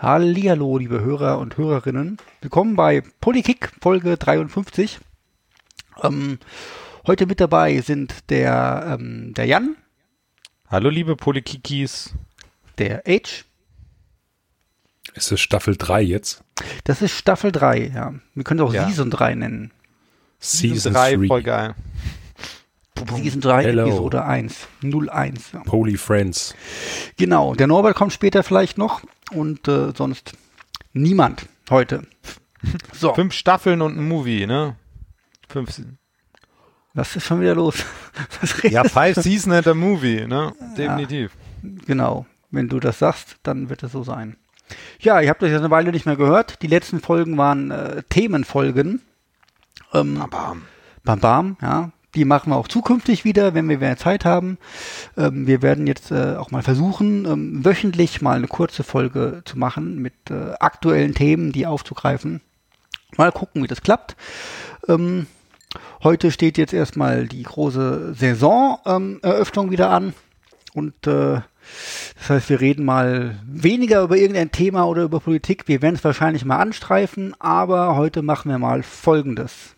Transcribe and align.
Hallihallo, 0.00 0.78
liebe 0.78 1.00
Hörer 1.00 1.40
und 1.40 1.56
Hörerinnen. 1.56 2.18
Willkommen 2.40 2.76
bei 2.76 3.02
Polikick 3.20 3.72
Folge 3.80 4.16
53. 4.16 5.00
Ähm, 6.04 6.38
heute 7.04 7.26
mit 7.26 7.40
dabei 7.40 7.80
sind 7.80 8.30
der, 8.30 8.96
ähm, 8.96 9.34
der 9.34 9.46
Jan. 9.46 9.76
Hallo, 10.68 10.88
liebe 10.88 11.16
Polikikis. 11.16 12.14
Der 12.78 13.02
H. 13.08 13.42
Ist 15.14 15.32
es 15.32 15.40
Staffel 15.40 15.76
3 15.76 16.00
jetzt? 16.02 16.44
Das 16.84 17.02
ist 17.02 17.10
Staffel 17.10 17.50
3, 17.50 17.90
ja. 17.92 18.14
Wir 18.34 18.44
können 18.44 18.60
es 18.60 18.66
auch 18.66 18.74
ja. 18.74 18.86
Season 18.86 19.10
3 19.10 19.34
nennen. 19.34 19.72
Season 20.38 20.92
3, 20.92 21.26
voll 21.26 21.42
geil. 21.42 21.74
Season 23.06 23.40
3, 23.40 23.62
Hello. 23.64 23.86
Episode 23.86 24.24
1. 24.24 24.68
01. 24.82 25.52
Ja. 25.52 25.60
Poly 25.60 25.96
Friends. 25.96 26.54
Genau, 27.16 27.54
der 27.54 27.66
Norbert 27.66 27.96
kommt 27.96 28.12
später 28.12 28.42
vielleicht 28.42 28.78
noch 28.78 29.02
und 29.32 29.68
äh, 29.68 29.92
sonst 29.96 30.32
niemand 30.92 31.46
heute. 31.70 32.06
So. 32.92 33.14
Fünf 33.14 33.34
Staffeln 33.34 33.80
und 33.82 33.96
ein 33.96 34.08
Movie, 34.08 34.44
ne? 34.44 34.74
Fünf. 35.48 35.80
Was 36.92 37.14
ist 37.14 37.24
schon 37.24 37.40
wieder 37.40 37.54
los? 37.54 37.84
ja, 38.64 38.82
Five 38.82 39.14
Season 39.14 39.52
and 39.52 39.68
a 39.68 39.74
Movie, 39.74 40.26
ne? 40.26 40.52
Definitiv. 40.76 41.30
Ja, 41.62 41.70
genau. 41.86 42.26
Wenn 42.50 42.68
du 42.68 42.80
das 42.80 42.98
sagst, 42.98 43.36
dann 43.44 43.70
wird 43.70 43.84
es 43.84 43.92
so 43.92 44.02
sein. 44.02 44.36
Ja, 44.98 45.20
ihr 45.20 45.28
habt 45.30 45.40
euch 45.44 45.52
ja 45.52 45.58
eine 45.58 45.70
Weile 45.70 45.92
nicht 45.92 46.04
mehr 46.04 46.16
gehört. 46.16 46.60
Die 46.62 46.66
letzten 46.66 46.98
Folgen 47.00 47.36
waren 47.38 47.70
äh, 47.70 48.02
Themenfolgen. 48.08 49.02
Ähm, 49.94 50.14
bam, 50.14 50.30
bam. 50.30 50.62
Bam, 51.04 51.20
bam, 51.20 51.56
ja. 51.62 51.92
Die 52.14 52.24
machen 52.24 52.50
wir 52.50 52.56
auch 52.56 52.68
zukünftig 52.68 53.24
wieder, 53.24 53.52
wenn 53.54 53.68
wir 53.68 53.78
mehr 53.78 53.96
Zeit 53.98 54.24
haben. 54.24 54.58
Ähm, 55.16 55.46
wir 55.46 55.60
werden 55.60 55.86
jetzt 55.86 56.10
äh, 56.10 56.36
auch 56.36 56.50
mal 56.50 56.62
versuchen, 56.62 57.26
ähm, 57.26 57.64
wöchentlich 57.64 58.22
mal 58.22 58.36
eine 58.36 58.48
kurze 58.48 58.82
Folge 58.82 59.42
zu 59.44 59.58
machen 59.58 59.98
mit 59.98 60.14
äh, 60.30 60.54
aktuellen 60.58 61.14
Themen, 61.14 61.52
die 61.52 61.66
aufzugreifen. 61.66 62.40
Mal 63.16 63.32
gucken, 63.32 63.62
wie 63.62 63.66
das 63.66 63.82
klappt. 63.82 64.16
Ähm, 64.88 65.26
heute 66.02 66.30
steht 66.30 66.56
jetzt 66.56 66.72
erstmal 66.72 67.26
die 67.26 67.42
große 67.42 68.14
Saisoneröffnung 68.14 69.66
ähm, 69.66 69.72
wieder 69.72 69.90
an. 69.90 70.14
Und 70.72 71.06
äh, 71.06 71.40
das 72.18 72.30
heißt, 72.30 72.48
wir 72.48 72.60
reden 72.60 72.84
mal 72.84 73.38
weniger 73.46 74.02
über 74.02 74.16
irgendein 74.16 74.50
Thema 74.50 74.84
oder 74.84 75.02
über 75.02 75.20
Politik. 75.20 75.68
Wir 75.68 75.82
werden 75.82 75.96
es 75.96 76.04
wahrscheinlich 76.04 76.44
mal 76.44 76.58
anstreifen, 76.58 77.34
aber 77.38 77.96
heute 77.96 78.22
machen 78.22 78.50
wir 78.50 78.58
mal 78.58 78.82
Folgendes. 78.82 79.74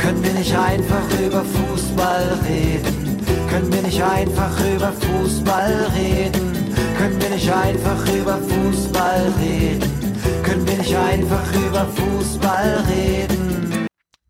Können 0.00 0.22
wir 0.22 0.32
nicht 0.34 0.54
einfach 0.56 1.20
über 1.20 1.42
Fußball 1.44 2.38
reden? 2.48 3.20
Können 3.48 3.72
wir 3.72 3.82
nicht 3.82 4.02
einfach 4.02 4.58
über 4.74 4.92
Fußball 4.92 5.90
reden? 5.96 6.74
Können 6.98 7.20
wir 7.20 7.30
nicht 7.30 7.50
einfach 7.50 8.14
über 8.14 8.38
Fußball 8.38 9.32
reden? 9.40 9.92
Können 10.42 10.66
wir 10.66 10.76
nicht 10.76 10.96
einfach 10.96 11.54
über 11.54 11.86
Fußball 11.86 12.84
reden? 12.88 13.86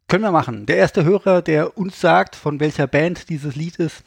Können 0.09 0.23
wir 0.23 0.33
machen. 0.33 0.67
Der 0.67 0.77
erste 0.77 1.05
Hörer, 1.05 1.43
der 1.43 1.77
uns 1.77 2.01
sagt, 2.01 2.37
von 2.37 2.61
welcher 2.61 2.87
Band 2.87 3.29
dieses 3.29 3.57
Lied 3.57 3.77
ist, 3.77 4.05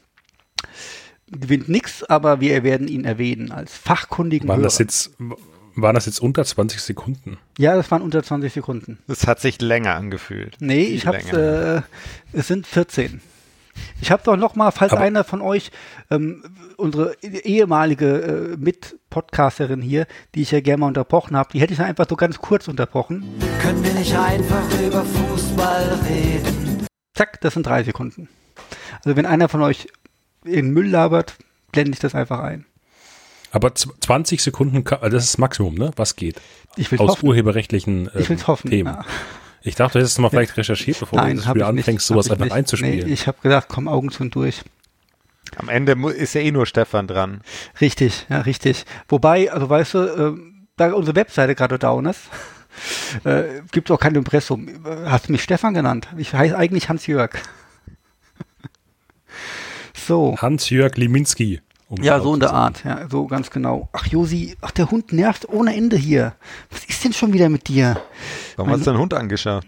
gewinnt 1.29 1.67
nichts, 1.67 2.03
aber 2.03 2.39
wir 2.39 2.63
werden 2.63 2.87
ihn 2.87 3.03
erwähnen 3.03 3.51
als 3.51 3.75
fachkundigen 3.77 4.47
Waren 4.47 4.57
Hörer. 4.59 4.67
das 4.67 4.77
jetzt 4.79 5.11
waren 5.81 5.95
das 5.95 6.05
jetzt 6.05 6.21
unter 6.21 6.43
20 6.45 6.81
Sekunden? 6.81 7.37
Ja, 7.57 7.75
das 7.75 7.89
waren 7.91 8.01
unter 8.01 8.23
20 8.23 8.53
Sekunden. 8.53 8.99
Das 9.07 9.27
hat 9.27 9.39
sich 9.39 9.61
länger 9.61 9.95
angefühlt. 9.95 10.57
Nee, 10.59 10.83
ich 10.83 11.07
hab's, 11.07 11.31
äh, 11.31 11.81
es 12.33 12.47
sind 12.47 12.67
14. 12.67 13.21
Ich 14.01 14.11
habe 14.11 14.23
doch 14.23 14.35
noch 14.35 14.55
mal, 14.55 14.71
falls 14.71 14.91
Aber 14.91 15.01
einer 15.01 15.23
von 15.23 15.41
euch, 15.41 15.71
ähm, 16.09 16.43
unsere 16.77 17.15
ehemalige 17.21 18.53
äh, 18.53 18.57
Mit-Podcasterin 18.57 19.81
hier, 19.81 20.05
die 20.35 20.41
ich 20.41 20.51
ja 20.51 20.61
gerne 20.61 20.81
mal 20.81 20.87
unterbrochen 20.87 21.35
habe, 21.35 21.49
die 21.53 21.61
hätte 21.61 21.73
ich 21.73 21.79
einfach 21.79 22.05
so 22.09 22.15
ganz 22.15 22.39
kurz 22.39 22.67
unterbrochen. 22.67 23.23
Können 23.61 23.83
wir 23.83 23.93
nicht 23.93 24.15
einfach 24.15 24.63
über 24.85 25.03
Fußball 25.03 25.99
reden? 26.09 26.87
Zack, 27.15 27.41
das 27.41 27.53
sind 27.53 27.65
drei 27.65 27.83
Sekunden. 27.83 28.29
Also 29.03 29.15
wenn 29.15 29.25
einer 29.25 29.49
von 29.49 29.61
euch 29.61 29.87
in 30.45 30.71
Müll 30.71 30.87
labert, 30.87 31.35
blende 31.71 31.91
ich 31.91 31.99
das 31.99 32.15
einfach 32.15 32.39
ein. 32.39 32.65
Aber 33.51 33.73
20 33.73 34.41
Sekunden, 34.41 34.83
das 34.83 35.23
ist 35.23 35.33
das 35.33 35.37
Maximum, 35.37 35.75
ne? 35.75 35.91
Was 35.95 36.15
geht? 36.15 36.39
Ich 36.75 36.91
will 36.91 36.99
Aus 36.99 37.11
hoffen. 37.11 37.29
urheberrechtlichen 37.29 38.09
äh, 38.13 38.21
ich 38.21 38.47
hoffen, 38.47 38.69
Themen. 38.69 38.93
Ja. 38.93 39.05
Ich 39.61 39.75
dachte, 39.75 39.93
du 39.93 39.99
hättest 39.99 40.13
es 40.13 40.19
mal 40.19 40.29
vielleicht 40.29 40.55
recherchiert, 40.55 40.99
bevor 40.99 41.19
Nein, 41.19 41.35
du 41.35 41.41
das 41.41 41.49
Spiel 41.49 41.63
anfängst, 41.63 42.07
sowas 42.07 42.29
einfach 42.29 42.45
nicht. 42.45 42.53
einzuspielen. 42.53 43.07
Nee, 43.07 43.13
ich 43.13 43.27
habe 43.27 43.37
gedacht, 43.41 43.65
komm 43.67 43.87
Augen 43.87 44.11
zu 44.11 44.23
und 44.23 44.35
durch. 44.35 44.61
Am 45.57 45.67
Ende 45.67 45.93
ist 46.11 46.35
ja 46.35 46.41
eh 46.41 46.51
nur 46.51 46.65
Stefan 46.65 47.07
dran. 47.07 47.41
Richtig, 47.81 48.27
ja, 48.29 48.41
richtig. 48.41 48.85
Wobei, 49.07 49.51
also 49.51 49.69
weißt 49.69 49.93
du, 49.95 49.97
äh, 49.99 50.33
da 50.77 50.93
unsere 50.93 51.15
Webseite 51.15 51.55
gerade 51.55 51.79
down 51.79 52.05
ist, 52.05 52.21
äh, 53.25 53.61
gibt 53.71 53.89
es 53.89 53.95
auch 53.95 53.99
kein 53.99 54.15
Impressum. 54.15 54.69
Hast 55.05 55.27
du 55.27 55.31
mich 55.31 55.43
Stefan 55.43 55.73
genannt? 55.73 56.07
Ich 56.17 56.33
heiße 56.33 56.55
eigentlich 56.55 56.87
Hans-Jörg. 56.87 57.31
so. 59.93 60.37
Hans-Jörg 60.37 60.95
Liminski. 60.95 61.61
Um 61.89 62.03
ja, 62.03 62.21
so 62.21 62.35
in 62.35 62.39
der 62.39 62.53
Art, 62.53 62.83
ja, 62.85 63.07
so 63.09 63.25
ganz 63.25 63.49
genau. 63.49 63.89
Ach, 63.93 64.05
Josi, 64.05 64.55
ach, 64.61 64.69
der 64.69 64.91
Hund 64.91 65.11
nervt 65.11 65.49
ohne 65.49 65.75
Ende 65.75 65.97
hier. 65.97 66.35
Was 66.69 66.85
ist 66.85 67.03
denn 67.03 67.13
schon 67.13 67.33
wieder 67.33 67.49
mit 67.49 67.67
dir? 67.67 67.99
Warum 68.57 68.71
hast 68.71 68.81
du 68.81 68.85
deinen 68.91 68.99
Hund 68.99 69.15
angeschaut? 69.15 69.65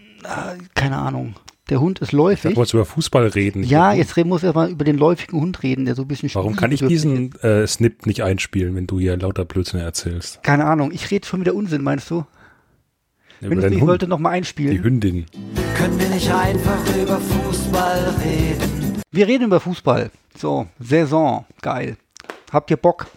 Keine 0.76 0.98
Ahnung. 0.98 1.34
Der 1.72 1.82
Hund 1.82 1.98
ist 2.00 2.12
läufig. 2.12 2.52
Ich 2.52 2.58
wollte 2.58 2.78
über 2.78 2.86
Fußball 2.86 3.28
reden. 3.28 3.64
Ja, 3.64 3.94
jetzt 3.94 4.16
muss 4.26 4.44
er 4.44 4.54
mal 4.54 4.70
über 4.70 4.84
den 4.84 4.98
läufigen 4.98 5.40
Hund 5.40 5.64
reden, 5.64 5.86
der 5.86 5.96
so 5.96 6.04
ein 6.04 6.08
bisschen 6.08 6.30
Warum 6.34 6.56
kann 6.56 6.72
ich 6.72 6.86
diesen 6.86 7.34
äh, 7.42 7.66
Snip 7.66 8.06
nicht 8.06 8.24
einspielen, 8.24 8.76
wenn 8.76 8.86
du 8.86 9.00
hier 9.00 9.18
lauter 9.18 9.46
Blödsinn 9.46 9.80
erzählst? 9.80 10.44
Keine 10.44 10.66
Ahnung, 10.66 10.92
ich 10.92 11.10
rede 11.10 11.26
schon 11.26 11.40
wieder 11.40 11.56
Unsinn, 11.56 11.82
meinst 11.82 12.12
du? 12.12 12.26
Ja, 13.40 13.50
wenn 13.50 13.60
ich, 13.60 13.78
ich 13.78 13.82
wollte 13.82 14.08
noch 14.08 14.20
mal 14.20 14.30
einspielen. 14.30 14.74
Die 14.74 14.84
Hündin. 14.84 15.26
Können 15.76 16.00
wir 16.00 16.10
nicht 16.10 16.32
einfach 16.32 16.78
über 16.96 17.20
Fußball 17.20 18.16
reden? 18.24 19.02
Wir 19.10 19.28
reden 19.28 19.46
über 19.46 19.60
Fußball. 19.60 20.12
So, 20.38 20.68
Saison, 20.80 21.46
geil. 21.62 21.98
Habt 22.52 22.70
ihr 22.70 22.78
Bock? 22.78 23.08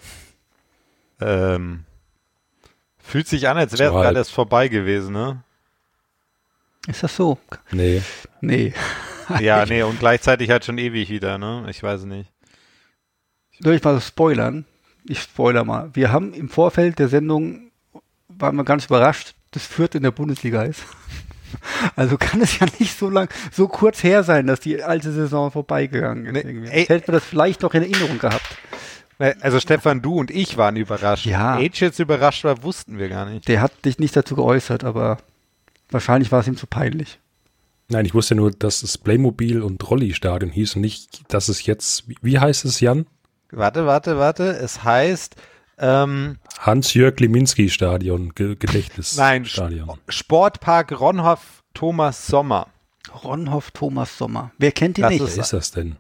Ähm, 1.21 1.85
fühlt 2.99 3.27
sich 3.27 3.49
an, 3.49 3.57
als 3.57 3.79
wäre 3.79 3.93
so 3.93 3.99
alles 3.99 4.31
vorbei 4.31 4.69
gewesen, 4.69 5.13
ne? 5.13 5.43
Ist 6.87 7.03
das 7.03 7.17
so? 7.17 7.39
Nee. 7.73 8.03
Nee. 8.41 8.75
ja, 9.41 9.65
nee, 9.69 9.83
und 9.83 9.99
gleichzeitig 9.99 10.51
halt 10.51 10.65
schon 10.65 10.79
ewig 10.79 11.09
wieder, 11.09 11.39
ne? 11.39 11.67
Ich 11.69 11.83
weiß 11.83 12.05
nicht. 12.05 12.31
Soll 13.61 13.75
ich 13.75 13.83
mal 13.83 14.01
spoilern? 14.01 14.67
Ich 15.07 15.21
spoiler 15.21 15.65
mal. 15.65 15.91
Wir 15.95 16.13
haben 16.13 16.33
im 16.33 16.49
Vorfeld 16.49 16.99
der 16.99 17.09
Sendung, 17.09 17.71
waren 18.29 18.57
wir 18.57 18.65
ganz 18.65 18.87
überrascht, 18.87 19.35
dass 19.51 19.67
Fürth 19.67 19.95
in 19.95 20.03
der 20.03 20.11
Bundesliga 20.11 20.63
ist. 20.63 20.83
Also 21.95 22.17
kann 22.19 22.41
es 22.41 22.59
ja 22.59 22.67
nicht 22.81 22.99
so 22.99 23.09
lang, 23.09 23.29
so 23.53 23.69
kurz 23.69 24.03
her 24.03 24.25
sein, 24.25 24.49
dass 24.49 24.59
die 24.59 24.83
alte 24.83 25.13
Saison 25.13 25.53
vorbeigegangen 25.53 26.35
ist. 26.35 26.45
Nee, 26.45 26.87
hätte 26.87 27.13
man 27.13 27.15
das 27.15 27.25
vielleicht 27.25 27.63
noch 27.63 27.75
in 27.75 27.83
Erinnerung 27.83 28.19
gehabt. 28.19 28.59
Also 29.19 29.61
Stefan, 29.61 30.03
du 30.03 30.15
und 30.17 30.31
ich 30.31 30.57
waren 30.57 30.77
überrascht. 30.77 31.27
Ja. 31.27 31.55
Age 31.57 31.81
jetzt 31.81 31.99
überrascht 31.99 32.45
war, 32.45 32.63
wussten 32.63 32.99
wir 32.99 33.09
gar 33.09 33.27
nicht. 33.27 33.47
Der 33.49 33.61
hat 33.61 33.85
dich 33.85 33.99
nicht 33.99 34.17
dazu 34.17 34.35
geäußert, 34.35 34.85
aber 34.85 35.19
wahrscheinlich 35.91 36.33
war 36.33 36.41
es 36.41 36.49
ihm 36.49 36.57
zu 36.57 36.67
peinlich. 36.67 37.21
Nein, 37.89 38.07
ich 38.07 38.15
wusste 38.15 38.35
nur, 38.35 38.51
dass 38.51 38.83
es 38.83 38.99
Playmobil 38.99 39.63
und 39.63 39.89
Rolli-Stadion 39.89 40.51
hieß 40.51 40.77
und 40.77 40.81
nicht, 40.83 41.33
dass 41.33 41.49
es 41.49 41.67
jetzt, 41.67 42.05
wie 42.23 42.39
heißt 42.39 42.65
es, 42.65 42.81
Jan? 42.81 43.07
Warte, 43.51 43.87
warte, 43.87 44.19
warte. 44.19 44.45
Es 44.45 44.83
heißt 44.83 45.37
ähm, 45.79 46.39
Hans-Jörg 46.59 47.19
Liminski-Stadion, 47.21 48.35
Gedächtnis. 48.35 49.17
Nein, 49.17 49.45
Stadion. 49.45 49.99
Sportpark 50.09 50.99
Ronhoff 50.99 51.63
Thomas 51.75 52.27
Sommer. 52.27 52.69
Ronhoff 53.23 53.71
Thomas 53.71 54.17
Sommer. 54.17 54.53
Wer 54.59 54.73
kennt 54.73 54.99
ihn 54.99 55.03
das 55.03 55.13
nicht? 55.13 55.23
Was 55.23 55.37
ist 55.37 55.53
das 55.53 55.71
denn? 55.73 55.97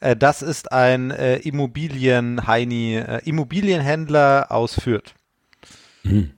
Äh, 0.00 0.16
das 0.16 0.42
ist 0.42 0.72
ein 0.72 1.10
äh, 1.10 1.36
Immobilien 1.38 2.46
Heini, 2.46 2.96
äh, 2.96 3.20
Immobilienhändler 3.24 4.46
aus 4.50 4.74
Fürth. 4.74 5.14
Hm. 6.02 6.30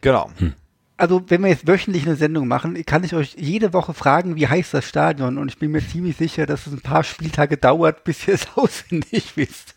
Genau. 0.00 0.30
Hm. 0.38 0.54
Also, 0.96 1.24
wenn 1.28 1.42
wir 1.42 1.48
jetzt 1.48 1.66
wöchentlich 1.66 2.06
eine 2.06 2.14
Sendung 2.14 2.46
machen, 2.46 2.80
kann 2.86 3.02
ich 3.02 3.14
euch 3.14 3.34
jede 3.36 3.72
Woche 3.72 3.94
fragen, 3.94 4.36
wie 4.36 4.46
heißt 4.46 4.74
das 4.74 4.88
Stadion? 4.88 5.38
Und 5.38 5.48
ich 5.48 5.58
bin 5.58 5.72
mir 5.72 5.84
ziemlich 5.84 6.16
sicher, 6.16 6.46
dass 6.46 6.68
es 6.68 6.72
ein 6.72 6.82
paar 6.82 7.02
Spieltage 7.02 7.56
dauert, 7.56 8.04
bis 8.04 8.28
ihr 8.28 8.34
es 8.34 8.46
auswendig 8.54 9.36
wisst. 9.36 9.74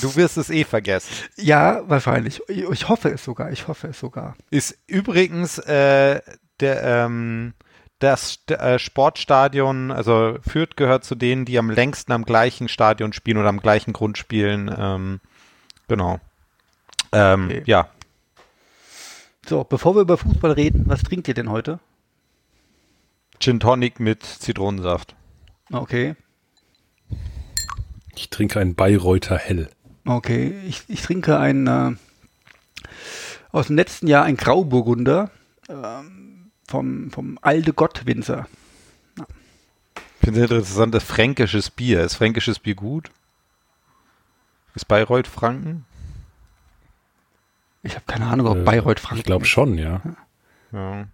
Du 0.00 0.16
wirst 0.16 0.38
es 0.38 0.48
eh 0.48 0.64
vergessen. 0.64 1.12
Ja, 1.36 1.82
wahrscheinlich. 1.86 2.40
Ich 2.48 2.88
hoffe 2.88 3.10
es 3.10 3.22
sogar. 3.22 3.52
Ich 3.52 3.68
hoffe 3.68 3.88
es 3.88 4.00
sogar. 4.00 4.34
Ist 4.50 4.78
übrigens 4.86 5.58
äh, 5.58 6.22
der 6.60 6.82
ähm, 6.82 7.52
das 8.02 8.40
äh, 8.48 8.78
Sportstadion, 8.78 9.90
also 9.90 10.38
Fürth 10.42 10.76
gehört 10.76 11.04
zu 11.04 11.14
denen, 11.14 11.44
die 11.44 11.58
am 11.58 11.70
längsten 11.70 12.12
am 12.12 12.24
gleichen 12.24 12.68
Stadion 12.68 13.12
spielen 13.12 13.38
oder 13.38 13.48
am 13.48 13.60
gleichen 13.60 13.92
Grund 13.92 14.18
spielen. 14.18 14.74
Ähm, 14.76 15.20
genau. 15.88 16.18
Ähm, 17.12 17.46
okay. 17.46 17.62
Ja. 17.66 17.88
So, 19.46 19.64
bevor 19.64 19.94
wir 19.94 20.02
über 20.02 20.18
Fußball 20.18 20.52
reden, 20.52 20.84
was 20.86 21.02
trinkt 21.02 21.28
ihr 21.28 21.34
denn 21.34 21.50
heute? 21.50 21.78
Gin 23.38 23.60
Tonic 23.60 24.00
mit 24.00 24.22
Zitronensaft. 24.24 25.14
Okay. 25.72 26.16
Ich 28.14 28.30
trinke 28.30 28.60
ein 28.60 28.74
Bayreuther 28.74 29.38
Hell. 29.38 29.68
Okay, 30.04 30.54
ich, 30.66 30.82
ich 30.88 31.02
trinke 31.02 31.38
ein, 31.38 31.66
äh, 31.66 31.92
aus 33.52 33.68
dem 33.68 33.76
letzten 33.76 34.06
Jahr 34.06 34.24
ein 34.24 34.36
Grauburgunder 34.36 35.30
ähm, 35.68 36.21
vom, 36.68 37.10
vom 37.10 37.38
Alde 37.42 37.72
Gott 37.72 38.06
Winzer. 38.06 38.46
Ich 39.16 40.24
finde 40.26 40.44
es 40.44 40.50
interessant, 40.50 40.94
das 40.94 41.02
fränkisches 41.04 41.70
Bier. 41.70 42.02
Ist 42.02 42.14
fränkisches 42.14 42.58
Bier 42.58 42.74
gut? 42.76 43.10
Ist 44.74 44.86
Bayreuth 44.86 45.26
Franken? 45.26 45.84
Ich 47.82 47.94
habe 47.94 48.04
keine 48.06 48.26
Ahnung, 48.26 48.46
ob 48.46 48.58
Äh, 48.58 48.62
Bayreuth 48.62 49.00
Franken. 49.00 49.18
Ich 49.18 49.24
glaube 49.24 49.44
schon, 49.44 49.76
ja. 49.76 50.00
Ja. 50.72 51.08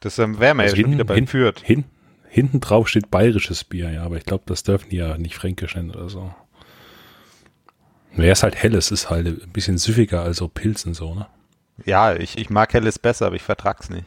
Das 0.00 0.18
ähm, 0.18 0.38
wären 0.38 0.56
wir 0.58 0.62
Also 0.64 0.76
ja 0.76 0.82
schon 0.82 0.92
wieder 0.92 1.04
bei 1.04 1.16
hin, 1.16 1.26
Fürth. 1.26 1.60
hin, 1.62 1.84
hinten 2.28 2.60
drauf 2.60 2.88
steht 2.88 3.10
bayerisches 3.10 3.64
Bier, 3.64 3.90
ja, 3.90 4.04
aber 4.04 4.16
ich 4.16 4.24
glaube, 4.24 4.44
das 4.46 4.62
dürfen 4.62 4.88
die 4.90 4.96
ja 4.96 5.18
nicht 5.18 5.34
fränkisch 5.34 5.74
nennen 5.74 5.90
oder 5.90 6.08
so. 6.08 6.32
Wer 8.12 8.32
ist 8.32 8.42
halt 8.42 8.56
helles, 8.56 8.90
ist 8.90 9.10
halt 9.10 9.26
ein 9.26 9.52
bisschen 9.52 9.78
süffiger 9.78 10.22
als 10.22 10.38
so 10.38 10.48
Pilzen 10.48 10.94
so, 10.94 11.14
ne? 11.14 11.26
Ja, 11.84 12.14
ich, 12.14 12.38
ich 12.38 12.50
mag 12.50 12.72
Helles 12.74 12.98
besser, 12.98 13.26
aber 13.26 13.36
ich 13.36 13.42
vertrag's 13.42 13.88
nicht. 13.90 14.06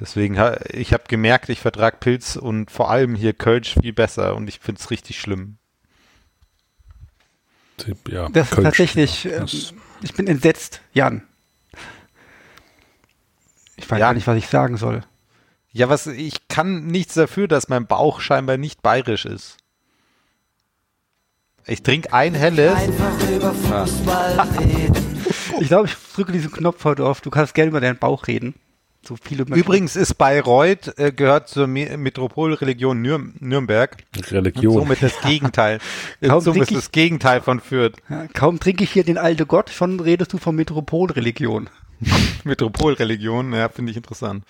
Deswegen, 0.00 0.38
ha- 0.38 0.58
ich 0.70 0.92
habe 0.94 1.04
gemerkt, 1.08 1.48
ich 1.50 1.60
vertrag 1.60 2.00
Pilz 2.00 2.36
und 2.36 2.70
vor 2.70 2.90
allem 2.90 3.14
hier 3.14 3.34
Kölsch 3.34 3.74
viel 3.80 3.92
besser 3.92 4.34
und 4.34 4.48
ich 4.48 4.58
find's 4.60 4.90
richtig 4.90 5.20
schlimm. 5.20 5.58
Ja, 8.08 8.28
Das 8.28 8.48
ist 8.48 8.54
Kölsch, 8.54 8.64
tatsächlich, 8.66 9.24
ja, 9.24 9.32
ähm, 9.32 9.40
das- 9.42 9.74
ich 10.02 10.14
bin 10.14 10.26
entsetzt, 10.26 10.80
Jan. 10.92 11.22
Ich 13.76 13.90
weiß 13.90 13.98
Ja. 13.98 14.06
gar 14.06 14.14
nicht, 14.14 14.26
was 14.26 14.36
ich 14.36 14.48
sagen 14.48 14.76
soll. 14.76 15.02
Ja, 15.72 15.88
was, 15.88 16.06
ich 16.06 16.48
kann 16.48 16.86
nichts 16.86 17.14
dafür, 17.14 17.46
dass 17.48 17.68
mein 17.68 17.86
Bauch 17.86 18.20
scheinbar 18.20 18.56
nicht 18.56 18.82
bayerisch 18.82 19.24
ist. 19.24 19.56
Ich 21.66 21.82
trinke 21.82 22.12
ein 22.12 22.34
Helles. 22.34 22.74
Einfach 22.74 23.28
über 23.30 23.54
Fußball 23.54 24.40
reden. 24.58 25.06
Ich 25.60 25.68
glaube, 25.68 25.88
ich 25.88 25.94
drücke 26.14 26.32
diesen 26.32 26.50
Knopf 26.50 26.84
heute 26.84 27.04
auf. 27.04 27.20
Du 27.20 27.28
kannst 27.28 27.52
gerne 27.54 27.68
über 27.68 27.80
deinen 27.82 27.98
Bauch 27.98 28.26
reden. 28.26 28.54
So 29.06 29.16
viele. 29.16 29.44
Übrigens 29.44 29.96
ist 29.96 30.14
Bayreuth, 30.14 30.98
äh, 30.98 31.10
gehört 31.10 31.48
zur 31.48 31.66
Me 31.66 31.96
Metropolreligion 31.96 33.00
Nürn 33.00 33.34
Nürnberg. 33.40 33.96
Und 34.14 34.30
Religion. 34.30 34.74
somit 34.74 35.02
das 35.02 35.18
Gegenteil. 35.22 35.78
Kaum 36.22 36.40
somit 36.40 36.62
ist 36.62 36.74
das 36.74 36.92
Gegenteil 36.92 37.40
von 37.40 37.60
Fürth. 37.60 37.94
Ja, 38.10 38.26
kaum 38.28 38.60
trinke 38.60 38.84
ich 38.84 38.92
hier 38.92 39.04
den 39.04 39.16
alte 39.16 39.46
Gott, 39.46 39.70
schon 39.70 40.00
redest 40.00 40.32
du 40.32 40.38
von 40.38 40.54
Metropolreligion. 40.54 41.70
Metropolreligion, 42.44 43.52
ja, 43.54 43.68
finde 43.70 43.90
ich 43.90 43.96
interessant. 43.96 44.44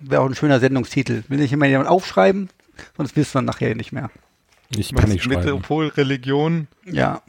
Wäre 0.00 0.22
auch 0.22 0.26
ein 0.26 0.34
schöner 0.34 0.58
Sendungstitel. 0.58 1.24
Will 1.28 1.38
nicht 1.38 1.52
immer 1.52 1.66
jemand 1.66 1.88
aufschreiben, 1.88 2.48
sonst 2.96 3.14
wissen 3.14 3.34
wir 3.34 3.42
nachher 3.42 3.74
nicht 3.74 3.92
mehr. 3.92 4.10
Ich 4.70 4.94
kann 4.94 5.10
nicht 5.10 5.24
schreiben. 5.24 5.40
Metropolreligion. 5.40 6.68
Ja. 6.86 7.22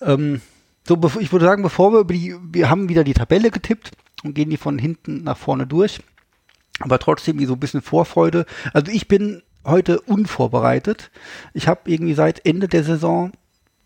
Ähm, 0.00 0.40
so, 0.84 0.98
ich 1.20 1.32
würde 1.32 1.44
sagen, 1.44 1.62
bevor 1.62 1.92
wir 1.92 2.00
über 2.00 2.14
die, 2.14 2.36
wir 2.42 2.70
haben 2.70 2.88
wieder 2.88 3.04
die 3.04 3.14
Tabelle 3.14 3.50
getippt 3.50 3.90
und 4.24 4.34
gehen 4.34 4.50
die 4.50 4.56
von 4.56 4.78
hinten 4.78 5.24
nach 5.24 5.36
vorne 5.36 5.66
durch. 5.66 6.00
Aber 6.80 6.98
trotzdem 6.98 7.44
so 7.46 7.54
ein 7.54 7.60
bisschen 7.60 7.82
Vorfreude. 7.82 8.46
Also 8.72 8.92
ich 8.92 9.08
bin 9.08 9.42
heute 9.64 10.00
unvorbereitet. 10.00 11.10
Ich 11.54 11.68
habe 11.68 11.90
irgendwie 11.90 12.14
seit 12.14 12.44
Ende 12.46 12.68
der 12.68 12.84
Saison 12.84 13.32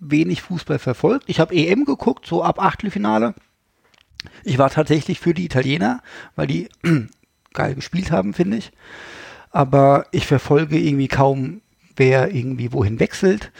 wenig 0.01 0.43
Fußball 0.43 0.79
verfolgt. 0.79 1.25
Ich 1.29 1.41
habe 1.41 1.55
EM 1.55 1.85
geguckt, 1.85 2.27
so 2.27 2.43
ab 2.43 2.63
Achtelfinale. 2.63 3.35
Ich 4.45 4.59
war 4.59 4.71
tatsächlich 4.71 5.21
für 5.21 5.35
die 5.35 5.45
Italiener, 5.45 6.03
weil 6.37 6.47
die 6.47 6.69
geil 7.53 7.75
gespielt 7.75 8.11
haben, 8.11 8.35
finde 8.35 8.59
ich. 8.59 8.73
Aber 9.51 10.07
ich 10.13 10.27
verfolge 10.27 10.79
irgendwie 10.79 11.09
kaum, 11.09 11.61
wer 11.97 12.35
irgendwie 12.35 12.73
wohin 12.73 13.01
wechselt. 13.01 13.53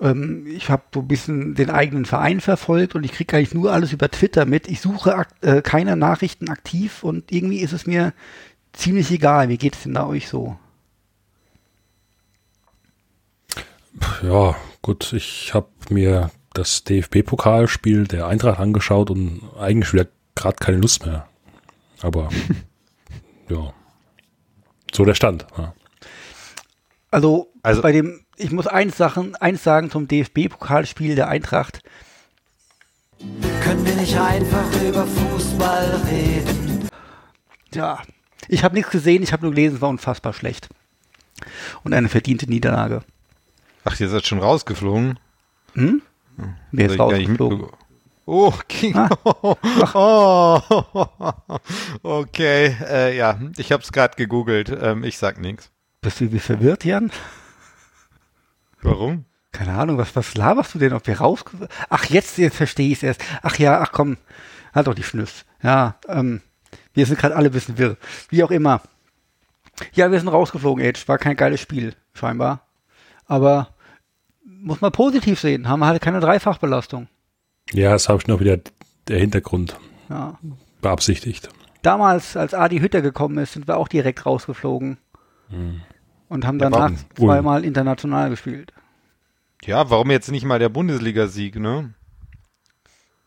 Ähm, 0.00 0.46
ich 0.46 0.70
habe 0.70 0.82
so 0.94 1.00
ein 1.00 1.08
bisschen 1.08 1.54
den 1.54 1.70
eigenen 1.70 2.04
Verein 2.06 2.40
verfolgt 2.40 2.94
und 2.94 3.04
ich 3.04 3.12
kriege 3.12 3.36
eigentlich 3.36 3.54
nur 3.54 3.72
alles 3.72 3.92
über 3.92 4.10
Twitter 4.10 4.44
mit. 4.46 4.68
Ich 4.68 4.80
suche 4.80 5.26
äh, 5.42 5.62
keine 5.62 5.96
Nachrichten 5.96 6.48
aktiv 6.48 7.02
und 7.04 7.30
irgendwie 7.32 7.60
ist 7.60 7.72
es 7.72 7.86
mir 7.86 8.12
ziemlich 8.72 9.10
egal. 9.10 9.48
Wie 9.48 9.58
geht 9.58 9.74
es 9.76 9.82
denn 9.82 9.94
da 9.94 10.06
euch 10.06 10.28
so? 10.28 10.56
Ja, 14.22 14.56
gut, 14.82 15.12
ich 15.12 15.52
habe 15.54 15.68
mir 15.88 16.30
das 16.54 16.84
DFB-Pokalspiel 16.84 18.06
der 18.06 18.26
Eintracht 18.26 18.58
angeschaut 18.60 19.10
und 19.10 19.42
eigentlich 19.58 19.92
wieder 19.92 20.06
gerade 20.34 20.56
keine 20.56 20.78
Lust 20.78 21.06
mehr. 21.06 21.28
Aber 22.02 22.28
ja, 23.48 23.72
so 24.92 25.04
der 25.04 25.14
Stand. 25.14 25.46
Ja. 25.58 25.74
Also, 27.10 27.52
Also- 27.62 27.82
bei 27.82 27.92
dem, 27.92 28.24
ich 28.40 28.50
muss 28.50 28.66
eins, 28.66 28.96
Sachen, 28.96 29.36
eins 29.36 29.62
sagen 29.62 29.90
zum 29.90 30.08
DFB-Pokalspiel 30.08 31.14
der 31.14 31.28
Eintracht. 31.28 31.82
Können 33.62 33.84
wir 33.84 33.94
nicht 33.94 34.16
einfach 34.18 34.66
über 34.82 35.06
Fußball 35.06 36.00
reden? 36.10 36.88
Ja, 37.74 38.00
ich 38.48 38.64
habe 38.64 38.74
nichts 38.74 38.90
gesehen, 38.90 39.22
ich 39.22 39.32
habe 39.32 39.42
nur 39.42 39.52
gelesen, 39.52 39.76
es 39.76 39.80
war 39.82 39.90
unfassbar 39.90 40.32
schlecht. 40.32 40.68
Und 41.84 41.92
eine 41.92 42.08
verdiente 42.08 42.46
Niederlage. 42.48 43.02
Ach, 43.84 43.98
ihr 44.00 44.08
seid 44.08 44.26
schon 44.26 44.38
rausgeflogen. 44.40 45.18
Hm? 45.74 46.02
Wer 46.72 46.86
Hab 46.86 46.92
ist 46.92 46.98
rausgeflogen? 46.98 47.66
Oh, 48.24 48.52
King. 48.68 48.96
Ah. 48.96 49.10
Oh. 49.94 50.60
Okay, 52.02 52.76
äh, 52.88 53.16
ja, 53.16 53.38
ich 53.56 53.72
habe 53.72 53.82
es 53.82 53.92
gerade 53.92 54.16
gegoogelt. 54.16 54.70
Ähm, 54.80 55.04
ich 55.04 55.18
sag 55.18 55.38
nichts. 55.38 55.70
Bist 56.00 56.20
du 56.20 56.32
wie 56.32 56.38
verwirrt, 56.38 56.84
Jan? 56.84 57.10
Warum? 58.82 59.24
Keine 59.52 59.72
Ahnung, 59.74 59.98
was, 59.98 60.14
was 60.14 60.34
laberst 60.36 60.74
du 60.74 60.78
denn, 60.78 60.92
ob 60.92 61.06
wir 61.06 61.18
raus... 61.18 61.44
Ach, 61.88 62.04
jetzt, 62.06 62.38
jetzt 62.38 62.56
verstehe 62.56 62.86
ich 62.88 62.98
es 62.98 63.02
erst. 63.02 63.24
Ach 63.42 63.56
ja, 63.58 63.80
ach 63.80 63.90
komm, 63.92 64.16
halt 64.74 64.86
doch 64.86 64.94
die 64.94 65.02
Schnüss. 65.02 65.44
Ja, 65.62 65.96
ähm, 66.08 66.40
wir 66.94 67.04
sind 67.06 67.18
gerade 67.18 67.34
alle 67.36 67.46
ein 67.50 67.52
bisschen 67.52 67.76
wirr. 67.78 67.96
Wie 68.28 68.44
auch 68.44 68.50
immer. 68.50 68.80
Ja, 69.92 70.10
wir 70.10 70.18
sind 70.18 70.28
rausgeflogen, 70.28 70.84
Age. 70.84 71.08
War 71.08 71.18
kein 71.18 71.36
geiles 71.36 71.60
Spiel, 71.60 71.94
scheinbar. 72.14 72.66
Aber 73.26 73.74
muss 74.44 74.80
man 74.80 74.92
positiv 74.92 75.40
sehen. 75.40 75.68
Haben 75.68 75.80
wir 75.80 75.86
halt 75.86 76.02
keine 76.02 76.20
Dreifachbelastung. 76.20 77.08
Ja, 77.72 77.92
das 77.92 78.08
habe 78.08 78.18
ich 78.20 78.26
noch 78.28 78.40
wieder 78.40 78.58
der 79.08 79.18
Hintergrund 79.18 79.78
Ja. 80.08 80.38
beabsichtigt. 80.80 81.48
Damals, 81.82 82.36
als 82.36 82.52
Adi 82.54 82.78
Hütter 82.80 83.00
gekommen 83.00 83.38
ist, 83.38 83.54
sind 83.54 83.66
wir 83.66 83.76
auch 83.78 83.88
direkt 83.88 84.26
rausgeflogen. 84.26 84.98
Und 86.30 86.46
haben 86.46 86.60
danach 86.60 86.92
warum? 86.92 86.96
zweimal 87.16 87.64
international 87.64 88.30
gespielt. 88.30 88.72
Ja, 89.64 89.90
warum 89.90 90.12
jetzt 90.12 90.30
nicht 90.30 90.44
mal 90.44 90.60
der 90.60 90.68
Bundesligasieg, 90.68 91.56
ne? 91.56 91.92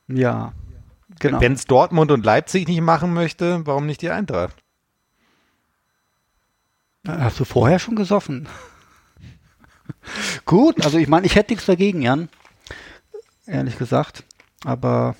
Ja, 0.07 0.53
genau. 1.19 1.41
Wenn 1.41 1.51
es 1.51 1.65
Dortmund 1.65 2.11
und 2.11 2.25
Leipzig 2.25 2.65
nicht 2.67 2.79
machen 2.79 3.13
möchte, 3.13 3.67
warum 3.67 3.85
nicht 3.85 4.01
die 4.01 4.09
Eintracht? 4.09 4.55
Hast 7.05 7.41
du 7.41 7.43
vorher 7.43 7.77
schon 7.77 7.97
gesoffen? 7.97 8.47
Gut, 10.45 10.83
also 10.85 10.97
ich 10.97 11.09
meine, 11.09 11.25
ich 11.25 11.35
hätte 11.35 11.51
nichts 11.51 11.65
dagegen, 11.65 12.01
Jan. 12.01 12.29
Ehrlich 13.45 13.77
gesagt. 13.77 14.23
Aber 14.63 15.17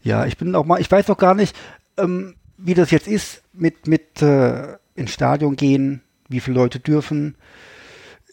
ja, 0.00 0.26
ich 0.26 0.36
bin 0.36 0.54
auch 0.54 0.64
mal, 0.64 0.80
ich 0.80 0.90
weiß 0.90 1.10
auch 1.10 1.18
gar 1.18 1.34
nicht, 1.34 1.56
ähm, 1.96 2.36
wie 2.56 2.74
das 2.74 2.92
jetzt 2.92 3.08
ist 3.08 3.42
mit, 3.52 3.88
mit 3.88 4.22
äh, 4.22 4.76
ins 4.94 5.12
Stadion 5.12 5.56
gehen, 5.56 6.02
wie 6.30 6.40
viele 6.40 6.56
Leute 6.56 6.80
dürfen. 6.80 7.34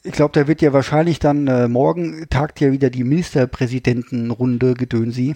Ich 0.03 0.13
glaube, 0.13 0.31
da 0.33 0.47
wird 0.47 0.61
ja 0.61 0.71
wahrscheinlich 0.71 1.19
dann 1.19 1.47
äh, 1.47 1.67
morgen 1.67 2.27
tagt 2.29 2.61
ja 2.61 2.71
wieder 2.71 2.89
die 2.89 3.03
Ministerpräsidentenrunde 3.03 4.73
Gedönsi. 4.73 5.35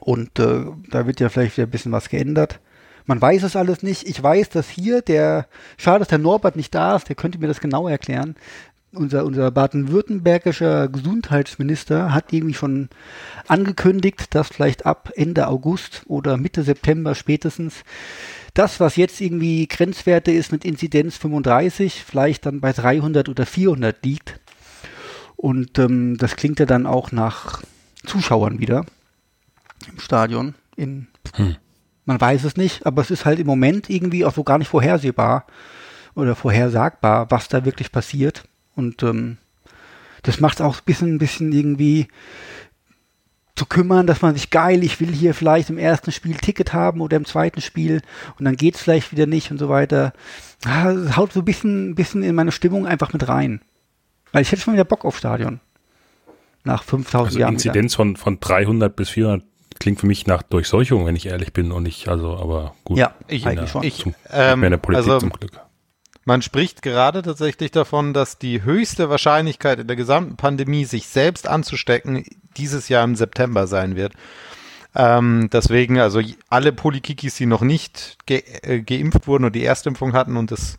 Und 0.00 0.38
äh, 0.38 0.66
da 0.90 1.06
wird 1.06 1.20
ja 1.20 1.30
vielleicht 1.30 1.56
wieder 1.56 1.66
ein 1.66 1.70
bisschen 1.70 1.92
was 1.92 2.10
geändert. 2.10 2.60
Man 3.06 3.22
weiß 3.22 3.42
es 3.44 3.56
alles 3.56 3.82
nicht. 3.82 4.06
Ich 4.06 4.22
weiß, 4.22 4.50
dass 4.50 4.68
hier 4.68 5.00
der, 5.00 5.46
schade, 5.78 6.00
dass 6.00 6.08
der 6.08 6.18
Norbert 6.18 6.56
nicht 6.56 6.74
da 6.74 6.94
ist, 6.94 7.08
der 7.08 7.16
könnte 7.16 7.38
mir 7.38 7.46
das 7.46 7.60
genau 7.60 7.88
erklären. 7.88 8.36
Unser, 8.92 9.24
unser 9.24 9.50
baden-württembergischer 9.50 10.88
Gesundheitsminister 10.88 12.12
hat 12.12 12.32
irgendwie 12.32 12.54
schon 12.54 12.88
angekündigt, 13.46 14.34
dass 14.34 14.48
vielleicht 14.48 14.86
ab 14.86 15.10
Ende 15.14 15.48
August 15.48 16.02
oder 16.06 16.36
Mitte 16.36 16.62
September 16.62 17.14
spätestens 17.14 17.82
das, 18.54 18.80
was 18.80 18.96
jetzt 18.96 19.20
irgendwie 19.20 19.66
Grenzwerte 19.66 20.32
ist 20.32 20.52
mit 20.52 20.64
Inzidenz 20.64 21.16
35, 21.16 22.04
vielleicht 22.04 22.46
dann 22.46 22.60
bei 22.60 22.72
300 22.72 23.28
oder 23.28 23.46
400 23.46 24.04
liegt. 24.04 24.40
Und 25.36 25.78
ähm, 25.78 26.16
das 26.18 26.36
klingt 26.36 26.58
ja 26.58 26.66
dann 26.66 26.86
auch 26.86 27.12
nach 27.12 27.62
Zuschauern 28.04 28.58
wieder 28.58 28.84
im 29.90 30.00
Stadion. 30.00 30.54
In, 30.76 31.08
Man 32.04 32.20
weiß 32.20 32.44
es 32.44 32.56
nicht, 32.56 32.86
aber 32.86 33.02
es 33.02 33.10
ist 33.10 33.24
halt 33.24 33.38
im 33.38 33.46
Moment 33.46 33.90
irgendwie 33.90 34.24
auch 34.24 34.34
so 34.34 34.42
gar 34.42 34.58
nicht 34.58 34.68
vorhersehbar 34.68 35.46
oder 36.14 36.34
vorhersagbar, 36.34 37.30
was 37.30 37.48
da 37.48 37.64
wirklich 37.64 37.92
passiert. 37.92 38.44
Und 38.74 39.02
ähm, 39.02 39.36
das 40.22 40.40
macht 40.40 40.60
auch 40.60 40.78
ein 40.78 40.84
bisschen, 40.84 41.14
ein 41.14 41.18
bisschen 41.18 41.52
irgendwie 41.52 42.08
zu 43.58 43.66
kümmern, 43.66 44.06
dass 44.06 44.22
man 44.22 44.34
sich 44.34 44.50
geil, 44.50 44.82
ich 44.84 45.00
will 45.00 45.12
hier 45.12 45.34
vielleicht 45.34 45.68
im 45.68 45.78
ersten 45.78 46.12
Spiel 46.12 46.36
Ticket 46.36 46.72
haben 46.72 47.00
oder 47.00 47.16
im 47.16 47.24
zweiten 47.24 47.60
Spiel 47.60 48.02
und 48.38 48.44
dann 48.44 48.56
geht's 48.56 48.80
vielleicht 48.80 49.12
wieder 49.12 49.26
nicht 49.26 49.50
und 49.50 49.58
so 49.58 49.68
weiter. 49.68 50.12
Ah, 50.64 50.92
Das 50.92 51.16
haut 51.16 51.32
so 51.32 51.40
ein 51.40 51.44
bisschen, 51.44 51.94
bisschen 51.94 52.22
in 52.22 52.34
meine 52.34 52.52
Stimmung 52.52 52.86
einfach 52.86 53.12
mit 53.12 53.28
rein. 53.28 53.60
Weil 54.32 54.42
ich 54.42 54.52
hätte 54.52 54.62
schon 54.62 54.74
wieder 54.74 54.84
Bock 54.84 55.04
auf 55.04 55.18
Stadion. 55.18 55.60
nach 56.64 56.82
5000 56.82 57.26
Also 57.26 57.38
Jahren. 57.40 57.54
Inzidenz 57.54 57.94
von, 57.94 58.16
von 58.16 58.38
300 58.40 58.94
bis 58.94 59.10
400 59.10 59.42
klingt 59.80 60.00
für 60.00 60.06
mich 60.06 60.26
nach 60.26 60.42
Durchseuchung, 60.42 61.06
wenn 61.06 61.16
ich 61.16 61.26
ehrlich 61.26 61.52
bin 61.52 61.70
und 61.72 61.86
ich, 61.86 62.08
also, 62.08 62.36
aber 62.36 62.74
gut. 62.84 62.98
Ja, 62.98 63.14
Ich, 63.28 63.46
eigentlich 63.46 63.70
schon. 63.70 63.82
ich, 63.84 63.98
Zum, 63.98 64.14
ähm, 64.30 64.60
mehr 64.60 64.66
in 64.68 64.70
der 64.72 64.78
Politik 64.78 65.06
also 65.12 65.18
zum 65.20 65.30
Glück. 65.30 65.52
man 66.24 66.42
spricht 66.42 66.82
gerade 66.82 67.22
tatsächlich 67.22 67.70
davon, 67.70 68.12
dass 68.12 68.38
die 68.38 68.62
höchste 68.64 69.08
Wahrscheinlichkeit 69.08 69.78
in 69.78 69.86
der 69.86 69.96
gesamten 69.96 70.36
Pandemie, 70.36 70.84
sich 70.84 71.06
selbst 71.06 71.46
anzustecken, 71.48 72.24
dieses 72.58 72.88
Jahr 72.88 73.04
im 73.04 73.16
September 73.16 73.66
sein 73.66 73.96
wird. 73.96 74.12
Ähm, 74.94 75.48
deswegen, 75.52 75.98
also 75.98 76.20
alle 76.48 76.72
Polykikis, 76.72 77.36
die 77.36 77.46
noch 77.46 77.62
nicht 77.62 78.16
ge 78.26 78.42
äh, 78.62 78.80
geimpft 78.80 79.26
wurden 79.26 79.44
und 79.44 79.54
die 79.54 79.64
Erstimpfung 79.64 80.12
hatten 80.12 80.36
und 80.36 80.50
das 80.50 80.78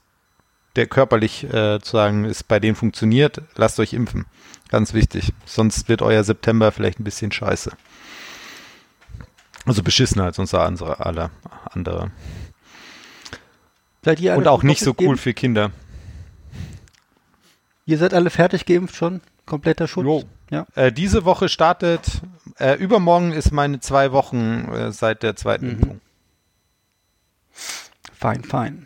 der 0.75 0.87
körperlich 0.87 1.43
äh, 1.45 1.79
zu 1.81 1.91
sagen 1.91 2.25
ist, 2.25 2.47
bei 2.47 2.59
denen 2.59 2.75
funktioniert, 2.75 3.41
lasst 3.55 3.79
euch 3.79 3.93
impfen. 3.93 4.25
Ganz 4.69 4.93
wichtig. 4.93 5.33
Sonst 5.45 5.89
wird 5.89 6.01
euer 6.01 6.23
September 6.23 6.71
vielleicht 6.71 6.99
ein 6.99 7.03
bisschen 7.03 7.31
scheiße. 7.31 7.71
Also 9.65 9.83
beschissener 9.83 10.25
als 10.25 10.39
unser 10.39 10.63
andere, 10.63 10.99
alle 11.05 11.31
andere. 11.71 12.11
Seid 14.03 14.19
ihr 14.19 14.31
alle 14.33 14.41
Und 14.41 14.47
auch 14.47 14.63
nicht 14.63 14.81
so 14.81 14.91
cool 14.91 15.07
geimpft? 15.07 15.23
für 15.23 15.33
Kinder. 15.33 15.71
Ihr 17.85 17.97
seid 17.97 18.13
alle 18.13 18.29
fertig 18.29 18.65
geimpft 18.65 18.95
schon? 18.95 19.21
Kompletter 19.45 19.87
Schutz? 19.87 20.05
Jo. 20.05 20.23
Ja. 20.51 20.65
Äh, 20.75 20.91
diese 20.91 21.25
Woche 21.25 21.47
startet, 21.49 22.21
äh, 22.57 22.75
übermorgen 22.75 23.31
ist 23.31 23.51
meine 23.51 23.79
zwei 23.79 24.11
Wochen 24.11 24.67
äh, 24.73 24.91
seit 24.91 25.23
der 25.23 25.35
zweiten 25.35 25.65
Mhm. 25.65 25.71
Impfung. 25.71 26.01
Fein, 28.13 28.43
fein. 28.43 28.85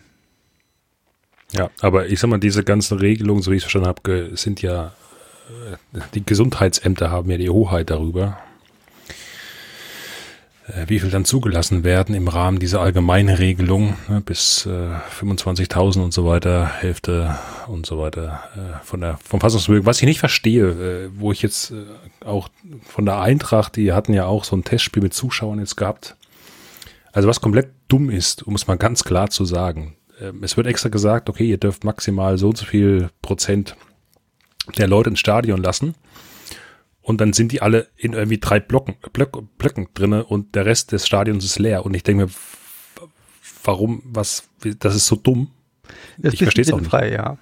Ja, 1.51 1.69
aber 1.81 2.07
ich 2.07 2.19
sag 2.19 2.29
mal, 2.29 2.39
diese 2.39 2.63
ganzen 2.63 2.97
Regelungen, 2.97 3.41
so 3.43 3.51
wie 3.51 3.55
ich 3.55 3.63
es 3.63 3.71
verstanden 3.71 3.87
habe, 3.87 4.35
sind 4.35 4.61
ja, 4.61 4.93
äh, 5.93 5.99
die 6.13 6.25
Gesundheitsämter 6.25 7.11
haben 7.11 7.29
ja 7.29 7.37
die 7.37 7.49
Hoheit 7.49 7.89
darüber, 7.89 8.39
wie 10.87 10.99
viel 10.99 11.09
dann 11.09 11.25
zugelassen 11.25 11.83
werden 11.83 12.15
im 12.15 12.27
Rahmen 12.27 12.59
dieser 12.59 12.79
allgemeinen 12.79 13.35
Regelung, 13.35 13.97
ne, 14.07 14.21
bis 14.21 14.65
äh, 14.65 14.69
25.000 15.19 16.01
und 16.01 16.13
so 16.13 16.25
weiter, 16.25 16.67
Hälfte 16.67 17.37
und 17.67 17.85
so 17.85 17.99
weiter 17.99 18.43
äh, 18.55 18.85
von 18.85 19.01
der, 19.01 19.19
vom 19.23 19.41
Fassungsvermögen. 19.41 19.85
Was 19.85 19.99
ich 19.99 20.05
nicht 20.05 20.19
verstehe, 20.19 20.69
äh, 20.69 21.09
wo 21.15 21.31
ich 21.33 21.41
jetzt 21.41 21.71
äh, 21.71 22.25
auch 22.25 22.49
von 22.85 23.05
der 23.05 23.19
Eintracht, 23.19 23.75
die 23.75 23.91
hatten 23.91 24.13
ja 24.13 24.25
auch 24.25 24.45
so 24.45 24.55
ein 24.55 24.63
Testspiel 24.63 25.03
mit 25.03 25.13
Zuschauern 25.13 25.59
jetzt 25.59 25.75
gehabt, 25.75 26.15
also 27.11 27.27
was 27.27 27.41
komplett 27.41 27.69
dumm 27.89 28.09
ist, 28.09 28.43
um 28.43 28.55
es 28.55 28.65
mal 28.65 28.77
ganz 28.77 29.03
klar 29.03 29.29
zu 29.29 29.43
sagen. 29.45 29.97
Ähm, 30.21 30.43
Es 30.43 30.55
wird 30.55 30.67
extra 30.67 30.89
gesagt, 30.89 31.29
okay, 31.29 31.45
ihr 31.45 31.57
dürft 31.57 31.83
maximal 31.83 32.37
so 32.37 32.49
und 32.49 32.57
so 32.57 32.65
viel 32.65 33.09
Prozent 33.21 33.75
der 34.77 34.87
Leute 34.87 35.09
ins 35.09 35.19
Stadion 35.19 35.61
lassen. 35.61 35.93
Und 37.03 37.19
dann 37.19 37.33
sind 37.33 37.51
die 37.51 37.61
alle 37.61 37.87
in 37.97 38.13
irgendwie 38.13 38.39
drei 38.39 38.59
Blocken, 38.59 38.95
Blöck, 39.11 39.37
Blöcken 39.57 39.89
drinne 39.93 40.23
und 40.23 40.55
der 40.55 40.65
Rest 40.65 40.93
des 40.93 41.05
Stadions 41.05 41.43
ist 41.43 41.59
leer. 41.59 41.85
Und 41.85 41.93
ich 41.93 42.03
denke 42.03 42.25
mir, 42.25 42.31
warum, 43.63 44.01
was, 44.05 44.49
das 44.79 44.95
ist 44.95 45.07
so 45.07 45.17
dumm. 45.17 45.51
Das 46.17 46.33
Ich 46.33 46.41
versteh's 46.41 46.71
auch 46.71 46.79
nicht. 46.79 46.89
Frei, 46.89 47.11
ja. 47.11 47.37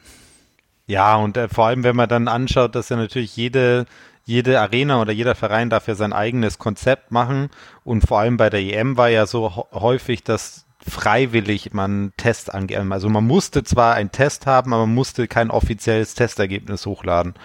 Ja, 0.88 1.16
und 1.16 1.38
äh, 1.38 1.48
vor 1.48 1.68
allem, 1.68 1.84
wenn 1.84 1.96
man 1.96 2.10
dann 2.10 2.28
anschaut, 2.28 2.74
dass 2.74 2.90
ja 2.90 2.98
natürlich 2.98 3.38
jede, 3.38 3.86
jede 4.26 4.60
Arena 4.60 5.00
oder 5.00 5.14
jeder 5.14 5.36
Verein 5.36 5.70
darf 5.70 5.88
ja 5.88 5.94
sein 5.94 6.12
eigenes 6.12 6.58
Konzept 6.58 7.12
machen. 7.12 7.50
Und 7.84 8.02
vor 8.08 8.20
allem 8.20 8.38
bei 8.38 8.50
der 8.50 8.62
EM 8.62 8.98
war 8.98 9.10
ja 9.10 9.28
so 9.28 9.68
häufig, 9.72 10.24
dass 10.24 10.66
freiwillig 10.86 11.74
man 11.74 12.14
Test 12.18 12.52
ange 12.54 12.76
Also 12.92 13.10
man 13.10 13.26
musste 13.26 13.64
zwar 13.64 13.94
einen 13.94 14.12
Test 14.12 14.48
haben, 14.48 14.74
aber 14.74 14.88
man 14.88 14.96
musste 14.96 15.28
kein 15.28 15.52
offizielles 15.52 16.16
Testergebnis 16.16 16.88
hochladen. 16.88 17.36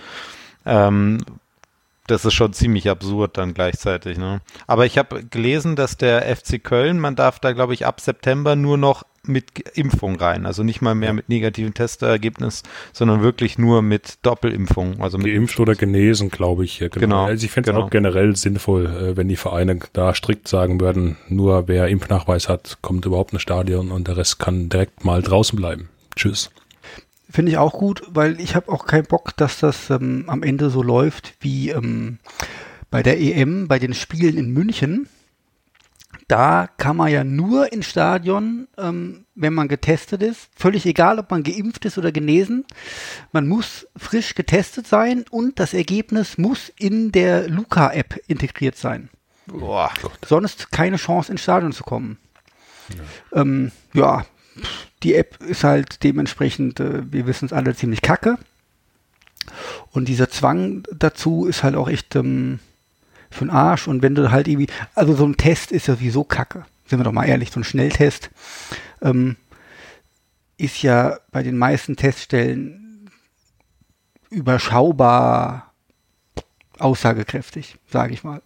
Ähm, 0.65 1.19
das 2.07 2.25
ist 2.25 2.35
schon 2.35 2.53
ziemlich 2.53 2.89
absurd 2.89 3.37
dann 3.37 3.55
gleichzeitig. 3.55 4.19
Ne? 4.19 4.41
Aber 4.67 4.87
ich 4.87 4.99
habe 4.99 5.25
gelesen, 5.25 5.77
dass 5.77 5.97
der 5.97 6.23
FC 6.37 6.63
Köln, 6.63 7.01
man 7.01 7.17
darf 7.17 7.39
da, 7.41 7.53
glaube 7.53 7.75
ich, 7.75 7.87
ab 7.87 8.01
September 8.01 8.57
nur 8.57 8.77
noch 8.77 9.05
mit 9.29 9.59
Impfung 9.75 10.17
rein. 10.17 10.47
Also 10.47 10.63
nicht 10.63 10.81
mal 10.83 10.95
mehr 10.95 11.13
mit 11.13 11.29
negativen 11.29 11.75
Testergebnis, 11.75 12.63
sondern 12.93 13.23
wirklich 13.23 13.59
nur 13.59 13.83
mit 13.83 14.19
Doppelimpfung. 14.23 15.01
Also 15.01 15.19
mit 15.19 15.27
Geimpft 15.27 15.59
oder 15.59 15.75
genesen, 15.75 16.31
glaube 16.31 16.65
ich. 16.65 16.79
Ja, 16.79 16.89
Genau, 16.89 17.25
Also 17.25 17.45
ich 17.45 17.51
fände 17.51 17.71
es 17.71 17.75
genau. 17.75 17.87
auch 17.87 17.91
generell 17.91 18.37
sinnvoll, 18.37 18.87
äh, 18.87 19.17
wenn 19.17 19.29
die 19.29 19.37
Vereine 19.37 19.81
da 19.93 20.15
strikt 20.15 20.49
sagen 20.49 20.81
würden, 20.81 21.17
nur 21.29 21.67
wer 21.69 21.89
Impfnachweis 21.89 22.49
hat, 22.49 22.79
kommt 22.83 23.05
überhaupt 23.05 23.33
ins 23.33 23.43
Stadion 23.43 23.91
und 23.91 24.09
der 24.09 24.17
Rest 24.17 24.39
kann 24.39 24.69
direkt 24.69 25.05
mal 25.05 25.23
draußen 25.23 25.57
bleiben. 25.57 25.89
Tschüss. 26.15 26.51
Finde 27.29 27.53
ich 27.53 27.59
auch 27.59 27.73
gut, 27.73 28.03
weil 28.09 28.41
ich 28.41 28.55
habe 28.55 28.71
auch 28.71 28.87
keinen 28.87 29.07
Bock, 29.07 29.37
dass 29.37 29.59
das 29.59 29.91
ähm, 29.91 30.25
am 30.29 30.43
Ende 30.43 30.71
so 30.71 30.83
läuft 30.83 31.35
wie 31.41 31.71
ähm, 31.71 32.19
bei 32.91 33.03
der 33.03 33.21
EM, 33.21 33.67
bei 33.69 33.79
den 33.79 33.95
Spielen 33.95 34.37
in 34.37 34.53
München. 34.53 35.09
Da 36.29 36.69
kann 36.77 36.97
man 36.97 37.11
ja 37.11 37.25
nur 37.25 37.73
ins 37.73 37.87
Stadion, 37.87 38.69
ähm, 38.79 39.27
wenn 39.35 39.55
man 39.55 39.69
getestet 39.69 40.23
ist. 40.23 40.49
Völlig 40.57 40.87
egal, 40.87 41.19
ob 41.19 41.31
man 41.31 41.43
geimpft 41.43 41.85
ist 41.85 41.99
oder 41.99 42.11
genesen. 42.11 42.65
Man 43.33 43.47
muss 43.47 43.87
frisch 43.97 44.35
getestet 44.35 44.87
sein 44.87 45.25
und 45.31 45.61
das 45.61 45.75
Ergebnis 45.75 46.39
muss 46.39 46.73
in 46.79 47.13
der 47.13 47.49
Luca-App 47.49 48.21
integriert 48.27 48.77
sein. 48.77 49.09
Boah. 49.47 49.93
Sonst 50.27 50.73
keine 50.73 50.97
Chance 50.97 51.31
ins 51.31 51.43
Stadion 51.43 51.73
zu 51.73 51.85
kommen. 51.85 52.19
Ja, 53.33 53.41
ähm, 53.41 53.73
ja 53.93 54.27
die 55.07 55.15
App 55.15 55.41
ist 55.41 55.63
halt 55.63 56.03
dementsprechend, 56.03 56.81
äh, 56.81 57.11
wir 57.13 57.29
wissen 57.29 57.47
es 57.47 57.53
alle, 57.53 57.77
ziemlich 57.77 58.03
kacke. 58.03 58.39
Und 59.93 60.09
dieser 60.09 60.29
Zwang 60.29 60.83
dazu 60.93 61.47
ist 61.47 61.63
halt 61.63 61.77
auch 61.77 61.89
echt 61.89 62.17
ähm, 62.17 62.59
für 63.31 63.45
den 63.45 63.51
Arsch. 63.51 63.87
Und 63.87 64.03
wenn 64.03 64.17
du 64.17 64.33
halt 64.33 64.49
irgendwie, 64.49 64.67
also 64.97 65.15
so 65.15 65.25
ein 65.25 65.37
Test 65.37 65.71
ist 65.71 65.87
ja 65.87 65.95
sowieso 65.95 66.25
kacke. 66.25 66.67
Sind 66.87 66.99
wir 66.99 67.05
doch 67.05 67.13
mal 67.13 67.25
ehrlich, 67.25 67.53
so 67.53 67.61
ein 67.61 67.65
Schnelltest 67.65 68.31
ähm, 69.01 69.37
ist 70.57 70.83
ja 70.83 71.19
bei 71.31 71.45
den 71.45 71.57
meisten 71.57 71.95
Teststellen 71.95 73.09
überschaubar 74.31 75.73
aussagekräftig, 76.81 77.77
sage 77.89 78.13
ich 78.13 78.25
mal. 78.25 78.43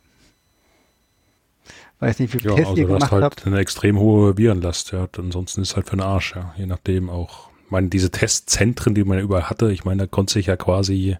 Weiß 2.00 2.19
nicht, 2.19 2.33
wie 2.35 2.38
viele 2.38 2.54
Ja, 2.54 2.54
Tests 2.57 2.71
also 2.71 2.83
ihr 2.83 2.87
du 2.87 2.95
hast 2.95 3.09
gemacht 3.09 3.12
halt 3.12 3.25
habt. 3.25 3.47
eine 3.47 3.59
extrem 3.59 3.99
hohe 3.99 4.37
Virenlast, 4.38 4.92
ja. 4.92 5.07
Ansonsten 5.16 5.62
ist 5.62 5.76
halt 5.76 5.87
für 5.88 5.97
den 5.97 6.02
Arsch, 6.02 6.35
ja. 6.35 6.54
Je 6.57 6.66
nachdem 6.66 7.11
auch. 7.11 7.50
Ich 7.64 7.71
meine, 7.71 7.88
diese 7.88 8.11
Testzentren, 8.11 8.95
die 8.95 9.04
man 9.04 9.19
ja 9.19 9.25
überall 9.25 9.49
hatte, 9.50 9.71
ich 9.71 9.85
meine, 9.85 10.02
da 10.02 10.07
konnte 10.07 10.33
sich 10.33 10.47
ja 10.47 10.57
quasi 10.57 11.16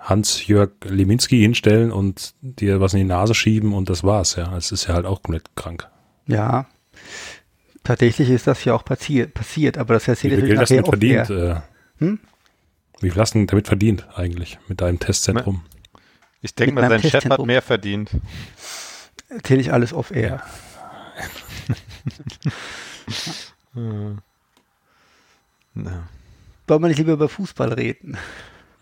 Hans-Jörg 0.00 0.70
Leminski 0.84 1.38
hinstellen 1.40 1.90
und 1.92 2.34
dir 2.40 2.80
was 2.80 2.94
in 2.94 2.98
die 3.00 3.04
Nase 3.04 3.34
schieben 3.34 3.74
und 3.74 3.90
das 3.90 4.04
war's, 4.04 4.36
ja. 4.36 4.56
Es 4.56 4.72
ist 4.72 4.86
ja 4.86 4.94
halt 4.94 5.06
auch 5.06 5.22
komplett 5.22 5.54
krank. 5.56 5.88
Ja, 6.26 6.66
tatsächlich 7.84 8.30
ist 8.30 8.46
das 8.46 8.64
ja 8.64 8.74
auch 8.74 8.84
passiert, 8.84 9.34
passiert 9.34 9.78
aber 9.78 9.94
das 9.94 10.06
Wie 10.06 10.10
erzähle 10.10 10.36
viel 10.36 10.44
ich 10.44 10.48
Geld 10.48 10.60
hast 10.60 10.70
du 10.70 10.74
damit 10.74 10.82
nachher 10.82 10.84
auch 10.84 10.88
verdient? 10.88 11.30
Äh, 11.30 11.60
Hm? 11.98 12.20
Wie 13.00 13.10
viel 13.10 13.20
hast 13.20 13.34
du 13.34 13.38
denn 13.38 13.46
damit 13.46 13.66
verdient 13.68 14.06
eigentlich 14.14 14.58
mit 14.68 14.80
deinem 14.80 14.98
Testzentrum? 14.98 15.62
Ich 16.42 16.54
denke 16.54 16.74
mal, 16.74 16.88
sein 16.88 17.02
Chef 17.02 17.24
hat 17.26 17.44
mehr 17.44 17.62
verdient. 17.62 18.10
Erzähle 19.28 19.60
ich 19.60 19.72
alles 19.72 19.92
off 19.92 20.10
air. 20.10 20.42
Ja. 25.76 26.08
Wollen 26.66 26.82
wir 26.82 26.88
nicht 26.88 26.98
lieber 26.98 27.12
über 27.12 27.28
Fußball 27.28 27.72
reden? 27.74 28.16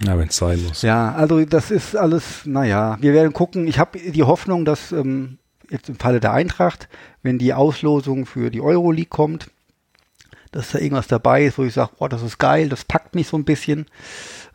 Ja, 0.02 0.18
wenn 0.18 0.28
es 0.28 0.36
sein 0.36 0.62
muss. 0.62 0.82
Ja, 0.82 1.12
also 1.12 1.44
das 1.44 1.70
ist 1.70 1.96
alles, 1.96 2.46
naja, 2.46 2.96
wir 3.00 3.12
werden 3.12 3.32
gucken. 3.32 3.66
Ich 3.66 3.78
habe 3.78 3.98
die 3.98 4.22
Hoffnung, 4.22 4.64
dass 4.64 4.92
ähm, 4.92 5.38
jetzt 5.70 5.88
im 5.88 5.96
Falle 5.96 6.20
der 6.20 6.32
Eintracht, 6.32 6.88
wenn 7.22 7.38
die 7.38 7.52
Auslosung 7.52 8.26
für 8.26 8.50
die 8.50 8.60
Euroleague 8.60 9.08
kommt, 9.08 9.50
dass 10.52 10.70
da 10.70 10.78
irgendwas 10.78 11.08
dabei 11.08 11.44
ist, 11.44 11.58
wo 11.58 11.64
ich 11.64 11.74
sage, 11.74 11.92
oh, 11.98 12.08
das 12.08 12.22
ist 12.22 12.38
geil, 12.38 12.68
das 12.68 12.84
packt 12.84 13.14
mich 13.14 13.28
so 13.28 13.36
ein 13.36 13.44
bisschen. 13.44 13.86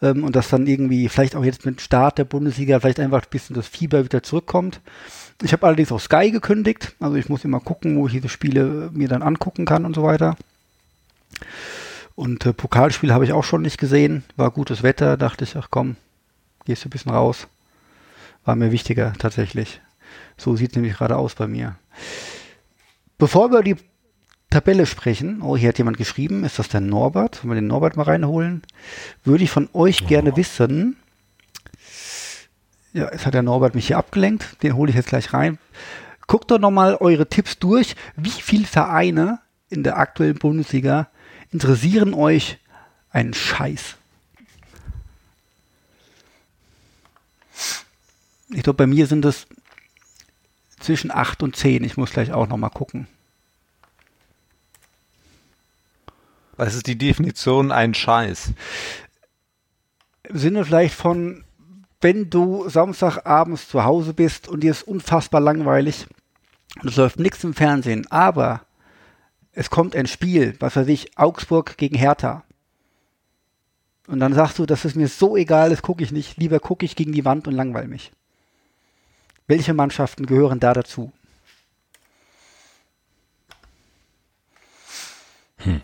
Ähm, 0.01 0.23
und 0.23 0.35
dass 0.35 0.49
dann 0.49 0.65
irgendwie, 0.65 1.09
vielleicht 1.09 1.35
auch 1.35 1.43
jetzt 1.43 1.65
mit 1.65 1.81
Start 1.81 2.17
der 2.17 2.23
Bundesliga, 2.23 2.79
vielleicht 2.79 2.99
einfach 2.99 3.23
ein 3.23 3.29
bisschen 3.29 3.55
das 3.55 3.67
Fieber 3.67 4.03
wieder 4.05 4.23
zurückkommt. 4.23 4.81
Ich 5.41 5.53
habe 5.53 5.65
allerdings 5.65 5.91
auch 5.91 6.01
Sky 6.01 6.31
gekündigt, 6.31 6.95
also 6.99 7.15
ich 7.15 7.29
muss 7.29 7.45
immer 7.45 7.61
gucken, 7.61 7.97
wo 7.97 8.07
ich 8.07 8.13
diese 8.13 8.27
Spiele 8.27 8.89
mir 8.93 9.07
dann 9.07 9.21
angucken 9.21 9.65
kann 9.65 9.85
und 9.85 9.95
so 9.95 10.03
weiter. 10.03 10.35
Und 12.15 12.45
äh, 12.45 12.51
Pokalspiel 12.51 13.13
habe 13.13 13.23
ich 13.23 13.31
auch 13.31 13.45
schon 13.45 13.61
nicht 13.61 13.77
gesehen. 13.77 14.25
War 14.35 14.51
gutes 14.51 14.83
Wetter, 14.83 15.15
dachte 15.15 15.45
ich, 15.45 15.55
ach 15.55 15.69
komm, 15.71 15.95
gehst 16.65 16.83
du 16.83 16.87
ein 16.87 16.91
bisschen 16.91 17.13
raus. 17.13 17.47
War 18.43 18.55
mir 18.57 18.73
wichtiger 18.73 19.13
tatsächlich. 19.17 19.79
So 20.35 20.57
sieht 20.57 20.75
nämlich 20.75 20.97
gerade 20.97 21.15
aus 21.15 21.35
bei 21.35 21.47
mir. 21.47 21.75
Bevor 23.17 23.51
wir 23.51 23.59
über 23.59 23.63
die 23.63 23.77
Tabelle 24.49 24.85
sprechen, 24.85 25.41
oh, 25.41 25.55
hier 25.55 25.69
hat 25.69 25.77
jemand 25.77 25.97
geschrieben, 25.97 26.43
ist 26.43 26.59
das 26.59 26.69
der 26.69 26.81
Norbert? 26.81 27.43
Wollen 27.43 27.51
wir 27.51 27.61
den 27.61 27.67
Norbert 27.67 27.95
mal 27.95 28.03
reinholen? 28.03 28.63
Würde 29.23 29.43
ich 29.43 29.51
von 29.51 29.69
euch 29.73 30.07
gerne 30.07 30.35
wissen. 30.35 30.97
Ja, 32.99 33.09
jetzt 33.13 33.25
hat 33.25 33.33
der 33.33 33.43
Norbert 33.43 33.75
mich 33.75 33.87
hier 33.87 33.97
abgelenkt. 33.97 34.61
Den 34.61 34.75
hole 34.75 34.89
ich 34.89 34.95
jetzt 34.97 35.07
gleich 35.07 35.31
rein. 35.31 35.57
Guckt 36.27 36.51
doch 36.51 36.59
nochmal 36.59 36.97
eure 36.99 37.29
Tipps 37.29 37.57
durch. 37.57 37.95
Wie 38.17 38.29
viele 38.29 38.65
Vereine 38.65 39.39
in 39.69 39.83
der 39.83 39.97
aktuellen 39.97 40.37
Bundesliga 40.37 41.09
interessieren 41.49 42.13
euch 42.13 42.59
einen 43.09 43.33
Scheiß? 43.33 43.95
Ich 48.49 48.63
glaube, 48.63 48.75
bei 48.75 48.87
mir 48.87 49.07
sind 49.07 49.23
es 49.23 49.47
zwischen 50.81 51.09
8 51.09 51.41
und 51.41 51.55
10. 51.55 51.85
Ich 51.85 51.95
muss 51.95 52.11
gleich 52.11 52.33
auch 52.33 52.49
nochmal 52.49 52.69
gucken. 52.69 53.07
Was 56.57 56.75
ist 56.75 56.87
die 56.87 56.97
Definition 56.97 57.71
ein 57.71 57.93
Scheiß? 57.93 58.51
Im 60.23 60.37
Sinne 60.37 60.65
vielleicht 60.65 60.95
von, 60.95 61.45
wenn 62.01 62.29
du 62.29 62.69
Samstagabends 62.69 63.67
zu 63.67 63.83
Hause 63.83 64.13
bist 64.13 64.47
und 64.47 64.61
dir 64.61 64.71
ist 64.71 64.83
unfassbar 64.83 65.41
langweilig 65.41 66.07
und 66.81 66.89
es 66.89 66.95
läuft 66.95 67.19
nichts 67.19 67.43
im 67.43 67.53
Fernsehen, 67.53 68.07
aber 68.09 68.61
es 69.51 69.69
kommt 69.69 69.95
ein 69.95 70.07
Spiel, 70.07 70.55
was 70.59 70.75
weiß 70.75 70.87
ich, 70.87 71.17
Augsburg 71.17 71.77
gegen 71.77 71.97
Hertha. 71.97 72.43
Und 74.07 74.19
dann 74.19 74.33
sagst 74.33 74.57
du, 74.57 74.65
das 74.65 74.85
ist 74.85 74.95
mir 74.95 75.07
so 75.07 75.35
egal, 75.35 75.69
das 75.69 75.81
gucke 75.81 76.03
ich 76.03 76.11
nicht. 76.11 76.37
Lieber 76.37 76.59
gucke 76.59 76.85
ich 76.85 76.95
gegen 76.95 77.11
die 77.11 77.25
Wand 77.25 77.47
und 77.47 77.53
langweil 77.53 77.87
mich. 77.87 78.11
Welche 79.47 79.73
Mannschaften 79.73 80.25
gehören 80.25 80.59
da 80.59 80.73
dazu? 80.73 81.11
Hm. 85.57 85.81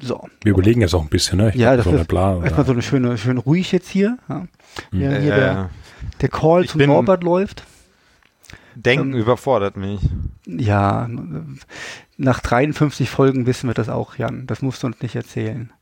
So. 0.00 0.28
Wir 0.42 0.52
überlegen 0.52 0.80
jetzt 0.80 0.94
auch 0.94 1.02
ein 1.02 1.08
bisschen, 1.08 1.38
ne? 1.38 1.50
Ich 1.50 1.56
ja, 1.56 1.76
das 1.76 1.84
so 1.84 1.90
ist 1.90 1.98
erstmal 1.98 2.64
so 2.64 2.72
eine 2.72 2.82
schöne, 2.82 3.18
schön 3.18 3.38
ruhig 3.38 3.70
jetzt 3.72 3.88
hier. 3.88 4.18
Ja. 4.28 4.46
Hm. 4.90 5.00
Ja, 5.00 5.10
hier 5.10 5.32
äh, 5.32 5.40
der, 5.40 5.70
der 6.20 6.28
Call 6.28 6.66
zum 6.66 6.80
Norbert 6.82 7.22
läuft. 7.22 7.64
Denken 8.74 9.12
ähm, 9.12 9.18
überfordert 9.18 9.76
mich. 9.76 10.00
Ja, 10.46 11.08
nach 12.16 12.40
53 12.40 13.10
Folgen 13.10 13.46
wissen 13.46 13.68
wir 13.68 13.74
das 13.74 13.88
auch, 13.88 14.16
Jan. 14.16 14.46
Das 14.46 14.62
musst 14.62 14.82
du 14.82 14.86
uns 14.86 15.00
nicht 15.02 15.16
erzählen. 15.16 15.72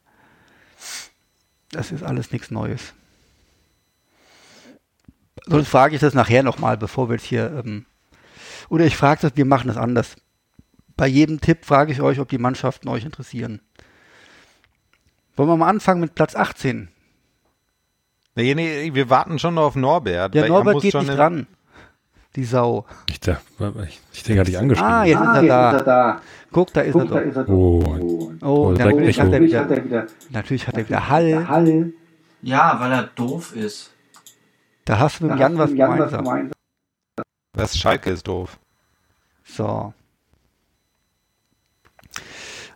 Das 1.70 1.92
ist 1.92 2.02
alles 2.02 2.32
nichts 2.32 2.50
Neues. 2.50 2.94
Sonst 5.46 5.68
frage 5.68 5.94
ich 5.94 6.00
das 6.00 6.14
nachher 6.14 6.42
nochmal, 6.42 6.76
bevor 6.76 7.08
wir 7.08 7.16
jetzt 7.16 7.26
hier. 7.26 7.62
Ähm, 7.64 7.86
oder 8.68 8.84
ich 8.84 8.96
frage 8.96 9.20
das, 9.22 9.32
wir 9.36 9.44
machen 9.44 9.68
das 9.68 9.76
anders. 9.76 10.16
Bei 10.96 11.06
jedem 11.06 11.40
Tipp 11.40 11.64
frage 11.64 11.92
ich 11.92 12.00
euch, 12.00 12.18
ob 12.18 12.28
die 12.28 12.38
Mannschaften 12.38 12.88
euch 12.88 13.04
interessieren. 13.04 13.60
Wollen 15.38 15.50
wir 15.50 15.56
mal 15.56 15.68
anfangen 15.68 16.00
mit 16.00 16.16
Platz 16.16 16.34
18? 16.34 16.88
Nee, 18.34 18.54
nee, 18.56 18.92
wir 18.92 19.08
warten 19.08 19.38
schon 19.38 19.54
noch 19.54 19.66
auf 19.66 19.76
Norbert. 19.76 20.34
Ja, 20.34 20.48
Norbert 20.48 20.82
geht 20.82 20.94
nicht 20.94 21.08
dran. 21.08 21.46
Die 22.34 22.42
Sau. 22.42 22.86
Ich, 23.08 23.20
der, 23.20 23.40
ich, 23.86 24.00
ich 24.12 24.22
denke, 24.24 24.40
hatte 24.40 24.50
ich 24.50 24.58
angeschrieben. 24.58 24.90
Ah, 24.90 25.04
jetzt, 25.04 25.20
ah, 25.20 25.38
ist, 25.38 25.42
er 25.42 25.48
da. 25.48 25.70
ist 25.70 25.80
er 25.80 25.84
da. 25.84 26.20
Guck, 26.50 26.72
da 26.72 26.80
ist 26.80 26.92
Guck, 26.92 27.02
er 27.02 27.08
da. 27.08 27.18
Ist 27.20 27.36
er 27.36 27.48
oh, 27.48 27.84
oh, 28.00 28.32
oh 28.42 28.70
natürlich, 28.72 29.20
hat 29.20 29.32
er 29.32 29.40
wieder, 29.40 29.60
hat 29.60 29.70
er 29.70 29.84
wieder, 29.84 30.06
natürlich 30.30 30.66
hat 30.66 30.76
er 30.76 30.88
wieder 30.88 31.08
Hall. 31.08 31.48
Hall. 31.48 31.92
Ja, 32.42 32.76
weil 32.80 32.90
er 32.90 33.02
doof 33.04 33.54
ist. 33.54 33.92
Da 34.86 34.98
hast 34.98 35.20
du 35.20 35.26
mit 35.26 35.38
Jan 35.38 35.56
was 35.56 35.70
gemeinsam. 35.70 36.50
Das 37.52 37.78
Schalke 37.78 38.10
ist 38.10 38.26
doof. 38.26 38.58
So. 39.44 39.94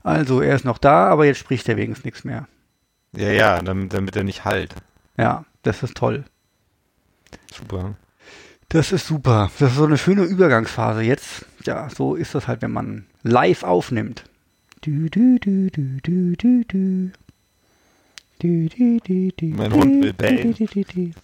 Also, 0.05 0.41
er 0.41 0.55
ist 0.55 0.65
noch 0.65 0.79
da, 0.79 1.09
aber 1.09 1.25
jetzt 1.27 1.39
spricht 1.39 1.69
er 1.69 1.77
wenigstens 1.77 2.05
nichts 2.05 2.25
mehr. 2.25 2.47
Ja, 3.15 3.31
ja, 3.31 3.61
damit, 3.61 3.93
damit 3.93 4.17
er 4.17 4.25
nicht 4.25 4.45
halt. 4.45 4.75
Ja, 5.17 5.45
das 5.63 5.83
ist 5.83 5.97
toll. 5.97 6.25
Super. 7.53 7.95
Das 8.69 8.91
ist 8.91 9.07
super. 9.07 9.51
Das 9.59 9.73
ist 9.73 9.77
so 9.77 9.85
eine 9.85 9.99
schöne 9.99 10.23
Übergangsphase 10.23 11.03
jetzt. 11.03 11.45
Ja, 11.65 11.91
so 11.91 12.15
ist 12.15 12.35
das 12.35 12.49
halt, 12.49 12.63
wenn 12.63 12.73
man 12.73 13.07
live 13.23 13.65
aufnimmt. 13.65 14.25
Du, 14.81 15.09
du, 15.11 15.39
du, 15.39 15.71
du, 15.71 16.01
du, 16.03 16.37
du, 16.37 16.65
du. 16.65 17.11
Du, 18.39 18.69
du, 18.69 18.99
du, 18.99 19.31
du, 19.37 19.47
mein 19.55 19.73
Hund 19.73 20.03
will 20.03 20.13
bellen. 20.13 21.15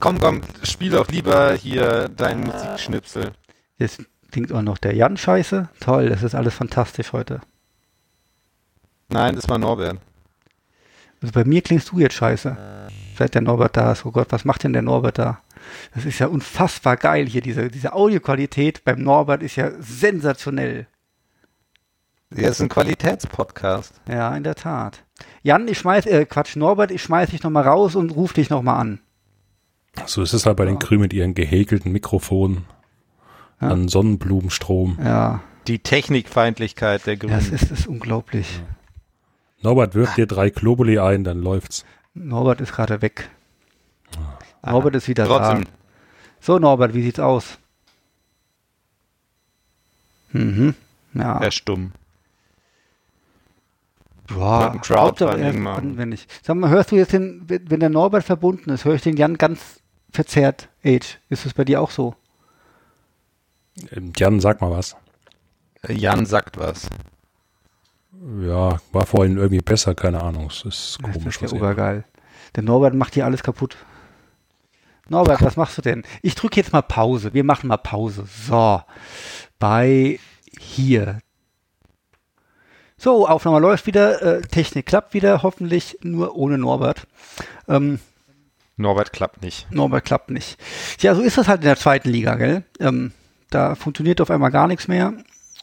Komm, 0.00 0.18
komm, 0.18 0.42
spiel 0.64 0.90
doch 0.90 1.08
lieber 1.08 1.54
hier 1.54 2.08
deinen 2.08 2.44
Musikschnipsel. 2.44 3.32
Jetzt 3.78 4.02
klingt 4.30 4.52
auch 4.52 4.60
noch 4.60 4.76
der 4.76 4.94
Jan 4.94 5.16
scheiße. 5.16 5.70
Toll, 5.80 6.10
das 6.10 6.22
ist 6.22 6.34
alles 6.34 6.52
fantastisch 6.52 7.12
heute. 7.12 7.40
Nein, 9.08 9.36
das 9.36 9.48
war 9.48 9.56
Norbert. 9.56 9.98
Also 11.20 11.32
bei 11.32 11.44
mir 11.44 11.62
klingst 11.62 11.90
du 11.90 11.98
jetzt 11.98 12.14
scheiße. 12.14 12.56
Seit 13.16 13.34
der 13.34 13.42
Norbert 13.42 13.76
da 13.76 13.92
ist. 13.92 14.06
Oh 14.06 14.12
Gott, 14.12 14.28
was 14.30 14.44
macht 14.44 14.64
denn 14.64 14.72
der 14.72 14.82
Norbert 14.82 15.18
da? 15.18 15.40
Das 15.94 16.04
ist 16.04 16.18
ja 16.18 16.28
unfassbar 16.28 16.96
geil 16.96 17.26
hier. 17.26 17.40
Diese, 17.40 17.68
diese 17.68 17.92
Audioqualität 17.92 18.84
beim 18.84 19.02
Norbert 19.02 19.42
ist 19.42 19.56
ja 19.56 19.72
sensationell. 19.80 20.86
Ja, 22.34 22.48
ist 22.48 22.60
ein 22.60 22.68
Qualitätspodcast. 22.68 24.00
Ja, 24.08 24.36
in 24.36 24.44
der 24.44 24.54
Tat. 24.54 25.02
Jan, 25.42 25.66
ich 25.66 25.78
schmeiß, 25.78 26.06
äh, 26.06 26.26
Quatsch, 26.26 26.56
Norbert, 26.56 26.90
ich 26.90 27.02
schmeiß 27.02 27.30
dich 27.30 27.42
nochmal 27.42 27.66
raus 27.66 27.96
und 27.96 28.10
ruf 28.10 28.34
dich 28.34 28.50
nochmal 28.50 28.80
an. 28.80 29.00
So 30.06 30.22
ist 30.22 30.34
es 30.34 30.46
halt 30.46 30.56
bei 30.56 30.64
ja. 30.64 30.70
den 30.70 30.78
Grün 30.78 31.00
mit 31.00 31.12
ihren 31.12 31.34
gehäkelten 31.34 31.90
Mikrofonen. 31.90 32.66
Ja. 33.60 33.68
An 33.68 33.88
Sonnenblumenstrom. 33.88 34.98
Ja. 35.02 35.40
Die 35.66 35.80
Technikfeindlichkeit 35.80 37.06
der 37.06 37.16
Grünen. 37.16 37.34
Das 37.34 37.48
ist, 37.48 37.70
ist 37.70 37.86
unglaublich. 37.86 38.58
Ja. 38.58 38.77
Norbert, 39.60 39.94
wirf 39.94 40.14
dir 40.14 40.26
drei 40.26 40.50
Globuli 40.50 40.98
ein, 40.98 41.24
dann 41.24 41.42
läuft's. 41.42 41.84
Norbert 42.14 42.60
ist 42.60 42.72
gerade 42.72 43.02
weg. 43.02 43.28
Ah. 44.62 44.72
Norbert 44.72 44.94
ist 44.96 45.08
wieder 45.08 45.26
Trotzdem. 45.26 45.64
da. 45.64 45.70
So, 46.40 46.58
Norbert, 46.58 46.94
wie 46.94 47.02
sieht's 47.02 47.20
aus? 47.20 47.58
Mhm. 50.32 50.74
Ja. 51.14 51.38
Er 51.38 51.48
ist 51.48 51.54
stumm. 51.54 51.92
Boah, 54.28 54.78
anwendig. 54.90 56.28
Sag 56.42 56.56
mal, 56.56 56.68
hörst 56.68 56.92
du 56.92 56.96
jetzt 56.96 57.14
den, 57.14 57.44
wenn 57.48 57.80
der 57.80 57.88
Norbert 57.88 58.24
verbunden 58.24 58.70
ist, 58.70 58.84
höre 58.84 58.94
ich 58.94 59.02
den 59.02 59.16
Jan 59.16 59.38
ganz 59.38 59.80
verzerrt, 60.12 60.68
Age. 60.84 61.18
Ist 61.30 61.46
es 61.46 61.54
bei 61.54 61.64
dir 61.64 61.80
auch 61.80 61.90
so? 61.90 62.14
Ähm, 63.90 64.12
Jan, 64.16 64.40
sag 64.40 64.60
mal 64.60 64.70
was. 64.70 64.96
Jan 65.88 66.26
sagt 66.26 66.58
was. 66.58 66.88
Ja, 68.40 68.80
war 68.92 69.06
vorhin 69.06 69.36
irgendwie 69.36 69.60
besser, 69.60 69.94
keine 69.94 70.22
Ahnung. 70.22 70.46
Es 70.46 70.64
ist 70.64 70.98
komisch. 71.02 71.38
Das 71.38 71.52
ist 71.52 71.52
ja 71.52 71.58
obergeil. 71.58 72.04
Der 72.56 72.62
Norbert 72.62 72.94
macht 72.94 73.14
hier 73.14 73.24
alles 73.24 73.42
kaputt. 73.42 73.76
Norbert, 75.08 75.42
was 75.42 75.56
machst 75.56 75.78
du 75.78 75.82
denn? 75.82 76.02
Ich 76.22 76.34
drücke 76.34 76.56
jetzt 76.56 76.72
mal 76.72 76.82
Pause. 76.82 77.32
Wir 77.32 77.44
machen 77.44 77.68
mal 77.68 77.78
Pause. 77.78 78.24
So. 78.46 78.82
Bei 79.58 80.18
hier. 80.58 81.20
So, 82.96 83.28
Aufnahme 83.28 83.60
läuft 83.60 83.86
wieder. 83.86 84.20
Äh, 84.22 84.40
Technik 84.42 84.86
klappt 84.86 85.14
wieder. 85.14 85.42
Hoffentlich 85.42 85.98
nur 86.02 86.36
ohne 86.36 86.58
Norbert. 86.58 87.06
Ähm, 87.68 88.00
Norbert 88.76 89.12
klappt 89.12 89.42
nicht. 89.42 89.70
Norbert 89.72 90.04
klappt 90.04 90.30
nicht. 90.30 90.60
Ja, 91.00 91.14
so 91.14 91.22
ist 91.22 91.38
das 91.38 91.48
halt 91.48 91.60
in 91.60 91.66
der 91.66 91.76
zweiten 91.76 92.10
Liga, 92.10 92.34
gell? 92.34 92.64
Ähm, 92.80 93.12
da 93.50 93.74
funktioniert 93.74 94.20
auf 94.20 94.30
einmal 94.30 94.50
gar 94.50 94.68
nichts 94.68 94.88
mehr. 94.88 95.14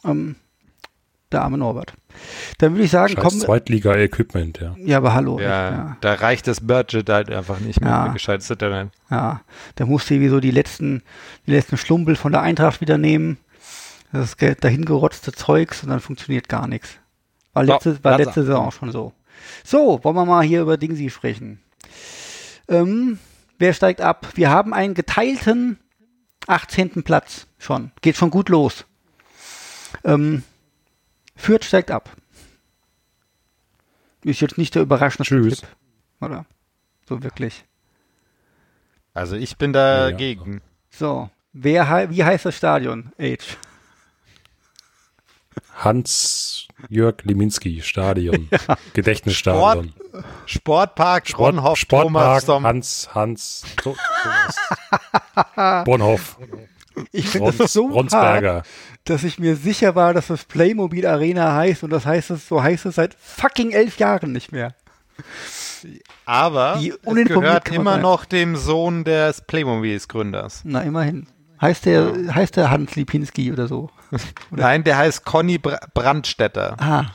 Ähm, 0.04 0.36
der 1.32 1.42
arme 1.42 1.58
Norbert. 1.58 1.94
Dann 2.58 2.72
würde 2.72 2.84
ich 2.84 2.90
sagen, 2.90 3.14
Scheiß 3.14 3.22
komm. 3.22 3.40
Zweitliga-Equipment, 3.40 4.60
ja. 4.60 4.76
Ja, 4.78 4.96
aber 4.98 5.14
hallo. 5.14 5.38
Ja, 5.40 5.70
ja, 5.70 5.96
da 6.00 6.14
reicht 6.14 6.46
das 6.46 6.60
Budget 6.60 7.08
halt 7.08 7.30
einfach 7.30 7.58
nicht 7.58 7.80
mehr 7.80 7.90
ja. 7.90 8.08
gescheites 8.08 8.48
Internet. 8.48 8.90
Ja, 9.10 9.42
da 9.74 9.86
musste 9.86 10.14
irgendwie 10.14 10.30
so 10.30 10.40
die 10.40 10.50
letzten, 10.50 11.02
die 11.46 11.52
letzten 11.52 11.76
Schlumpel 11.76 12.16
von 12.16 12.32
der 12.32 12.42
Eintracht 12.42 12.80
wieder 12.80 12.98
nehmen. 12.98 13.38
Das 14.12 14.36
dahingerotzte 14.36 15.32
Zeugs 15.32 15.82
und 15.82 15.90
dann 15.90 16.00
funktioniert 16.00 16.48
gar 16.48 16.66
nichts. 16.68 16.96
War 17.52 17.64
letzte, 17.64 17.94
so, 17.94 18.04
war 18.04 18.16
letzte 18.18 18.44
Saison 18.44 18.66
auch 18.66 18.72
schon 18.72 18.92
so. 18.92 19.12
So, 19.64 20.02
wollen 20.02 20.16
wir 20.16 20.24
mal 20.24 20.44
hier 20.44 20.62
über 20.62 20.76
Dingsy 20.76 21.10
sprechen. 21.10 21.60
Ähm, 22.68 23.18
wer 23.58 23.72
steigt 23.72 24.00
ab? 24.00 24.28
Wir 24.34 24.50
haben 24.50 24.72
einen 24.72 24.94
geteilten 24.94 25.78
18. 26.46 27.02
Platz 27.02 27.46
schon. 27.58 27.90
Geht 28.00 28.16
schon 28.16 28.30
gut 28.30 28.48
los. 28.48 28.86
Ähm, 30.04 30.44
Fürth 31.36 31.64
steigt 31.64 31.90
ab. 31.90 32.10
Ist 34.24 34.40
jetzt 34.40 34.58
nicht 34.58 34.74
der 34.74 34.82
überraschende 34.82 35.28
Tschüss. 35.28 35.60
Tipp, 35.60 35.68
oder? 36.20 36.46
So 37.08 37.22
wirklich. 37.22 37.64
Also 39.14 39.36
ich 39.36 39.56
bin 39.56 39.72
dagegen. 39.72 40.54
Ja, 40.54 40.60
so, 40.90 41.30
wer 41.52 42.10
wie 42.10 42.24
heißt 42.24 42.44
das 42.46 42.56
Stadion? 42.56 43.12
Age. 43.18 43.56
Hans-Jörg 45.76 47.22
Liminski 47.22 47.80
Stadion. 47.82 48.48
Ja. 48.68 48.78
Gedächtnisstadion. 48.94 49.92
Sport, 49.92 50.24
Sportpark 50.46 51.28
Sport, 51.28 51.54
Bornhof 51.54 51.78
Sportpark 51.78 52.44
Thomas 52.46 53.08
Hans 53.14 53.14
Hans 53.14 53.62
Bornhof. 55.84 56.38
Ich 57.12 57.28
finde 57.30 57.52
das 57.52 57.72
so 57.72 57.86
Ronsberger. 57.86 58.54
Hart, 58.56 58.66
dass 59.04 59.24
ich 59.24 59.38
mir 59.38 59.56
sicher 59.56 59.94
war, 59.94 60.14
dass 60.14 60.28
das 60.28 60.44
Playmobil 60.44 61.06
Arena 61.06 61.54
heißt 61.54 61.82
und 61.84 61.90
das 61.90 62.06
heißt 62.06 62.30
es, 62.30 62.48
so 62.48 62.62
heißt 62.62 62.86
es 62.86 62.96
seit 62.96 63.14
fucking 63.14 63.72
elf 63.72 63.98
Jahren 63.98 64.32
nicht 64.32 64.52
mehr. 64.52 64.74
Aber 66.24 66.80
es 66.80 67.24
gehört 67.28 67.70
immer 67.70 67.92
sein. 67.92 68.02
noch 68.02 68.24
dem 68.24 68.56
Sohn 68.56 69.04
des 69.04 69.40
Playmobils 69.42 70.08
Gründers. 70.08 70.62
Na, 70.64 70.82
immerhin. 70.82 71.26
Heißt 71.60 71.86
der, 71.86 72.12
ja. 72.16 72.34
heißt 72.34 72.56
der 72.56 72.70
Hans 72.70 72.96
Lipinski 72.96 73.52
oder 73.52 73.66
so? 73.66 73.90
Oder? 74.10 74.20
Nein, 74.62 74.84
der 74.84 74.98
heißt 74.98 75.24
Conny 75.24 75.58
Brandstetter. 75.58 76.76
Ah. 76.78 77.06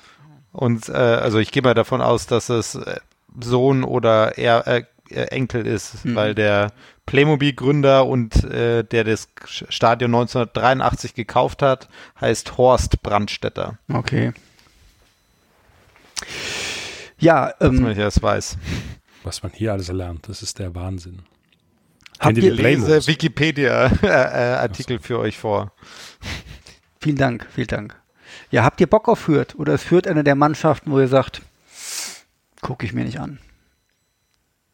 Und 0.52 0.90
äh, 0.90 0.94
also 0.94 1.38
ich 1.38 1.52
gehe 1.52 1.62
mal 1.62 1.74
davon 1.74 2.02
aus, 2.02 2.28
dass 2.28 2.50
es 2.50 2.76
äh, 2.76 3.00
Sohn 3.40 3.84
oder 3.84 4.38
er, 4.38 4.68
äh, 4.68 4.84
Enkel 5.10 5.68
ist, 5.68 6.06
mhm. 6.06 6.16
weil 6.16 6.36
der 6.36 6.72
Playmobil-Gründer 7.06 8.06
und 8.06 8.44
äh, 8.44 8.84
der 8.84 9.04
das 9.04 9.28
Stadion 9.46 10.14
1983 10.16 11.14
gekauft 11.14 11.62
hat, 11.62 11.90
heißt 12.20 12.58
Horst 12.58 13.02
Brandstetter. 13.02 13.78
Okay. 13.92 14.34
Ja, 17.20 17.54
ähm, 17.60 17.74
Dass 17.74 17.82
man 17.82 17.98
das 17.98 18.22
weiß. 18.22 18.58
Was 19.24 19.44
man 19.44 19.52
hier 19.52 19.74
alles 19.74 19.90
lernt, 19.90 20.28
das 20.30 20.42
ist 20.42 20.60
der 20.60 20.74
Wahnsinn. 20.74 21.24
Habt 22.20 22.38
ihr 22.38 22.54
lese 22.54 23.06
Wikipedia-Artikel 23.08 25.00
für 25.00 25.20
euch 25.20 25.38
vor. 25.38 25.72
Vielen 27.00 27.18
Dank, 27.18 27.48
vielen 27.54 27.68
Dank. 27.68 28.00
Ja, 28.52 28.64
habt 28.64 28.80
ihr 28.80 28.88
Bock 28.88 29.08
auf 29.08 29.20
Fürth? 29.20 29.56
Oder 29.56 29.74
ist 29.74 29.84
Fürth 29.84 30.08
eine 30.08 30.24
der 30.24 30.36
Mannschaften, 30.36 30.92
wo 30.92 31.00
ihr 31.00 31.08
sagt, 31.08 31.42
gucke 32.62 32.86
ich 32.86 32.94
mir 32.94 33.04
nicht 33.06 33.20
an? 33.20 33.40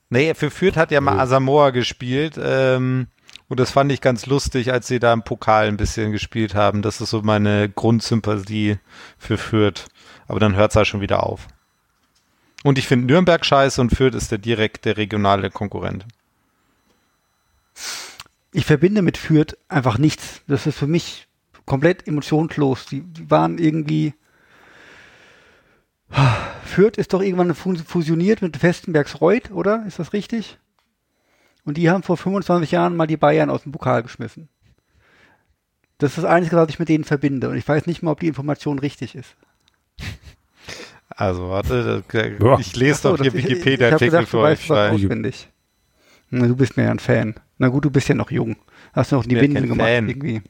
Nee, 0.10 0.34
für 0.34 0.50
Fürth 0.50 0.78
hat 0.78 0.92
ja 0.92 1.02
mal 1.02 1.20
Asamoah 1.20 1.72
gespielt. 1.72 2.40
Ähm, 2.42 3.08
und 3.50 3.60
das 3.60 3.72
fand 3.72 3.92
ich 3.92 4.02
ganz 4.02 4.26
lustig, 4.26 4.72
als 4.72 4.88
sie 4.88 5.00
da 5.00 5.14
im 5.14 5.24
Pokal 5.24 5.68
ein 5.68 5.78
bisschen 5.78 6.12
gespielt 6.12 6.56
haben. 6.56 6.82
Das 6.82 7.02
ist 7.02 7.10
so 7.10 7.22
meine 7.22 7.70
Grundsympathie 7.70 8.78
für 9.18 9.38
Fürth. 9.38 9.86
Aber 10.28 10.40
dann 10.40 10.56
hört 10.56 10.72
es 10.72 10.76
halt 10.76 10.88
schon 10.88 11.02
wieder 11.02 11.24
auf. 11.24 11.48
Und 12.64 12.78
ich 12.78 12.88
finde 12.88 13.08
Nürnberg 13.08 13.46
scheiße 13.46 13.80
und 13.80 13.92
Fürth 13.92 14.16
ist 14.16 14.32
der 14.32 14.40
direkte 14.40 14.98
regionale 14.98 15.50
Konkurrent. 15.50 16.06
Ich 18.52 18.66
verbinde 18.66 19.02
mit 19.02 19.18
Fürth 19.18 19.56
einfach 19.70 19.98
nichts. 19.98 20.42
Das 20.48 20.66
ist 20.66 20.78
für 20.78 20.88
mich 20.88 21.28
komplett 21.66 22.08
emotionslos. 22.08 22.86
Die, 22.88 23.02
die 23.02 23.30
waren 23.30 23.58
irgendwie. 23.58 24.14
Fürth 26.64 26.98
ist 26.98 27.14
doch 27.14 27.22
irgendwann 27.22 27.54
fusioniert 27.56 28.42
mit 28.42 28.58
Festenbergsreuth, 28.58 29.52
oder? 29.52 29.84
Ist 29.88 30.00
das 30.00 30.14
richtig? 30.14 30.58
Und 31.66 31.78
die 31.78 31.90
haben 31.90 32.04
vor 32.04 32.18
25 32.18 32.72
Jahren 32.72 32.96
mal 32.96 33.08
die 33.08 33.18
Bayern 33.18 33.50
aus 33.50 33.64
dem 33.64 33.72
Pokal 33.72 34.04
geschmissen. 34.04 34.48
Das 35.98 36.12
ist 36.12 36.20
das 36.20 36.26
Einzige, 36.26 36.56
was 36.56 36.70
ich 36.70 36.80
mit 36.80 36.90
denen 36.90 37.04
verbinde. 37.04 37.50
Und 37.50 37.58
ich 37.58 37.68
weiß 37.68 37.88
nicht 37.88 38.04
mal, 38.04 38.12
ob 38.12 38.20
die 38.20 38.28
Information 38.28 38.80
richtig 38.80 39.16
ist. 39.16 39.36
Also, 41.10 41.50
warte, 41.50 42.04
ich 42.60 42.76
lese 42.76 43.02
so, 43.02 43.16
doch 43.16 43.24
hier 43.24 43.34
Wikipedia-Artikel 43.34 44.26
für 44.28 44.40
euch. 44.40 44.70
Auswendig. 44.70 45.50
Na, 46.30 46.46
du 46.46 46.56
bist 46.56 46.78
mir 46.78 46.84
ja 46.84 46.92
ein 46.92 47.00
Fan. 47.00 47.36
Na 47.58 47.70
gut, 47.70 47.86
du 47.86 47.90
bist 47.90 48.08
ja 48.08 48.16
noch 48.16 48.30
jung. 48.30 48.56
Hast 48.94 49.12
du 49.12 49.16
noch 49.16 49.26
die 49.26 49.40
Windel 49.40 49.68
gemacht 49.68 49.88
Fan. 49.88 50.10
irgendwie. 50.10 50.42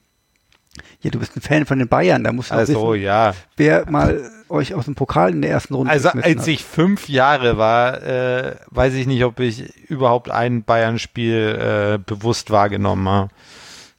Ja, 1.00 1.10
du 1.10 1.20
bist 1.20 1.36
ein 1.36 1.40
Fan 1.40 1.64
von 1.64 1.78
den 1.78 1.86
Bayern, 1.86 2.24
da 2.24 2.32
musst 2.32 2.50
du 2.50 2.54
also, 2.54 2.92
wissen, 2.92 3.02
ja. 3.04 3.32
wer 3.56 3.88
mal 3.88 4.28
euch 4.48 4.74
aus 4.74 4.86
dem 4.86 4.96
Pokal 4.96 5.32
in 5.32 5.42
der 5.42 5.52
ersten 5.52 5.74
Runde 5.74 5.92
Also 5.92 6.08
als 6.08 6.40
hat. 6.40 6.48
ich 6.48 6.64
fünf 6.64 7.08
Jahre 7.08 7.56
war, 7.56 8.02
äh, 8.02 8.56
weiß 8.70 8.94
ich 8.94 9.06
nicht, 9.06 9.22
ob 9.22 9.38
ich 9.38 9.76
überhaupt 9.88 10.28
ein 10.28 10.64
Bayern-Spiel 10.64 11.58
äh, 11.60 11.98
bewusst 12.04 12.50
wahrgenommen 12.50 13.08
habe. 13.08 13.30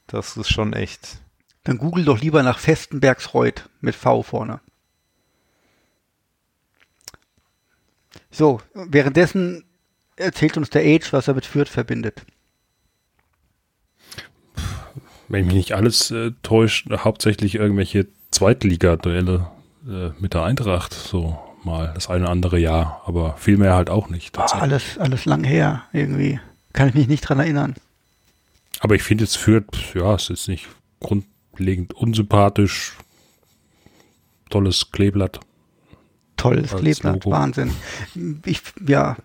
Das 0.08 0.36
ist 0.36 0.50
schon 0.50 0.74
echt. 0.74 1.20
Dann 1.64 1.78
google 1.78 2.04
doch 2.04 2.20
lieber 2.20 2.42
nach 2.42 2.58
Festenbergsreuth 2.58 3.70
mit 3.80 3.94
V 3.94 4.22
vorne. 4.22 4.60
So, 8.30 8.60
währenddessen 8.74 9.64
erzählt 10.16 10.58
uns 10.58 10.68
der 10.68 10.82
Age, 10.82 11.12
was 11.12 11.28
er 11.28 11.34
mit 11.34 11.46
Fürth 11.46 11.70
verbindet 11.70 12.26
wenn 15.30 15.46
mich 15.46 15.54
nicht 15.54 15.72
alles 15.72 16.10
äh, 16.10 16.32
täuscht, 16.42 16.88
hauptsächlich 16.90 17.54
irgendwelche 17.54 18.08
Zweitliga-Duelle 18.32 19.46
äh, 19.86 20.10
mit 20.18 20.34
der 20.34 20.42
Eintracht, 20.42 20.92
so 20.92 21.38
mal 21.62 21.92
das 21.94 22.10
eine 22.10 22.24
oder 22.24 22.32
andere 22.32 22.58
Jahr, 22.58 23.02
aber 23.06 23.36
viel 23.36 23.56
mehr 23.56 23.74
halt 23.74 23.90
auch 23.90 24.08
nicht. 24.08 24.36
Oh, 24.36 24.42
alles, 24.42 24.98
alles 24.98 25.24
lang 25.26 25.44
her, 25.44 25.84
irgendwie. 25.92 26.40
Kann 26.72 26.88
ich 26.88 26.94
mich 26.94 27.08
nicht 27.08 27.20
dran 27.22 27.38
erinnern. 27.38 27.74
Aber 28.80 28.96
ich 28.96 29.02
finde, 29.02 29.24
es 29.24 29.36
führt, 29.36 29.94
ja, 29.94 30.14
es 30.14 30.30
ist 30.30 30.48
nicht 30.48 30.66
grundlegend 30.98 31.94
unsympathisch. 31.94 32.96
Tolles 34.48 34.90
Kleeblatt. 34.90 35.38
Tolles 36.36 36.74
Kleeblatt, 36.74 37.24
Logo. 37.24 37.30
Wahnsinn. 37.30 37.72
Ich, 38.44 38.62
ja, 38.84 39.16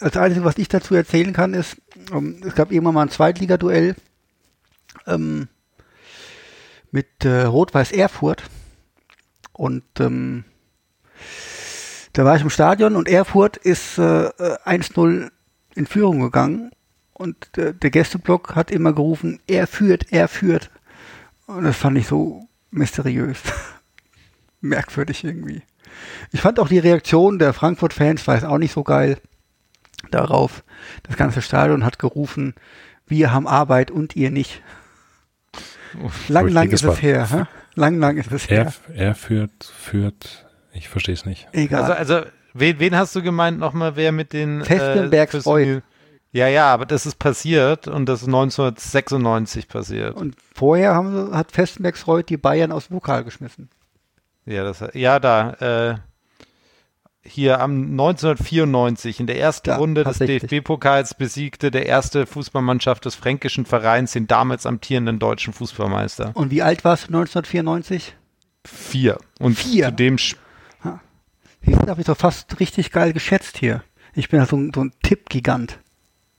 das 0.00 0.16
Einzige, 0.16 0.44
was 0.44 0.58
ich 0.58 0.68
dazu 0.68 0.94
erzählen 0.94 1.32
kann, 1.32 1.54
ist, 1.54 1.76
ähm, 2.12 2.40
es 2.44 2.54
gab 2.54 2.72
irgendwann 2.72 2.94
mal 2.94 3.02
ein 3.02 3.10
Zweitliga-Duell 3.10 3.94
ähm, 5.06 5.48
mit 6.90 7.24
äh, 7.24 7.42
Rot-Weiß 7.42 7.92
Erfurt. 7.92 8.44
Und 9.52 9.84
ähm, 10.00 10.44
da 12.12 12.24
war 12.24 12.36
ich 12.36 12.42
im 12.42 12.50
Stadion 12.50 12.96
und 12.96 13.08
Erfurt 13.08 13.56
ist 13.56 13.98
äh, 13.98 14.02
1-0 14.02 15.30
in 15.74 15.86
Führung 15.86 16.20
gegangen. 16.20 16.70
Und 17.12 17.56
äh, 17.56 17.74
der 17.74 17.90
Gästeblock 17.90 18.54
hat 18.54 18.70
immer 18.70 18.92
gerufen, 18.92 19.40
er 19.46 19.66
führt, 19.66 20.12
er 20.12 20.28
führt. 20.28 20.70
Und 21.46 21.64
das 21.64 21.76
fand 21.76 21.96
ich 21.98 22.06
so 22.06 22.48
mysteriös. 22.70 23.38
Merkwürdig 24.60 25.24
irgendwie. 25.24 25.62
Ich 26.32 26.40
fand 26.40 26.58
auch 26.60 26.68
die 26.68 26.78
Reaktion 26.78 27.38
der 27.38 27.52
Frankfurt-Fans, 27.52 28.26
war 28.26 28.36
es 28.36 28.44
auch 28.44 28.58
nicht 28.58 28.72
so 28.72 28.82
geil 28.82 29.18
darauf. 30.10 30.64
Das 31.04 31.16
ganze 31.16 31.42
Stadion 31.42 31.84
hat 31.84 31.98
gerufen, 31.98 32.54
wir 33.06 33.32
haben 33.32 33.46
Arbeit 33.46 33.90
und 33.90 34.16
ihr 34.16 34.30
nicht. 34.30 34.62
Lang, 36.28 36.48
lang 36.48 36.70
ist 36.70 36.84
es 36.84 37.02
her. 37.02 37.28
Hä? 37.30 37.44
Lang, 37.74 37.98
lang 37.98 38.16
ist 38.16 38.32
es 38.32 38.48
her. 38.48 38.72
Er 38.94 39.14
führt, 39.14 39.64
führt, 39.64 40.46
ich 40.72 40.88
verstehe 40.88 41.14
es 41.14 41.26
nicht. 41.26 41.48
Egal. 41.52 41.82
Also, 41.82 41.92
also 41.92 42.30
wen, 42.54 42.78
wen 42.78 42.96
hast 42.96 43.14
du 43.14 43.22
gemeint 43.22 43.58
nochmal, 43.58 43.96
wer 43.96 44.12
mit 44.12 44.32
den 44.32 44.64
Festenbergs 44.64 45.46
äh, 45.46 45.80
Ja, 46.32 46.48
ja, 46.48 46.72
aber 46.72 46.86
das 46.86 47.06
ist 47.06 47.18
passiert 47.18 47.86
und 47.88 48.06
das 48.08 48.22
ist 48.22 48.28
1996 48.28 49.68
passiert. 49.68 50.16
Und 50.16 50.36
vorher 50.54 50.94
haben, 50.94 51.34
hat 51.34 51.52
Festenbergsreuth 51.52 52.28
die 52.28 52.36
Bayern 52.36 52.72
aus 52.72 52.88
dem 52.88 52.96
Pokal 52.96 53.24
geschmissen. 53.24 53.68
Ja, 54.46 54.64
das, 54.64 54.82
ja, 54.94 55.18
da, 55.18 55.50
äh, 55.60 55.96
hier 57.28 57.60
am 57.60 57.90
1994 57.92 59.20
in 59.20 59.26
der 59.26 59.38
ersten 59.38 59.70
ja, 59.70 59.76
Runde 59.76 60.04
des 60.04 60.18
DFB-Pokals 60.18 61.14
besiegte 61.14 61.70
der 61.70 61.86
erste 61.86 62.26
Fußballmannschaft 62.26 63.04
des 63.04 63.14
fränkischen 63.14 63.66
Vereins 63.66 64.12
den 64.12 64.26
damals 64.26 64.66
amtierenden 64.66 65.18
deutschen 65.18 65.52
Fußballmeister. 65.52 66.32
Und 66.34 66.50
wie 66.50 66.62
alt 66.62 66.84
warst 66.84 67.04
du 67.04 67.08
1994? 67.08 68.14
Vier. 68.64 69.18
Und 69.38 69.56
Vier. 69.56 69.86
Zudem 69.86 70.16
ha. 70.84 71.00
Du, 71.62 71.88
habe 71.88 72.00
ich 72.00 72.06
doch 72.06 72.16
fast 72.16 72.58
richtig 72.60 72.92
geil 72.92 73.12
geschätzt 73.12 73.58
hier. 73.58 73.82
Ich 74.14 74.28
bin 74.28 74.40
ja 74.40 74.46
so, 74.46 74.56
so 74.74 74.84
ein 74.84 74.92
Tippgigant. 75.02 75.78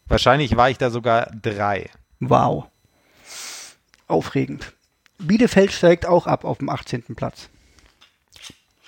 Wahrscheinlich 0.08 0.56
war 0.56 0.70
ich 0.70 0.78
da 0.78 0.90
sogar 0.90 1.32
drei. 1.42 1.90
Wow. 2.20 2.66
Aufregend. 4.08 4.74
Bielefeld 5.20 5.72
steigt 5.72 6.06
auch 6.06 6.28
ab 6.28 6.46
auf 6.46 6.60
dem 6.60 6.70
18. 6.70 7.16
Platz. 7.16 7.50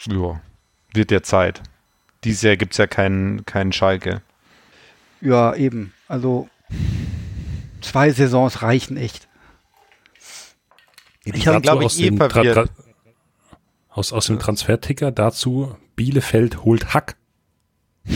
Ja, 0.05 0.39
wird 0.93 1.11
der 1.11 1.23
Zeit. 1.23 1.61
Dieses 2.23 2.41
Jahr 2.41 2.57
gibt 2.57 2.73
es 2.73 2.77
ja 2.77 2.87
keinen, 2.87 3.45
keinen 3.45 3.71
Schalke. 3.71 4.21
Ja, 5.21 5.55
eben. 5.55 5.93
Also 6.07 6.49
zwei 7.81 8.11
Saisons 8.11 8.61
reichen 8.61 8.97
echt. 8.97 9.27
Ich 11.23 11.47
habe, 11.47 11.61
glaube 11.61 11.85
ich, 11.85 11.99
eh 11.99 12.15
verwirrt. 12.15 12.71
Aus, 13.89 14.13
aus 14.13 14.27
dem 14.27 14.39
Transferticker 14.39 15.11
dazu, 15.11 15.75
Bielefeld 15.95 16.63
holt 16.63 16.93
Hack. 16.93 17.15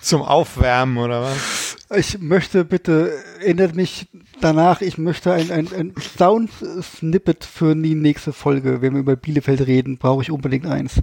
Zum 0.00 0.22
Aufwärmen 0.22 0.98
oder 0.98 1.22
was? 1.22 1.76
Ich 1.94 2.18
möchte 2.18 2.64
bitte, 2.64 3.12
erinnert 3.40 3.74
mich 3.74 4.08
danach, 4.40 4.80
ich 4.80 4.96
möchte 4.96 5.32
ein, 5.32 5.50
ein, 5.50 5.68
ein 5.72 5.94
Sound-Snippet 6.16 7.44
für 7.44 7.74
die 7.74 7.94
nächste 7.94 8.32
Folge. 8.32 8.80
Wenn 8.80 8.94
wir 8.94 9.00
über 9.00 9.16
Bielefeld 9.16 9.66
reden, 9.66 9.98
brauche 9.98 10.22
ich 10.22 10.30
unbedingt 10.30 10.66
eins. 10.66 11.02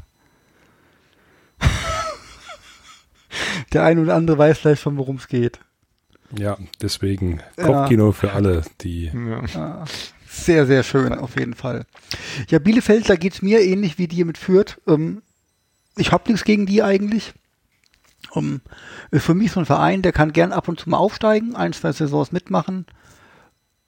Der 3.73 3.83
eine 3.83 4.01
oder 4.01 4.15
andere 4.15 4.37
weiß 4.37 4.61
gleich 4.61 4.79
schon, 4.79 4.97
worum 4.97 5.17
es 5.17 5.27
geht. 5.27 5.59
Ja, 6.37 6.57
deswegen 6.81 7.41
Kopfkino 7.55 8.07
ja. 8.07 8.11
für 8.11 8.33
alle, 8.33 8.63
die. 8.81 9.11
Ja. 9.53 9.85
Sehr, 10.27 10.67
sehr 10.67 10.83
schön, 10.83 11.13
auf 11.13 11.37
jeden 11.39 11.55
Fall. 11.55 11.85
Ja, 12.49 12.59
Bielefeld, 12.59 13.09
da 13.09 13.15
geht 13.15 13.33
es 13.33 13.41
mir 13.41 13.61
ähnlich 13.61 13.97
wie 13.97 14.07
dir 14.07 14.25
mit 14.25 14.37
Fürth. 14.37 14.79
Ähm, 14.87 15.23
ich 15.97 16.11
habe 16.11 16.31
nichts 16.31 16.45
gegen 16.45 16.65
die 16.67 16.83
eigentlich. 16.83 17.33
Um, 18.31 18.61
ist 19.09 19.25
für 19.25 19.33
mich 19.33 19.51
so 19.51 19.59
ein 19.59 19.65
Verein, 19.65 20.03
der 20.03 20.11
kann 20.11 20.33
gern 20.33 20.51
ab 20.51 20.67
und 20.67 20.79
zu 20.79 20.87
mal 20.87 20.97
aufsteigen, 20.97 21.55
ein, 21.55 21.73
zwei 21.73 21.91
Saisons 21.91 22.31
mitmachen 22.31 22.85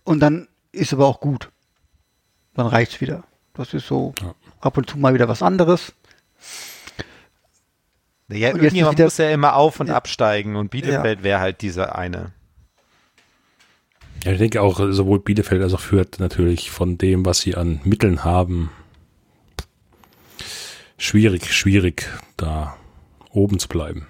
und 0.03 0.19
dann 0.19 0.47
ist 0.71 0.93
aber 0.93 1.05
auch 1.05 1.19
gut. 1.19 1.51
Dann 2.55 2.65
reicht's 2.65 3.01
wieder. 3.01 3.23
Das 3.53 3.73
ist 3.73 3.87
so 3.87 4.15
ja. 4.19 4.33
ab 4.59 4.77
und 4.77 4.89
zu 4.89 4.97
mal 4.97 5.13
wieder 5.13 5.27
was 5.27 5.43
anderes. 5.43 5.93
Ja, 8.31 8.53
und 8.53 8.61
irgendjemand 8.61 8.99
muss 8.99 9.17
ja 9.17 9.29
immer 9.29 9.55
auf- 9.55 9.79
und 9.79 9.87
ja. 9.87 9.95
absteigen 9.95 10.55
und 10.55 10.69
Bielefeld 10.71 11.19
ja. 11.19 11.23
wäre 11.23 11.39
halt 11.39 11.61
dieser 11.61 11.95
eine. 11.95 12.31
Ja, 14.23 14.33
ich 14.33 14.37
denke 14.37 14.61
auch, 14.61 14.79
sowohl 14.91 15.19
Bielefeld 15.19 15.61
als 15.61 15.73
auch 15.73 15.79
Fürth 15.79 16.19
natürlich 16.19 16.69
von 16.69 16.97
dem, 16.97 17.25
was 17.25 17.39
sie 17.39 17.55
an 17.55 17.81
Mitteln 17.83 18.23
haben, 18.23 18.69
schwierig, 20.97 21.51
schwierig, 21.53 22.07
da 22.37 22.75
oben 23.31 23.57
zu 23.57 23.67
bleiben. 23.67 24.05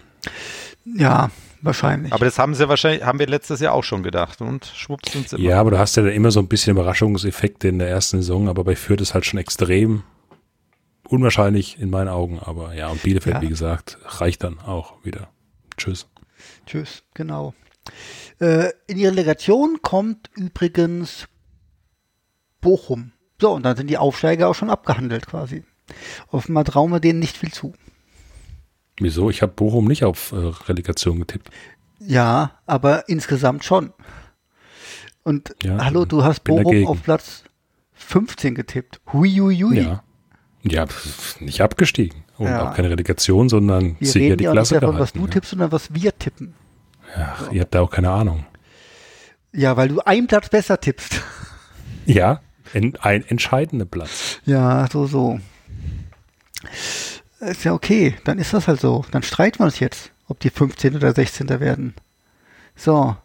Ja, 0.83 1.31
wahrscheinlich. 1.61 2.11
Aber 2.11 2.25
das 2.25 2.37
haben 2.37 2.55
sie 2.55 2.67
wahrscheinlich, 2.67 3.03
haben 3.03 3.19
wir 3.19 3.27
letztes 3.27 3.61
Jahr 3.61 3.73
auch 3.73 3.83
schon 3.83 4.03
gedacht 4.03 4.41
und 4.41 4.65
schwupps 4.65 5.13
sind 5.13 5.29
sie 5.29 5.37
immer. 5.37 5.49
Ja, 5.49 5.59
aber 5.59 5.71
du 5.71 5.79
hast 5.79 5.95
ja 5.95 6.03
dann 6.03 6.11
immer 6.11 6.31
so 6.31 6.41
ein 6.41 6.47
bisschen 6.47 6.71
Überraschungseffekte 6.71 7.69
in 7.69 7.79
der 7.79 7.87
ersten 7.87 8.17
Saison, 8.17 8.49
aber 8.49 8.63
bei 8.65 8.75
Fürth 8.75 9.01
ist 9.01 9.13
halt 9.13 9.25
schon 9.25 9.39
extrem 9.39 10.03
unwahrscheinlich 11.11 11.79
in 11.79 11.89
meinen 11.89 12.07
Augen, 12.09 12.39
aber 12.39 12.73
ja, 12.73 12.87
und 12.89 13.03
Bielefeld, 13.03 13.35
Ja. 13.37 13.41
wie 13.41 13.49
gesagt, 13.49 13.97
reicht 14.05 14.43
dann 14.43 14.59
auch 14.59 15.03
wieder. 15.03 15.29
Tschüss. 15.77 16.07
Tschüss, 16.65 17.03
genau. 17.13 17.53
Äh, 18.39 18.69
in 18.87 18.97
die 18.97 19.05
Relegation 19.05 19.79
kommt 19.81 20.29
übrigens 20.35 21.27
Bochum. 22.61 23.11
So, 23.39 23.51
und 23.53 23.63
dann 23.63 23.75
sind 23.75 23.87
die 23.89 23.97
Aufsteiger 23.97 24.47
auch 24.49 24.55
schon 24.55 24.69
abgehandelt 24.69 25.27
quasi. 25.27 25.63
Offenbar 26.29 26.63
trauen 26.65 26.91
wir 26.91 26.99
denen 26.99 27.19
nicht 27.19 27.37
viel 27.37 27.51
zu. 27.51 27.73
Wieso? 28.99 29.29
Ich 29.29 29.41
habe 29.41 29.51
Bochum 29.53 29.85
nicht 29.85 30.03
auf 30.03 30.31
äh, 30.31 30.35
Relegation 30.35 31.19
getippt. 31.19 31.49
Ja, 31.99 32.59
aber 32.65 33.09
insgesamt 33.09 33.63
schon. 33.63 33.93
Und 35.23 35.55
Ja, 35.63 35.83
hallo, 35.83 36.05
du 36.05 36.23
hast 36.23 36.43
Bochum 36.43 36.63
dagegen. 36.63 36.87
auf 36.87 37.01
Platz 37.03 37.43
15 37.93 38.55
getippt. 38.55 39.01
Hui, 39.11 39.29
hui, 39.37 39.57
hui. 39.59 39.79
Ja. 39.81 40.03
Ja, 40.63 40.85
nicht 41.39 41.61
abgestiegen. 41.61 42.23
Und 42.37 42.47
Ja. 42.47 42.69
auch 42.69 42.75
keine 42.75 42.89
Relegation, 42.89 43.49
sondern 43.49 43.95
Wir 43.99 44.07
sicher 44.07 44.25
reden 44.25 44.37
die 44.37 44.43
ja 44.45 44.51
auch 44.51 44.53
nicht 44.55 44.69
Klasse 44.69 44.79
davon, 44.79 44.99
was 44.99 45.13
gehalten. 45.13 45.19
du 45.19 45.25
ja. 45.25 45.31
tippst, 45.33 45.49
sondern 45.51 45.71
was 45.71 45.93
wir 45.93 46.17
tippen. 46.17 46.53
Ach, 47.15 47.51
ihr 47.51 47.61
habt 47.61 47.75
da 47.75 47.81
auch 47.81 47.89
keine 47.91 48.09
Ahnung. 48.11 48.45
Ja, 49.53 49.75
weil 49.75 49.89
du 49.89 49.99
einen 50.01 50.27
Platz 50.27 50.49
besser 50.49 50.79
tippst. 50.79 51.21
Ja, 52.07 52.41
en, 52.73 52.95
ein 52.97 53.23
entscheidender 53.27 53.85
Platz. 53.85 54.39
Ja, 54.45 54.87
so, 54.91 55.05
so. 55.05 55.39
Ist 57.39 57.63
ja 57.63 57.73
okay, 57.73 58.15
dann 58.23 58.39
ist 58.39 58.53
das 58.53 58.67
halt 58.67 58.79
so. 58.81 59.05
Dann 59.11 59.21
streiten 59.23 59.59
wir 59.59 59.65
uns 59.65 59.79
jetzt, 59.79 60.11
ob 60.27 60.39
die 60.39 60.49
15. 60.49 60.95
oder 60.95 61.13
16. 61.13 61.47
werden. 61.59 61.93
So. 62.75 63.15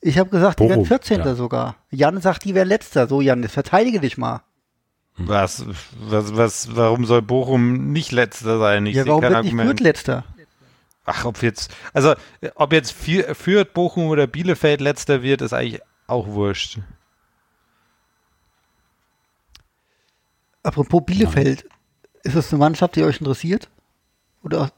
Ich 0.00 0.18
habe 0.18 0.30
gesagt, 0.30 0.60
die 0.60 0.64
werden 0.64 0.82
Bochum, 0.82 0.86
14. 0.86 1.18
ja. 1.20 1.34
sogar. 1.34 1.76
Jan 1.90 2.20
sagt, 2.20 2.44
die 2.44 2.54
werden 2.54 2.68
letzter. 2.68 3.08
So, 3.08 3.20
Jan, 3.20 3.42
jetzt 3.42 3.54
verteidige 3.54 3.98
dich 4.00 4.16
mal. 4.18 4.42
Was, 5.18 5.64
was, 5.98 6.36
was, 6.36 6.76
warum 6.76 7.06
soll 7.06 7.22
Bochum 7.22 7.92
nicht 7.92 8.12
letzter 8.12 8.58
sein? 8.58 8.84
Ich 8.86 8.96
ja, 8.96 9.04
sehe 9.04 9.10
warum 9.10 9.22
kein 9.22 9.32
wird 9.32 9.44
nicht 9.44 9.52
Argument. 9.52 9.70
Fürth 9.70 9.80
letzter? 9.80 10.24
Ach, 11.04 11.24
ob 11.24 11.42
jetzt, 11.42 11.72
also, 11.92 12.14
ob 12.56 12.72
jetzt 12.72 12.92
Fürth, 12.92 13.72
Bochum 13.72 14.08
oder 14.08 14.26
Bielefeld 14.26 14.80
letzter 14.80 15.22
wird, 15.22 15.40
ist 15.40 15.52
eigentlich 15.52 15.80
auch 16.06 16.26
wurscht. 16.26 16.78
Apropos 20.62 21.02
Bielefeld, 21.06 21.64
ist 22.24 22.34
das 22.34 22.52
eine 22.52 22.58
Mannschaft, 22.58 22.96
die 22.96 23.04
euch 23.04 23.20
interessiert? 23.20 23.68
Oder 24.42 24.72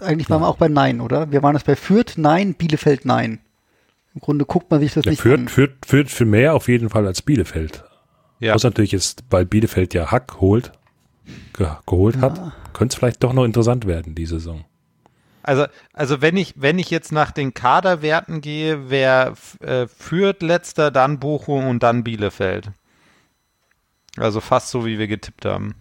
eigentlich 0.00 0.30
waren 0.30 0.42
wir 0.42 0.48
auch 0.48 0.56
bei 0.56 0.68
Nein, 0.68 1.00
oder? 1.00 1.32
Wir 1.32 1.42
waren 1.42 1.54
das 1.54 1.64
bei 1.64 1.74
Fürth, 1.74 2.14
Nein, 2.16 2.54
Bielefeld, 2.54 3.04
Nein. 3.04 3.40
Im 4.14 4.20
Grunde 4.20 4.44
guckt 4.46 4.70
man 4.70 4.80
sich 4.80 4.94
das 4.94 5.04
Ja, 5.04 5.10
nicht 5.10 5.20
führt, 5.20 5.40
an. 5.40 5.48
führt, 5.48 5.84
führt 5.84 6.10
für 6.10 6.24
mehr 6.24 6.54
auf 6.54 6.68
jeden 6.68 6.88
Fall 6.90 7.06
als 7.06 7.22
Bielefeld. 7.22 7.84
Ja. 8.38 8.54
Was 8.54 8.64
natürlich 8.64 8.92
jetzt, 8.92 9.24
weil 9.30 9.46
Bielefeld 9.46 9.94
ja 9.94 10.10
Hack 10.10 10.40
holt, 10.40 10.72
ge 11.54 11.68
geholt 11.86 12.18
hat, 12.18 12.52
könnte 12.72 12.92
es 12.92 12.98
vielleicht 12.98 13.22
doch 13.22 13.32
noch 13.32 13.44
interessant 13.44 13.86
werden, 13.86 14.14
die 14.14 14.26
Saison. 14.26 14.64
Also, 15.42 15.66
also 15.92 16.20
wenn 16.20 16.36
ich, 16.36 16.54
wenn 16.56 16.78
ich 16.78 16.90
jetzt 16.90 17.12
nach 17.12 17.30
den 17.30 17.54
Kaderwerten 17.54 18.40
gehe, 18.40 18.90
wäre 18.90 19.34
äh, 19.60 19.86
Fürth 19.86 20.42
letzter, 20.42 20.90
dann 20.90 21.20
Bochum 21.20 21.66
und 21.68 21.82
dann 21.82 22.02
Bielefeld. 22.02 22.72
Also 24.16 24.40
fast 24.40 24.70
so, 24.70 24.84
wie 24.84 24.98
wir 24.98 25.06
getippt 25.06 25.44
haben. 25.44 25.74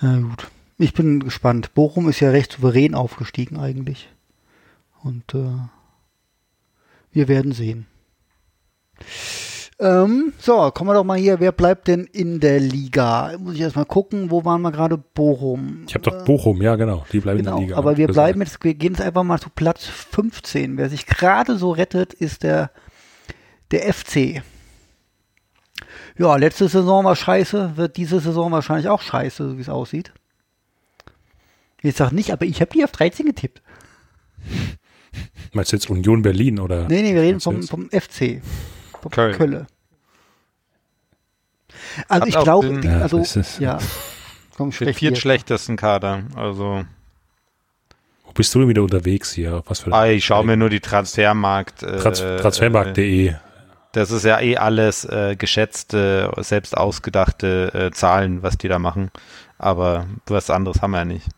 Ja, 0.00 0.16
gut. 0.16 0.48
Ich 0.78 0.94
bin 0.94 1.20
gespannt. 1.20 1.74
Bochum 1.74 2.08
ist 2.08 2.20
ja 2.20 2.30
recht 2.30 2.52
souverän 2.52 2.94
aufgestiegen 2.94 3.58
eigentlich. 3.58 4.08
Und 5.02 5.34
äh, 5.34 5.58
wir 7.10 7.28
werden 7.28 7.52
sehen. 7.52 7.86
Ähm, 9.80 10.32
so, 10.40 10.70
kommen 10.72 10.90
wir 10.90 10.94
doch 10.94 11.04
mal 11.04 11.16
hier. 11.18 11.38
Wer 11.38 11.52
bleibt 11.52 11.86
denn 11.86 12.04
in 12.04 12.40
der 12.40 12.58
Liga? 12.58 13.36
Muss 13.38 13.54
ich 13.54 13.60
erstmal 13.60 13.84
gucken, 13.86 14.30
wo 14.30 14.44
waren 14.44 14.60
wir 14.62 14.72
gerade? 14.72 14.98
Bochum. 14.98 15.84
Ich 15.86 15.94
habe 15.94 16.02
doch 16.02 16.24
Bochum, 16.24 16.60
ja 16.62 16.74
genau, 16.74 17.06
die 17.12 17.20
bleiben 17.20 17.38
Genau, 17.38 17.52
in 17.52 17.56
der 17.58 17.66
Liga. 17.68 17.76
aber 17.78 17.96
wir 17.96 18.08
Das- 18.08 18.14
bleiben 18.16 18.40
jetzt, 18.40 18.62
wir 18.64 18.74
gehen 18.74 18.92
jetzt 18.94 19.00
einfach 19.02 19.22
mal 19.22 19.38
zu 19.38 19.50
Platz 19.50 19.84
15. 19.86 20.76
Wer 20.78 20.90
sich 20.90 21.06
gerade 21.06 21.56
so 21.58 21.70
rettet, 21.70 22.12
ist 22.12 22.42
der, 22.42 22.72
der 23.70 23.86
FC. 23.94 24.42
Ja, 26.18 26.34
letzte 26.34 26.66
Saison 26.68 27.04
war 27.04 27.14
scheiße, 27.14 27.76
wird 27.76 27.96
diese 27.96 28.18
Saison 28.18 28.50
wahrscheinlich 28.50 28.88
auch 28.88 29.00
scheiße, 29.00 29.50
so 29.50 29.56
wie 29.58 29.60
es 29.62 29.68
aussieht. 29.68 30.12
Ich 31.82 31.94
sag 31.94 32.10
nicht, 32.10 32.32
aber 32.32 32.44
ich 32.46 32.60
habe 32.60 32.72
die 32.72 32.82
auf 32.82 32.90
13 32.90 33.26
getippt. 33.26 33.62
Meinst 35.52 35.70
du 35.70 35.76
jetzt 35.76 35.88
Union 35.88 36.22
Berlin 36.22 36.58
oder? 36.58 36.88
Nee, 36.88 37.02
nee, 37.02 37.14
wir 37.14 37.22
reden 37.22 37.38
vom, 37.38 37.56
jetzt? 37.56 37.70
vom 37.70 37.88
FC. 37.90 38.42
Köln. 39.10 39.34
Kölle. 39.34 39.66
Also 42.08 42.22
Hat 42.22 42.28
ich 42.28 42.38
glaube, 42.38 42.80
Ja, 42.82 43.00
also, 43.00 43.22
ja. 43.58 43.78
Komm, 44.56 44.70
Den 44.70 44.94
viertschlechtesten 44.94 45.76
Kader. 45.76 46.22
Also, 46.34 46.84
Wo 48.24 48.32
bist 48.32 48.54
du 48.54 48.60
denn 48.60 48.68
wieder 48.68 48.82
unterwegs 48.82 49.32
hier? 49.32 49.62
Was 49.66 49.80
für 49.80 49.92
ah, 49.92 50.06
ich 50.06 50.24
schaue 50.24 50.44
mir 50.44 50.56
nur 50.56 50.70
die 50.70 50.80
Transfermarkt. 50.80 51.82
Äh, 51.82 51.98
Trans 51.98 52.20
äh, 52.20 52.38
Transfermarkt.de. 52.38 53.34
Das 53.92 54.10
ist 54.10 54.24
ja 54.24 54.40
eh 54.40 54.56
alles 54.56 55.04
äh, 55.04 55.36
geschätzte, 55.36 56.30
selbst 56.38 56.76
ausgedachte 56.76 57.72
äh, 57.72 57.90
Zahlen, 57.90 58.42
was 58.42 58.58
die 58.58 58.68
da 58.68 58.78
machen. 58.78 59.10
Aber 59.58 60.06
was 60.26 60.50
anderes 60.50 60.82
haben 60.82 60.90
wir 60.92 60.98
ja 60.98 61.04
nicht. 61.04 61.26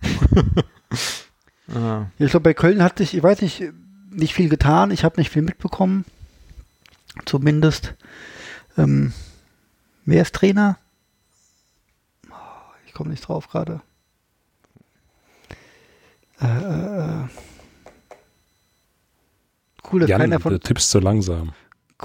Ja, 1.72 2.10
Ich 2.18 2.30
glaube, 2.30 2.42
bei 2.42 2.54
Köln 2.54 2.82
hat 2.82 2.98
sich, 2.98 3.14
ich 3.14 3.22
weiß 3.22 3.42
nicht, 3.42 3.62
nicht 4.10 4.34
viel 4.34 4.48
getan. 4.48 4.90
Ich 4.90 5.04
habe 5.04 5.20
nicht 5.20 5.30
viel 5.30 5.42
mitbekommen. 5.42 6.04
Zumindest. 7.24 7.94
Ähm, 8.78 9.12
wer 10.04 10.22
ist 10.22 10.34
Trainer? 10.34 10.78
Oh, 12.30 12.34
Ich 12.86 12.92
komme 12.92 13.10
nicht 13.10 13.26
drauf 13.26 13.48
gerade. 13.48 13.80
Äh, 16.40 16.46
äh, 16.46 17.24
äh. 17.24 17.28
cool, 19.92 20.00
dass 20.00 20.10
Jan, 20.10 20.20
keiner 20.20 20.40
von, 20.40 20.58
tippst 20.60 20.90
so 20.90 20.98
langsam. 20.98 21.52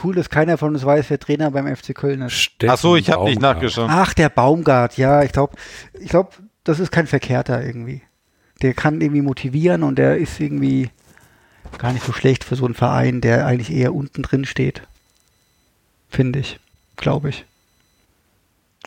cool, 0.03 0.15
dass 0.15 0.29
keiner 0.29 0.57
von 0.57 0.73
uns 0.73 0.85
weiß, 0.85 1.09
wer 1.09 1.19
Trainer 1.19 1.51
beim 1.51 1.73
FC 1.73 1.95
Köln 1.95 2.21
ist. 2.21 2.33
Steffen 2.33 2.73
Ach 2.73 2.77
so, 2.77 2.95
ich 2.95 3.09
habe 3.09 3.25
nicht 3.25 3.41
nachgeschaut. 3.41 3.89
Ach, 3.89 4.13
der 4.13 4.29
Baumgart, 4.29 4.97
ja, 4.97 5.23
ich 5.23 5.31
glaube, 5.31 5.55
ich 5.93 6.09
glaube, 6.09 6.31
das 6.63 6.79
ist 6.79 6.91
kein 6.91 7.07
Verkehrter 7.07 7.63
irgendwie. 7.63 8.01
Der 8.61 8.73
kann 8.73 8.99
irgendwie 9.01 9.21
motivieren 9.21 9.83
und 9.83 9.97
der 9.97 10.17
ist 10.17 10.39
irgendwie 10.39 10.89
gar 11.77 11.93
nicht 11.93 12.05
so 12.05 12.13
schlecht 12.13 12.43
für 12.43 12.55
so 12.55 12.65
einen 12.65 12.73
Verein, 12.73 13.21
der 13.21 13.45
eigentlich 13.45 13.71
eher 13.71 13.93
unten 13.93 14.21
drin 14.21 14.45
steht. 14.45 14.81
Finde 16.15 16.39
ich, 16.39 16.60
glaube 16.95 17.30
ich. 17.30 17.45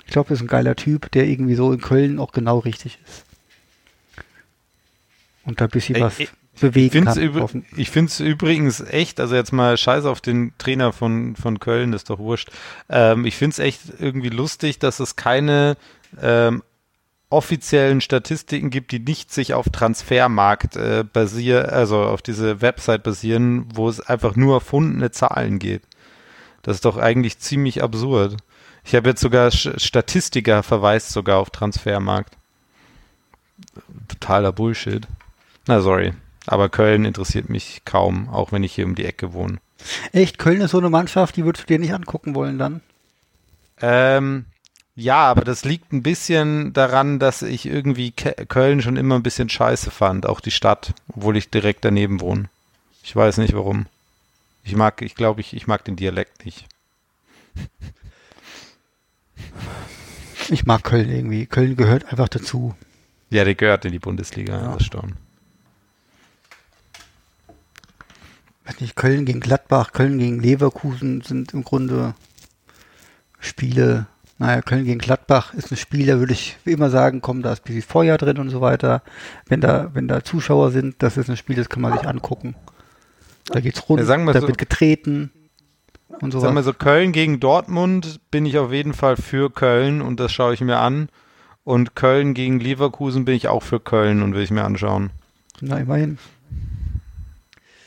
Ich 0.07 0.13
glaube, 0.13 0.31
das 0.31 0.39
ist 0.39 0.45
ein 0.45 0.49
geiler 0.49 0.77
Typ, 0.77 1.11
der 1.13 1.27
irgendwie 1.27 1.55
so 1.55 1.73
in 1.73 1.81
Köln 1.81 2.19
auch 2.19 2.33
genau 2.33 2.59
richtig 2.59 2.99
ist. 3.07 3.25
Und 5.45 5.61
da 5.61 5.65
ein 5.67 5.71
bisschen 5.71 6.01
was 6.01 6.19
ich- 6.19 6.31
bewegen 6.61 6.91
find's 6.91 7.15
kann. 7.17 7.65
Ich 7.77 7.91
finde 7.91 8.11
es 8.11 8.19
übrigens 8.21 8.81
echt, 8.81 9.21
also 9.21 9.35
jetzt 9.35 9.53
mal 9.53 9.77
scheiß 9.77 10.07
auf 10.07 10.21
den 10.21 10.53
Trainer 10.59 10.93
von, 10.93 11.37
von 11.37 11.61
Köln, 11.61 11.93
ist 11.93 12.11
doch 12.11 12.19
wurscht. 12.19 12.51
Ähm, 12.89 13.27
ich 13.27 13.37
finde 13.37 13.53
es 13.53 13.59
echt 13.61 13.81
irgendwie 14.01 14.31
lustig, 14.31 14.79
dass 14.79 14.99
es 14.99 15.15
keine 15.15 15.77
ähm, 16.21 16.63
offiziellen 17.31 18.01
Statistiken 18.01 18.71
gibt, 18.71 18.91
die 18.91 18.99
nicht 18.99 19.33
sich 19.33 19.55
auf 19.55 19.69
Transfermarkt 19.69 20.77
äh, 20.77 21.05
basieren, 21.05 21.67
also 21.67 21.99
auf 22.03 22.23
diese 22.23 22.61
Website 22.63 23.03
basieren, 23.03 23.67
wo 23.75 23.89
es 23.89 24.01
einfach 24.01 24.35
nur 24.35 24.55
erfundene 24.55 25.11
Zahlen 25.11 25.59
geht. 25.59 25.83
Das 26.69 26.77
ist 26.77 26.85
doch 26.85 26.99
eigentlich 26.99 27.39
ziemlich 27.39 27.83
absurd. 27.83 28.37
Ich 28.85 28.95
habe 28.95 29.09
jetzt 29.09 29.23
sogar 29.23 29.51
Statistiker 29.51 30.63
verweist 30.63 31.09
sogar 31.09 31.39
auf 31.39 31.49
Transfermarkt. 31.49 32.37
Totaler 34.07 34.53
Bullshit. 34.53 35.09
Na, 35.67 35.81
sorry. 35.81 36.13
Aber 36.47 36.69
Köln 36.69 37.07
interessiert 37.07 37.49
mich 37.49 37.81
kaum, 37.87 38.29
auch 38.29 38.53
wenn 38.53 38.65
ich 38.65 38.75
hier 38.75 38.85
um 38.85 38.97
die 38.97 39.07
Ecke 39.07 39.33
wohne. 39.33 39.61
Echt, 40.13 40.37
Köln 40.39 40.61
ist 40.61 40.73
so 40.73 40.79
eine 40.79 40.91
Mannschaft, 40.91 41.37
die 41.37 41.47
würdest 41.47 41.65
du 41.65 41.69
dir 41.69 41.79
nicht 41.79 41.95
angucken 41.95 42.35
wollen 42.35 42.59
dann? 42.59 42.83
Ähm, 43.81 44.45
ja, 44.95 45.25
aber 45.25 45.45
das 45.45 45.65
liegt 45.65 45.95
ein 45.95 46.03
bisschen 46.03 46.75
daran, 46.75 47.19
dass 47.19 47.41
ich 47.41 47.65
irgendwie 47.65 48.13
Köln 48.13 48.83
schon 48.83 48.99
immer 48.99 49.15
ein 49.15 49.23
bisschen 49.23 49.49
scheiße 49.49 49.91
fand, 49.91 50.27
auch 50.27 50.41
die 50.41 50.51
Stadt, 50.51 50.93
obwohl 51.17 51.39
ich 51.39 51.49
direkt 51.49 51.87
daneben 51.87 52.21
wohne. 52.21 52.51
Ich 53.03 53.17
weiß 53.17 53.39
nicht 53.39 53.55
warum. 53.55 53.87
Ich 54.69 54.77
mag, 54.77 55.01
ich 55.01 55.15
glaube, 55.15 55.41
ich, 55.41 55.55
ich 55.57 55.67
mag 55.67 55.83
den 55.87 55.97
Dialekt 55.97 56.45
nicht. 56.45 56.67
Ich 60.51 60.67
mag 60.67 60.85
Köln 60.85 61.11
irgendwie. 61.11 61.47
Köln 61.47 61.75
gehört 61.75 62.05
einfach 62.13 62.29
dazu. 62.29 62.75
Ja, 63.31 63.45
der 63.45 63.55
gehört 63.55 63.87
in 63.87 63.93
die 63.93 63.99
Bundesliga, 63.99 64.61
Ja. 64.61 64.75
das 64.75 64.85
stimmt. 64.85 65.15
weiß 68.67 68.81
nicht, 68.83 68.95
Köln 68.95 69.25
gegen 69.25 69.41
Gladbach, 69.41 69.93
Köln 69.93 70.19
gegen 70.19 70.39
Leverkusen 70.41 71.23
sind 71.23 71.55
im 71.55 71.65
Grunde 71.65 72.15
Spiele, 73.41 74.07
Naja, 74.37 74.61
Köln 74.61 74.85
gegen 74.85 74.99
Gladbach 74.99 75.55
ist 75.55 75.71
ein 75.73 75.79
Spiel, 75.79 76.07
da 76.07 76.19
würde 76.19 76.35
ich 76.35 76.59
immer 76.67 76.91
sagen, 76.91 77.23
komm, 77.23 77.41
da 77.41 77.55
ist 77.55 77.61
ein 77.61 77.65
bisschen 77.65 77.83
Feuer 77.91 78.19
drin 78.19 78.37
und 78.39 78.51
so 78.51 78.61
weiter. 78.61 79.03
Wenn 79.47 79.63
da, 79.63 79.95
wenn 79.95 80.09
da 80.09 80.23
Zuschauer 80.23 80.71
sind, 80.73 81.03
das 81.03 81.17
ist 81.17 81.31
ein 81.31 81.39
Spiel, 81.39 81.57
das 81.57 81.71
kann 81.71 81.81
man 81.81 81.97
sich 81.99 82.07
angucken. 82.07 82.55
Da 83.51 83.61
geht's 83.61 83.89
rund, 83.89 84.01
Ja, 84.01 84.07
sagen 84.07 84.25
wir 84.25 84.33
da 84.35 84.41
so- 84.41 84.47
wird 84.49 84.59
getreten 84.59 85.31
und 86.21 86.33
so 86.33 86.41
Sagen 86.41 86.55
wir 86.55 86.63
so, 86.63 86.73
Köln 86.73 87.13
gegen 87.13 87.41
Dortmund 87.41 88.21
bin 88.31 88.45
ich 88.47 88.59
auf 88.59 88.73
jeden 88.73 88.93
Fall 88.95 89.17
für 89.17 89.51
Köln 89.51 90.03
und 90.03 90.19
das 90.21 90.33
schaue 90.33 90.55
ich 90.55 90.61
mir 90.61 90.79
an. 90.79 91.09
Und 91.65 91.95
Köln 91.95 92.33
gegen 92.35 92.61
Leverkusen 92.61 93.25
bin 93.27 93.35
ich 93.35 93.49
auch 93.49 93.63
für 93.63 93.79
Köln 93.81 94.23
und 94.23 94.35
will 94.35 94.43
ich 94.43 94.51
mir 94.51 94.65
anschauen. 94.65 95.11
Na, 95.61 95.79
immerhin. 95.79 96.19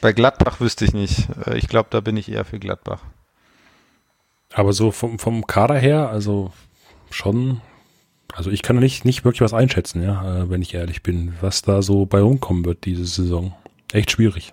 Bei 0.02 0.14
Gladbach 0.14 0.60
wüsste 0.60 0.86
ich 0.86 0.94
nicht. 0.94 1.28
Äh, 1.46 1.58
Ich 1.58 1.68
glaube, 1.68 1.88
da 1.92 2.00
bin 2.00 2.18
ich 2.18 2.32
eher 2.32 2.46
für 2.46 2.60
Gladbach. 2.60 3.02
Aber 4.54 4.74
so 4.74 4.92
vom, 4.92 5.18
vom 5.20 5.48
Kader 5.48 5.78
her, 5.78 6.10
also 6.10 6.52
schon, 7.10 7.62
also 8.34 8.50
ich 8.52 8.62
kann 8.62 8.78
nicht, 8.78 9.06
nicht 9.06 9.24
wirklich 9.24 9.42
was 9.42 9.54
einschätzen, 9.54 10.04
ja, 10.04 10.42
äh, 10.44 10.50
wenn 10.50 10.62
ich 10.62 10.74
ehrlich 10.74 11.04
bin, 11.04 11.34
was 11.42 11.62
da 11.62 11.82
so 11.82 12.06
bei 12.06 12.20
rumkommen 12.22 12.66
wird 12.66 12.86
diese 12.86 13.06
Saison. 13.06 13.54
Echt 13.94 14.12
schwierig. 14.12 14.52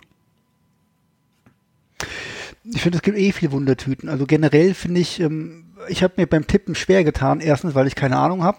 Ich 2.64 2.82
finde, 2.82 2.98
es 2.98 3.02
gibt 3.02 3.18
eh 3.18 3.32
viele 3.32 3.52
Wundertüten. 3.52 4.08
Also 4.08 4.26
generell 4.26 4.74
finde 4.74 5.00
ich, 5.00 5.20
ähm, 5.20 5.74
ich 5.88 6.02
habe 6.02 6.14
mir 6.16 6.26
beim 6.26 6.46
Tippen 6.46 6.74
schwer 6.74 7.04
getan. 7.04 7.40
Erstens, 7.40 7.74
weil 7.74 7.86
ich 7.86 7.94
keine 7.94 8.18
Ahnung 8.18 8.42
habe. 8.42 8.58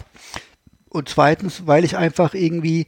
Und 0.89 1.09
zweitens, 1.09 1.67
weil 1.67 1.83
ich 1.83 1.97
einfach 1.97 2.33
irgendwie 2.33 2.87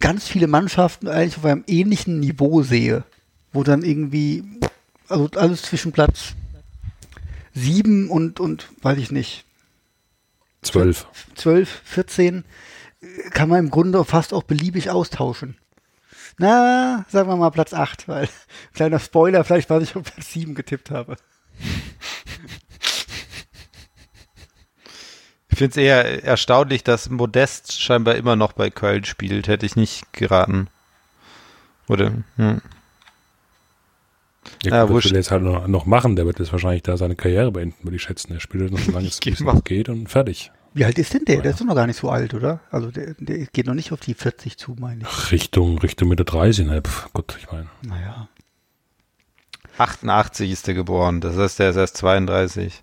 ganz 0.00 0.28
viele 0.28 0.46
Mannschaften 0.46 1.08
eigentlich 1.08 1.38
auf 1.38 1.44
einem 1.44 1.64
ähnlichen 1.66 2.20
Niveau 2.20 2.62
sehe. 2.62 3.04
Wo 3.52 3.62
dann 3.62 3.82
irgendwie, 3.82 4.44
also 5.08 5.28
alles 5.36 5.62
zwischen 5.62 5.92
Platz 5.92 6.34
sieben 7.54 8.10
und, 8.10 8.40
und, 8.40 8.68
weiß 8.82 8.98
ich 8.98 9.10
nicht, 9.10 9.44
Zwölf. 10.62 11.06
12, 11.36 11.82
14 11.84 12.44
äh, 13.00 13.30
kann 13.30 13.48
man 13.48 13.60
im 13.60 13.70
Grunde 13.70 14.04
fast 14.04 14.34
auch 14.34 14.42
beliebig 14.42 14.90
austauschen. 14.90 15.56
Na, 16.38 17.04
sagen 17.08 17.28
wir 17.28 17.36
mal 17.36 17.50
Platz 17.50 17.74
8, 17.74 18.06
weil 18.08 18.28
kleiner 18.74 18.98
Spoiler, 19.00 19.44
vielleicht 19.44 19.68
weiß 19.70 19.82
ich, 19.82 19.96
ob 19.96 20.06
ich 20.06 20.14
Platz 20.14 20.32
7 20.32 20.54
getippt 20.54 20.90
habe. 20.90 21.16
Ich 25.50 25.58
finde 25.58 25.70
es 25.72 25.76
eher 25.76 26.24
erstaunlich, 26.24 26.84
dass 26.84 27.10
Modest 27.10 27.80
scheinbar 27.82 28.14
immer 28.14 28.36
noch 28.36 28.52
bei 28.52 28.70
Köln 28.70 29.04
spielt. 29.04 29.48
Hätte 29.48 29.66
ich 29.66 29.74
nicht 29.74 30.12
geraten. 30.12 30.68
Oder? 31.88 32.12
Hm. 32.36 32.60
Ja, 34.62 34.70
Ja, 34.70 34.82
gut, 34.84 34.90
das 34.90 34.90
wurscht. 34.90 35.04
will 35.06 35.16
er 35.16 35.20
jetzt 35.20 35.30
halt 35.32 35.42
noch, 35.42 35.66
noch 35.66 35.86
machen. 35.86 36.14
Der 36.14 36.26
wird 36.26 36.38
jetzt 36.38 36.52
wahrscheinlich 36.52 36.82
da 36.84 36.96
seine 36.96 37.16
Karriere 37.16 37.50
beenden, 37.50 37.82
würde 37.82 37.96
ich 37.96 38.02
schätzen. 38.02 38.32
Er 38.32 38.40
spielt 38.40 38.70
noch 38.70 38.78
so 38.78 38.92
lange 38.92 39.08
mal. 39.40 39.56
es 39.56 39.64
geht 39.64 39.88
und 39.88 40.08
fertig. 40.08 40.52
Wie 40.78 40.84
alt 40.84 40.96
ist 40.96 41.12
denn 41.12 41.24
der? 41.24 41.42
Der 41.42 41.50
ist 41.50 41.60
doch 41.60 41.66
noch 41.66 41.74
gar 41.74 41.88
nicht 41.88 41.98
so 41.98 42.08
alt, 42.08 42.34
oder? 42.34 42.60
Also 42.70 42.92
der, 42.92 43.14
der 43.18 43.46
geht 43.46 43.66
noch 43.66 43.74
nicht 43.74 43.90
auf 43.90 43.98
die 43.98 44.14
40 44.14 44.58
zu, 44.58 44.76
meine 44.78 45.02
ich. 45.02 45.32
Richtung, 45.32 45.76
Richtung 45.78 46.08
Mitte 46.08 46.24
30, 46.24 46.66
ne? 46.66 46.82
Pf, 46.82 47.08
Gott, 47.12 47.36
ich 47.36 47.50
meine. 47.50 47.66
Naja. 47.82 48.28
88 49.76 50.52
ist 50.52 50.68
er 50.68 50.74
geboren. 50.74 51.20
Das 51.20 51.36
heißt, 51.36 51.58
er 51.58 51.70
ist 51.70 51.76
erst 51.76 51.96
32. 51.96 52.80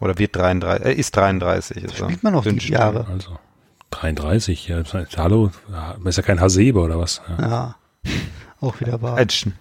Oder 0.00 0.18
wird 0.18 0.34
33. 0.34 0.84
Er 0.84 0.96
ist 0.96 1.16
33. 1.16 1.76
Ist 1.76 2.00
er. 2.00 2.06
Spielt 2.06 2.24
man 2.24 2.32
noch 2.32 2.44
die. 2.44 2.58
Jahre? 2.58 3.06
Also 3.06 3.38
33, 3.90 4.66
ja, 4.66 4.82
hallo, 5.16 5.52
ja, 5.70 5.96
ist 6.04 6.16
ja 6.16 6.24
kein 6.24 6.40
Hasebe 6.40 6.80
oder 6.80 6.98
was? 6.98 7.22
Ja. 7.28 7.48
Ja. 7.48 7.76
Auch 8.60 8.80
wieder 8.80 9.00
wahr. 9.00 9.16
Action. 9.16 9.52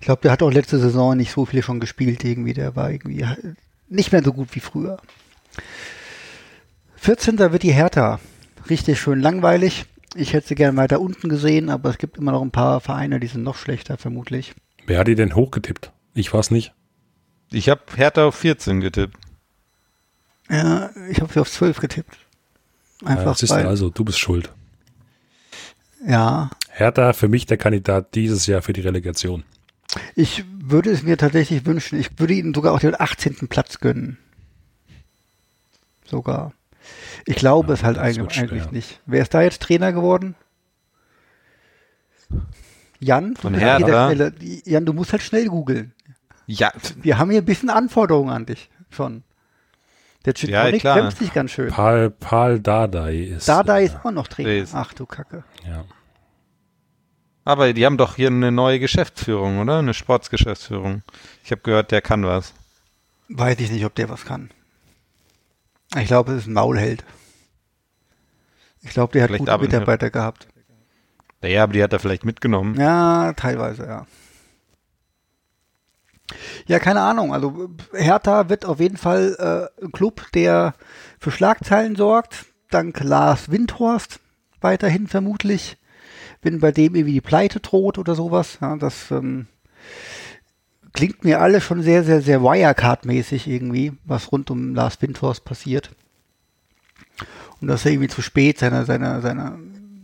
Ich 0.00 0.06
glaube, 0.06 0.22
der 0.22 0.32
hat 0.32 0.42
auch 0.42 0.50
letzte 0.50 0.78
Saison 0.78 1.14
nicht 1.14 1.30
so 1.30 1.44
viel 1.44 1.62
schon 1.62 1.78
gespielt 1.78 2.24
irgendwie. 2.24 2.54
Der 2.54 2.74
war 2.74 2.90
irgendwie 2.90 3.26
nicht 3.90 4.12
mehr 4.12 4.22
so 4.22 4.32
gut 4.32 4.54
wie 4.54 4.60
früher. 4.60 4.96
14. 7.08 7.38
wird 7.38 7.62
die 7.62 7.72
Hertha. 7.72 8.20
Richtig 8.68 9.00
schön 9.00 9.18
langweilig. 9.18 9.86
Ich 10.14 10.34
hätte 10.34 10.48
sie 10.48 10.54
gerne 10.54 10.76
weiter 10.76 11.00
unten 11.00 11.30
gesehen, 11.30 11.70
aber 11.70 11.88
es 11.88 11.96
gibt 11.96 12.18
immer 12.18 12.32
noch 12.32 12.42
ein 12.42 12.50
paar 12.50 12.82
Vereine, 12.82 13.18
die 13.18 13.28
sind 13.28 13.44
noch 13.44 13.56
schlechter, 13.56 13.96
vermutlich. 13.96 14.54
Wer 14.84 14.98
hat 14.98 15.08
die 15.08 15.14
denn 15.14 15.34
hochgetippt? 15.34 15.90
Ich 16.12 16.34
war's 16.34 16.50
nicht. 16.50 16.74
Ich 17.50 17.70
habe 17.70 17.80
Hertha 17.96 18.26
auf 18.26 18.34
14 18.34 18.82
getippt. 18.82 19.16
Ja, 20.50 20.90
ich 21.08 21.22
habe 21.22 21.32
sie 21.32 21.40
auf 21.40 21.50
12 21.50 21.80
getippt. 21.80 22.14
Ja, 23.00 23.08
Einfach 23.08 23.32
das 23.32 23.42
ist 23.42 23.50
weil, 23.52 23.66
also, 23.66 23.88
du 23.88 24.04
bist 24.04 24.18
schuld. 24.18 24.52
ja, 26.06 26.50
Hertha 26.68 27.14
für 27.14 27.28
mich 27.28 27.46
der 27.46 27.56
Kandidat 27.56 28.16
dieses 28.16 28.46
Jahr 28.46 28.60
für 28.60 28.74
die 28.74 28.82
Relegation. 28.82 29.44
ich 30.14 30.44
würde 30.60 30.90
es 30.90 31.04
mir 31.04 31.16
tatsächlich 31.16 31.64
wünschen. 31.64 31.98
Ich 31.98 32.18
würde 32.18 32.34
ihnen 32.34 32.52
sogar 32.52 32.74
auch 32.74 32.80
den 32.80 33.00
18. 33.00 33.48
Platz 33.48 33.80
gönnen. 33.80 34.18
Sogar. 36.04 36.52
Ich 37.26 37.36
glaube 37.36 37.68
Ja, 37.68 37.74
es 37.74 37.82
halt 37.82 37.98
eigentlich, 37.98 38.32
schwer. 38.34 38.44
eigentlich 38.50 38.70
nicht. 38.70 39.00
Wer 39.06 39.22
ist 39.22 39.34
da 39.34 39.42
jetzt 39.42 39.62
Trainer 39.62 39.92
geworden? 39.92 40.34
Jan? 43.00 43.34
Du 43.34 43.40
Von? 43.42 43.54
Stelle- 43.54 44.32
Jan, 44.64 44.84
du 44.84 44.92
musst 44.92 45.12
halt 45.12 45.22
schnell 45.22 45.46
googeln. 45.46 45.92
Ja, 46.46 46.72
Wir 46.96 47.18
haben 47.18 47.30
hier 47.30 47.42
ein 47.42 47.44
bisschen 47.44 47.70
Anforderungen 47.70 48.30
an 48.30 48.46
dich 48.46 48.70
schon. 48.90 49.22
Der 50.24 50.32
Ja, 50.34 50.38
Chitonic 50.64 50.80
klar. 50.80 50.98
kämpft 50.98 51.18
sich 51.18 51.32
ganz 51.32 51.50
schön. 51.52 51.68
Pal, 51.68 52.10
Pal 52.10 52.58
Dardai 52.60 53.16
ist. 53.18 53.48
Dada 53.48 53.78
äh, 53.78 53.84
ist 53.84 53.96
immer 54.02 54.12
noch 54.12 54.26
Trainer. 54.26 54.50
Ist- 54.50 54.74
Ach 54.74 54.92
du 54.94 55.06
Kacke. 55.06 55.44
Ja. 55.66 55.84
aber 57.44 57.72
die 57.72 57.86
haben 57.86 57.96
doch 57.96 58.16
hier 58.16 58.28
eine 58.28 58.50
neue 58.52 58.78
Geschäftsführung, 58.80 59.58
oder? 59.60 59.78
Eine 59.78 59.94
Sportsgeschäftsführung. 59.94 61.02
Ich 61.44 61.50
habe 61.50 61.62
gehört, 61.62 61.92
der 61.92 62.02
kann 62.02 62.24
was. 62.26 62.52
Weiß 63.28 63.58
ich 63.60 63.70
nicht, 63.70 63.84
ob 63.84 63.94
der 63.94 64.08
was 64.08 64.24
kann. 64.24 64.50
Ich 65.96 66.06
glaube, 66.06 66.32
es 66.32 66.42
ist 66.42 66.46
ein 66.46 66.52
Maulheld. 66.52 67.04
Ich 68.82 68.90
glaube, 68.90 69.12
der 69.12 69.22
hat 69.22 69.28
Vielleicht 69.28 69.46
gute 69.46 69.58
Mitarbeiter 69.58 70.10
gehabt. 70.10 70.48
Ja, 71.42 71.62
aber 71.62 71.72
die 71.72 71.82
hat 71.82 71.92
er 71.92 71.98
vielleicht 71.98 72.24
mitgenommen. 72.24 72.78
Ja, 72.78 73.32
teilweise, 73.34 73.86
ja. 73.86 74.06
Ja, 76.66 76.78
keine 76.78 77.00
Ahnung. 77.00 77.32
Also 77.32 77.70
Hertha 77.92 78.48
wird 78.48 78.66
auf 78.66 78.80
jeden 78.80 78.96
Fall 78.96 79.70
äh, 79.80 79.84
ein 79.84 79.92
Club, 79.92 80.26
der 80.34 80.74
für 81.18 81.30
Schlagzeilen 81.30 81.96
sorgt. 81.96 82.46
Dank 82.70 83.00
Lars 83.02 83.50
Windhorst 83.50 84.20
weiterhin 84.60 85.06
vermutlich. 85.06 85.78
Wenn 86.42 86.60
bei 86.60 86.70
dem 86.70 86.94
irgendwie 86.94 87.14
die 87.14 87.20
Pleite 87.20 87.60
droht 87.60 87.98
oder 87.98 88.14
sowas. 88.14 88.58
Ja, 88.60 88.76
das 88.76 89.10
ähm, 89.10 89.46
klingt 90.98 91.22
mir 91.22 91.40
alles 91.40 91.62
schon 91.62 91.80
sehr, 91.80 92.02
sehr, 92.02 92.20
sehr 92.22 92.40
Wirecard-mäßig 92.40 93.46
irgendwie, 93.46 93.92
was 94.04 94.32
rund 94.32 94.50
um 94.50 94.74
Lars 94.74 95.00
Windhorst 95.00 95.44
passiert. 95.44 95.90
Und 97.60 97.68
dass 97.68 97.84
er 97.84 97.92
irgendwie 97.92 98.08
zu 98.08 98.20
spät 98.20 98.58
seine, 98.58 98.84
seine, 98.84 99.20
seine, 99.20 99.60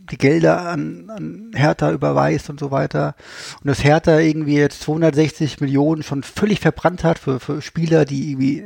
die 0.09 0.17
Gelder 0.17 0.69
an, 0.69 1.09
an 1.09 1.51
Hertha 1.53 1.91
überweist 1.91 2.49
und 2.49 2.61
so 2.61 2.71
weiter. 2.71 3.15
Und 3.59 3.67
dass 3.67 3.83
Hertha 3.83 4.19
irgendwie 4.19 4.55
jetzt 4.55 4.83
260 4.83 5.59
Millionen 5.59 6.01
schon 6.01 6.23
völlig 6.23 6.61
verbrannt 6.61 7.03
hat 7.03 7.19
für, 7.19 7.41
für 7.41 7.61
Spieler, 7.61 8.05
die 8.05 8.31
irgendwie 8.31 8.63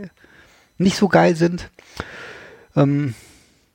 nicht 0.78 0.98
so 0.98 1.08
geil 1.08 1.36
sind. 1.36 1.72
Ähm, 2.76 3.16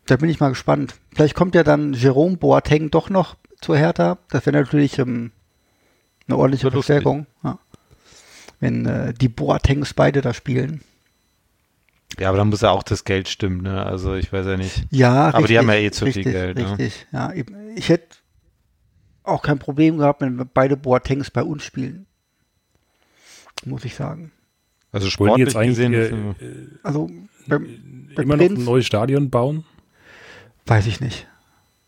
da 0.07 0.15
bin 0.15 0.31
ich 0.31 0.39
mal 0.39 0.51
gespannt. 0.51 0.95
Vielleicht 1.13 1.35
kommt 1.35 1.57
ja 1.57 1.65
dann 1.65 1.93
Jerome 1.93 2.37
Boateng 2.37 2.93
doch 2.93 3.11
noch 3.11 3.35
zur 3.61 3.77
Hertha. 3.77 4.19
Das 4.31 4.47
wäre 4.47 4.57
natürlich 4.57 5.01
ähm, 5.01 5.33
eine 6.29 6.37
ordentliche. 6.37 6.71
Verstärkung. 6.71 7.27
Ja. 7.43 7.59
Wenn 8.65 8.87
äh, 8.87 9.13
die 9.13 9.29
Boatengs 9.29 9.93
beide 9.93 10.23
da 10.23 10.33
spielen. 10.33 10.81
Ja, 12.19 12.29
aber 12.31 12.39
dann 12.39 12.49
muss 12.49 12.63
ja 12.63 12.71
auch 12.71 12.83
das 12.83 13.05
Geld 13.05 13.29
stimmen, 13.29 13.61
ne? 13.63 13.85
Also 13.85 14.15
ich 14.15 14.33
weiß 14.33 14.47
ja 14.47 14.57
nicht. 14.57 14.85
Ja, 14.91 15.35
Aber 15.35 15.47
die 15.47 15.59
haben 15.59 15.69
ja 15.69 15.75
eh 15.75 15.91
zu 15.91 16.07
viel 16.07 16.15
richtig, 16.15 16.33
Geld, 16.33 16.57
ne? 16.57 16.71
Richtig, 16.79 17.07
ja. 17.13 17.33
Eben. 17.33 17.55
Ich 17.77 17.91
hätte 17.91 18.17
auch 19.23 19.43
kein 19.43 19.59
Problem 19.59 19.99
gehabt, 19.99 20.21
wenn 20.23 20.49
beide 20.55 20.77
Boatengs 20.79 21.31
bei 21.31 21.43
uns 21.43 21.63
spielen. 21.65 22.07
Muss 23.67 23.85
ich 23.85 23.95
sagen. 23.95 24.33
Also 24.93 25.11
sportlich 25.11 25.47
jetzt 25.47 25.57
eigentlich 25.57 25.91
gesehen. 25.91 26.35
äh, 26.41 26.45
äh, 26.45 26.69
Also 26.85 27.11
beim, 27.47 27.67
beim 28.15 28.25
immer 28.25 28.37
noch 28.37 28.47
Prinz 28.47 28.61
ein 28.61 28.65
neues 28.65 28.87
Stadion 28.87 29.29
bauen? 29.29 29.65
weiß 30.67 30.87
ich 30.87 31.01
nicht. 31.01 31.27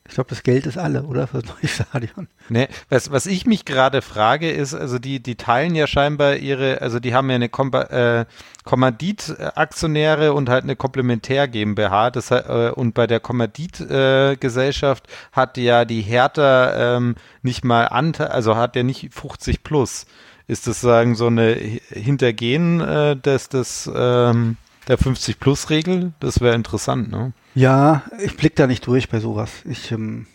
Ich 0.08 0.14
glaube, 0.14 0.30
das 0.30 0.42
Geld 0.42 0.66
ist 0.66 0.78
alle, 0.78 1.02
oder? 1.02 1.26
Für 1.26 1.42
das 1.42 1.50
neue 1.54 1.68
Stadion. 1.68 2.28
Ne, 2.48 2.68
was, 2.88 3.10
was 3.10 3.26
ich 3.26 3.46
mich 3.46 3.64
gerade 3.64 4.02
frage, 4.02 4.50
ist, 4.50 4.74
also 4.74 4.98
die, 4.98 5.20
die 5.20 5.34
teilen 5.36 5.74
ja 5.74 5.86
scheinbar 5.86 6.36
ihre, 6.36 6.80
also 6.80 7.00
die 7.00 7.14
haben 7.14 7.28
ja 7.28 7.34
eine 7.36 7.48
Kom 7.48 7.72
äh, 7.72 8.24
Kommanditaktionäre 8.64 10.32
und 10.32 10.48
halt 10.48 10.64
eine 10.64 10.76
Komplementär 10.76 11.48
GmbH. 11.48 12.10
Das, 12.10 12.30
äh, 12.30 12.70
und 12.74 12.94
bei 12.94 13.06
der 13.06 13.20
Kommanditgesellschaft 13.20 15.06
äh, 15.06 15.10
hat 15.32 15.56
ja 15.56 15.84
die 15.84 16.02
Hertha 16.02 16.96
ähm, 16.96 17.14
nicht 17.42 17.64
mal 17.64 17.84
Anteil, 17.86 18.28
also 18.28 18.56
hat 18.56 18.76
ja 18.76 18.82
nicht 18.82 19.12
50 19.12 19.62
plus. 19.62 20.06
Ist 20.48 20.66
das 20.68 20.80
sagen 20.80 21.16
so 21.16 21.26
eine 21.26 21.54
Hi- 21.54 21.82
Hintergehen 21.90 22.80
äh, 22.80 23.16
des, 23.16 23.48
des 23.48 23.90
ähm, 23.94 24.56
der 24.88 24.98
50 24.98 25.40
plus 25.40 25.70
Regel? 25.70 26.12
Das 26.20 26.40
wäre 26.40 26.54
interessant, 26.54 27.10
ne? 27.10 27.32
Ja, 27.56 28.04
ich 28.22 28.36
blick 28.36 28.54
da 28.54 28.66
nicht 28.66 28.86
durch 28.86 29.08
bei 29.08 29.18
sowas. 29.18 29.50
Ich 29.64 29.90
ähm, 29.90 30.26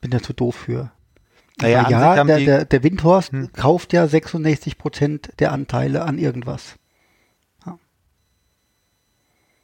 bin 0.00 0.12
da 0.12 0.22
zu 0.22 0.32
doof 0.32 0.54
für. 0.54 0.92
Naja, 1.60 1.90
ja, 1.90 2.24
der, 2.24 2.38
der, 2.38 2.64
der 2.64 2.82
Windhorst 2.84 3.32
Hm. 3.32 3.52
kauft 3.52 3.92
ja 3.92 4.06
66 4.06 4.78
Prozent 4.78 5.30
der 5.40 5.52
Anteile 5.52 6.04
an 6.04 6.16
irgendwas. 6.16 6.76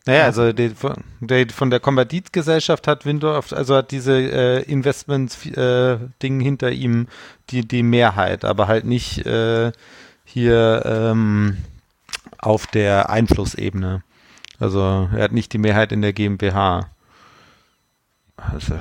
Naja, 0.07 0.25
also 0.25 0.53
die, 0.53 0.75
die, 1.21 1.47
von 1.49 1.71
der 1.71 1.81
Kommanditgesellschaft 1.81 2.87
hat 2.87 3.07
Windorf, 3.07 3.55
also 3.55 3.77
hat 3.77 3.91
diese 3.91 4.13
äh, 4.13 4.63
Investments-Ding 4.65 6.41
äh, 6.41 6.45
hinter 6.45 6.71
ihm 6.73 7.07
die, 7.49 7.67
die 7.67 7.83
Mehrheit, 7.83 8.45
aber 8.45 8.69
halt 8.69 8.85
nicht 8.85 9.25
äh, 9.25 9.73
hier 10.27 10.83
ähm, 10.85 11.57
auf 12.37 12.67
der 12.67 13.09
Einflussebene. 13.09 14.03
Also 14.65 15.11
er 15.15 15.25
hat 15.25 15.33
nicht 15.33 15.53
die 15.53 15.59
Mehrheit 15.59 15.93
in 15.93 16.01
der 16.01 16.15
GmbH. 16.15 16.89
Also. 18.35 18.79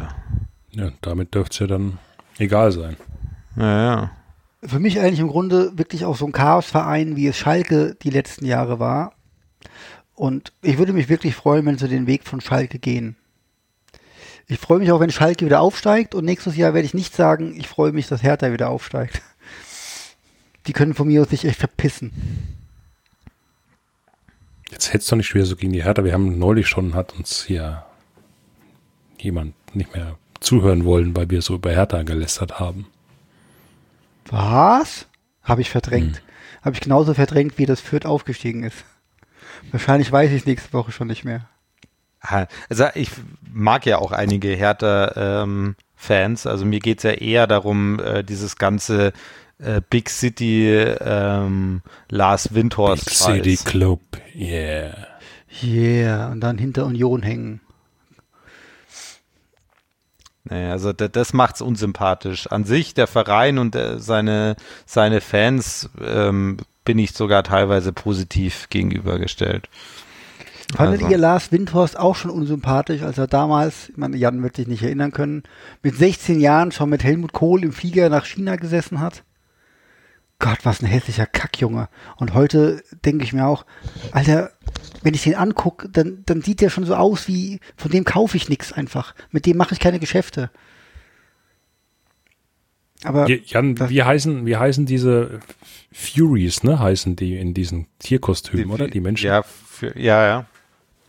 Ja, 0.71 0.91
damit 1.01 1.36
dürfte 1.36 1.51
es 1.51 1.59
ja 1.59 1.67
dann 1.67 1.99
egal 2.38 2.71
sein. 2.71 2.95
Ja, 3.57 3.84
ja. 3.84 4.11
Für 4.63 4.79
mich 4.79 5.01
eigentlich 5.01 5.19
im 5.19 5.27
Grunde 5.27 5.77
wirklich 5.77 6.05
auch 6.05 6.15
so 6.15 6.25
ein 6.25 6.31
Chaosverein, 6.31 7.17
wie 7.17 7.27
es 7.27 7.38
Schalke 7.38 7.97
die 8.01 8.11
letzten 8.11 8.45
Jahre 8.45 8.79
war. 8.79 9.11
Und 10.15 10.53
ich 10.61 10.77
würde 10.77 10.93
mich 10.93 11.09
wirklich 11.09 11.36
freuen, 11.36 11.65
wenn 11.65 11.77
sie 11.77 11.89
den 11.89 12.07
Weg 12.07 12.23
von 12.23 12.39
Schalke 12.39 12.79
gehen. 12.79 13.17
Ich 14.47 14.59
freue 14.59 14.79
mich 14.79 14.89
auch, 14.93 15.01
wenn 15.01 15.11
Schalke 15.11 15.45
wieder 15.45 15.59
aufsteigt 15.59 16.15
und 16.15 16.23
nächstes 16.23 16.55
Jahr 16.55 16.73
werde 16.73 16.86
ich 16.86 16.93
nicht 16.93 17.13
sagen, 17.13 17.55
ich 17.57 17.67
freue 17.67 17.91
mich, 17.91 18.07
dass 18.07 18.23
Hertha 18.23 18.53
wieder 18.53 18.69
aufsteigt. 18.69 19.21
Die 20.65 20.71
können 20.71 20.93
von 20.93 21.09
mir 21.09 21.23
aus 21.23 21.29
sich 21.29 21.43
echt 21.43 21.59
verpissen. 21.59 22.13
Jetzt 24.74 24.91
hättest 24.91 25.11
du 25.11 25.15
nicht 25.15 25.28
schwer 25.28 25.45
so 25.45 25.55
gegen 25.55 25.71
die 25.71 25.84
Hertha. 25.84 26.03
Wir 26.03 26.13
haben 26.13 26.39
neulich 26.39 26.67
schon, 26.67 26.95
hat 26.95 27.13
uns 27.13 27.43
hier 27.43 27.86
jemand 29.19 29.53
nicht 29.76 29.93
mehr 29.93 30.17
zuhören 30.39 30.84
wollen, 30.84 31.15
weil 31.15 31.30
wir 31.30 31.43
so 31.43 31.53
über 31.53 31.69
Hertha 31.69 32.01
gelästert 32.01 32.59
haben. 32.59 32.88
Was? 34.26 35.05
Habe 35.43 35.61
ich 35.61 35.69
verdrängt. 35.69 36.17
Hm. 36.17 36.24
Habe 36.63 36.76
ich 36.76 36.82
genauso 36.82 37.13
verdrängt, 37.13 37.59
wie 37.59 37.67
das 37.67 37.82
Fürth 37.82 38.07
aufgestiegen 38.07 38.63
ist. 38.63 38.84
Wahrscheinlich 39.71 40.11
weiß 40.11 40.32
ich 40.32 40.41
es 40.41 40.45
nächste 40.47 40.74
Woche 40.74 40.91
schon 40.91 41.07
nicht 41.07 41.24
mehr. 41.24 41.47
Also 42.67 42.86
ich 42.95 43.11
mag 43.53 43.86
ja 43.86 43.99
auch 43.99 44.11
einige 44.11 44.55
Hertha-Fans. 44.55 46.45
Ähm, 46.45 46.51
also 46.51 46.65
mir 46.65 46.80
geht 46.80 46.97
es 46.97 47.03
ja 47.03 47.11
eher 47.11 47.45
darum, 47.45 47.99
äh, 47.99 48.24
dieses 48.24 48.55
ganze 48.55 49.13
äh, 49.60 49.82
Big 49.89 50.10
City 50.10 50.70
ähm, 50.70 51.82
Lars 52.10 52.54
Windhorst. 52.54 53.06
Big 53.06 53.14
City 53.14 53.58
Club, 53.58 54.01
yeah. 54.36 55.08
Yeah, 55.62 56.32
und 56.32 56.41
dann 56.41 56.58
hinter 56.58 56.86
Union 56.86 57.22
hängen. 57.22 57.62
Naja, 60.45 60.72
also 60.72 60.91
das, 60.91 61.12
das 61.12 61.34
macht's 61.34 61.62
unsympathisch. 61.62 62.47
An 62.47 62.66
sich, 62.66 62.93
der 62.93 63.08
Verein 63.08 63.58
und 63.58 63.76
äh, 63.76 63.99
seine, 63.99 64.56
seine 64.86 65.22
Fans 65.22 65.89
ähm, 66.04 66.58
bin 66.84 66.99
ich 66.99 67.14
sogar 67.14 67.43
teilweise 67.43 67.93
positiv 67.93 68.68
gegenübergestellt. 68.70 69.70
Fandet 70.76 71.01
also. 71.01 71.12
ihr 71.12 71.18
Lars 71.18 71.51
Windhorst 71.51 71.97
auch 71.97 72.16
schon 72.16 72.32
unsympathisch, 72.32 73.04
als 73.04 73.18
er 73.18 73.28
damals, 73.28 73.89
ich 73.89 73.97
meine, 73.97 74.18
Jan 74.18 74.41
wird 74.41 74.56
sich 74.56 74.68
nicht 74.68 74.84
erinnern 74.84 75.12
können, 75.12 75.43
mit 75.82 75.95
16 75.95 76.39
Jahren 76.39 76.72
schon 76.72 76.89
mit 76.89 77.04
Helmut 77.04 77.32
Kohl 77.32 77.64
im 77.64 77.72
Flieger 77.72 78.10
nach 78.10 78.26
China 78.26 78.56
gesessen 78.56 78.99
hat? 78.99 79.24
Gott, 80.44 80.66
was 80.66 80.82
ein 80.82 80.88
hässlicher 80.88 81.26
Kackjunge. 81.26 81.88
Und 82.18 82.34
heute 82.34 82.84
denke 83.06 83.24
ich 83.24 83.32
mir 83.32 83.48
auch, 83.48 83.66
Alter, 84.12 84.52
wenn 85.02 85.14
ich 85.14 85.24
den 85.24 85.36
angucke, 85.36 85.88
dann, 85.88 86.24
dann 86.26 86.41
sieht 86.41 86.60
der 86.60 86.70
schon 86.70 86.84
so 86.84 86.96
aus 86.96 87.30
wie, 87.30 87.62
von 87.78 87.89
dem 87.89 88.04
kaufe 88.04 88.36
ich 88.36 88.50
nichts 88.50 88.74
einfach. 88.74 89.16
Mit 89.32 89.46
dem 89.46 89.56
mache 89.56 89.74
ich 89.74 89.80
keine 89.80 90.00
Geschäfte. 90.00 90.52
Aber 93.06 93.30
Jan, 93.30 93.89
wie 93.89 94.04
heißen, 94.04 94.46
wie 94.46 94.58
heißen 94.58 94.86
diese 94.86 95.39
Furies, 95.94 96.64
ne? 96.64 96.78
Heißen 96.78 97.16
die 97.16 97.38
in 97.38 97.54
diesen 97.54 97.88
Tierkostümen, 98.00 98.68
die, 98.68 98.74
oder? 98.74 98.88
Die 98.89 99.00
Menschen? 99.00 99.28
Ja, 99.28 99.44
für, 99.44 99.98
ja, 99.98 100.26
ja. 100.28 100.46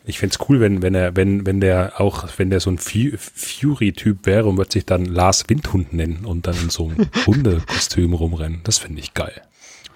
Ich 0.07 0.19
fände 0.19 0.37
es 0.39 0.49
cool, 0.49 0.61
wenn, 0.61 0.83
wenn 0.83 0.95
er, 0.95 1.17
wenn, 1.17 1.47
wenn 1.47 1.61
der 1.61 1.99
auch, 1.99 2.29
wenn 2.37 2.51
der 2.51 2.61
so 2.61 2.71
ein 2.71 2.79
Fury-Typ 2.79 4.27
wäre 4.27 4.47
und 4.47 4.59
wird 4.59 4.71
sich 4.71 4.85
dann 4.85 5.07
Lars 5.07 5.49
Windhund 5.49 5.95
nennen 5.95 6.27
und 6.27 6.47
dann 6.47 6.57
in 6.57 6.69
so 6.69 6.89
einem 6.89 7.09
Hundekostüm 7.27 8.13
rumrennen. 8.13 8.61
Das 8.65 8.79
finde 8.79 9.01
ich 9.01 9.15
geil. 9.15 9.41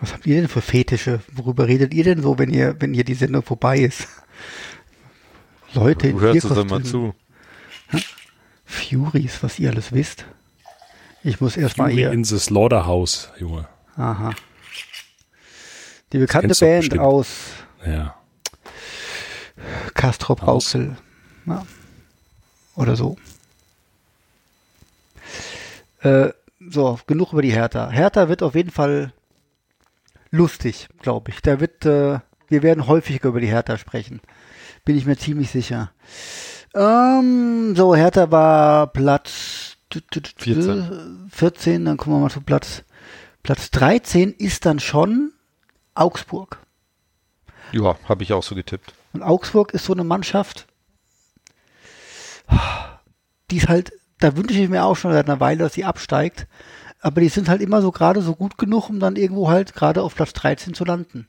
Was 0.00 0.14
habt 0.14 0.26
ihr 0.26 0.36
denn 0.36 0.48
für 0.48 0.62
Fetische? 0.62 1.20
Worüber 1.32 1.68
redet 1.68 1.92
ihr 1.92 2.04
denn 2.04 2.22
so, 2.22 2.38
wenn 2.38 2.50
ihr, 2.50 2.76
wenn 2.78 2.94
hier 2.94 3.04
die 3.04 3.14
Sendung 3.14 3.42
vorbei 3.42 3.80
ist? 3.80 4.08
Leute, 5.74 6.12
du 6.12 6.20
hörst 6.20 6.44
uns 6.44 6.70
mal 6.70 6.82
zu. 6.82 7.14
Furies, 8.64 9.42
was 9.42 9.58
ihr 9.58 9.70
alles 9.70 9.92
wisst. 9.92 10.24
Ich 11.22 11.40
muss 11.40 11.56
erstmal 11.56 11.90
hier. 11.90 12.12
in 12.12 12.24
the 12.24 12.38
Slaughterhouse, 12.38 13.30
Junge. 13.38 13.68
Aha. 13.96 14.34
Die 16.12 16.18
bekannte 16.18 16.54
Band 16.54 16.98
aus 16.98 17.28
ja. 17.86 18.17
Castrop 19.94 20.46
Rauxel. 20.46 20.96
Ja. 21.46 21.66
Oder 22.76 22.96
so. 22.96 23.16
Äh, 26.00 26.30
so, 26.70 26.98
genug 27.06 27.32
über 27.32 27.42
die 27.42 27.52
Hertha. 27.52 27.90
Hertha 27.90 28.28
wird 28.28 28.42
auf 28.42 28.54
jeden 28.54 28.70
Fall 28.70 29.12
lustig, 30.30 30.88
glaube 31.00 31.30
ich. 31.30 31.40
Da 31.42 31.60
wird, 31.60 31.84
äh, 31.86 32.20
wir 32.48 32.62
werden 32.62 32.86
häufiger 32.86 33.28
über 33.28 33.40
die 33.40 33.48
Hertha 33.48 33.78
sprechen. 33.78 34.20
Bin 34.84 34.96
ich 34.96 35.06
mir 35.06 35.16
ziemlich 35.16 35.50
sicher. 35.50 35.90
Ähm, 36.74 37.74
so, 37.76 37.94
Hertha 37.94 38.30
war 38.30 38.88
Platz 38.88 39.76
14. 39.90 41.28
14, 41.30 41.84
dann 41.84 41.96
kommen 41.96 42.16
wir 42.16 42.20
mal 42.20 42.30
zu 42.30 42.42
Platz, 42.42 42.84
Platz 43.42 43.70
13 43.70 44.32
ist 44.32 44.66
dann 44.66 44.80
schon 44.80 45.32
Augsburg. 45.94 46.58
Ja, 47.72 47.96
habe 48.08 48.22
ich 48.22 48.32
auch 48.32 48.42
so 48.42 48.54
getippt. 48.54 48.92
Und 49.12 49.22
Augsburg 49.22 49.72
ist 49.72 49.84
so 49.84 49.92
eine 49.92 50.04
Mannschaft, 50.04 50.66
die 53.50 53.56
ist 53.56 53.68
halt, 53.68 53.92
da 54.20 54.36
wünsche 54.36 54.58
ich 54.58 54.68
mir 54.68 54.84
auch 54.84 54.96
schon 54.96 55.12
seit 55.12 55.28
einer 55.28 55.40
Weile, 55.40 55.64
dass 55.64 55.74
sie 55.74 55.84
absteigt. 55.84 56.46
Aber 57.00 57.20
die 57.20 57.28
sind 57.28 57.48
halt 57.48 57.62
immer 57.62 57.80
so 57.80 57.92
gerade 57.92 58.22
so 58.22 58.34
gut 58.34 58.58
genug, 58.58 58.88
um 58.90 58.98
dann 59.00 59.16
irgendwo 59.16 59.48
halt 59.48 59.74
gerade 59.74 60.02
auf 60.02 60.14
Platz 60.14 60.32
13 60.32 60.74
zu 60.74 60.84
landen. 60.84 61.28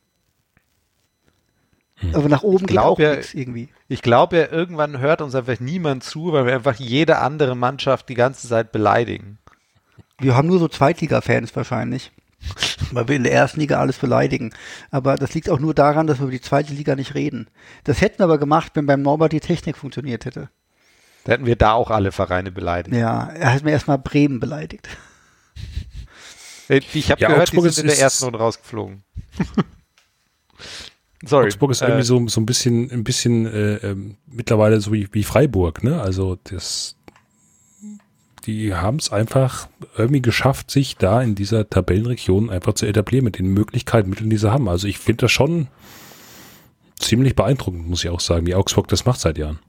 Hm. 1.95 2.15
Aber 2.15 2.29
nach 2.29 2.43
oben 2.43 2.65
geht 2.65 2.77
auch 2.79 2.97
ja, 2.97 3.15
nichts 3.15 3.33
irgendwie. 3.33 3.69
Ich 3.87 4.01
glaube 4.01 4.37
ja, 4.37 4.51
irgendwann 4.51 4.99
hört 4.99 5.21
uns 5.21 5.35
einfach 5.35 5.59
niemand 5.59 6.03
zu, 6.03 6.31
weil 6.33 6.45
wir 6.45 6.55
einfach 6.55 6.75
jede 6.75 7.19
andere 7.19 7.55
Mannschaft 7.55 8.09
die 8.09 8.15
ganze 8.15 8.47
Zeit 8.47 8.71
beleidigen. 8.71 9.37
Wir 10.17 10.35
haben 10.35 10.47
nur 10.47 10.59
so 10.59 10.67
Zweitliga-Fans 10.67 11.55
wahrscheinlich. 11.55 12.11
Weil 12.91 13.07
wir 13.07 13.15
in 13.15 13.23
der 13.23 13.33
ersten 13.33 13.59
Liga 13.59 13.79
alles 13.79 13.97
beleidigen. 13.97 14.51
Aber 14.91 15.15
das 15.15 15.33
liegt 15.33 15.49
auch 15.49 15.59
nur 15.59 15.73
daran, 15.73 16.07
dass 16.07 16.19
wir 16.19 16.23
über 16.23 16.31
die 16.31 16.41
zweite 16.41 16.73
Liga 16.73 16.95
nicht 16.95 17.15
reden. 17.15 17.47
Das 17.83 18.01
hätten 18.01 18.19
wir 18.19 18.25
aber 18.25 18.37
gemacht, 18.37 18.71
wenn 18.75 18.85
beim 18.85 19.01
Norbert 19.01 19.31
die 19.31 19.39
Technik 19.39 19.77
funktioniert 19.77 20.25
hätte. 20.25 20.49
Da 21.23 21.33
hätten 21.33 21.45
wir 21.45 21.55
da 21.55 21.73
auch 21.73 21.91
alle 21.91 22.11
Vereine 22.11 22.51
beleidigt. 22.51 22.95
Ja, 22.95 23.29
er 23.29 23.53
hat 23.53 23.63
mir 23.63 23.71
erstmal 23.71 23.99
Bremen 23.99 24.39
beleidigt. 24.39 24.87
Ich 26.69 27.09
habe 27.09 27.19
ja, 27.19 27.29
gehört, 27.29 27.49
Augsburg 27.49 27.65
die 27.65 27.69
sind 27.71 27.85
in 27.85 27.89
der 27.89 27.99
ersten 27.99 28.25
Runde 28.25 28.39
rausgeflogen. 28.39 29.03
Sorry. 31.25 31.47
Augsburg 31.47 31.71
ist 31.71 31.81
äh, 31.81 31.87
irgendwie 31.87 32.05
so, 32.05 32.27
so 32.27 32.39
ein 32.39 32.45
bisschen, 32.45 32.91
ein 32.91 33.03
bisschen 33.03 33.45
äh, 33.47 33.75
äh, 33.75 33.95
mittlerweile 34.27 34.79
so 34.79 34.93
wie, 34.93 35.09
wie 35.11 35.23
Freiburg, 35.23 35.83
ne? 35.83 35.99
Also 36.01 36.37
das, 36.43 36.95
die 38.49 38.73
haben 38.73 38.97
es 38.97 39.11
einfach 39.11 39.67
irgendwie 39.97 40.21
geschafft, 40.21 40.71
sich 40.71 40.97
da 40.97 41.21
in 41.21 41.35
dieser 41.35 41.69
Tabellenregion 41.69 42.49
einfach 42.49 42.73
zu 42.73 42.85
etablieren 42.85 43.25
mit 43.25 43.37
den 43.37 43.53
Möglichkeiten, 43.53 44.09
Mitteln, 44.09 44.29
die 44.29 44.37
sie 44.37 44.51
haben. 44.51 44.67
Also 44.67 44.87
ich 44.87 44.97
finde 44.97 45.25
das 45.25 45.31
schon 45.31 45.67
ziemlich 46.97 47.35
beeindruckend, 47.35 47.87
muss 47.87 48.03
ich 48.03 48.09
auch 48.09 48.19
sagen, 48.19 48.47
wie 48.47 48.55
Augsburg 48.55 48.87
das 48.87 49.05
macht 49.05 49.19
seit 49.19 49.37
Jahren. 49.37 49.59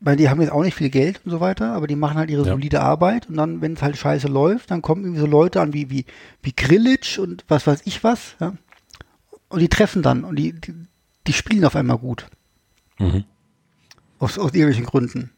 Weil 0.00 0.16
die 0.16 0.28
haben 0.28 0.40
jetzt 0.40 0.50
auch 0.50 0.62
nicht 0.62 0.74
viel 0.74 0.90
Geld 0.90 1.20
und 1.24 1.30
so 1.30 1.40
weiter, 1.40 1.74
aber 1.74 1.86
die 1.86 1.94
machen 1.94 2.16
halt 2.16 2.30
ihre 2.30 2.44
ja. 2.44 2.52
solide 2.52 2.80
Arbeit 2.80 3.28
und 3.28 3.36
dann, 3.36 3.60
wenn 3.60 3.74
es 3.74 3.82
halt 3.82 3.96
scheiße 3.96 4.26
läuft, 4.26 4.70
dann 4.70 4.82
kommen 4.82 5.04
irgendwie 5.04 5.20
so 5.20 5.26
Leute 5.26 5.60
an 5.60 5.72
wie, 5.72 5.90
wie, 5.90 6.06
wie 6.42 6.52
Grillitsch 6.56 7.18
und 7.18 7.44
was 7.48 7.66
weiß 7.66 7.82
ich 7.84 8.02
was, 8.02 8.34
ja. 8.40 8.54
Und 9.48 9.60
die 9.60 9.68
treffen 9.68 10.02
dann 10.02 10.24
und 10.24 10.36
die, 10.36 10.54
die, 10.58 10.74
die 11.26 11.32
spielen 11.34 11.64
auf 11.64 11.76
einmal 11.76 11.98
gut. 11.98 12.26
Mhm. 12.98 13.24
Aus, 14.18 14.38
aus 14.38 14.54
irgendwelchen 14.54 14.86
Gründen. 14.86 15.30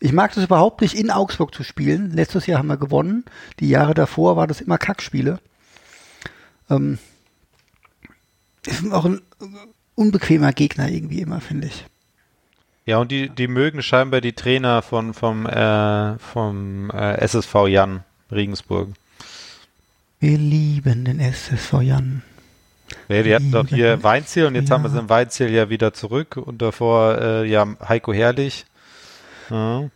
Ich 0.00 0.12
mag 0.12 0.34
das 0.34 0.44
überhaupt 0.44 0.80
nicht, 0.80 0.94
in 0.94 1.10
Augsburg 1.10 1.54
zu 1.54 1.62
spielen. 1.62 2.10
Letztes 2.12 2.46
Jahr 2.46 2.58
haben 2.58 2.68
wir 2.68 2.76
gewonnen. 2.76 3.24
Die 3.60 3.68
Jahre 3.68 3.94
davor 3.94 4.36
war 4.36 4.46
das 4.46 4.60
immer 4.60 4.78
Kackspiele. 4.78 5.38
Ähm, 6.70 6.98
ist 8.66 8.90
auch 8.92 9.04
ein 9.04 9.20
unbequemer 9.94 10.52
Gegner 10.52 10.88
irgendwie 10.88 11.20
immer, 11.20 11.40
finde 11.40 11.68
ich. 11.68 11.84
Ja, 12.84 12.98
und 12.98 13.10
die, 13.10 13.28
die 13.28 13.48
mögen 13.48 13.82
scheinbar 13.82 14.20
die 14.20 14.32
Trainer 14.32 14.80
von, 14.80 15.12
vom, 15.12 15.46
äh, 15.46 16.18
vom 16.18 16.90
äh, 16.90 17.18
SSV 17.18 17.66
Jan 17.68 18.04
Regensburg. 18.30 18.90
Wir 20.20 20.38
lieben 20.38 21.04
den 21.04 21.20
SSV 21.20 21.82
Jan. 21.82 22.22
Ja, 23.08 23.22
die 23.22 23.34
hatten 23.34 23.50
doch 23.50 23.66
hier 23.68 24.02
Weinziel 24.04 24.46
und 24.46 24.54
jetzt 24.54 24.68
ja. 24.68 24.76
haben 24.76 24.84
wir 24.84 24.90
es 24.90 24.98
im 24.98 25.08
Weinziel 25.08 25.50
ja 25.50 25.68
wieder 25.68 25.92
zurück 25.92 26.36
und 26.36 26.62
davor 26.62 27.18
äh, 27.18 27.48
ja 27.48 27.66
Heiko 27.88 28.12
Herrlich. 28.12 28.66
Ja. 29.50 29.88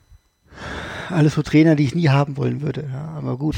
Alles 1.08 1.34
so 1.34 1.42
Trainer, 1.42 1.74
die 1.74 1.84
ich 1.84 1.94
nie 1.94 2.08
haben 2.08 2.36
wollen 2.36 2.60
würde, 2.60 2.88
ja, 2.92 3.08
aber 3.16 3.36
gut. 3.36 3.56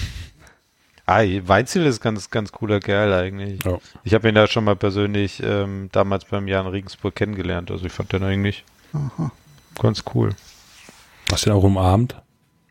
Ah, 1.05 1.22
Weinziel 1.22 1.84
ist 1.84 2.01
ganz, 2.01 2.30
ganz 2.30 2.53
cooler 2.53 2.80
Kerl 2.80 3.12
eigentlich. 3.12 3.62
Ja. 3.64 3.78
Ich 4.05 4.14
habe 4.14 4.28
ihn 4.28 4.34
da 4.34 4.47
schon 4.47 4.64
mal 4.64 4.76
persönlich 4.76 5.43
ähm, 5.43 5.88
damals 5.93 6.24
beim 6.24 6.49
Jan 6.49 6.66
Regensburg 6.66 7.14
kennengelernt, 7.14 7.70
also 7.70 7.84
ich 7.84 7.93
fand 7.93 8.12
den 8.12 8.22
eigentlich 8.22 8.64
Ganz 9.80 10.05
cool. 10.14 10.34
Hast 11.30 11.47
du 11.47 11.51
den 11.51 11.59
auch 11.59 11.62
umarmt? 11.62 12.16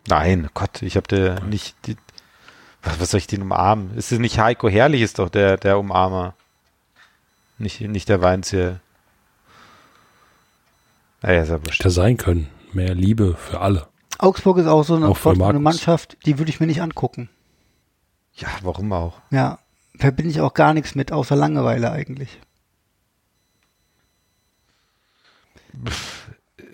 Nein, 0.07 0.49
Gott, 0.53 0.81
ich 0.81 0.95
habe 0.95 1.07
der 1.07 1.41
nicht. 1.41 1.75
Die, 1.85 1.95
was, 2.83 2.99
was 2.99 3.11
soll 3.11 3.19
ich 3.19 3.27
den 3.27 3.41
umarmen? 3.41 3.95
Ist 3.97 4.11
es 4.11 4.19
nicht 4.19 4.39
Heiko 4.39 4.69
Herrlich, 4.69 5.01
ist 5.01 5.19
doch 5.19 5.29
der, 5.29 5.57
der 5.57 5.79
Umarmer. 5.79 6.33
Nicht, 7.57 7.81
nicht 7.81 8.09
der 8.09 8.21
Weinzierl. 8.21 8.79
Naja, 11.21 11.43
ist 11.43 11.49
ja 11.49 11.63
wurscht. 11.63 11.79
Hätte 11.79 11.91
sein 11.91 12.17
können. 12.17 12.47
Mehr 12.73 12.95
Liebe 12.95 13.35
für 13.35 13.59
alle. 13.61 13.87
Augsburg 14.17 14.57
ist 14.59 14.67
auch 14.67 14.83
so 14.83 14.95
eine, 14.95 15.07
Auch 15.09 15.25
eine. 15.25 15.59
Mannschaft, 15.59 16.17
die 16.25 16.37
würde 16.37 16.49
ich 16.51 16.59
mir 16.59 16.67
nicht 16.67 16.81
angucken. 16.81 17.29
Ja, 18.35 18.47
warum 18.61 18.93
auch? 18.93 19.19
Ja, 19.31 19.59
verbinde 19.97 20.31
ich 20.31 20.41
auch 20.41 20.53
gar 20.53 20.73
nichts 20.73 20.95
mit, 20.95 21.11
außer 21.11 21.35
Langeweile 21.35 21.91
eigentlich. 21.91 22.39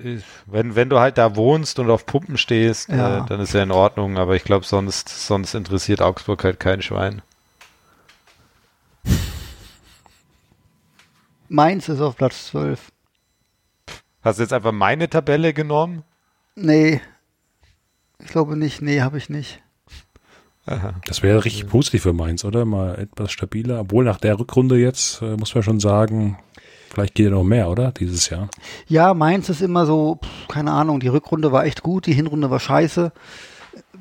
Äh, 0.03 0.19
Wenn, 0.45 0.75
wenn 0.75 0.89
du 0.89 0.99
halt 0.99 1.17
da 1.17 1.35
wohnst 1.35 1.79
und 1.79 1.89
auf 1.89 2.05
Pumpen 2.05 2.37
stehst, 2.37 2.89
Ja. 2.89 3.23
äh, 3.23 3.25
dann 3.27 3.39
ist 3.39 3.53
ja 3.53 3.63
in 3.63 3.71
Ordnung, 3.71 4.17
aber 4.17 4.35
ich 4.35 4.43
glaube, 4.43 4.65
sonst, 4.65 5.09
sonst 5.09 5.53
interessiert 5.55 6.01
Augsburg 6.01 6.43
halt 6.43 6.59
kein 6.59 6.81
Schwein. 6.81 7.21
Mainz 11.49 11.87
ist 11.89 12.01
auf 12.01 12.17
Platz 12.17 12.47
12. 12.47 12.91
Hast 14.21 14.39
du 14.39 14.43
jetzt 14.43 14.53
einfach 14.53 14.71
meine 14.71 15.09
Tabelle 15.09 15.53
genommen? 15.53 16.03
Nee, 16.55 17.01
ich 18.19 18.27
glaube 18.27 18.57
nicht. 18.57 18.81
Nee, 18.81 19.01
habe 19.01 19.17
ich 19.17 19.29
nicht. 19.29 19.61
Das 21.05 21.23
wäre 21.23 21.45
richtig 21.45 21.67
positiv 21.67 22.03
für 22.03 22.11
Mainz, 22.11 22.43
oder? 22.43 22.65
Mal 22.65 22.99
etwas 22.99 23.31
stabiler. 23.31 23.79
Obwohl 23.79 24.03
nach 24.03 24.19
der 24.19 24.37
Rückrunde 24.37 24.77
jetzt, 24.77 25.21
äh, 25.21 25.37
muss 25.37 25.55
man 25.55 25.63
schon 25.63 25.79
sagen, 25.79 26.37
vielleicht 26.89 27.15
geht 27.15 27.27
ja 27.27 27.31
noch 27.31 27.45
mehr, 27.45 27.69
oder? 27.69 27.93
Dieses 27.93 28.29
Jahr. 28.29 28.49
Ja, 28.85 29.13
Mainz 29.13 29.47
ist 29.47 29.61
immer 29.61 29.85
so, 29.85 30.19
pff, 30.21 30.47
keine 30.49 30.73
Ahnung, 30.73 30.99
die 30.99 31.07
Rückrunde 31.07 31.53
war 31.53 31.63
echt 31.65 31.83
gut, 31.83 32.05
die 32.05 32.13
Hinrunde 32.13 32.49
war 32.49 32.59
scheiße. 32.59 33.13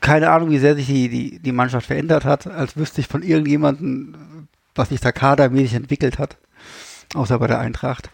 Keine 0.00 0.30
Ahnung, 0.30 0.50
wie 0.50 0.58
sehr 0.58 0.74
sich 0.74 0.86
die, 0.86 1.08
die, 1.08 1.38
die 1.38 1.52
Mannschaft 1.52 1.86
verändert 1.86 2.24
hat, 2.24 2.48
als 2.48 2.76
wüsste 2.76 3.00
ich 3.00 3.06
von 3.06 3.22
irgendjemandem, 3.22 4.48
was 4.74 4.88
sich 4.88 5.00
da 5.00 5.12
kadermäßig 5.12 5.74
entwickelt 5.74 6.18
hat. 6.18 6.36
Außer 7.14 7.38
bei 7.38 7.46
der 7.46 7.60
Eintracht. 7.60 8.10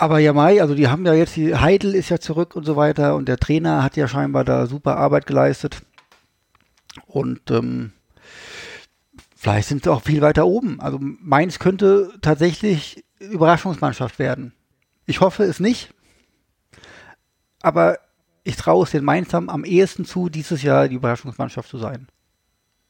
Aber 0.00 0.20
ja, 0.20 0.32
Mai, 0.32 0.62
also 0.62 0.76
die 0.76 0.86
haben 0.86 1.04
ja 1.04 1.12
jetzt, 1.12 1.34
die 1.34 1.56
Heidel 1.56 1.92
ist 1.92 2.08
ja 2.08 2.20
zurück 2.20 2.54
und 2.54 2.64
so 2.64 2.76
weiter 2.76 3.16
und 3.16 3.26
der 3.28 3.36
Trainer 3.36 3.82
hat 3.82 3.96
ja 3.96 4.06
scheinbar 4.06 4.44
da 4.44 4.66
super 4.66 4.96
Arbeit 4.96 5.26
geleistet. 5.26 5.82
Und 7.06 7.50
ähm, 7.50 7.92
vielleicht 9.36 9.66
sind 9.66 9.82
sie 9.82 9.92
auch 9.92 10.02
viel 10.02 10.20
weiter 10.20 10.46
oben. 10.46 10.80
Also 10.80 10.98
Mainz 11.00 11.58
könnte 11.58 12.12
tatsächlich 12.22 13.04
Überraschungsmannschaft 13.18 14.20
werden. 14.20 14.52
Ich 15.06 15.20
hoffe 15.20 15.42
es 15.42 15.58
nicht. 15.58 15.92
Aber 17.60 17.98
ich 18.44 18.54
traue 18.54 18.84
es 18.84 18.92
den 18.92 19.04
Mainzern 19.04 19.50
am 19.50 19.64
ehesten 19.64 20.04
zu, 20.04 20.28
dieses 20.28 20.62
Jahr 20.62 20.86
die 20.86 20.94
Überraschungsmannschaft 20.94 21.68
zu 21.68 21.76
sein. 21.76 22.06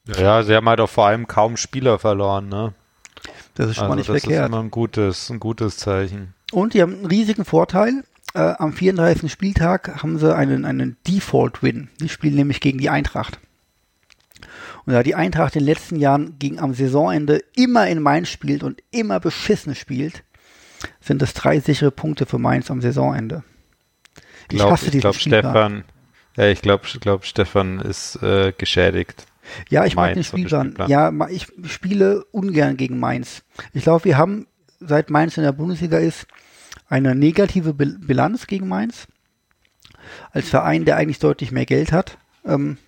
Ja, 0.06 0.42
sie 0.42 0.54
haben 0.54 0.68
halt 0.68 0.80
auch 0.80 0.90
vor 0.90 1.06
allem 1.06 1.26
kaum 1.26 1.56
Spieler 1.56 1.98
verloren, 1.98 2.50
ne? 2.50 2.74
Das 3.54 3.70
ist 3.70 3.76
schon 3.76 3.88
mal 3.88 3.92
Also 3.92 3.96
nicht 3.96 4.08
das 4.10 4.16
ist 4.16 4.22
verkehrt. 4.24 4.48
immer 4.48 4.60
ein 4.62 4.70
gutes, 4.70 5.30
ein 5.30 5.40
gutes 5.40 5.78
Zeichen. 5.78 6.34
Und 6.52 6.74
die 6.74 6.82
haben 6.82 6.94
einen 6.94 7.06
riesigen 7.06 7.44
Vorteil. 7.44 8.04
Äh, 8.34 8.54
am 8.58 8.72
34. 8.72 9.30
Spieltag 9.30 10.02
haben 10.02 10.18
sie 10.18 10.34
einen, 10.34 10.64
einen 10.64 10.96
Default-Win. 11.06 11.88
Die 12.00 12.08
spielen 12.08 12.36
nämlich 12.36 12.60
gegen 12.60 12.78
die 12.78 12.90
Eintracht. 12.90 13.38
Und 14.86 14.94
da 14.94 15.02
die 15.02 15.14
Eintracht 15.14 15.54
in 15.54 15.60
den 15.60 15.66
letzten 15.66 15.96
Jahren 15.96 16.38
gegen 16.38 16.58
am 16.58 16.72
Saisonende 16.72 17.42
immer 17.54 17.88
in 17.88 18.00
Mainz 18.00 18.28
spielt 18.28 18.62
und 18.62 18.82
immer 18.90 19.20
beschissen 19.20 19.74
spielt, 19.74 20.24
sind 21.00 21.20
es 21.22 21.34
drei 21.34 21.60
sichere 21.60 21.90
Punkte 21.90 22.26
für 22.26 22.38
Mainz 22.38 22.70
am 22.70 22.80
Saisonende. 22.80 23.44
Ich 24.50 24.56
Glaub, 24.56 24.70
hasse 24.70 24.86
ich 24.86 24.92
Spielplan. 24.92 25.14
Stefan, 25.14 25.84
ja, 26.36 26.46
ich 26.46 26.62
glaube, 26.62 26.86
glaub, 27.00 27.24
Stefan 27.26 27.80
ist 27.80 28.22
äh, 28.22 28.52
geschädigt. 28.56 29.26
Ja, 29.68 29.84
ich 29.84 29.94
mag 29.94 30.14
den 30.14 30.16
Mainz 30.16 30.32
und 30.32 30.40
den 30.40 30.48
Spielplan. 30.48 30.88
Ja, 30.88 31.28
ich 31.28 31.48
spiele 31.66 32.24
ungern 32.30 32.76
gegen 32.76 32.98
Mainz. 32.98 33.42
Ich 33.72 33.82
glaube, 33.82 34.04
wir 34.04 34.16
haben, 34.16 34.46
seit 34.80 35.10
Mainz 35.10 35.36
in 35.36 35.42
der 35.42 35.52
Bundesliga 35.52 35.98
ist, 35.98 36.26
eine 36.88 37.14
negative 37.14 37.74
Bil- 37.74 37.98
Bilanz 37.98 38.46
gegen 38.46 38.68
Mainz. 38.68 39.06
Als 40.30 40.48
Verein, 40.48 40.84
der 40.84 40.96
eigentlich 40.96 41.18
deutlich 41.18 41.52
mehr 41.52 41.66
Geld 41.66 41.92
hat. 41.92 42.18
Ähm, 42.44 42.78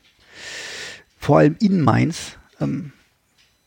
vor 1.19 1.39
allem 1.39 1.57
in 1.61 1.83
Mainz. 1.83 2.39
Ähm, 2.61 2.93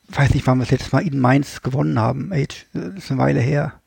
weiß 0.08 0.34
nicht, 0.34 0.48
wann 0.48 0.58
wir 0.58 0.64
das 0.64 0.72
letzte 0.72 0.96
Mal 0.96 1.06
in 1.06 1.20
Mainz 1.20 1.62
gewonnen 1.62 2.00
haben. 2.00 2.32
Ey, 2.32 2.48
das 2.74 2.96
ist 2.96 3.12
eine 3.12 3.20
Weile 3.20 3.42
her. 3.42 3.80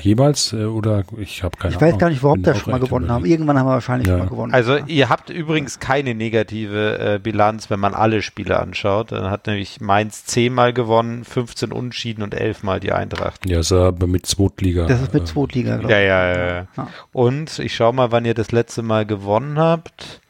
Jemals? 0.00 0.52
äh, 0.52 0.64
Oder 0.64 1.04
ich 1.18 1.42
habe 1.42 1.56
keine 1.56 1.74
ich 1.74 1.80
weiß 1.80 1.88
Ahnung. 1.90 1.98
gar 1.98 2.08
nicht, 2.10 2.22
warum 2.22 2.44
wir 2.44 2.54
schon 2.54 2.70
mal 2.72 2.80
gewonnen 2.80 3.10
haben. 3.10 3.24
Irgendwann 3.24 3.58
haben 3.58 3.66
wir 3.66 3.72
wahrscheinlich 3.72 4.08
Ja. 4.08 4.18
mal 4.18 4.26
gewonnen. 4.28 4.52
Also 4.54 4.76
ihr 4.76 5.08
habt 5.08 5.30
übrigens 5.30 5.78
keine 5.80 6.14
negative 6.14 6.98
äh, 6.98 7.18
Bilanz, 7.18 7.70
wenn 7.70 7.80
man 7.80 7.94
alle 7.94 8.22
Spiele 8.22 8.58
anschaut. 8.60 9.12
Dann 9.12 9.30
hat 9.30 9.46
nämlich 9.46 9.80
Mainz 9.80 10.24
zehnmal 10.24 10.72
gewonnen, 10.72 11.24
15 11.24 11.72
Unentschieden 11.72 12.22
und 12.22 12.34
11 12.34 12.62
Mal 12.62 12.80
die 12.80 12.92
Eintracht. 12.92 13.48
Ja, 13.48 13.60
ist 13.60 13.72
aber 13.72 14.06
mit 14.06 14.26
Zweitliga. 14.26 14.86
das 14.86 15.00
ist 15.02 15.14
mit 15.14 15.22
äh, 15.22 15.26
Zweitliga, 15.26 15.76
glaube 15.76 15.92
Ja, 15.92 16.00
ich. 16.00 16.06
ja, 16.06 16.26
ja, 16.34 16.46
ja. 16.56 16.66
Ja. 16.76 16.88
Und 17.12 17.58
ich 17.58 17.74
schau 17.74 17.92
mal, 17.92 18.12
wann 18.12 18.24
ihr 18.24 18.34
das 18.34 18.52
letzte 18.52 18.82
Mal 18.82 19.06
gewonnen 19.06 19.58
habt. 19.58 20.20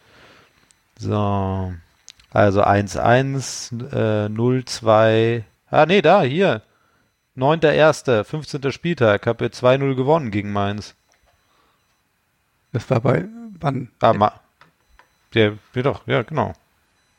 So. 0.99 1.73
Also 2.33 2.63
1-1, 2.63 3.73
äh, 3.93 4.29
0-2. 4.29 5.43
Ah, 5.71 5.87
nee, 5.87 6.03
da, 6.03 6.23
hier. 6.23 6.63
9.1., 7.37 8.25
15. 8.25 8.73
Spieltag. 8.73 9.27
Ihr 9.27 9.33
2-0 9.35 9.95
gewonnen 9.95 10.31
gegen 10.31 10.53
Mainz. 10.53 10.95
Das 12.73 12.89
war 12.91 13.01
bei, 13.01 13.25
wann? 13.61 13.91
Ah, 14.01 14.13
ma 14.13 14.33
ja, 15.33 15.53
ja, 15.75 15.83
doch, 15.83 16.07
ja, 16.07 16.23
genau. 16.23 16.49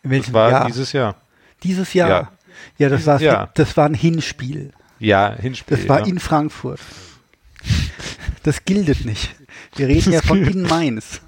In 0.03 0.09
Das 0.09 0.11
welchem 0.11 0.33
war 0.33 0.51
Jahr? 0.51 0.65
dieses 0.67 0.93
Jahr. 0.93 1.15
Dieses 1.63 1.93
Jahr? 1.93 2.09
Ja. 2.09 2.31
Ja, 2.77 2.89
das, 2.89 2.99
Dieses 2.99 3.07
war, 3.07 3.21
Jahr. 3.21 3.49
das 3.53 3.75
war 3.75 3.85
ein 3.87 3.93
Hinspiel. 3.93 4.71
Ja, 4.99 5.33
Hinspiel. 5.35 5.75
Das 5.77 5.89
war 5.89 5.99
ja. 5.99 6.05
in 6.05 6.19
Frankfurt. 6.19 6.79
Das 8.43 8.63
gildet 8.63 9.03
nicht. 9.03 9.35
Wir 9.75 9.87
reden 9.89 10.13
ja 10.13 10.21
von 10.21 10.41
in 10.45 10.61
Mainz. 10.61 11.19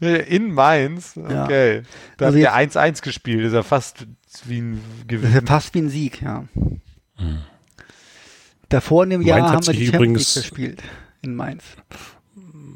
In 0.00 0.52
Mainz? 0.54 1.16
Ja. 1.16 1.44
Okay. 1.44 1.82
Da 2.16 2.26
Also 2.26 2.38
habt 2.38 2.64
ihr 2.64 2.70
1-1 2.70 3.02
gespielt. 3.02 3.40
Das 3.40 3.48
ist 3.48 3.54
ja 3.54 3.62
fast 3.64 4.06
wie 4.44 4.60
ein 4.60 4.74
Das 4.74 5.00
ist 5.00 5.08
Gewinn. 5.08 5.32
ja 5.32 5.40
fast 5.44 5.74
wie 5.74 5.78
ein 5.80 5.88
Sieg, 5.88 6.22
ja. 6.22 6.44
Davor 8.68 9.04
in 9.04 9.10
dem 9.10 9.22
Jahr 9.22 9.40
Mainz 9.40 9.50
hat 9.50 9.56
haben 9.56 9.66
wir 9.66 9.74
die 9.74 9.86
Champions 9.86 9.94
übrigens- 9.96 10.34
League 10.36 10.44
gespielt. 10.44 10.82
In 11.22 11.34
Mainz. 11.36 11.64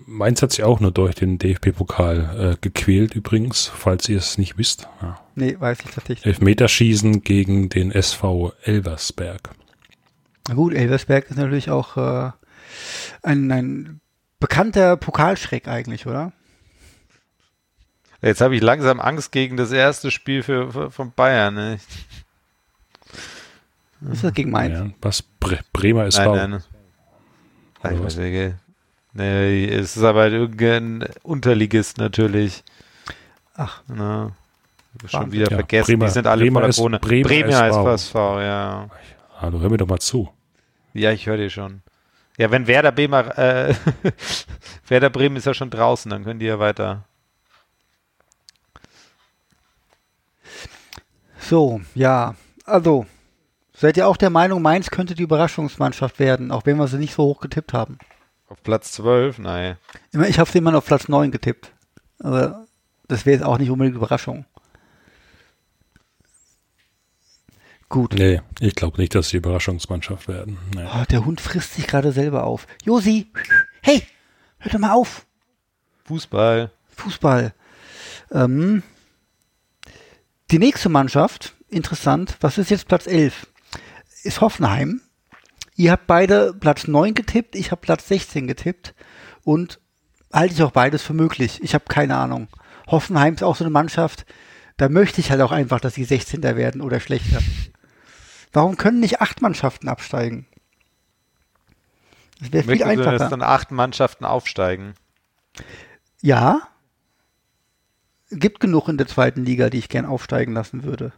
Mainz 0.07 0.41
hat 0.41 0.53
sich 0.53 0.65
auch 0.65 0.81
nur 0.81 0.91
durch 0.91 1.15
den 1.15 1.39
DFB-Pokal 1.39 2.53
äh, 2.55 2.57
gequält 2.61 3.15
übrigens, 3.15 3.67
falls 3.67 4.09
ihr 4.09 4.17
es 4.17 4.39
nicht 4.39 4.57
wisst. 4.57 4.89
Ja. 5.03 5.21
Nee, 5.35 5.57
weiß 5.59 5.81
ich 5.85 5.91
tatsächlich. 5.91 6.25
Elfmeterschießen 6.27 7.23
gegen 7.23 7.69
den 7.69 7.93
SV 7.93 8.53
Elversberg. 8.63 9.51
Na 10.49 10.55
gut, 10.55 10.73
Elversberg 10.73 11.29
ist 11.31 11.37
natürlich 11.37 11.71
auch 11.71 11.97
äh, 11.99 12.31
ein, 13.23 13.51
ein 13.53 14.01
bekannter 14.41 14.97
Pokalschreck 14.97 15.69
eigentlich, 15.69 16.07
oder? 16.07 16.33
Jetzt 18.23 18.41
habe 18.41 18.57
ich 18.57 18.63
langsam 18.63 18.99
Angst 19.01 19.31
gegen 19.31 19.57
das 19.57 19.71
erste 19.71 20.11
Spiel 20.11 20.43
für, 20.43 20.73
für, 20.73 20.91
von 20.91 21.13
Bayern. 21.13 21.55
Ne? 21.55 21.79
Ist 24.13 24.23
das 24.25 24.33
gegen 24.33 24.51
Mainz? 24.51 24.79
Ja, 24.79 24.87
was 25.01 25.23
Bre 25.23 25.59
Bremer 25.73 26.07
SV. 26.07 26.35
Nein, 26.37 26.51
nein. 26.51 26.63
Oder 27.83 27.93
Ich 27.93 28.03
was? 28.03 28.17
Nee, 29.15 29.65
es 29.67 29.97
ist 29.97 30.03
aber 30.05 30.29
irgendein 30.31 31.09
Unterligist 31.23 31.99
natürlich. 31.99 32.63
Ach, 33.55 33.83
Ne? 33.89 34.33
Schon 35.07 35.21
Wahnsinn. 35.21 35.33
wieder 35.33 35.51
Ja, 35.51 35.57
vergessen. 35.59 35.87
Bremer- 35.93 36.07
die 36.07 36.13
sind 36.13 36.27
alle 36.27 36.43
Bremer 36.45 36.61
voller 36.61 36.69
ist- 36.71 36.77
Krone. 36.77 36.99
Bremer 36.99 37.29
Bremer 37.29 37.49
ist 37.69 37.77
SV. 37.77 37.85
VSV, 37.97 38.15
ja. 38.43 38.89
Hallo, 39.41 39.61
hör 39.61 39.71
mir 39.71 39.77
doch 39.77 39.87
mal 39.87 39.99
zu. 40.01 40.29
Ja, 40.95 41.13
ich 41.13 41.27
höre 41.27 41.37
dir 41.37 41.51
schon. 41.51 41.83
Ja, 42.37 42.51
wenn 42.51 42.67
Werder 42.67 42.91
Bremer, 42.93 43.37
äh, 43.39 43.75
Werder 44.89 45.11
Bremen 45.11 45.37
ist 45.37 45.45
ja 45.47 45.55
schon 45.55 45.71
draußen, 45.71 46.11
dann 46.11 46.25
können 46.25 46.41
die 46.41 46.47
ja 46.47 46.59
weiter. 46.59 47.05
so, 51.41 51.81
ja. 51.95 52.35
Also, 52.65 53.07
seid 53.81 53.97
ihr 53.97 54.07
auch 54.09 54.17
der 54.17 54.31
Meinung, 54.31 54.61
Mainz 54.63 54.91
könnte 54.91 55.15
die 55.15 55.23
Überraschungsmannschaft 55.23 56.19
werden, 56.19 56.51
auch 56.51 56.67
wenn 56.67 56.77
wir 56.77 56.89
sie 56.89 56.99
nicht 56.99 57.15
so 57.15 57.25
hoch 57.25 57.41
getippt 57.41 57.73
haben? 57.73 57.99
Auf 58.49 58.63
Platz 58.63 58.93
12? 58.93 59.39
Nein. 59.39 59.77
Immer- 60.13 60.29
Ich 60.29 60.39
habe 60.39 60.51
sie 60.51 60.59
immer 60.59 60.75
auf 60.77 60.87
Platz 60.87 61.09
9 61.09 61.31
getippt. 61.31 61.73
Aber 62.21 62.67
das 63.07 63.27
wäre 63.27 63.37
jetzt 63.37 63.45
auch 63.47 63.59
nicht 63.59 63.71
unbedingt 63.71 63.97
Überraschung. 63.97 64.45
Gut. 67.89 68.13
Nee, 68.15 68.43
ich 68.61 68.75
glaube 68.75 69.01
nicht, 69.01 69.15
dass 69.15 69.31
sie 69.31 69.39
Überraschungsmannschaft 69.39 70.29
werden. 70.29 70.59
Nee. 70.75 70.85
Oh, 70.95 71.05
der 71.11 71.25
Hund 71.25 71.41
frisst 71.41 71.75
sich 71.75 71.87
gerade 71.87 72.13
selber 72.13 72.45
auf. 72.45 72.67
Josi, 72.85 73.33
hey, 73.81 74.03
hör 74.59 74.73
doch 74.73 74.79
mal 74.79 74.93
auf. 74.93 75.25
Fußball. 76.05 76.71
Fußball. 76.97 77.55
Ähm, 78.31 78.83
die 80.51 80.59
nächste 80.59 80.91
Mannschaft, 80.91 81.55
interessant, 81.71 82.37
was 82.41 82.59
ist 82.59 82.71
jetzt 82.71 82.89
Platz 82.89 83.07
11? 83.07 83.47
Ist 84.23 84.41
Hoffenheim. 84.41 85.01
Ihr 85.77 85.93
habt 85.93 86.07
beide 86.07 86.55
Platz 86.55 86.89
9 86.89 87.15
getippt, 87.15 87.55
ich 87.55 87.71
habe 87.71 87.81
Platz 87.81 88.09
16 88.09 88.49
getippt 88.49 88.95
und 89.45 89.81
halte 90.33 90.55
ich 90.55 90.63
auch 90.63 90.73
beides 90.73 91.03
für 91.03 91.15
möglich. 91.15 91.63
Ich 91.63 91.75
habe 91.75 91.85
keine 91.89 92.17
Ahnung. 92.17 92.49
Hoffenheim 92.89 93.35
ist 93.35 93.45
auch 93.45 93.55
so 93.55 93.65
eine 93.65 93.71
Mannschaft, 93.71 94.27
da 94.77 94.89
möchte 94.89 95.21
ich 95.21 95.31
halt 95.31 95.41
auch 95.41 95.53
einfach, 95.53 95.81
dass 95.81 95.95
sie 95.95 96.05
16. 96.05 96.43
werden 96.43 96.81
oder 96.81 97.01
schlechter. 97.01 97.41
Warum 98.53 98.77
können 98.77 99.01
nicht 99.01 99.21
acht 99.21 99.43
Mannschaften 99.43 99.89
absteigen? 99.89 100.47
Das 102.41 102.53
wäre 102.53 102.65
viel 102.65 102.83
einfacher. 102.83 103.13
Du, 103.13 103.19
dass 103.19 103.31
dann 103.31 103.43
acht 103.43 103.71
Mannschaften 103.71 104.25
aufsteigen? 104.25 104.95
Ja. 106.23 106.63
Gibt 108.31 108.61
genug 108.61 108.89
in 108.89 108.99
der 108.99 109.07
zweiten 109.07 109.45
Liga, 109.45 109.71
die 109.71 109.79
ich 109.79 109.89
gern 109.89 110.07
aufsteigen 110.07 110.53
lassen 110.53 110.85
würde. 110.85 111.13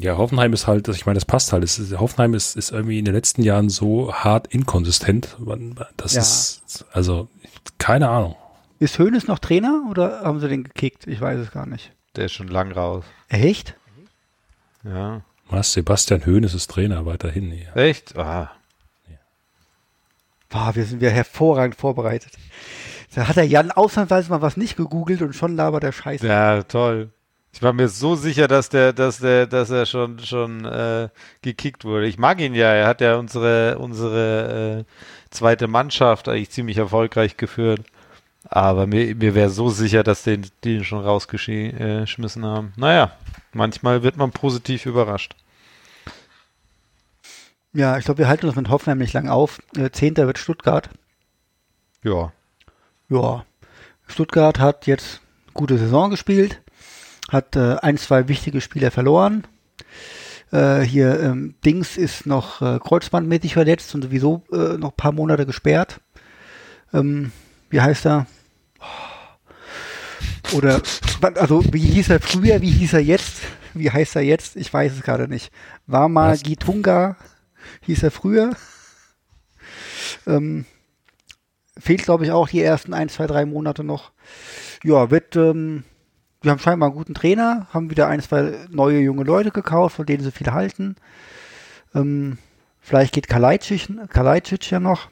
Ja, 0.00 0.16
Hoffenheim 0.16 0.52
ist 0.52 0.66
halt, 0.66 0.88
ich 0.88 1.06
meine, 1.06 1.16
das 1.16 1.24
passt 1.24 1.52
halt. 1.52 1.64
Ist, 1.64 1.78
Hoffenheim 1.98 2.34
ist, 2.34 2.56
ist 2.56 2.70
irgendwie 2.70 2.98
in 2.98 3.04
den 3.04 3.14
letzten 3.14 3.42
Jahren 3.42 3.68
so 3.68 4.12
hart 4.12 4.46
inkonsistent. 4.48 5.36
Das 5.96 6.14
ja. 6.14 6.20
ist, 6.20 6.84
also, 6.92 7.28
keine 7.78 8.08
Ahnung. 8.08 8.36
Ist 8.78 8.98
Hönes 8.98 9.26
noch 9.26 9.38
Trainer 9.38 9.84
oder 9.90 10.20
haben 10.22 10.40
sie 10.40 10.48
den 10.48 10.64
gekickt? 10.64 11.06
Ich 11.06 11.20
weiß 11.20 11.38
es 11.40 11.50
gar 11.50 11.66
nicht. 11.66 11.92
Der 12.16 12.26
ist 12.26 12.32
schon 12.32 12.48
lang 12.48 12.70
raus. 12.72 13.04
Echt? 13.28 13.74
Ja. 14.84 15.22
Was? 15.50 15.72
Sebastian 15.72 16.24
Höhnes 16.24 16.54
ist 16.54 16.70
Trainer 16.70 17.06
weiterhin. 17.06 17.52
Ja. 17.52 17.74
Echt? 17.74 18.16
Ah. 18.16 18.52
Boah, 20.48 20.74
wir 20.74 20.84
sind 20.84 21.02
ja 21.02 21.10
hervorragend 21.10 21.74
vorbereitet. 21.74 22.32
Da 23.14 23.26
hat 23.28 23.36
der 23.36 23.46
Jan 23.46 23.70
ausnahmsweise 23.70 24.30
mal 24.30 24.42
was 24.42 24.56
nicht 24.56 24.76
gegoogelt 24.76 25.22
und 25.22 25.34
schon 25.34 25.56
labert 25.56 25.82
der 25.82 25.92
Scheiße. 25.92 26.26
Ja, 26.26 26.62
toll. 26.62 27.10
Ich 27.52 27.62
war 27.62 27.72
mir 27.72 27.88
so 27.88 28.14
sicher, 28.14 28.46
dass 28.46 28.68
der, 28.68 28.92
dass 28.92 29.18
der, 29.18 29.46
dass 29.46 29.70
er 29.70 29.86
schon, 29.86 30.18
schon 30.20 30.64
äh, 30.64 31.08
gekickt 31.42 31.84
wurde. 31.84 32.06
Ich 32.06 32.18
mag 32.18 32.40
ihn 32.40 32.54
ja. 32.54 32.72
Er 32.72 32.86
hat 32.86 33.00
ja 33.00 33.16
unsere, 33.16 33.78
unsere 33.78 34.80
äh, 34.80 34.84
zweite 35.30 35.66
Mannschaft 35.66 36.28
eigentlich 36.28 36.50
ziemlich 36.50 36.76
erfolgreich 36.76 37.36
geführt. 37.36 37.80
Aber 38.44 38.86
mir, 38.86 39.14
mir 39.14 39.34
wäre 39.34 39.50
so 39.50 39.70
sicher, 39.70 40.02
dass 40.02 40.22
den, 40.22 40.46
den 40.64 40.84
schon 40.84 41.02
rausgeschmissen 41.04 42.42
äh, 42.42 42.46
haben. 42.46 42.72
Naja, 42.76 43.12
manchmal 43.52 44.02
wird 44.02 44.16
man 44.16 44.30
positiv 44.30 44.86
überrascht. 44.86 45.34
Ja, 47.72 47.98
ich 47.98 48.04
glaube, 48.04 48.18
wir 48.18 48.28
halten 48.28 48.46
uns 48.46 48.56
mit 48.56 48.70
Hoffenheim 48.70 48.98
nicht 48.98 49.12
lang 49.12 49.28
auf. 49.28 49.60
Äh, 49.76 49.90
Zehnter 49.90 50.26
wird 50.26 50.38
Stuttgart. 50.38 50.88
Ja. 52.02 52.32
Ja. 53.08 53.44
Stuttgart 54.06 54.58
hat 54.58 54.86
jetzt 54.86 55.20
gute 55.52 55.76
Saison 55.76 56.10
gespielt, 56.10 56.62
hat 57.28 57.56
äh, 57.56 57.76
ein, 57.82 57.98
zwei 57.98 58.28
wichtige 58.28 58.60
Spieler 58.60 58.90
verloren. 58.90 59.46
Äh, 60.50 60.80
hier 60.80 61.20
ähm, 61.20 61.54
Dings 61.64 61.96
ist 61.96 62.26
noch 62.26 62.62
äh, 62.62 62.78
kreuzbandmäßig 62.78 63.52
verletzt 63.52 63.94
und 63.94 64.02
sowieso 64.02 64.44
äh, 64.50 64.78
noch 64.78 64.90
ein 64.90 64.96
paar 64.96 65.12
Monate 65.12 65.44
gesperrt. 65.44 66.00
Ähm, 66.92 67.32
wie 67.70 67.80
heißt 67.80 68.06
er? 68.06 68.26
Oder, 70.54 70.80
also, 71.34 71.62
wie 71.72 71.80
hieß 71.80 72.08
er 72.08 72.20
früher, 72.20 72.62
wie 72.62 72.70
hieß 72.70 72.94
er 72.94 73.00
jetzt? 73.00 73.42
Wie 73.74 73.90
heißt 73.90 74.16
er 74.16 74.22
jetzt? 74.22 74.56
Ich 74.56 74.72
weiß 74.72 74.92
es 74.92 75.02
gerade 75.02 75.28
nicht. 75.28 75.52
Wama 75.86 76.30
Was? 76.30 76.42
Gitunga 76.42 77.16
hieß 77.82 78.02
er 78.02 78.10
früher. 78.10 78.56
Ähm, 80.26 80.64
fehlt, 81.78 82.02
glaube 82.02 82.24
ich, 82.24 82.30
auch 82.30 82.48
die 82.48 82.62
ersten 82.62 82.94
ein, 82.94 83.10
zwei, 83.10 83.26
drei 83.26 83.44
Monate 83.44 83.84
noch. 83.84 84.12
Ja, 84.82 85.10
wird, 85.10 85.36
ähm, 85.36 85.84
wir 86.40 86.50
haben 86.50 86.58
scheinbar 86.58 86.88
einen 86.88 86.96
guten 86.96 87.14
Trainer, 87.14 87.66
haben 87.72 87.90
wieder 87.90 88.06
ein, 88.06 88.20
zwei 88.20 88.66
neue 88.68 89.00
junge 89.00 89.24
Leute 89.24 89.50
gekauft, 89.50 89.96
von 89.96 90.06
denen 90.06 90.22
sie 90.22 90.30
viel 90.30 90.52
halten. 90.52 90.96
Ähm, 91.94 92.38
vielleicht 92.80 93.12
geht 93.12 93.28
Kalajdzic, 93.28 93.88
Kalajdzic 94.08 94.70
ja 94.70 94.78
noch, 94.78 95.08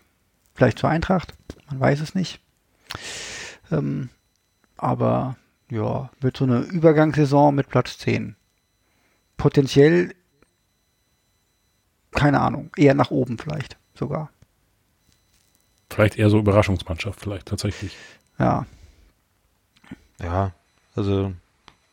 vielleicht 0.54 0.78
zur 0.78 0.90
Eintracht, 0.90 1.34
man 1.68 1.80
weiß 1.80 2.00
es 2.00 2.14
nicht. 2.14 2.40
Ähm, 3.72 4.10
aber 4.76 5.36
ja, 5.70 6.10
wird 6.20 6.36
so 6.36 6.44
eine 6.44 6.60
Übergangssaison 6.60 7.54
mit 7.54 7.68
Platz 7.68 7.98
10. 7.98 8.36
Potenziell, 9.36 10.14
keine 12.12 12.40
Ahnung, 12.40 12.70
eher 12.76 12.94
nach 12.94 13.10
oben 13.10 13.36
vielleicht 13.36 13.76
sogar. 13.94 14.30
Vielleicht 15.90 16.18
eher 16.18 16.30
so 16.30 16.38
Überraschungsmannschaft, 16.38 17.20
vielleicht 17.20 17.48
tatsächlich. 17.48 17.96
Ja. 18.38 18.66
Ja, 20.20 20.52
also 20.96 21.32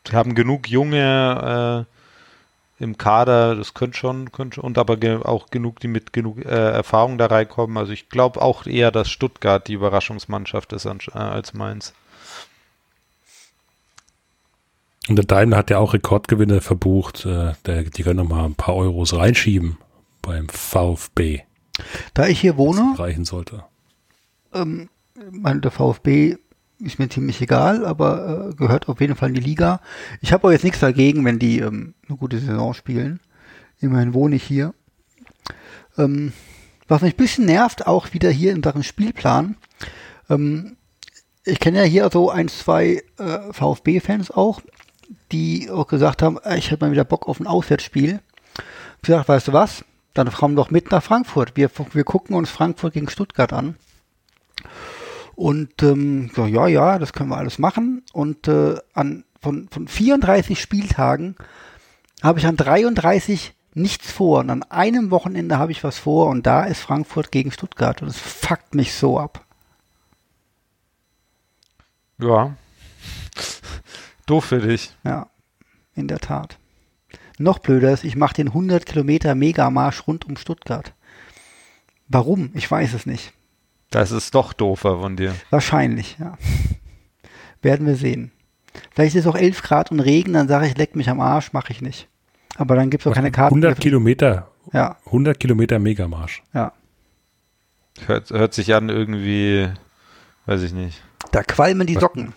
sie 0.06 0.16
haben 0.16 0.34
genug 0.34 0.68
junge 0.68 1.86
äh, 1.86 2.82
im 2.82 2.98
Kader, 2.98 3.54
das 3.54 3.74
könnte 3.74 3.96
schon, 3.96 4.32
könnte 4.32 4.60
und 4.60 4.78
aber 4.78 4.96
ge 4.96 5.22
auch 5.22 5.50
genug, 5.50 5.80
die 5.80 5.88
mit 5.88 6.12
genug 6.12 6.44
äh, 6.44 6.48
Erfahrung 6.48 7.18
da 7.18 7.26
reinkommen. 7.26 7.76
Also 7.76 7.92
ich 7.92 8.08
glaube 8.08 8.42
auch 8.42 8.66
eher, 8.66 8.90
dass 8.90 9.08
Stuttgart 9.08 9.66
die 9.68 9.74
Überraschungsmannschaft 9.74 10.72
ist 10.72 10.86
an, 10.86 10.98
äh, 11.14 11.18
als 11.18 11.54
Mainz. 11.54 11.94
Und 15.08 15.16
der 15.16 15.24
Daimler 15.24 15.58
hat 15.58 15.70
ja 15.70 15.78
auch 15.78 15.92
Rekordgewinne 15.92 16.60
verbucht. 16.60 17.26
Äh, 17.26 17.52
der, 17.66 17.84
die 17.84 18.02
können 18.02 18.16
noch 18.16 18.28
mal 18.28 18.44
ein 18.44 18.54
paar 18.54 18.74
Euros 18.74 19.14
reinschieben 19.14 19.78
beim 20.22 20.48
VfB. 20.48 21.42
Da 22.14 22.26
ich 22.26 22.40
hier 22.40 22.56
wohne, 22.56 22.94
reichen 22.98 23.24
sollte. 23.24 23.64
Ähm, 24.52 24.88
mein, 25.30 25.60
der 25.60 25.70
VfB 25.70 26.36
ist 26.84 26.98
mir 26.98 27.08
ziemlich 27.08 27.40
egal, 27.40 27.84
aber 27.84 28.50
äh, 28.50 28.54
gehört 28.54 28.88
auf 28.88 29.00
jeden 29.00 29.16
Fall 29.16 29.30
in 29.30 29.34
die 29.34 29.40
Liga. 29.40 29.80
Ich 30.20 30.32
habe 30.32 30.46
auch 30.46 30.52
jetzt 30.52 30.64
nichts 30.64 30.80
dagegen, 30.80 31.24
wenn 31.24 31.38
die 31.38 31.58
ähm, 31.60 31.94
eine 32.08 32.18
gute 32.18 32.38
Saison 32.38 32.74
spielen. 32.74 33.20
Immerhin 33.80 34.14
wohne 34.14 34.36
ich 34.36 34.44
hier. 34.44 34.74
Ähm, 35.98 36.32
was 36.88 37.02
mich 37.02 37.14
ein 37.14 37.16
bisschen 37.16 37.46
nervt, 37.46 37.86
auch 37.86 38.12
wieder 38.12 38.30
hier 38.30 38.52
in 38.52 38.62
Sachen 38.62 38.82
Spielplan. 38.82 39.56
Ähm, 40.28 40.76
ich 41.44 41.60
kenne 41.60 41.78
ja 41.78 41.84
hier 41.84 42.08
so 42.12 42.30
ein, 42.30 42.48
zwei 42.48 43.02
äh, 43.18 43.52
VfB-Fans 43.52 44.30
auch, 44.30 44.60
die 45.32 45.70
auch 45.70 45.86
gesagt 45.86 46.22
haben, 46.22 46.38
äh, 46.44 46.58
ich 46.58 46.70
hätte 46.70 46.84
mal 46.84 46.92
wieder 46.92 47.04
Bock 47.04 47.28
auf 47.28 47.40
ein 47.40 47.46
Auswärtsspiel. 47.46 48.20
Ich 48.96 49.06
gesagt, 49.06 49.28
weißt 49.28 49.48
du 49.48 49.52
was? 49.52 49.84
Dann 50.14 50.30
fahren 50.30 50.52
wir 50.52 50.56
doch 50.56 50.70
mit 50.70 50.90
nach 50.90 51.02
Frankfurt. 51.02 51.56
Wir, 51.56 51.70
wir 51.92 52.04
gucken 52.04 52.36
uns 52.36 52.50
Frankfurt 52.50 52.94
gegen 52.94 53.10
Stuttgart 53.10 53.52
an. 53.52 53.76
Und 55.36 55.82
ähm, 55.82 56.30
so, 56.34 56.46
ja, 56.46 56.66
ja, 56.66 56.98
das 56.98 57.12
können 57.12 57.30
wir 57.30 57.36
alles 57.36 57.58
machen. 57.58 58.02
Und 58.12 58.48
äh, 58.48 58.76
an, 58.92 59.24
von, 59.40 59.68
von 59.68 59.88
34 59.88 60.60
Spieltagen 60.60 61.36
habe 62.22 62.38
ich 62.38 62.46
an 62.46 62.56
33 62.56 63.54
nichts 63.74 64.10
vor. 64.10 64.40
Und 64.40 64.50
an 64.50 64.62
einem 64.64 65.10
Wochenende 65.10 65.58
habe 65.58 65.72
ich 65.72 65.84
was 65.84 65.98
vor 65.98 66.28
und 66.28 66.46
da 66.46 66.64
ist 66.64 66.80
Frankfurt 66.80 67.32
gegen 67.32 67.50
Stuttgart. 67.50 68.02
Und 68.02 68.08
es 68.08 68.18
fuckt 68.18 68.74
mich 68.74 68.94
so 68.94 69.18
ab. 69.18 69.44
Ja, 72.18 72.56
Doof 74.26 74.46
für 74.46 74.60
dich. 74.60 74.94
Ja, 75.04 75.28
in 75.94 76.08
der 76.08 76.20
Tat. 76.20 76.58
Noch 77.38 77.58
blöder 77.58 77.92
ist, 77.92 78.04
ich 78.04 78.16
mache 78.16 78.34
den 78.34 78.48
100 78.48 78.86
Kilometer 78.86 79.34
Megamarsch 79.34 80.06
rund 80.06 80.24
um 80.26 80.36
Stuttgart. 80.36 80.94
Warum? 82.08 82.50
Ich 82.54 82.70
weiß 82.70 82.94
es 82.94 83.06
nicht. 83.06 83.32
Das 83.94 84.10
ist 84.10 84.34
doch 84.34 84.52
doofer 84.52 84.98
von 84.98 85.14
dir. 85.14 85.36
Wahrscheinlich, 85.50 86.16
ja. 86.18 86.36
Werden 87.62 87.86
wir 87.86 87.94
sehen. 87.94 88.32
Vielleicht 88.90 89.14
ist 89.14 89.24
es 89.24 89.26
auch 89.28 89.36
11 89.36 89.62
Grad 89.62 89.92
und 89.92 90.00
Regen, 90.00 90.32
dann 90.32 90.48
sage 90.48 90.66
ich, 90.66 90.76
leck 90.76 90.96
mich 90.96 91.08
am 91.08 91.20
Arsch, 91.20 91.52
mache 91.52 91.70
ich 91.70 91.80
nicht. 91.80 92.08
Aber 92.56 92.74
dann 92.74 92.90
gibt 92.90 93.04
es 93.04 93.06
auch 93.06 93.14
keine 93.14 93.30
Karten. 93.30 93.54
100 93.54 93.78
Kilometer. 93.78 94.50
Ja. 94.72 94.96
100 95.06 95.38
Kilometer 95.38 95.78
Megamarsch. 95.78 96.42
Ja. 96.52 96.72
Hört, 98.06 98.30
hört 98.30 98.52
sich 98.52 98.74
an 98.74 98.88
irgendwie, 98.88 99.68
weiß 100.46 100.62
ich 100.62 100.72
nicht. 100.72 101.00
Da 101.30 101.44
qualmen 101.44 101.86
die 101.86 101.94
Socken. 101.94 102.32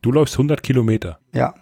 Du 0.00 0.12
läufst 0.12 0.36
100 0.36 0.62
Kilometer. 0.62 1.18
Ja. 1.34 1.54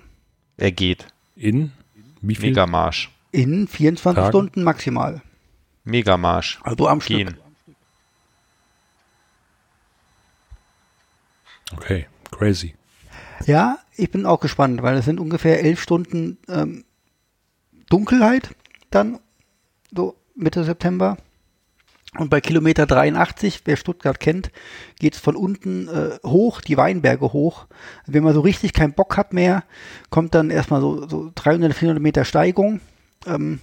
Er 0.57 0.71
geht. 0.71 1.09
In 1.35 1.73
wie 2.21 2.37
viel? 2.37 2.51
Megamarsch. 2.51 3.11
In 3.33 3.67
24 3.67 4.15
Tagen? 4.15 4.29
Stunden 4.29 4.63
maximal. 4.63 5.23
Megamarsch. 5.83 6.61
Also 6.63 6.87
am 6.87 7.01
Gehen. 7.01 7.37
Okay, 11.77 12.07
crazy. 12.31 12.75
Ja, 13.47 13.79
ich 13.97 14.11
bin 14.11 14.27
auch 14.27 14.41
gespannt, 14.41 14.83
weil 14.83 14.97
es 14.97 15.05
sind 15.05 15.21
ungefähr 15.21 15.63
elf 15.63 15.81
Stunden 15.81 16.39
ähm, 16.49 16.85
Dunkelheit 17.89 18.55
dann, 18.91 19.19
so 19.95 20.17
Mitte 20.35 20.65
September. 20.65 21.17
Und 22.19 22.29
bei 22.29 22.43
Kilometer 22.43 22.87
83, 22.87 23.63
wer 23.65 23.77
Stuttgart 23.77 24.21
kennt, 24.21 24.51
geht's 24.99 25.19
von 25.19 25.35
unten 25.35 25.89
äh, 25.89 26.19
hoch, 26.27 26.61
die 26.61 26.77
Weinberge 26.77 27.33
hoch. 27.33 27.67
Wenn 28.07 28.23
man 28.23 28.35
so 28.35 28.41
richtig 28.41 28.75
keinen 28.75 28.93
Bock 28.93 29.17
hat 29.17 29.33
mehr, 29.33 29.65
kommt 30.11 30.35
dann 30.35 30.51
erstmal 30.51 30.83
so, 30.83 31.09
so 31.09 31.33
300, 31.35 31.73
400 31.73 32.03
Meter 32.03 32.25
Steigung. 32.27 32.81
Ähm, 33.27 33.61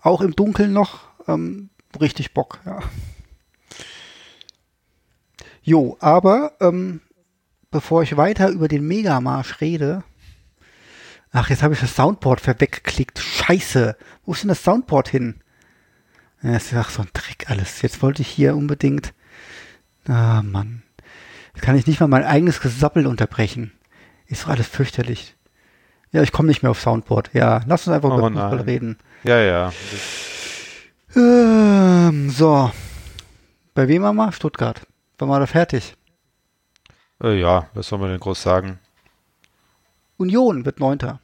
auch 0.00 0.20
im 0.20 0.36
Dunkeln 0.36 0.72
noch. 0.72 1.00
Ähm, 1.26 1.70
richtig 2.00 2.34
Bock, 2.34 2.60
ja. 2.64 2.78
Jo, 5.62 5.96
aber 6.00 6.52
ähm, 6.60 7.00
bevor 7.70 8.02
ich 8.02 8.16
weiter 8.16 8.48
über 8.48 8.68
den 8.68 8.86
Megamarsch 8.86 9.60
rede, 9.60 10.02
Ach, 11.30 11.50
jetzt 11.50 11.62
habe 11.62 11.74
ich 11.74 11.80
das 11.80 11.94
Soundboard 11.94 12.46
weggeklickt. 12.46 13.18
Scheiße. 13.18 13.96
Wo 14.24 14.32
ist 14.32 14.42
denn 14.42 14.48
das 14.48 14.62
Soundboard 14.62 15.08
hin? 15.08 15.40
Ja, 16.42 16.52
das 16.52 16.72
ist 16.72 16.74
ach 16.74 16.90
so 16.90 17.02
ein 17.02 17.10
Trick 17.12 17.50
alles. 17.50 17.82
Jetzt 17.82 18.02
wollte 18.02 18.22
ich 18.22 18.28
hier 18.28 18.56
unbedingt. 18.56 19.12
Ah, 20.06 20.42
Mann. 20.42 20.82
Jetzt 21.54 21.62
kann 21.64 21.76
ich 21.76 21.86
nicht 21.86 22.00
mal 22.00 22.06
mein 22.06 22.24
eigenes 22.24 22.60
Gesappel 22.60 23.06
unterbrechen. 23.06 23.72
Ist 24.26 24.44
doch 24.44 24.48
alles 24.48 24.68
fürchterlich. 24.68 25.36
Ja, 26.12 26.22
ich 26.22 26.32
komme 26.32 26.48
nicht 26.48 26.62
mehr 26.62 26.70
auf 26.70 26.80
Soundboard. 26.80 27.30
Ja, 27.34 27.60
lass 27.66 27.86
uns 27.86 27.94
einfach 27.94 28.10
Oh 28.10 28.18
über 28.18 28.28
Fußball 28.28 28.60
reden. 28.62 28.96
Ja, 29.24 29.40
ja. 29.40 29.72
Ähm, 31.14 32.30
so. 32.30 32.70
Bei 33.74 33.88
wem 33.88 34.04
haben 34.04 34.16
wir? 34.16 34.32
Stuttgart. 34.32 34.86
Waren 35.18 35.28
wir 35.28 35.40
da 35.40 35.46
fertig? 35.46 35.97
Äh, 37.22 37.40
ja, 37.40 37.68
was 37.74 37.88
soll 37.88 37.98
man 37.98 38.10
denn 38.10 38.20
groß 38.20 38.40
sagen? 38.42 38.78
Union 40.16 40.64
wird 40.64 40.80
Neunter. 40.80 41.20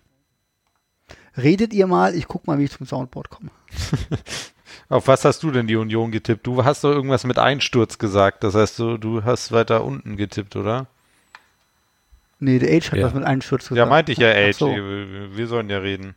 Redet 1.36 1.72
ihr 1.72 1.86
mal, 1.86 2.14
ich 2.14 2.28
guck 2.28 2.46
mal, 2.46 2.58
wie 2.58 2.64
ich 2.64 2.70
zum 2.70 2.86
Soundboard 2.86 3.30
komme. 3.30 3.50
Auf 4.88 5.08
was 5.08 5.24
hast 5.24 5.42
du 5.42 5.50
denn 5.50 5.66
die 5.66 5.76
Union 5.76 6.10
getippt? 6.12 6.46
Du 6.46 6.64
hast 6.64 6.84
doch 6.84 6.90
irgendwas 6.90 7.24
mit 7.24 7.38
Einsturz 7.38 7.98
gesagt. 7.98 8.44
Das 8.44 8.54
heißt, 8.54 8.78
du, 8.78 8.98
du 8.98 9.24
hast 9.24 9.50
weiter 9.50 9.84
unten 9.84 10.16
getippt, 10.16 10.56
oder? 10.56 10.86
Nee, 12.38 12.58
der 12.58 12.76
Age 12.76 12.92
hat 12.92 12.98
Ja. 12.98 13.06
was 13.06 13.14
mit 13.14 13.24
Einsturz 13.24 13.62
gesagt. 13.62 13.78
Ja, 13.78 13.86
meinte 13.86 14.12
ich 14.12 14.18
ja, 14.18 14.28
ey. 14.28 14.52
so. 14.52 14.68
Wir 14.68 15.36
wir 15.36 15.46
sollen 15.46 15.70
ja 15.70 15.78
reden. 15.78 16.14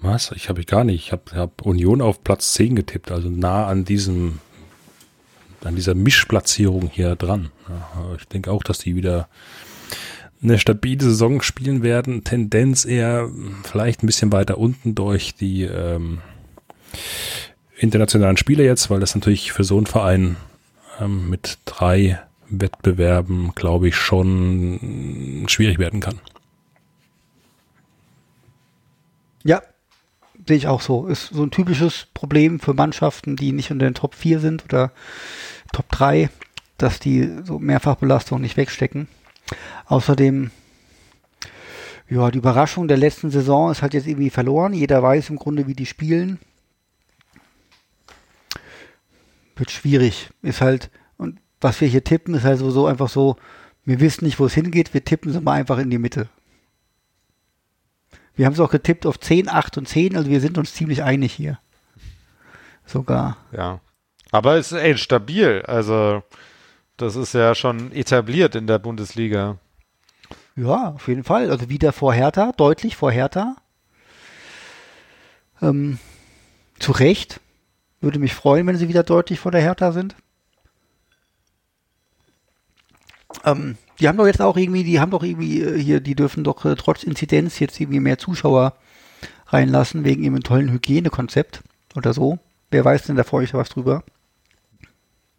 Was? 0.00 0.32
Ich 0.32 0.48
habe 0.48 0.60
ich 0.60 0.66
gar 0.66 0.84
nicht. 0.84 1.06
Ich 1.06 1.12
habe 1.12 1.22
hab 1.34 1.62
Union 1.62 2.00
auf 2.02 2.22
Platz 2.24 2.52
10 2.54 2.76
getippt, 2.76 3.10
also 3.10 3.28
nah 3.30 3.66
an 3.66 3.84
diesem, 3.84 4.40
an 5.64 5.76
dieser 5.76 5.94
Mischplatzierung 5.94 6.88
hier 6.88 7.16
dran. 7.16 7.50
Ich 8.18 8.26
denke 8.28 8.50
auch, 8.52 8.62
dass 8.62 8.78
die 8.78 8.94
wieder 8.94 9.28
eine 10.42 10.58
stabile 10.58 11.02
Saison 11.02 11.42
spielen 11.42 11.82
werden. 11.82 12.24
Tendenz 12.24 12.84
eher 12.84 13.28
vielleicht 13.64 14.02
ein 14.02 14.06
bisschen 14.06 14.32
weiter 14.32 14.58
unten 14.58 14.94
durch 14.94 15.34
die 15.34 15.62
ähm, 15.62 16.18
internationalen 17.76 18.36
Spiele 18.36 18.64
jetzt, 18.64 18.88
weil 18.90 19.00
das 19.00 19.14
natürlich 19.14 19.52
für 19.52 19.64
so 19.64 19.76
einen 19.76 19.86
Verein 19.86 20.36
ähm, 21.00 21.28
mit 21.28 21.58
drei 21.64 22.20
Wettbewerben, 22.48 23.52
glaube 23.54 23.88
ich, 23.88 23.96
schon 23.96 25.44
schwierig 25.48 25.78
werden 25.78 26.00
kann. 26.00 26.20
Ja, 29.44 29.62
sehe 30.48 30.56
ich 30.56 30.66
auch 30.66 30.80
so. 30.80 31.06
Ist 31.06 31.28
so 31.28 31.42
ein 31.44 31.50
typisches 31.50 32.06
Problem 32.14 32.58
für 32.58 32.74
Mannschaften, 32.74 33.36
die 33.36 33.52
nicht 33.52 33.70
unter 33.70 33.86
den 33.86 33.94
Top 33.94 34.14
4 34.14 34.40
sind 34.40 34.64
oder 34.64 34.92
Top 35.72 35.88
3, 35.90 36.30
dass 36.78 36.98
die 36.98 37.30
so 37.44 37.58
Mehrfachbelastung 37.58 38.40
nicht 38.40 38.56
wegstecken. 38.56 39.08
Außerdem, 39.86 40.50
ja, 42.08 42.30
die 42.30 42.38
Überraschung 42.38 42.88
der 42.88 42.96
letzten 42.96 43.30
Saison 43.30 43.70
ist 43.70 43.82
halt 43.82 43.94
jetzt 43.94 44.06
irgendwie 44.06 44.30
verloren. 44.30 44.72
Jeder 44.72 45.02
weiß 45.02 45.30
im 45.30 45.36
Grunde, 45.36 45.66
wie 45.66 45.74
die 45.74 45.86
spielen. 45.86 46.38
Wird 49.56 49.70
schwierig. 49.70 50.30
Ist 50.42 50.60
halt, 50.60 50.90
und 51.16 51.40
was 51.60 51.80
wir 51.80 51.88
hier 51.88 52.04
tippen, 52.04 52.34
ist 52.34 52.44
halt 52.44 52.58
so, 52.58 52.86
einfach 52.86 53.08
so, 53.08 53.36
wir 53.84 54.00
wissen 54.00 54.24
nicht, 54.24 54.38
wo 54.38 54.46
es 54.46 54.54
hingeht, 54.54 54.94
wir 54.94 55.04
tippen 55.04 55.30
es 55.30 55.40
mal 55.40 55.54
einfach 55.54 55.78
in 55.78 55.90
die 55.90 55.98
Mitte. 55.98 56.28
Wir 58.38 58.46
haben 58.46 58.52
es 58.52 58.60
auch 58.60 58.70
getippt 58.70 59.04
auf 59.04 59.18
10, 59.18 59.48
8 59.48 59.78
und 59.78 59.88
10, 59.88 60.16
also 60.16 60.30
wir 60.30 60.40
sind 60.40 60.58
uns 60.58 60.72
ziemlich 60.72 61.02
einig 61.02 61.32
hier. 61.32 61.58
Sogar. 62.86 63.36
Ja. 63.50 63.80
Aber 64.30 64.54
es 64.56 64.70
ist 64.70 64.78
ey, 64.78 64.96
stabil. 64.96 65.62
Also, 65.66 66.22
das 66.96 67.16
ist 67.16 67.34
ja 67.34 67.56
schon 67.56 67.90
etabliert 67.90 68.54
in 68.54 68.68
der 68.68 68.78
Bundesliga. 68.78 69.58
Ja, 70.54 70.90
auf 70.90 71.08
jeden 71.08 71.24
Fall. 71.24 71.50
Also 71.50 71.68
wieder 71.68 71.92
vor 71.92 72.14
Hertha, 72.14 72.52
deutlich 72.56 72.94
vor 72.94 73.10
Hertha. 73.10 73.56
Ähm, 75.60 75.98
zu 76.78 76.92
Recht. 76.92 77.40
Würde 78.00 78.20
mich 78.20 78.34
freuen, 78.34 78.68
wenn 78.68 78.76
sie 78.76 78.88
wieder 78.88 79.02
deutlich 79.02 79.40
vor 79.40 79.50
der 79.50 79.62
Hertha 79.62 79.90
sind. 79.90 80.14
Ähm, 83.44 83.76
die 84.00 84.08
haben 84.08 84.16
doch 84.18 84.26
jetzt 84.26 84.40
auch 84.40 84.56
irgendwie, 84.56 84.84
die 84.84 85.00
haben 85.00 85.10
doch 85.10 85.22
irgendwie 85.22 85.62
äh, 85.62 85.78
hier, 85.80 86.00
die 86.00 86.14
dürfen 86.14 86.44
doch 86.44 86.64
äh, 86.64 86.74
trotz 86.76 87.02
Inzidenz 87.02 87.58
jetzt 87.58 87.80
irgendwie 87.80 88.00
mehr 88.00 88.18
Zuschauer 88.18 88.74
reinlassen, 89.46 90.04
wegen 90.04 90.22
ihrem 90.24 90.42
tollen 90.42 90.70
Hygienekonzept 90.70 91.62
oder 91.96 92.12
so. 92.12 92.38
Wer 92.70 92.84
weiß 92.84 93.04
denn 93.04 93.16
da 93.16 93.24
vor 93.24 93.40
euch 93.40 93.54
was 93.54 93.70
drüber? 93.70 94.04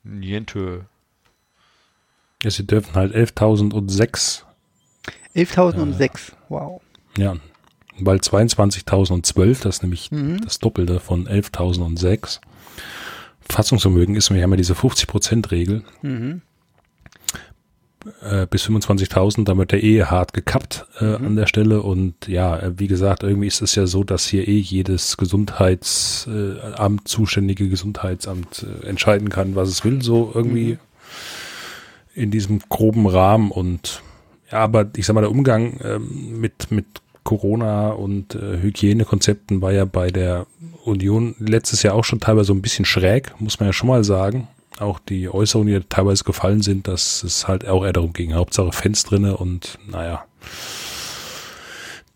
Niente. 0.03 0.85
Ja, 2.43 2.49
sie 2.49 2.65
dürfen 2.65 2.95
halt 2.95 3.13
11.006 3.15 4.43
11.006. 5.35 6.31
Wow. 6.49 6.81
Ja, 7.17 7.35
weil 7.99 8.17
22.012, 8.17 9.61
das 9.63 9.75
ist 9.77 9.83
nämlich 9.83 10.11
Mhm. 10.11 10.41
das 10.41 10.59
Doppelte 10.59 10.99
von 10.99 11.27
11.006. 11.27 12.39
Fassungsvermögen 13.47 14.15
ist, 14.15 14.33
wir 14.33 14.41
haben 14.41 14.51
ja 14.51 14.57
diese 14.57 14.73
50%-Regel. 14.73 15.83
Mhm. 16.01 16.41
Äh, 18.21 18.47
bis 18.49 18.63
25.000, 18.65 19.43
da 19.43 19.57
wird 19.57 19.73
der 19.73 19.83
eh 19.83 20.03
hart 20.05 20.33
gekappt 20.33 20.85
äh, 21.01 21.17
Mhm. 21.17 21.25
an 21.27 21.35
der 21.35 21.47
Stelle. 21.47 21.81
Und 21.81 22.27
ja, 22.27 22.57
äh, 22.57 22.71
wie 22.79 22.87
gesagt, 22.87 23.23
irgendwie 23.23 23.47
ist 23.47 23.61
es 23.61 23.75
ja 23.75 23.87
so, 23.87 24.03
dass 24.05 24.25
hier 24.25 24.47
eh 24.47 24.57
jedes 24.57 25.17
Gesundheitsamt, 25.17 27.01
äh, 27.01 27.05
zuständige 27.05 27.67
Gesundheitsamt 27.69 28.65
äh, 28.83 28.87
entscheiden 28.87 29.29
kann, 29.29 29.55
was 29.55 29.69
es 29.69 29.83
will, 29.83 30.01
so 30.01 30.31
irgendwie 30.33 30.73
Mhm. 30.73 30.79
in 32.15 32.31
diesem 32.31 32.59
groben 32.69 33.05
Rahmen. 33.07 33.51
Und 33.51 34.01
ja, 34.51 34.59
aber 34.59 34.89
ich 34.95 35.05
sag 35.05 35.13
mal, 35.13 35.21
der 35.21 35.31
Umgang 35.31 35.79
ähm, 35.83 36.39
mit, 36.39 36.71
mit 36.71 36.85
Corona 37.23 37.89
und 37.89 38.33
äh, 38.35 38.61
Hygienekonzepten 38.61 39.61
war 39.61 39.71
ja 39.71 39.85
bei 39.85 40.09
der 40.09 40.47
Union 40.85 41.35
letztes 41.39 41.83
Jahr 41.83 41.93
auch 41.95 42.03
schon 42.05 42.19
teilweise 42.19 42.45
so 42.47 42.53
ein 42.53 42.61
bisschen 42.61 42.85
schräg, 42.85 43.33
muss 43.39 43.59
man 43.59 43.67
ja 43.69 43.73
schon 43.73 43.89
mal 43.89 44.03
sagen. 44.03 44.47
Auch 44.79 44.99
die 44.99 45.29
Äußerungen, 45.29 45.81
die 45.81 45.87
teilweise 45.89 46.23
gefallen 46.23 46.61
sind, 46.61 46.87
dass 46.87 47.23
es 47.23 47.47
halt 47.47 47.67
auch 47.67 47.83
eher 47.83 47.93
darum 47.93 48.13
ging. 48.13 48.33
Hauptsache 48.33 48.71
Fans 48.71 49.03
drinne 49.03 49.37
und 49.37 49.77
naja. 49.87 50.23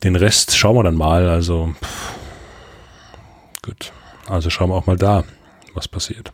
Den 0.03 0.15
Rest 0.15 0.55
schauen 0.55 0.75
wir 0.75 0.83
dann 0.83 0.95
mal. 0.95 1.27
Also 1.29 1.73
pff, 1.81 2.15
gut. 3.63 3.91
Also 4.27 4.49
schauen 4.49 4.69
wir 4.69 4.75
auch 4.75 4.85
mal 4.85 4.97
da, 4.97 5.23
was 5.73 5.87
passiert. 5.87 6.31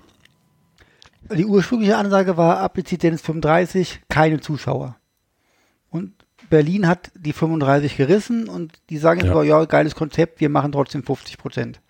Die 1.31 1.45
ursprüngliche 1.45 1.97
Ansage 1.97 2.37
war 2.37 2.57
ab 2.59 2.77
Inzidenz 2.77 3.21
35 3.21 4.01
keine 4.09 4.39
Zuschauer. 4.39 4.95
Und 5.89 6.13
Berlin 6.49 6.87
hat 6.87 7.11
die 7.15 7.33
35 7.33 7.97
gerissen 7.97 8.49
und 8.49 8.79
die 8.89 8.97
sagen 8.97 9.19
jetzt 9.19 9.27
Ja. 9.27 9.33
aber, 9.33 9.43
ja, 9.43 9.63
geiles 9.65 9.95
Konzept, 9.95 10.39
wir 10.41 10.49
machen 10.49 10.71
trotzdem 10.71 11.03
50 11.03 11.37
Prozent. 11.37 11.81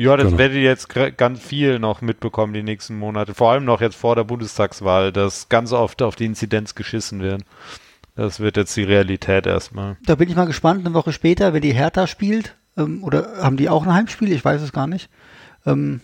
Ja, 0.00 0.16
das 0.16 0.26
Genau. 0.28 0.38
werdet 0.38 0.56
ihr 0.56 0.62
jetzt 0.62 0.88
gr- 0.88 1.10
ganz 1.10 1.40
viel 1.40 1.78
noch 1.78 2.00
mitbekommen 2.00 2.52
die 2.54 2.62
nächsten 2.62 2.98
Monate. 2.98 3.34
Vor 3.34 3.50
allem 3.52 3.64
noch 3.66 3.80
jetzt 3.82 3.96
vor 3.96 4.16
der 4.16 4.24
Bundestagswahl, 4.24 5.12
dass 5.12 5.48
ganz 5.50 5.72
oft 5.72 6.00
auf 6.00 6.16
die 6.16 6.24
Inzidenz 6.24 6.74
geschissen 6.74 7.20
wird. 7.20 7.42
Das 8.16 8.40
wird 8.40 8.56
jetzt 8.56 8.74
die 8.76 8.82
Realität 8.82 9.46
erstmal. 9.46 9.96
Da 10.06 10.14
bin 10.14 10.28
ich 10.30 10.36
mal 10.36 10.46
gespannt, 10.46 10.84
eine 10.86 10.94
Woche 10.94 11.12
später, 11.12 11.52
wenn 11.52 11.62
die 11.62 11.74
Hertha 11.74 12.06
spielt, 12.06 12.56
ähm, 12.78 13.04
oder 13.04 13.42
haben 13.42 13.56
die 13.58 13.68
auch 13.68 13.84
ein 13.86 13.92
Heimspiel? 13.92 14.32
Ich 14.32 14.44
weiß 14.44 14.62
es 14.62 14.72
gar 14.72 14.86
nicht. 14.86 15.10
Ähm, 15.66 16.00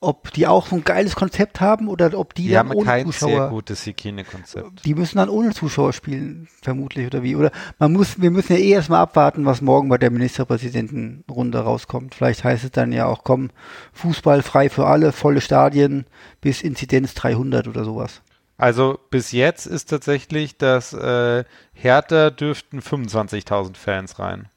ob 0.00 0.32
die 0.32 0.46
auch 0.46 0.68
so 0.68 0.76
ein 0.76 0.84
geiles 0.84 1.16
Konzept 1.16 1.60
haben 1.60 1.88
oder 1.88 2.16
ob 2.16 2.32
die, 2.34 2.44
Die 2.44 2.48
dann 2.50 2.68
haben 2.68 2.76
ohne 2.76 2.84
kein 2.86 3.04
sehr 3.10 3.12
Zuschauer. 3.12 3.48
gutes 3.50 3.84
Hygienekonzept. 3.84 4.84
Die 4.84 4.94
müssen 4.94 5.18
dann 5.18 5.28
ohne 5.28 5.52
Zuschauer 5.52 5.92
spielen, 5.92 6.48
vermutlich, 6.62 7.06
oder 7.06 7.24
wie? 7.24 7.34
Oder 7.34 7.50
man 7.80 7.92
muss, 7.92 8.20
wir 8.20 8.30
müssen 8.30 8.52
ja 8.52 8.58
eh 8.60 8.70
erstmal 8.70 9.00
abwarten, 9.00 9.44
was 9.44 9.60
morgen 9.60 9.88
bei 9.88 9.98
der 9.98 10.10
Ministerpräsidentenrunde 10.12 11.58
rauskommt. 11.58 12.14
Vielleicht 12.14 12.44
heißt 12.44 12.64
es 12.64 12.70
dann 12.70 12.92
ja 12.92 13.06
auch, 13.06 13.24
komm, 13.24 13.50
Fußball 13.92 14.42
frei 14.42 14.68
für 14.70 14.86
alle, 14.86 15.10
volle 15.10 15.40
Stadien 15.40 16.06
bis 16.40 16.62
Inzidenz 16.62 17.14
300 17.14 17.66
oder 17.66 17.84
sowas. 17.84 18.22
Also 18.56 18.98
bis 19.10 19.32
jetzt 19.32 19.66
ist 19.66 19.86
tatsächlich, 19.90 20.56
dass 20.58 20.92
äh, 20.92 21.44
Hertha 21.72 22.30
dürften 22.30 22.80
25.000 22.80 23.76
Fans 23.76 24.18
rein. 24.18 24.48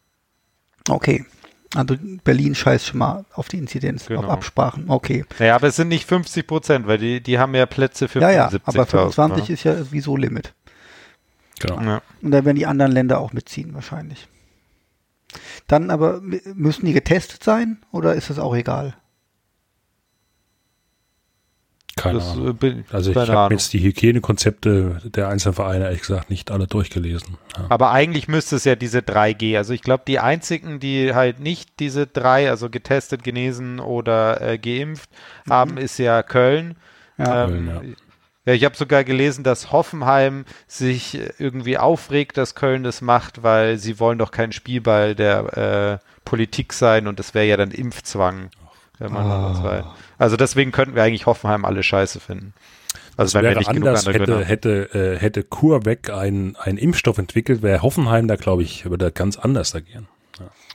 Okay. 0.89 1.26
Also 1.76 1.96
Berlin 2.26 2.54
scheißt 2.54 2.88
schon 2.88 3.00
mal 3.00 3.24
auf 3.34 3.48
die 3.48 3.58
Inzidenz, 3.58 4.08
Genau. 4.08 4.22
auf 4.24 4.30
Absprachen. 4.30 4.86
Okay. 4.90 5.24
Naja, 5.40 5.56
aber 5.56 5.68
es 5.68 5.78
sind 5.78 5.88
nicht 5.88 6.06
50 6.06 6.46
Prozent, 6.46 6.88
weil 6.88 6.98
die, 6.98 7.22
die 7.22 7.40
haben 7.40 7.56
ja 7.56 7.66
Plätze 7.66 8.08
für 8.10 8.20
Ja, 8.20 8.30
ja, 8.30 8.48
75.000. 8.50 8.62
aber 8.66 8.86
25 8.86 9.48
ne? 9.50 9.54
ist 9.54 9.64
ja 9.64 9.78
sowieso 9.84 10.18
Limit. 10.18 10.54
Genau. 11.60 11.80
Ja. 11.82 12.02
Und 12.22 12.32
dann 12.32 12.44
werden 12.46 12.58
die 12.58 12.66
anderen 12.66 12.92
Länder 12.92 13.20
auch 13.20 13.32
mitziehen, 13.34 13.74
wahrscheinlich. 13.74 14.28
Dann 15.68 15.92
aber, 15.92 16.20
müssen 16.22 16.86
die 16.86 16.94
getestet 16.94 17.44
sein 17.44 17.78
oder 17.92 18.16
ist 18.16 18.30
das 18.30 18.40
auch 18.40 18.54
egal? 18.56 18.96
Keine 21.96 22.20
Das, 22.20 22.32
Ahnung. 22.32 22.50
äh, 22.50 22.54
bin, 22.54 22.86
Also 22.92 23.12
ich 23.12 23.18
habe 23.18 23.54
jetzt 23.54 23.74
die 23.74 23.80
Hygienekonzepte 23.82 25.02
der 25.06 25.28
einzelnen 25.28 25.56
Vereine 25.56 25.86
ehrlich 25.86 26.02
gesagt 26.02 26.30
nicht 26.30 26.52
alle 26.52 26.68
durchgelesen. 26.68 27.38
Ja. 27.58 27.66
Aber 27.70 27.92
eigentlich 27.92 28.28
müsste 28.28 28.56
es 28.56 28.64
ja 28.66 28.76
diese 28.76 29.00
3G. 29.00 29.58
Also 29.58 29.74
ich 29.74 29.82
glaube, 29.82 30.04
die 30.08 30.20
einzigen, 30.20 30.80
die 30.80 31.14
halt 31.14 31.39
nicht 31.39 31.80
diese 31.80 32.08
drei, 32.08 32.50
also 32.50 32.70
getestet, 32.70 33.24
genesen 33.24 33.80
oder 33.80 34.42
äh, 34.42 34.58
geimpft 34.58 35.10
haben, 35.50 35.78
ist 35.78 35.98
ja 35.98 36.24
Köln. 36.24 36.76
Ja. 37.18 37.46
Ähm, 37.46 37.50
Köln, 37.50 37.68
ja. 37.68 37.96
Ja, 38.44 38.54
ich 38.54 38.66
habe 38.66 38.76
sogar 38.76 39.04
gelesen, 39.04 39.44
dass 39.44 39.72
Hoffenheim 39.72 40.46
sich 40.68 41.20
irgendwie 41.38 41.78
aufregt, 41.78 42.38
dass 42.38 42.56
Köln 42.56 42.82
das 42.84 43.02
macht, 43.02 43.44
weil 43.44 43.78
sie 43.78 44.00
wollen 44.00 44.18
doch 44.18 44.32
kein 44.32 44.52
Spielball 44.52 45.14
der 45.14 46.00
äh, 46.02 46.08
Politik 46.26 46.74
sein 46.74 47.06
und 47.06 47.20
das 47.20 47.36
wäre 47.36 47.46
ja 47.46 47.56
dann 47.56 47.70
Impfzwang, 47.70 48.50
wenn 49.02 49.12
man 49.12 49.26
Ah. 49.30 49.49
das 49.49 49.64
weiß. 49.64 49.86
Also 50.18 50.38
deswegen 50.38 50.72
könnten 50.72 50.95
wir 50.95 51.04
eigentlich 51.04 51.26
Hoffenheim 51.26 51.66
alle 51.66 51.84
scheiße 51.84 52.20
finden. 52.20 52.54
Also 53.18 53.34
wenn 53.36 53.43
wir 53.43 53.49
wäre 53.49 53.60
nicht 53.60 53.70
genug 53.70 53.88
anders, 53.88 54.06
Gründe 54.06 54.20
hätte, 54.20 54.34
haben. 54.36 54.43
hätte, 54.43 55.16
äh, 55.16 55.18
hätte 55.20 55.43
CureVac 55.43 56.10
einen 56.12 56.56
einen 56.56 56.78
Impfstoff 56.78 57.18
entwickelt, 57.18 57.62
wäre 57.62 57.82
Hoffenheim 57.82 58.28
da, 58.28 58.36
glaube 58.36 58.64
ich, 58.64 58.89
würde 58.89 59.06
er 59.06 59.12
ganz 59.12 59.38
anders 59.38 59.76
agieren. 59.76 60.08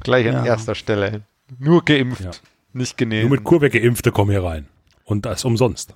Gleich 0.01 0.27
an 0.29 0.35
Ja. 0.35 0.45
erster 0.45 0.75
Stelle. 0.75 1.23
Nur 1.59 1.85
geimpft, 1.85 2.23
Ja. 2.25 2.31
nicht 2.73 2.93
Nur 3.01 3.09
genesen. 3.09 3.31
mit 3.31 3.45
CureVac 3.45 3.73
Geimpfte 3.73 4.13
kommen 4.13 4.31
hier 4.31 4.45
rein. 4.45 4.67
Und 5.05 5.25
das 5.27 5.45
umsonst. 5.45 5.93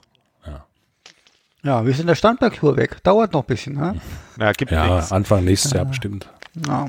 Ja, 1.62 1.82
ist 1.82 1.98
denn 1.98 2.06
der 2.06 2.14
Stand 2.14 2.40
bei 2.40 2.48
CureVac? 2.48 3.02
Dauert 3.04 3.34
noch 3.34 3.42
ein 3.42 3.46
bisschen, 3.46 3.74
ne? 3.74 4.00
Ja, 4.38 4.52
gibt 4.52 4.70
Ja, 4.72 4.96
nichts. 4.96 5.12
Anfang 5.12 5.44
nächstes 5.44 5.72
Jahr 5.72 5.84
bestimmt. 5.84 6.26
Ja. 6.66 6.86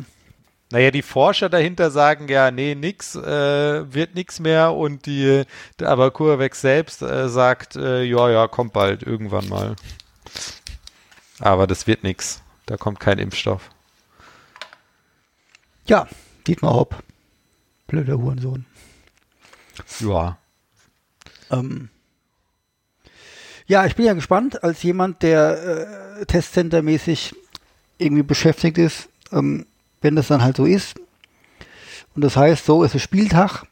Naja, 0.71 0.89
die 0.89 1.01
Forscher 1.01 1.49
dahinter 1.49 1.91
sagen 1.91 2.27
ja, 2.29 2.49
nee, 2.49 2.75
nix, 2.75 3.15
äh, 3.15 3.93
wird 3.93 4.15
nix 4.15 4.39
mehr 4.39 4.73
und 4.73 5.05
die, 5.05 5.43
aber 5.81 6.11
CureVac 6.11 6.55
selbst 6.55 7.01
äh, 7.01 7.27
sagt, 7.27 7.75
äh, 7.75 8.03
ja, 8.03 8.29
ja, 8.29 8.47
kommt 8.47 8.71
bald, 8.71 9.03
irgendwann 9.03 9.49
mal. 9.49 9.75
Aber 11.39 11.67
das 11.67 11.87
wird 11.87 12.03
nix. 12.03 12.41
Da 12.65 12.77
kommt 12.77 12.99
kein 13.01 13.19
Impfstoff. 13.19 13.69
ja, 15.85 16.07
Dietmar 16.47 16.73
Hopp. 16.73 17.03
Blöder 17.87 18.17
Hurensohn. 18.17 18.65
Ja. 19.99 20.37
Ähm, 21.49 21.89
ja, 23.67 23.85
ich 23.85 23.95
bin 23.95 24.05
ja 24.05 24.13
gespannt, 24.13 24.63
als 24.63 24.83
jemand, 24.83 25.21
der 25.23 26.19
äh, 26.19 26.25
Testcenter-mäßig 26.25 27.35
irgendwie 27.97 28.23
beschäftigt 28.23 28.77
ist, 28.77 29.09
ähm, 29.31 29.65
wenn 30.01 30.15
das 30.15 30.27
dann 30.27 30.43
halt 30.43 30.57
so 30.57 30.65
ist. 30.65 30.99
Und 32.15 32.23
das 32.23 32.35
heißt, 32.35 32.65
so 32.65 32.83
ist 32.83 32.95
es 32.95 33.01
Spieltag 33.01 33.63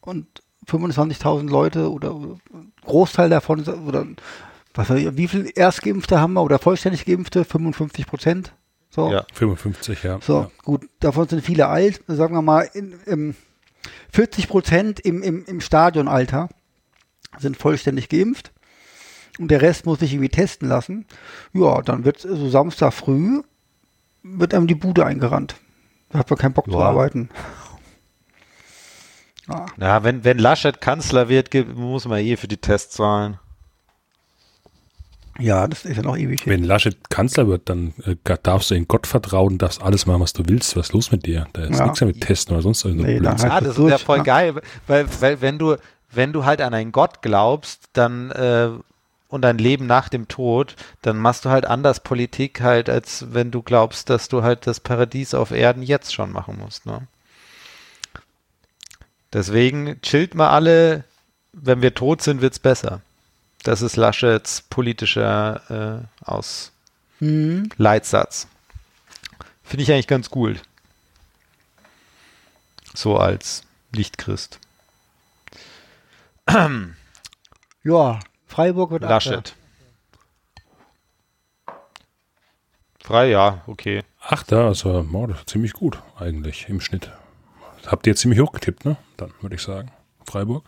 und 0.00 0.26
25.000 0.68 1.48
Leute 1.48 1.90
oder, 1.90 2.14
Großteil 2.84 3.30
davon, 3.30 3.64
oder 3.64 4.06
was 4.74 4.90
ich, 4.90 5.16
wie 5.16 5.28
viel 5.28 5.50
Erstgeimpfte 5.54 6.20
haben 6.20 6.34
wir 6.34 6.42
oder 6.42 6.58
vollständig 6.58 7.04
Geimpfte? 7.04 7.44
55 7.44 8.06
Prozent. 8.06 8.52
So. 8.90 9.10
Ja. 9.10 9.24
55, 9.32 10.02
ja. 10.02 10.18
So, 10.20 10.40
ja. 10.40 10.50
gut, 10.62 10.88
davon 11.00 11.28
sind 11.28 11.42
viele 11.42 11.68
alt, 11.68 12.02
sagen 12.08 12.34
wir 12.34 12.42
mal, 12.42 12.68
in, 12.74 12.94
im 13.06 13.34
40 14.12 14.48
Prozent 14.48 15.00
im, 15.00 15.22
im, 15.22 15.44
im 15.46 15.60
Stadionalter 15.60 16.48
sind 17.38 17.56
vollständig 17.56 18.08
geimpft 18.08 18.52
und 19.38 19.50
der 19.50 19.62
Rest 19.62 19.86
muss 19.86 20.00
sich 20.00 20.12
irgendwie 20.12 20.28
testen 20.28 20.68
lassen. 20.68 21.06
Ja, 21.54 21.80
dann 21.80 22.04
wird 22.04 22.20
so 22.20 22.50
Samstag 22.50 22.92
früh 22.92 23.42
wird 24.22 24.54
einem 24.54 24.66
die 24.66 24.74
Bude 24.74 25.04
eingerannt. 25.06 25.56
Da 26.10 26.18
hat 26.20 26.30
man 26.30 26.38
keinen 26.38 26.52
Bock 26.52 26.66
zu 26.66 26.72
Ja. 26.72 26.78
arbeiten. 26.80 27.28
Ja, 29.48 29.66
Ja, 29.80 30.04
wenn, 30.04 30.22
wenn 30.24 30.38
Laschet 30.38 30.80
Kanzler 30.80 31.28
wird, 31.28 31.52
muss 31.74 32.06
man 32.06 32.20
eh 32.20 32.36
für 32.36 32.46
die 32.48 32.58
Tests 32.58 32.94
zahlen. 32.96 33.38
ja, 35.38 35.66
das 35.66 35.84
ist 35.84 35.96
ja 35.96 36.02
noch 36.02 36.16
ewig. 36.16 36.46
Wenn 36.46 36.62
Laschet 36.62 37.10
Kanzler 37.10 37.48
wird, 37.48 37.68
dann 37.68 37.92
äh, 38.04 38.14
darfst 38.42 38.70
du 38.70 38.74
in 38.76 38.86
Gott 38.86 39.06
vertrauen, 39.08 39.58
darfst 39.58 39.82
alles 39.82 40.06
machen, 40.06 40.20
was 40.20 40.32
du 40.32 40.44
willst. 40.46 40.76
Was 40.76 40.86
ist 40.88 40.92
los 40.92 41.10
mit 41.10 41.26
dir? 41.26 41.48
Da 41.54 41.62
ist 41.64 41.78
Ja. 41.78 41.84
nichts 41.86 42.00
mehr 42.00 42.08
mit 42.08 42.20
Testen 42.20 42.54
oder 42.54 42.62
sonst 42.62 42.84
irgendwas. 42.84 43.06
Nee, 43.08 43.18
Blödsinn. 43.18 43.50
halt- 43.50 43.62
Ah, 43.62 43.66
das 43.66 43.76
das 43.76 43.84
ist 43.84 43.90
ja 43.90 43.98
voll 43.98 44.18
ja. 44.18 44.22
geil, 44.22 44.62
weil, 44.86 45.06
weil 45.20 45.40
wenn 45.40 45.58
du, 45.58 45.76
wenn 46.12 46.32
du 46.32 46.44
halt 46.44 46.60
an 46.60 46.72
einen 46.74 46.92
Gott 46.92 47.22
glaubst, 47.22 47.86
dann 47.94 48.30
äh, 48.30 48.68
und 49.32 49.44
ein 49.46 49.58
Leben 49.58 49.86
nach 49.86 50.08
dem 50.10 50.28
Tod, 50.28 50.76
dann 51.00 51.18
machst 51.18 51.44
du 51.44 51.50
halt 51.50 51.64
anders 51.64 52.00
Politik 52.00 52.60
halt, 52.60 52.90
als 52.90 53.32
wenn 53.32 53.50
du 53.50 53.62
glaubst, 53.62 54.10
dass 54.10 54.28
du 54.28 54.42
halt 54.42 54.66
das 54.66 54.78
Paradies 54.78 55.32
auf 55.34 55.50
Erden 55.50 55.82
jetzt 55.82 56.12
schon 56.14 56.30
machen 56.30 56.58
musst. 56.58 56.84
Ne? 56.84 57.06
Deswegen 59.32 60.00
chillt 60.02 60.34
mal 60.34 60.50
alle, 60.50 61.04
wenn 61.54 61.80
wir 61.80 61.94
tot 61.94 62.20
sind, 62.22 62.42
wird's 62.42 62.58
besser. 62.58 63.00
Das 63.62 63.80
ist 63.80 63.96
Laschets 63.96 64.62
politischer 64.68 66.04
äh, 66.22 66.24
Aus 66.28 66.72
Hm, 67.18 67.70
Leitsatz. 67.78 68.48
Finde 69.62 69.84
ich 69.84 69.92
eigentlich 69.92 70.08
ganz 70.08 70.30
cool. 70.34 70.60
So 72.94 73.16
als 73.16 73.62
Lichtchrist. 73.92 74.58
ja, 77.84 78.18
Freiburg 78.52 78.90
wird 78.90 79.04
Achter. 79.04 79.30
Laschet. 79.30 79.56
Frei, 83.02 83.30
ja, 83.30 83.62
okay. 83.66 84.02
Ach, 84.20 84.42
da, 84.42 84.66
also, 84.68 85.06
oh, 85.10 85.26
das 85.26 85.38
ist 85.38 85.48
ziemlich 85.48 85.72
gut 85.72 86.02
eigentlich 86.18 86.68
im 86.68 86.82
Schnitt. 86.82 87.10
Habt 87.86 88.06
ihr 88.06 88.14
ziemlich 88.14 88.40
hoch 88.40 88.52
getippt, 88.52 88.84
ne? 88.84 88.96
Dann 89.16 89.32
würde 89.40 89.56
ich 89.56 89.62
sagen. 89.62 89.90
Freiburg. 90.26 90.64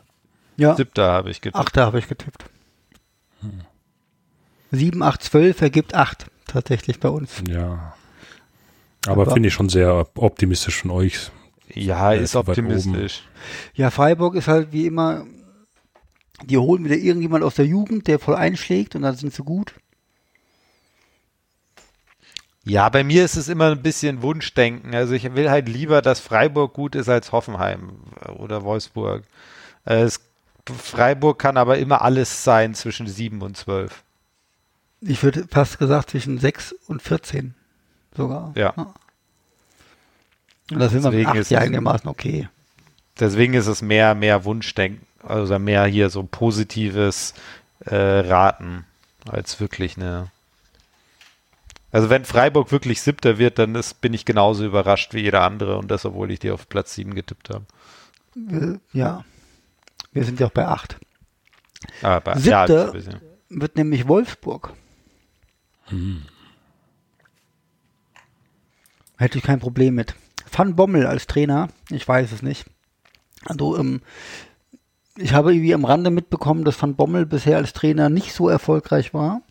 Ja, 0.56 0.74
Siebter 0.74 1.12
habe 1.12 1.30
ich 1.30 1.42
getippt. 1.42 1.56
Achter 1.62 1.84
habe 1.84 1.98
ich 1.98 2.08
getippt. 2.08 2.46
7, 4.70 5.02
8, 5.02 5.22
12 5.22 5.60
ergibt 5.60 5.94
8 5.94 6.26
tatsächlich 6.46 7.00
bei 7.00 7.10
uns. 7.10 7.42
Ja. 7.46 7.94
Aber, 9.06 9.22
Aber- 9.22 9.32
finde 9.32 9.48
ich 9.48 9.54
schon 9.54 9.68
sehr 9.68 10.06
optimistisch 10.14 10.80
von 10.80 10.90
euch. 10.90 11.30
Ja, 11.68 12.12
ist 12.12 12.34
optimistisch. 12.34 13.22
Ja, 13.74 13.90
Freiburg 13.90 14.36
ist 14.36 14.48
halt 14.48 14.72
wie 14.72 14.86
immer, 14.86 15.26
die 16.42 16.58
holen 16.58 16.84
wieder 16.84 16.96
irgendjemand 16.96 17.44
aus 17.44 17.54
der 17.54 17.66
Jugend, 17.66 18.06
der 18.08 18.18
voll 18.18 18.34
einschlägt 18.34 18.96
und 18.96 19.02
dann 19.02 19.16
sind 19.16 19.32
sie 19.32 19.42
gut. 19.42 19.74
Ja, 22.64 22.88
bei 22.88 23.04
mir 23.04 23.24
ist 23.24 23.36
es 23.36 23.48
immer 23.48 23.70
ein 23.72 23.82
bisschen 23.82 24.22
Wunschdenken. 24.22 24.94
Also 24.94 25.12
ich 25.12 25.34
will 25.34 25.50
halt 25.50 25.68
lieber, 25.68 26.00
dass 26.00 26.18
Freiburg 26.20 26.72
gut 26.72 26.94
ist 26.94 27.08
als 27.10 27.30
Hoffenheim 27.30 27.98
oder 28.38 28.64
Wolfsburg. 28.64 29.24
Äh, 29.84 30.02
Es, 30.02 30.20
Freiburg 30.66 31.38
kann 31.38 31.58
aber 31.58 31.76
immer 31.78 32.00
alles 32.00 32.42
sein 32.42 32.74
zwischen 32.74 33.06
7 33.06 33.42
und 33.42 33.56
12. 33.56 34.02
Ich 35.02 35.22
würde 35.22 35.46
fast 35.50 35.78
gesagt 35.78 36.10
zwischen 36.10 36.38
6 36.38 36.72
und 36.86 37.02
14 37.02 37.54
sogar. 38.16 38.52
Ja. 38.56 38.70
Und 40.70 40.78
das 40.78 40.92
sind 40.92 41.02
wir 41.02 41.10
mit 41.10 41.18
Deswegen 41.20 41.28
8 41.28 41.36
ist 41.36 41.50
ja 41.50 41.58
es- 41.58 41.64
einigermaßen 41.66 42.08
okay. 42.08 42.48
Deswegen 43.20 43.52
ist 43.52 43.66
es 43.66 43.82
mehr, 43.82 44.14
mehr 44.14 44.46
Wunschdenken, 44.46 45.06
also 45.26 45.58
mehr 45.58 45.84
hier 45.86 46.10
so 46.10 46.22
positives 46.22 47.34
äh, 47.86 47.94
Raten 47.96 48.84
als 49.28 49.60
wirklich 49.60 49.96
eine. 49.96 50.30
Also 51.92 52.10
wenn 52.10 52.24
Freiburg 52.24 52.72
wirklich 52.72 53.02
Siebter 53.02 53.38
wird, 53.38 53.58
dann 53.58 53.74
ist, 53.76 54.00
bin 54.00 54.14
ich 54.14 54.24
genauso 54.24 54.64
überrascht 54.64 55.14
wie 55.14 55.20
jeder 55.20 55.42
andere 55.42 55.78
und 55.78 55.90
das, 55.90 56.04
obwohl 56.04 56.30
ich 56.30 56.40
die 56.40 56.50
auf 56.50 56.68
Platz 56.68 56.94
7 56.94 57.14
getippt 57.14 57.50
habe. 57.50 57.64
Äh, 58.36 58.78
ja. 58.96 59.24
Wir 60.12 60.24
sind 60.24 60.40
ja 60.40 60.46
auch 60.46 60.52
bei 60.52 60.66
8. 60.66 60.96
Aber 62.02 62.36
Siebter? 62.36 62.68
ja, 62.68 62.86
ein 62.86 62.92
bisschen. 62.92 63.20
Wird 63.48 63.76
nämlich 63.76 64.08
Wolfsburg. 64.08 64.72
Hätte 69.16 69.38
ich 69.38 69.44
kein 69.44 69.60
Problem 69.60 69.94
mit. 69.94 70.14
Van 70.50 70.76
Bommel 70.76 71.06
als 71.06 71.26
Trainer, 71.26 71.68
ich 71.90 72.06
weiß 72.06 72.32
es 72.32 72.42
nicht. 72.42 72.66
Also, 73.44 73.76
ähm, 73.76 74.00
ich 75.16 75.32
habe 75.32 75.54
irgendwie 75.54 75.74
am 75.74 75.84
Rande 75.84 76.10
mitbekommen, 76.10 76.64
dass 76.64 76.80
Van 76.80 76.96
Bommel 76.96 77.26
bisher 77.26 77.56
als 77.56 77.72
Trainer 77.72 78.08
nicht 78.08 78.32
so 78.32 78.48
erfolgreich 78.48 79.14
war. 79.14 79.42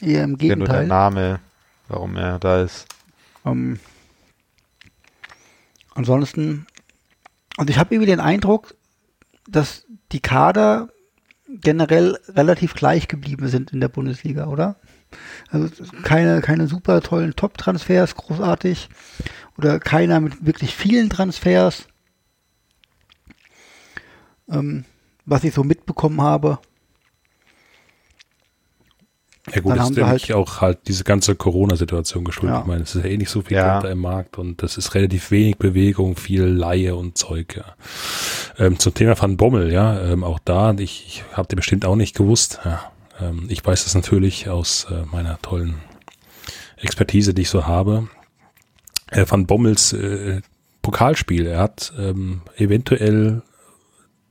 Eher 0.00 0.24
im 0.24 0.36
Ja, 0.38 0.56
nur 0.56 0.66
der 0.66 0.76
Gegenteil. 0.76 0.86
Name, 0.86 1.40
warum 1.88 2.16
er 2.16 2.38
da 2.38 2.62
ist. 2.62 2.86
Ähm, 3.44 3.78
ansonsten, 5.94 6.66
also 7.56 7.70
ich 7.70 7.78
habe 7.78 7.94
irgendwie 7.94 8.10
den 8.10 8.20
Eindruck, 8.20 8.74
dass 9.48 9.86
die 10.12 10.20
Kader 10.20 10.88
generell 11.48 12.18
relativ 12.28 12.74
gleich 12.74 13.06
geblieben 13.06 13.48
sind 13.48 13.72
in 13.72 13.80
der 13.80 13.88
Bundesliga, 13.88 14.46
oder? 14.46 14.76
Also 15.50 15.68
keine, 16.02 16.40
keine 16.40 16.66
super 16.66 17.00
tollen 17.00 17.36
Top-Transfers, 17.36 18.16
großartig. 18.16 18.88
Oder 19.56 19.78
keiner 19.78 20.18
mit 20.18 20.44
wirklich 20.44 20.74
vielen 20.74 21.10
Transfers. 21.10 21.86
Ähm, 24.50 24.84
was 25.26 25.44
ich 25.44 25.54
so 25.54 25.64
mitbekommen 25.64 26.20
habe. 26.20 26.58
Ja 29.52 29.60
gut, 29.60 29.72
Dann 29.72 29.76
das 29.76 29.84
haben 29.86 29.92
ist 29.92 29.96
denke 29.96 30.10
halt- 30.10 30.32
auch 30.32 30.60
halt 30.62 30.78
diese 30.88 31.04
ganze 31.04 31.34
Corona-Situation 31.34 32.24
geschuldet. 32.24 32.54
Ja. 32.56 32.60
Ich 32.62 32.66
meine, 32.66 32.82
es 32.82 32.94
ist 32.94 33.04
ja 33.04 33.10
eh 33.10 33.16
nicht 33.18 33.28
so 33.28 33.42
viel 33.42 33.58
Ja. 33.58 33.74
Geld 33.74 33.84
da 33.84 33.90
im 33.92 34.00
Markt 34.00 34.38
und 34.38 34.62
das 34.62 34.78
ist 34.78 34.94
relativ 34.94 35.30
wenig 35.30 35.58
Bewegung, 35.58 36.16
viel 36.16 36.44
Laie 36.44 36.94
und 36.96 37.18
Zeug, 37.18 37.56
ja. 37.56 37.74
Ähm, 38.58 38.78
zum 38.78 38.94
Thema 38.94 39.20
Van 39.20 39.36
Bommel, 39.36 39.70
ja, 39.70 40.00
ähm, 40.00 40.24
auch 40.24 40.38
da, 40.44 40.72
ich, 40.72 41.04
ich 41.06 41.24
habe 41.36 41.46
den 41.48 41.56
bestimmt 41.56 41.84
auch 41.84 41.96
nicht 41.96 42.16
gewusst. 42.16 42.60
Ja. 42.64 42.90
Ähm, 43.20 43.44
ich 43.50 43.64
weiß 43.64 43.84
das 43.84 43.94
natürlich 43.94 44.48
aus 44.48 44.86
äh, 44.90 45.04
meiner 45.12 45.40
tollen 45.42 45.74
Expertise, 46.78 47.34
die 47.34 47.42
ich 47.42 47.50
so 47.50 47.66
habe. 47.66 48.08
Äh, 49.10 49.26
Van 49.28 49.46
Bommels 49.46 49.92
äh, 49.92 50.40
Pokalspiel, 50.80 51.46
er 51.46 51.60
hat 51.60 51.92
ähm, 51.98 52.40
eventuell 52.56 53.42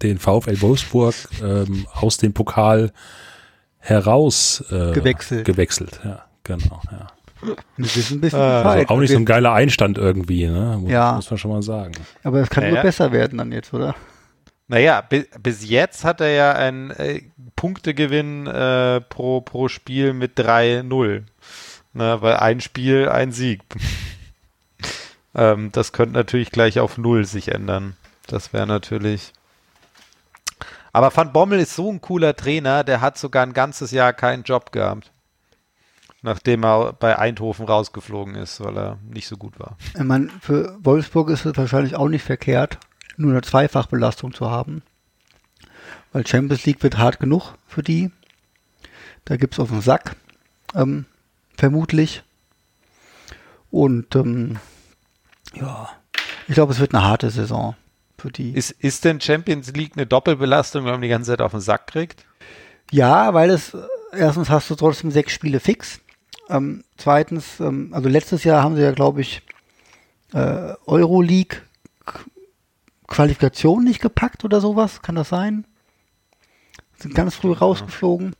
den 0.07 0.19
VfL 0.19 0.61
Wolfsburg 0.61 1.15
ähm, 1.41 1.87
aus 1.93 2.17
dem 2.17 2.33
Pokal 2.33 2.91
heraus 3.79 4.63
äh, 4.69 4.91
Gewechselt. 4.93 5.45
gewechselt. 5.45 5.99
Ja, 6.03 6.25
genau. 6.43 6.81
Ja. 6.91 7.07
Wir 7.75 7.95
wissen 7.95 8.17
ein 8.17 8.21
bisschen 8.21 8.39
Ah. 8.39 8.61
Also 8.61 8.87
auch 8.87 8.99
nicht 8.99 9.11
so 9.11 9.17
ein 9.17 9.25
geiler 9.25 9.51
Einstand 9.51 9.97
irgendwie, 9.97 10.47
ne? 10.47 10.77
Muss, 10.79 10.89
Ja. 10.91 11.13
muss 11.13 11.29
man 11.29 11.37
schon 11.37 11.51
mal 11.51 11.61
sagen. 11.61 11.93
Aber 12.23 12.39
es 12.39 12.49
kann 12.49 12.63
Naja. 12.63 12.75
nur 12.75 12.83
besser 12.83 13.11
werden 13.11 13.37
dann 13.39 13.51
jetzt, 13.51 13.73
oder? 13.73 13.95
Naja, 14.69 15.01
bi 15.01 15.25
bis 15.41 15.67
jetzt 15.67 16.05
hat 16.05 16.21
er 16.21 16.29
ja 16.31 16.53
einen 16.53 16.91
äh, 16.91 17.21
Punktegewinn 17.57 18.47
äh, 18.47 19.01
pro, 19.01 19.41
pro 19.41 19.67
Spiel 19.67 20.13
mit 20.13 20.39
3-0. 20.39 21.23
Ne, 21.95 22.17
weil 22.21 22.37
ein 22.37 22.61
Spiel, 22.61 23.09
ein 23.09 23.31
Sieg. 23.33 23.61
ähm, 25.35 25.71
das 25.73 25.91
könnte 25.91 26.13
natürlich 26.13 26.49
gleich 26.51 26.79
auf 26.79 26.97
0 26.97 27.25
sich 27.25 27.49
ändern. 27.49 27.95
Das 28.27 28.53
wäre 28.53 28.65
natürlich. 28.67 29.33
Aber 30.93 31.15
Van 31.15 31.33
Bommel 31.33 31.59
ist 31.59 31.75
so 31.75 31.91
ein 31.91 32.01
cooler 32.01 32.35
Trainer, 32.35 32.83
der 32.83 33.01
hat 33.01 33.17
sogar 33.17 33.43
ein 33.43 33.53
ganzes 33.53 33.89
Jahr 33.89 34.13
keinen 34.13 34.43
Job 34.43 34.71
gehabt. 34.71 35.11
Nachdem 36.21 36.63
er 36.63 36.93
bei 36.93 37.17
Eindhoven 37.17 37.65
rausgeflogen 37.65 38.35
ist, 38.35 38.63
weil 38.63 38.77
er 38.77 38.99
nicht 39.03 39.27
so 39.27 39.35
gut 39.35 39.59
war. 39.59 39.75
Ich 39.93 40.03
meine, 40.03 40.29
für 40.39 40.77
Wolfsburg 40.81 41.29
ist 41.31 41.45
es 41.45 41.57
wahrscheinlich 41.57 41.95
auch 41.95 42.07
nicht 42.07 42.23
verkehrt, 42.23 42.77
nur 43.17 43.31
eine 43.31 43.41
Zweifachbelastung 43.41 44.33
zu 44.33 44.49
haben. 44.49 44.83
Weil 46.13 46.25
Champions 46.27 46.65
League 46.65 46.83
wird 46.83 46.99
hart 46.99 47.19
genug 47.19 47.55
für 47.67 47.81
die. 47.81 48.11
Da 49.25 49.35
gibt's 49.35 49.59
auf 49.59 49.69
den 49.69 49.81
Sack, 49.81 50.15
ähm, 50.75 51.05
vermutlich. 51.57 52.23
Und 53.71 54.15
ähm, 54.15 54.59
ja, 55.55 55.89
ich 56.47 56.53
glaube, 56.53 56.71
es 56.71 56.79
wird 56.79 56.93
eine 56.93 57.03
harte 57.03 57.31
Saison 57.31 57.75
für 58.23 58.31
die. 58.31 58.51
Ist, 58.51 58.71
ist 58.71 59.03
denn 59.03 59.19
Champions 59.19 59.73
League 59.73 59.93
eine 59.95 60.05
Doppelbelastung, 60.05 60.85
wenn 60.85 60.93
man 60.93 61.01
die 61.01 61.09
ganze 61.09 61.31
Zeit 61.31 61.41
auf 61.41 61.51
den 61.51 61.59
Sack 61.59 61.87
kriegt? 61.87 62.25
Ja, 62.89 63.33
weil 63.33 63.49
es 63.49 63.75
erstens 64.13 64.49
hast 64.49 64.69
du 64.69 64.75
trotzdem 64.75 65.11
sechs 65.11 65.33
Spiele 65.33 65.59
fix. 65.59 65.99
Ähm, 66.49 66.83
zweitens, 66.97 67.59
ähm, 67.59 67.89
also 67.91 68.07
letztes 68.07 68.43
Jahr 68.43 68.63
haben 68.63 68.75
sie 68.75 68.81
ja, 68.81 68.91
glaube 68.91 69.21
ich, 69.21 69.41
äh, 70.33 70.73
Euroleague 70.85 71.61
Qualifikation 73.07 73.83
nicht 73.83 74.01
gepackt 74.01 74.45
oder 74.45 74.61
sowas. 74.61 75.01
Kann 75.01 75.15
das 75.15 75.29
sein? 75.29 75.65
Sind 76.97 77.13
ganz 77.13 77.35
früh 77.35 77.51
rausgeflogen. 77.51 78.35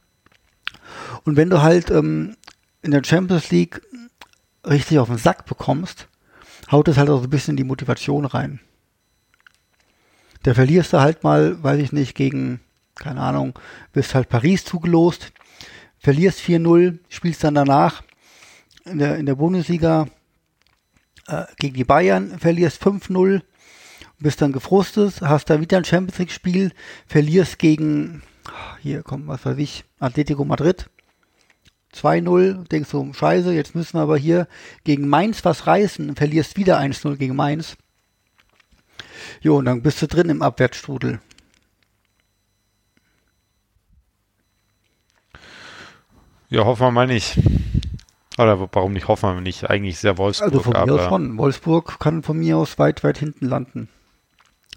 Und 1.25 1.36
wenn 1.36 1.49
du 1.49 1.61
halt 1.61 1.91
ähm, 1.91 2.38
in 2.81 2.91
der 2.91 3.03
Champions 3.03 3.51
League 3.51 3.81
richtig 4.65 4.99
auf 4.99 5.09
den 5.09 5.17
Sack 5.17 5.45
bekommst, 5.45 6.07
haut 6.71 6.88
es 6.88 6.97
halt 6.97 7.09
auch 7.09 7.17
so 7.17 7.25
ein 7.25 7.29
bisschen 7.29 7.57
die 7.57 7.65
Motivation 7.65 8.25
rein. 8.25 8.61
Da 10.43 10.53
verlierst 10.53 10.93
du 10.93 10.99
halt 10.99 11.23
mal, 11.23 11.61
weiß 11.63 11.79
ich 11.79 11.91
nicht, 11.93 12.15
gegen, 12.15 12.59
keine 12.95 13.21
Ahnung, 13.21 13.57
bist 13.93 14.13
halt 14.13 14.29
Paris 14.29 14.65
zugelost, 14.65 15.31
verlierst 15.97 16.39
4-0, 16.41 16.99
spielst 17.09 17.43
dann 17.43 17.55
danach 17.55 18.03
in 18.85 18.99
der, 18.99 19.17
in 19.17 19.25
der 19.25 19.35
Bundesliga 19.35 20.07
äh, 21.27 21.45
gegen 21.57 21.75
die 21.75 21.85
Bayern, 21.85 22.37
verlierst 22.39 22.83
5-0, 22.83 23.41
bist 24.19 24.41
dann 24.41 24.51
gefrustet, 24.51 25.21
hast 25.21 25.49
dann 25.49 25.61
wieder 25.61 25.77
ein 25.77 25.85
Champions 25.85 26.19
League 26.19 26.31
Spiel, 26.31 26.71
verlierst 27.07 27.57
gegen, 27.57 28.21
hier 28.81 29.01
kommt 29.01 29.27
was 29.27 29.45
weiß 29.45 29.57
ich, 29.57 29.85
Atletico 29.99 30.43
Madrid, 30.43 30.89
2-0, 31.95 32.67
denkst 32.67 32.89
du, 32.89 33.13
scheiße, 33.13 33.53
jetzt 33.53 33.75
müssen 33.75 33.97
wir 33.97 34.01
aber 34.01 34.17
hier 34.17 34.47
gegen 34.83 35.07
Mainz 35.07 35.45
was 35.45 35.67
reißen, 35.67 36.15
verlierst 36.15 36.57
wieder 36.57 36.79
1-0 36.79 37.15
gegen 37.15 37.35
Mainz. 37.35 37.77
Jo, 39.41 39.57
und 39.57 39.65
dann 39.65 39.82
bist 39.82 40.01
du 40.01 40.07
drin 40.07 40.30
im 40.30 40.41
Abwärtsstrudel. 40.41 41.19
Ja, 46.49 46.65
hoffen 46.65 46.82
wir 46.88 46.91
mal 46.91 47.07
nicht. 47.07 47.39
Oder 48.38 48.59
warum 48.74 48.93
nicht 48.93 49.07
hoffen 49.07 49.36
wir 49.36 49.41
nicht? 49.41 49.69
Eigentlich 49.69 49.99
sehr 49.99 50.17
Wolfsburg, 50.17 50.53
Also 50.53 50.59
von 50.71 50.74
mir 50.86 50.93
aus 50.93 51.03
schon. 51.05 51.38
Wolfsburg 51.38 51.99
kann 51.99 52.24
von 52.24 52.38
mir 52.38 52.57
aus 52.57 52.80
weit, 52.80 53.03
weit 53.03 53.17
hinten 53.17 53.45
landen. 53.47 53.89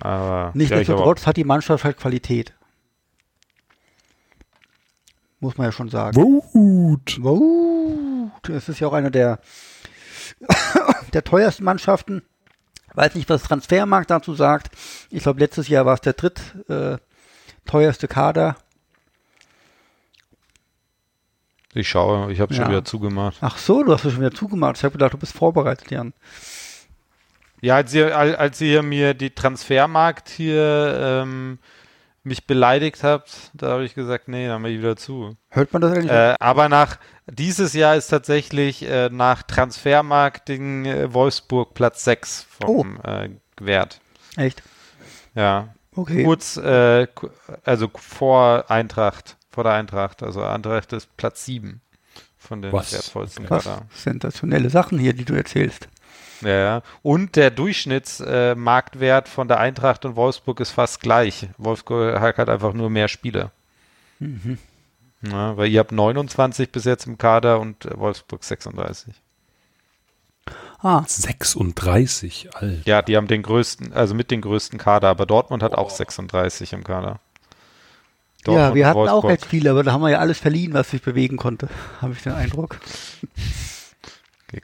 aber 0.01 0.51
Nichtsdestotrotz 0.55 1.27
hat 1.27 1.37
die 1.37 1.45
Mannschaft 1.45 1.85
halt 1.85 1.97
Qualität. 1.99 2.55
Muss 5.41 5.57
man 5.59 5.67
ja 5.67 5.73
schon 5.73 5.89
sagen. 5.91 6.15
Gut. 6.15 7.19
Wow. 7.21 8.31
Das 8.43 8.69
ist 8.69 8.81
ja 8.81 8.89
auch 8.89 8.93
eine 8.95 9.11
der, 9.11 9.39
der 11.13 11.25
teuersten 11.25 11.65
Mannschaften. 11.65 12.23
Weiß 12.97 13.15
nicht, 13.15 13.29
was 13.31 13.43
Transfermarkt 13.45 14.11
dazu 14.11 14.35
sagt. 14.35 14.71
Ich 15.11 15.23
glaube, 15.23 15.39
letztes 15.39 15.69
Jahr 15.69 15.87
war 15.87 15.95
es 15.95 16.01
der 16.01 16.15
dritt 16.15 16.41
äh, 16.69 16.97
teuerste 17.67 18.09
Kader. 18.09 18.57
Ich 21.75 21.89
schaue, 21.89 22.33
ich 22.33 22.41
habe 22.41 22.55
schon 22.55 22.65
Ja. 22.65 22.71
wieder 22.71 22.85
zugemacht. 22.85 23.37
Ach 23.43 23.59
so, 23.59 23.83
du 23.85 23.93
hast 23.93 24.05
es 24.07 24.13
schon 24.13 24.23
wieder 24.23 24.35
zugemacht. 24.35 24.79
Ich 24.79 24.85
habe 24.85 24.93
gedacht, 24.93 25.13
du 25.13 25.19
bist 25.19 25.35
vorbereitet, 25.37 25.91
Jan. 25.91 26.15
Ja, 27.61 27.77
als 27.77 27.93
ihr, 27.93 28.17
al- 28.17 28.37
als 28.37 28.61
ihr 28.63 28.83
mir 28.83 29.13
die 29.15 29.31
Transfermarkt 29.31 30.29
hier 30.31 30.99
ähm, 31.23 31.59
mich 32.27 32.47
beleidigt 32.47 33.05
habt, 33.05 33.51
da 33.55 33.71
habe 33.71 33.85
ich 33.85 33.95
gesagt, 33.95 34.29
nee, 34.29 34.49
dann 34.49 34.61
mache 34.61 34.73
ich 34.73 34.79
wieder 34.79 34.97
zu. 34.97 35.37
Hört 35.49 35.73
man 35.73 35.83
das 35.83 35.93
eigentlich? 35.93 36.11
Äh, 36.11 36.35
aber 36.41 36.69
nach 36.69 36.99
dieses 37.27 37.73
Jahr 37.73 37.97
ist 37.97 38.09
tatsächlich 38.09 38.83
äh, 38.83 39.09
nach 39.11 39.45
Transfermarketing 39.45 40.85
äh, 40.87 41.15
Wolfsburg 41.15 41.75
Platz 41.75 42.05
6 42.05 42.47
vom 42.49 43.01
äh, 43.05 43.31
Wert. 43.61 44.01
Echt? 44.37 44.63
Ja. 45.35 45.69
Okay. 45.95 46.25
Kurz, 46.25 46.57
äh, 46.57 47.07
also 47.65 47.91
vor 47.95 48.71
Eintracht, 48.71 49.37
vor 49.51 49.65
der 49.65 49.75
Eintracht. 49.75 50.23
Also 50.23 50.43
Eintracht 50.43 50.93
ist 50.93 51.17
Platz 51.17 51.45
7 51.47 51.81
von 52.37 52.61
den 52.61 52.73
Was? 52.73 52.93
wertvollsten 52.93 53.47
Krass. 53.47 53.65
Kader. 53.65 53.83
Sensationelle 53.95 54.69
Sachen 54.69 54.99
hier, 54.99 55.13
die 55.13 55.25
du 55.25 55.35
erzählst. 55.35 55.89
Ja, 56.43 56.49
ja. 56.49 56.83
Und 57.03 57.37
der 57.37 57.51
Durchschnittsmarktwert 57.51 59.27
äh, 59.27 59.31
von 59.31 59.49
der 59.49 59.59
Eintracht 59.59 60.05
und 60.05 60.17
Wolfsburg 60.17 60.61
ist 60.61 60.71
fast 60.71 61.01
gleich. 61.01 61.49
Wolfsburg 61.59 62.21
hat 62.21 62.39
halt 62.39 62.49
einfach 62.49 62.73
nur 62.73 62.91
mehr 62.91 63.09
Spiele. 63.09 63.51
Mhm. 64.19 64.59
Ja, 65.23 65.57
weil 65.57 65.69
ihr 65.69 65.81
habt 65.81 65.93
29 65.93 66.71
bis 66.71 66.85
jetzt 66.85 67.07
im 67.07 67.19
Kader 67.19 67.61
und 67.61 67.87
äh, 67.87 67.99
Wolfsburg 67.99 68.45
36. 68.45 69.15
Ah, 70.79 71.03
36, 71.07 72.55
Alter. 72.55 72.83
Ja, 72.85 73.03
die 73.03 73.17
haben 73.17 73.27
den 73.27 73.43
größten, 73.43 73.93
also 73.93 74.15
mit 74.15 74.31
den 74.31 74.43
größten 74.43 74.79
Kader, 74.79 75.09
aber 75.09 75.27
Dortmund 75.27 75.63
hat 75.63 75.75
auch 75.75 75.91
36 75.91 76.75
im 76.75 76.85
Kader. 76.85 77.19
ja, 78.47 78.75
wir 78.75 78.87
hatten 78.87 78.99
auch 78.99 79.23
Wolfsburg. 79.23 79.31
recht 79.31 79.47
viele, 79.47 79.71
aber 79.71 79.83
da 79.83 79.93
haben 79.93 80.03
wir 80.03 80.11
ja 80.11 80.19
alles 80.19 80.39
verliehen, 80.39 80.75
was 80.75 80.91
sich 80.91 81.03
bewegen 81.03 81.39
konnte, 81.39 81.69
habe 82.03 82.13
ich 82.13 82.23
den 82.23 82.33
Eindruck. 82.33 82.79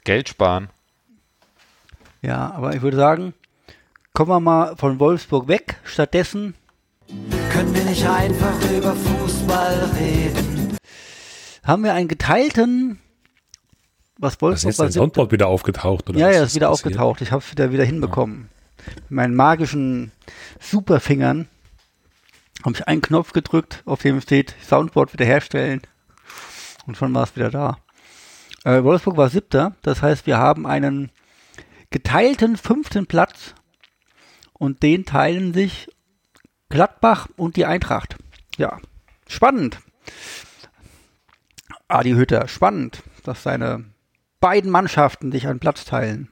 Geld 0.03 0.29
sparen. 0.29 0.69
Ja, 2.23 2.51
aber 2.53 2.73
ich 2.75 2.81
würde 2.81 2.97
sagen, 2.97 3.33
kommen 4.13 4.29
wir 4.29 4.39
mal 4.39 4.75
von 4.77 4.99
Wolfsburg 4.99 5.47
weg. 5.47 5.77
Stattdessen 5.83 6.55
Können 7.51 7.75
wir 7.75 7.83
nicht 7.83 8.07
einfach 8.07 8.55
über 8.71 8.95
Fußball 8.95 9.91
reden? 9.99 10.77
haben 11.63 11.83
wir 11.83 11.93
einen 11.93 12.09
geteilten, 12.09 12.99
was 14.17 14.33
Was 14.33 14.33
ist 14.33 14.41
Wolfsburg 14.41 14.69
jetzt 14.71 14.79
dein 14.79 14.85
war. 14.87 14.91
Soundboard 14.91 15.31
wieder 15.31 15.47
aufgetaucht? 15.47 16.09
Oder 16.09 16.19
Ja, 16.19 16.29
ja, 16.31 16.43
ist 16.43 16.55
wieder 16.55 16.69
passiert? 16.69 16.87
aufgetaucht. 16.93 17.21
Ich 17.21 17.31
habe 17.31 17.41
es 17.43 17.51
wieder, 17.51 17.71
wieder 17.71 17.85
hinbekommen. 17.85 18.49
Mit 19.03 19.11
meinen 19.11 19.35
magischen 19.35 20.11
Superfingern 20.59 21.47
habe 22.65 22.75
ich 22.75 22.87
einen 22.87 23.01
Knopf 23.01 23.31
gedrückt, 23.33 23.81
auf 23.85 24.01
dem 24.01 24.19
steht 24.21 24.55
Soundboard 24.65 25.13
wiederherstellen. 25.13 25.81
Und 26.85 26.97
schon 26.97 27.13
war 27.13 27.23
es 27.23 27.35
wieder 27.35 27.49
da. 27.49 27.77
Äh, 28.65 28.83
Wolfsburg 28.83 29.15
war 29.17 29.29
siebter. 29.29 29.75
Das 29.83 30.01
heißt, 30.01 30.25
wir 30.25 30.37
haben 30.37 30.65
einen 30.67 31.11
geteilten 31.93 32.57
fünften 32.57 33.05
Platz. 33.07 33.55
Und 34.53 34.83
den 34.83 35.05
teilen 35.05 35.53
sich 35.53 35.87
Gladbach 36.69 37.27
und 37.37 37.55
die 37.55 37.65
Eintracht. 37.65 38.17
Ja, 38.57 38.79
spannend. 39.27 39.79
Adi 41.87 42.11
Hütter, 42.11 42.47
spannend, 42.47 43.03
dass 43.23 43.43
seine 43.43 43.85
beiden 44.39 44.71
Mannschaften 44.71 45.31
sich 45.31 45.47
einen 45.47 45.59
Platz 45.59 45.85
teilen. 45.85 46.29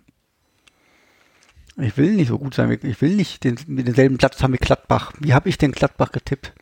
Ich 1.77 1.95
will 1.97 2.13
nicht 2.13 2.27
so 2.27 2.37
gut 2.39 2.53
sein. 2.53 2.69
wie- 2.69 2.87
Ich 2.87 3.01
will 3.01 3.15
nicht 3.15 3.43
den, 3.43 3.57
denselben 3.67 4.17
Platz 4.17 4.41
haben 4.43 4.53
wie 4.53 4.57
Gladbach. 4.57 5.13
Wie 5.19 5.33
habe 5.33 5.49
ich 5.49 5.57
denn 5.57 5.71
Gladbach 5.71 6.11
getippt? 6.11 6.53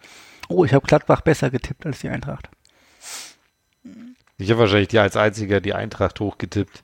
Oh, 0.50 0.66
ich 0.66 0.74
habe 0.74 0.86
Gladbach 0.88 1.22
besser 1.22 1.50
getippt 1.50 1.86
als 1.86 2.00
die 2.00 2.10
Eintracht. 2.10 2.50
Ich 4.38 4.50
habe 4.50 4.62
wahrscheinlich 4.62 4.88
die 4.90 5.00
als 5.00 5.16
einziger 5.18 5.62
die 5.62 5.74
Eintracht 5.74 6.20
hochgetippt. 6.20 6.84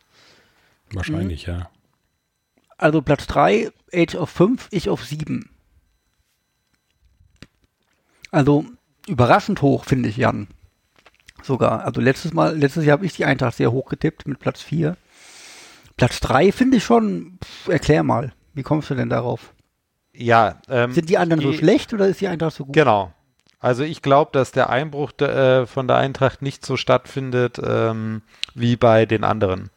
Wahrscheinlich, 0.91 1.45
ja. 1.45 1.70
Also 2.78 3.01
Platz 3.01 3.26
3, 3.28 3.71
Age 3.93 4.15
of 4.15 4.30
5, 4.30 4.67
ich 4.71 4.89
auf 4.89 5.03
7. 5.05 5.49
Also 8.32 8.65
überraschend 9.07 9.61
hoch, 9.61 9.86
finde 9.86 10.09
ich, 10.09 10.17
Jan. 10.17 10.47
Sogar. 11.43 11.86
Also 11.86 12.01
letztes 12.01 12.34
Mal, 12.34 12.57
letztes 12.57 12.86
Jahr 12.86 12.97
habe 12.97 13.05
ich 13.05 13.13
die 13.13 13.26
Eintracht 13.26 13.55
sehr 13.55 13.71
hoch 13.71 13.88
getippt 13.89 14.28
mit 14.28 14.39
Platz 14.39 14.61
4. 14.61 14.97
Platz 15.97 16.19
3 16.19 16.51
finde 16.51 16.78
ich 16.78 16.84
schon, 16.84 17.38
pff, 17.43 17.67
erklär 17.69 18.03
mal. 18.03 18.34
Wie 18.53 18.63
kommst 18.63 18.89
du 18.89 18.95
denn 18.95 19.09
darauf? 19.09 19.53
Ja, 20.13 20.59
ähm, 20.69 20.93
Sind 20.93 21.09
die 21.09 21.17
anderen 21.17 21.41
so 21.43 21.51
die- 21.51 21.57
schlecht 21.57 21.93
oder 21.93 22.07
ist 22.07 22.19
die 22.21 22.28
Eintracht 22.28 22.55
so 22.55 22.65
gut? 22.65 22.73
Genau. 22.73 23.13
Also 23.59 23.84
ich 23.84 24.01
glaube, 24.01 24.32
dass 24.34 24.51
der 24.51 24.69
Einbruch 24.69 25.11
äh, 25.19 25.65
von 25.65 25.88
der 25.88 25.97
Eintracht 25.97 26.41
nicht 26.41 26.65
so 26.65 26.78
stattfindet 26.78 27.59
ähm, 27.63 28.21
wie 28.53 28.76
bei 28.76 29.05
den 29.05 29.23
anderen. 29.23 29.69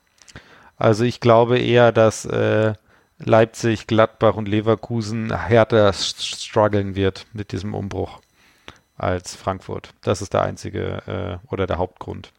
Also 0.77 1.05
ich 1.05 1.21
glaube 1.21 1.59
eher, 1.59 1.91
dass 1.93 2.25
äh, 2.25 2.75
Leipzig, 3.19 3.87
Gladbach 3.87 4.37
und 4.37 4.49
Leverkusen 4.49 5.35
härter 5.35 5.93
strugglen 5.93 6.95
wird 6.95 7.27
mit 7.33 7.53
diesem 7.53 7.75
Umbruch 7.75 8.21
als 8.97 9.35
Frankfurt. 9.35 9.95
Das 10.03 10.23
ist 10.23 10.35
der 10.35 10.43
einzige 10.43 11.41
äh, 11.43 11.53
oder 11.53 11.67
der 11.67 11.79
Hauptgrund. 11.79 12.33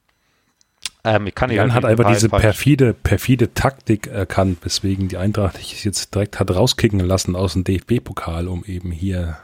Ähm, 1.03 1.27
ich 1.27 1.35
kann 1.35 1.51
Jan 1.51 1.73
hat 1.73 1.85
einfach 1.85 2.11
diese 2.11 2.29
perfide, 2.29 2.93
perfide 2.93 3.53
Taktik 3.53 4.07
erkannt, 4.07 4.59
weswegen 4.61 5.07
die 5.07 5.17
Eintracht 5.17 5.57
sich 5.57 5.83
jetzt 5.85 6.13
direkt 6.13 6.39
hat 6.39 6.51
rauskicken 6.51 6.99
lassen 6.99 7.35
aus 7.35 7.53
dem 7.53 7.63
DFB-Pokal, 7.63 8.47
um 8.47 8.65
eben 8.65 8.91
hier 8.91 9.37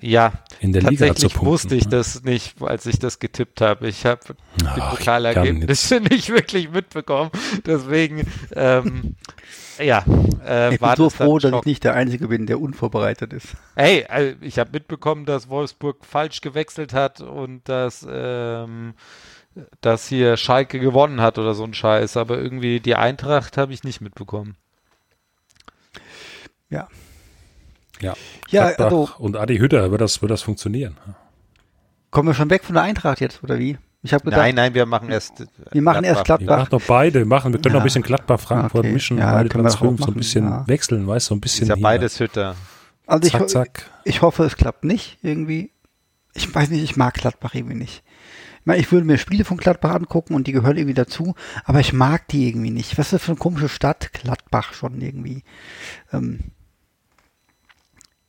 ja, 0.00 0.32
in 0.60 0.72
der 0.72 0.82
Liga 0.82 1.14
zu 1.14 1.28
punkten. 1.28 1.46
wusste 1.46 1.74
ich 1.74 1.88
das 1.88 2.22
nicht, 2.22 2.62
als 2.62 2.86
ich 2.86 2.98
das 2.98 3.18
getippt 3.18 3.60
habe. 3.60 3.88
Ich 3.88 4.06
habe 4.06 4.20
die 4.60 4.80
Pokalergebnisse 4.80 6.00
nicht 6.10 6.28
wirklich 6.30 6.70
mitbekommen. 6.70 7.30
Deswegen, 7.66 8.26
ähm, 8.54 9.16
ja, 9.78 10.04
äh, 10.46 10.74
ich 10.74 10.80
bin 10.80 10.96
so 10.96 11.10
froh, 11.10 11.38
dass 11.38 11.52
ich 11.52 11.64
nicht 11.64 11.84
der 11.84 11.94
Einzige 11.94 12.28
bin, 12.28 12.46
der 12.46 12.60
unvorbereitet 12.60 13.32
ist. 13.32 13.56
Hey, 13.74 14.04
also 14.08 14.36
ich 14.40 14.58
habe 14.58 14.70
mitbekommen, 14.72 15.24
dass 15.24 15.48
Wolfsburg 15.48 16.04
falsch 16.04 16.40
gewechselt 16.40 16.92
hat 16.92 17.20
und 17.20 17.68
dass, 17.68 18.06
ähm, 18.08 18.94
dass 19.80 20.06
hier 20.06 20.36
Schalke 20.36 20.78
gewonnen 20.78 21.20
hat 21.20 21.38
oder 21.38 21.54
so 21.54 21.64
ein 21.64 21.74
Scheiß. 21.74 22.16
Aber 22.16 22.38
irgendwie 22.38 22.78
die 22.80 22.94
Eintracht 22.94 23.56
habe 23.56 23.72
ich 23.72 23.82
nicht 23.82 24.00
mitbekommen. 24.00 24.56
Ja, 26.70 26.86
ja, 28.00 28.14
ja 28.50 28.64
also, 28.78 29.10
und 29.18 29.36
Adi 29.36 29.58
Hütter, 29.58 29.90
wird 29.90 30.00
das, 30.00 30.22
wird 30.22 30.30
das 30.30 30.42
funktionieren? 30.42 30.96
Kommen 32.10 32.28
wir 32.28 32.34
schon 32.34 32.50
weg 32.50 32.64
von 32.64 32.74
der 32.74 32.84
Eintracht 32.84 33.20
jetzt, 33.20 33.42
oder 33.42 33.58
wie? 33.58 33.78
Ich 34.02 34.12
gedacht, 34.12 34.26
nein, 34.26 34.54
nein, 34.54 34.74
wir 34.74 34.86
machen 34.86 35.10
erst. 35.10 35.44
Wir 35.72 35.82
machen 35.82 36.02
Gladbach. 36.02 36.16
erst 36.16 36.24
Gladbach. 36.24 36.46
Wir 36.46 36.56
machen 36.56 36.70
doch 36.70 36.82
beide. 36.86 37.18
Wir, 37.18 37.26
machen, 37.26 37.52
wir 37.52 37.60
können 37.60 37.72
ja. 37.72 37.78
noch 37.78 37.80
ein 37.80 37.84
bisschen 37.84 38.02
Gladbach, 38.02 38.40
Frankfurt 38.40 38.84
okay. 38.84 38.92
mischen, 38.92 39.18
ja, 39.18 39.32
beide 39.32 39.48
Platz 39.48 39.74
5, 39.74 40.00
so 40.00 40.06
ein 40.06 40.14
bisschen 40.14 40.44
ja. 40.44 40.68
wechseln, 40.68 41.06
weißt 41.06 41.26
du, 41.26 41.28
so 41.30 41.34
ein 41.34 41.40
bisschen. 41.40 41.64
Ist 41.64 41.68
ja 41.68 41.76
beides 41.80 42.20
Hütter. 42.20 42.54
Also 43.06 43.26
ich, 43.26 43.32
zack, 43.32 43.50
zack. 43.50 43.90
ich 44.04 44.22
hoffe, 44.22 44.44
es 44.44 44.56
klappt 44.56 44.84
nicht 44.84 45.18
irgendwie. 45.22 45.72
Ich 46.34 46.54
weiß 46.54 46.70
nicht, 46.70 46.84
ich 46.84 46.96
mag 46.96 47.14
Gladbach 47.14 47.54
irgendwie 47.54 47.74
nicht. 47.74 48.04
Ich 48.60 48.66
meine, 48.66 48.80
ich 48.80 48.92
würde 48.92 49.06
mir 49.06 49.18
Spiele 49.18 49.44
von 49.44 49.56
Gladbach 49.56 49.94
angucken 49.94 50.34
und 50.34 50.46
die 50.46 50.52
gehören 50.52 50.76
irgendwie 50.76 50.94
dazu, 50.94 51.34
aber 51.64 51.80
ich 51.80 51.92
mag 51.92 52.28
die 52.28 52.48
irgendwie 52.48 52.70
nicht. 52.70 52.98
Was 52.98 53.06
ist 53.06 53.14
das 53.14 53.22
für 53.22 53.32
eine 53.32 53.38
komische 53.38 53.68
Stadt? 53.68 54.12
Gladbach 54.12 54.74
schon 54.74 55.00
irgendwie. 55.00 55.42
Ähm, 56.12 56.52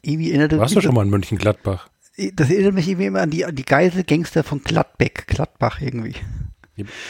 irgendwie 0.02 0.32
erinnert 0.32 0.58
Warst 0.58 0.76
du 0.76 0.82
schon 0.82 0.95
mal 0.95 1.04
in 1.04 1.10
Mönchengladbach? 1.10 1.89
Das 2.34 2.50
erinnert 2.50 2.74
mich 2.74 2.88
irgendwie 2.88 3.08
immer 3.08 3.22
an 3.22 3.30
die, 3.30 3.45
an 3.45 3.56
die 3.56 3.64
Geiselgangster 3.64 4.43
von 4.43 4.62
Gladbeck, 4.64 5.28
Gladbach 5.28 5.82
irgendwie. 5.82 6.16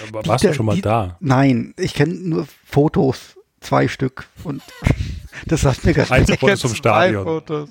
Aber 0.07 0.25
warst 0.25 0.43
die, 0.43 0.47
du 0.47 0.53
schon 0.53 0.65
mal 0.65 0.75
die, 0.75 0.81
da? 0.81 1.17
Nein, 1.19 1.73
ich 1.77 1.93
kenne 1.93 2.13
nur 2.13 2.47
Fotos, 2.65 3.37
zwei 3.59 3.87
Stück 3.87 4.27
und 4.43 4.61
das 5.47 5.61
sagt 5.61 5.85
mir 5.85 5.93
gar 5.93 6.19
nicht. 6.19 6.39
Fotos 6.39 6.59
zum 6.59 6.75
Stadion. 6.75 7.23
Fotos. 7.23 7.69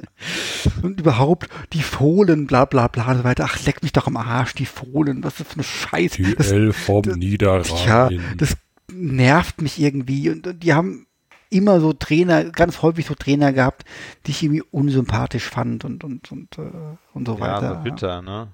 Und 0.82 1.00
überhaupt 1.00 1.48
die 1.72 1.82
Fohlen, 1.82 2.46
bla 2.46 2.64
bla 2.64 2.88
bla 2.88 3.10
und 3.10 3.18
so 3.18 3.24
weiter. 3.24 3.46
Ach, 3.48 3.64
leck 3.64 3.82
mich 3.82 3.92
doch 3.92 4.06
am 4.06 4.16
Arsch, 4.16 4.54
die 4.54 4.66
Fohlen, 4.66 5.22
was 5.24 5.40
ist 5.40 5.48
für 5.48 5.54
eine 5.54 5.64
Scheiße. 5.64 6.22
Die 6.22 6.34
das, 6.34 6.50
L 6.50 6.72
vom 6.72 7.02
das, 7.02 7.16
Niederrhein. 7.16 7.64
Ja, 7.86 8.10
das 8.36 8.56
nervt 8.92 9.60
mich 9.60 9.80
irgendwie 9.80 10.30
und, 10.30 10.46
und 10.46 10.62
die 10.62 10.72
haben 10.72 11.07
immer 11.50 11.80
so 11.80 11.92
Trainer, 11.92 12.44
ganz 12.44 12.82
häufig 12.82 13.06
so 13.06 13.14
Trainer 13.14 13.52
gehabt, 13.52 13.84
die 14.26 14.32
ich 14.32 14.42
irgendwie 14.42 14.62
unsympathisch 14.70 15.48
fand 15.48 15.84
und 15.84 16.04
und 16.04 16.30
und, 16.30 16.58
äh, 16.58 16.70
und 17.14 17.26
so 17.26 17.34
ja, 17.34 17.40
weiter. 17.40 17.62
Ja, 17.62 17.74
so 17.76 17.82
bitter, 17.82 18.22
ne? 18.22 18.48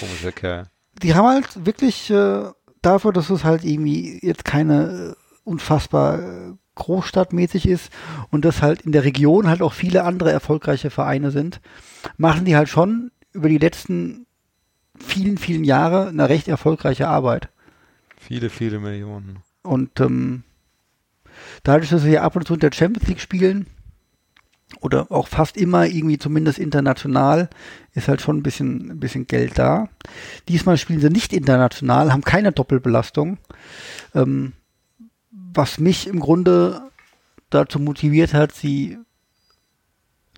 Komischer 0.00 0.32
Kerl. 0.32 0.66
Die 1.02 1.14
haben 1.14 1.26
halt 1.26 1.66
wirklich 1.66 2.10
äh, 2.10 2.44
dafür, 2.82 3.12
dass 3.12 3.30
es 3.30 3.44
halt 3.44 3.64
irgendwie 3.64 4.18
jetzt 4.22 4.44
keine 4.44 5.14
äh, 5.14 5.14
unfassbar 5.44 6.20
äh, 6.20 6.52
großstadtmäßig 6.74 7.68
ist 7.68 7.92
und 8.30 8.44
dass 8.44 8.62
halt 8.62 8.82
in 8.82 8.92
der 8.92 9.04
Region 9.04 9.48
halt 9.48 9.62
auch 9.62 9.72
viele 9.72 10.04
andere 10.04 10.32
erfolgreiche 10.32 10.90
Vereine 10.90 11.30
sind, 11.30 11.60
machen 12.16 12.44
die 12.44 12.56
halt 12.56 12.68
schon 12.68 13.10
über 13.32 13.48
die 13.48 13.58
letzten 13.58 14.26
vielen, 14.98 15.38
vielen 15.38 15.64
Jahre 15.64 16.08
eine 16.08 16.28
recht 16.28 16.48
erfolgreiche 16.48 17.08
Arbeit. 17.08 17.48
Viele, 18.16 18.50
viele 18.50 18.78
Millionen. 18.78 19.40
Und 19.62 20.00
ähm, 20.00 20.44
dadurch, 21.62 21.90
dass 21.90 22.04
wir 22.04 22.22
ab 22.22 22.36
und 22.36 22.46
zu 22.46 22.54
in 22.54 22.60
der 22.60 22.72
Champions 22.72 23.08
League 23.08 23.20
spielen, 23.20 23.66
oder 24.80 25.10
auch 25.10 25.28
fast 25.28 25.56
immer 25.56 25.86
irgendwie 25.86 26.18
zumindest 26.18 26.58
international, 26.58 27.50
ist 27.94 28.08
halt 28.08 28.20
schon 28.20 28.38
ein 28.38 28.42
bisschen, 28.42 28.90
ein 28.90 29.00
bisschen 29.00 29.26
Geld 29.26 29.58
da. 29.58 29.88
Diesmal 30.48 30.76
spielen 30.78 31.00
sie 31.00 31.10
nicht 31.10 31.32
international, 31.32 32.12
haben 32.12 32.22
keine 32.22 32.52
Doppelbelastung, 32.52 33.38
ähm, 34.14 34.52
was 35.30 35.78
mich 35.78 36.06
im 36.06 36.20
Grunde 36.20 36.82
dazu 37.50 37.78
motiviert 37.78 38.34
hat, 38.34 38.52
sie 38.52 38.98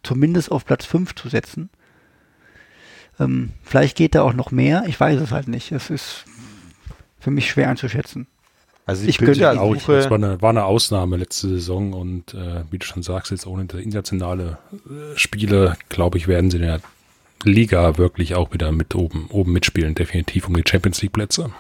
zumindest 0.03 0.51
auf 0.51 0.65
Platz 0.65 0.85
5 0.85 1.15
zu 1.15 1.29
setzen. 1.29 1.71
Ähm, 3.21 3.53
vielleicht 3.63 3.97
geht 3.97 4.15
da 4.15 4.23
auch 4.23 4.35
noch 4.35 4.51
mehr, 4.51 4.85
ich 4.87 4.99
weiß 4.99 5.21
es 5.21 5.31
halt 5.31 5.49
nicht. 5.49 5.73
Es 5.73 5.91
ist 5.91 6.25
für 7.19 7.31
mich 7.31 7.49
schwer 7.49 7.71
einzuschätzen. 7.71 8.27
Also 8.87 9.07
ich 9.07 9.17
könnte 9.17 9.41
ja 9.41 9.59
auch, 9.59 9.75
das 9.75 10.11
war 10.11 10.19
eine, 10.19 10.43
war 10.43 10.51
eine 10.51 10.65
Ausnahme 10.65 11.17
letzte 11.17 11.49
Saison 11.49 11.95
und 11.95 12.35
äh, 12.35 12.65
wie 12.71 12.79
du 12.79 12.85
schon 12.85 13.03
sagst, 13.03 13.31
jetzt 13.31 13.47
ohne 13.47 13.63
internationale 13.63 14.59
äh, 14.73 15.17
Spiele, 15.17 15.77
glaube 15.89 16.19
ich, 16.19 16.29
werden 16.29 16.51
sie 16.51 16.59
in 16.59 16.65
der 16.65 16.81
Liga 17.45 17.97
wirklich 17.97 18.35
auch 18.35 18.53
wieder 18.53 18.73
mit 18.73 18.95
oben, 18.95 19.29
oben 19.31 19.53
mitspielen, 19.53 19.95
definitiv 19.95 20.49
um 20.49 20.55
die 20.55 20.65
Champions 20.69 21.01
League 21.01 21.13
Plätze. 21.13 21.51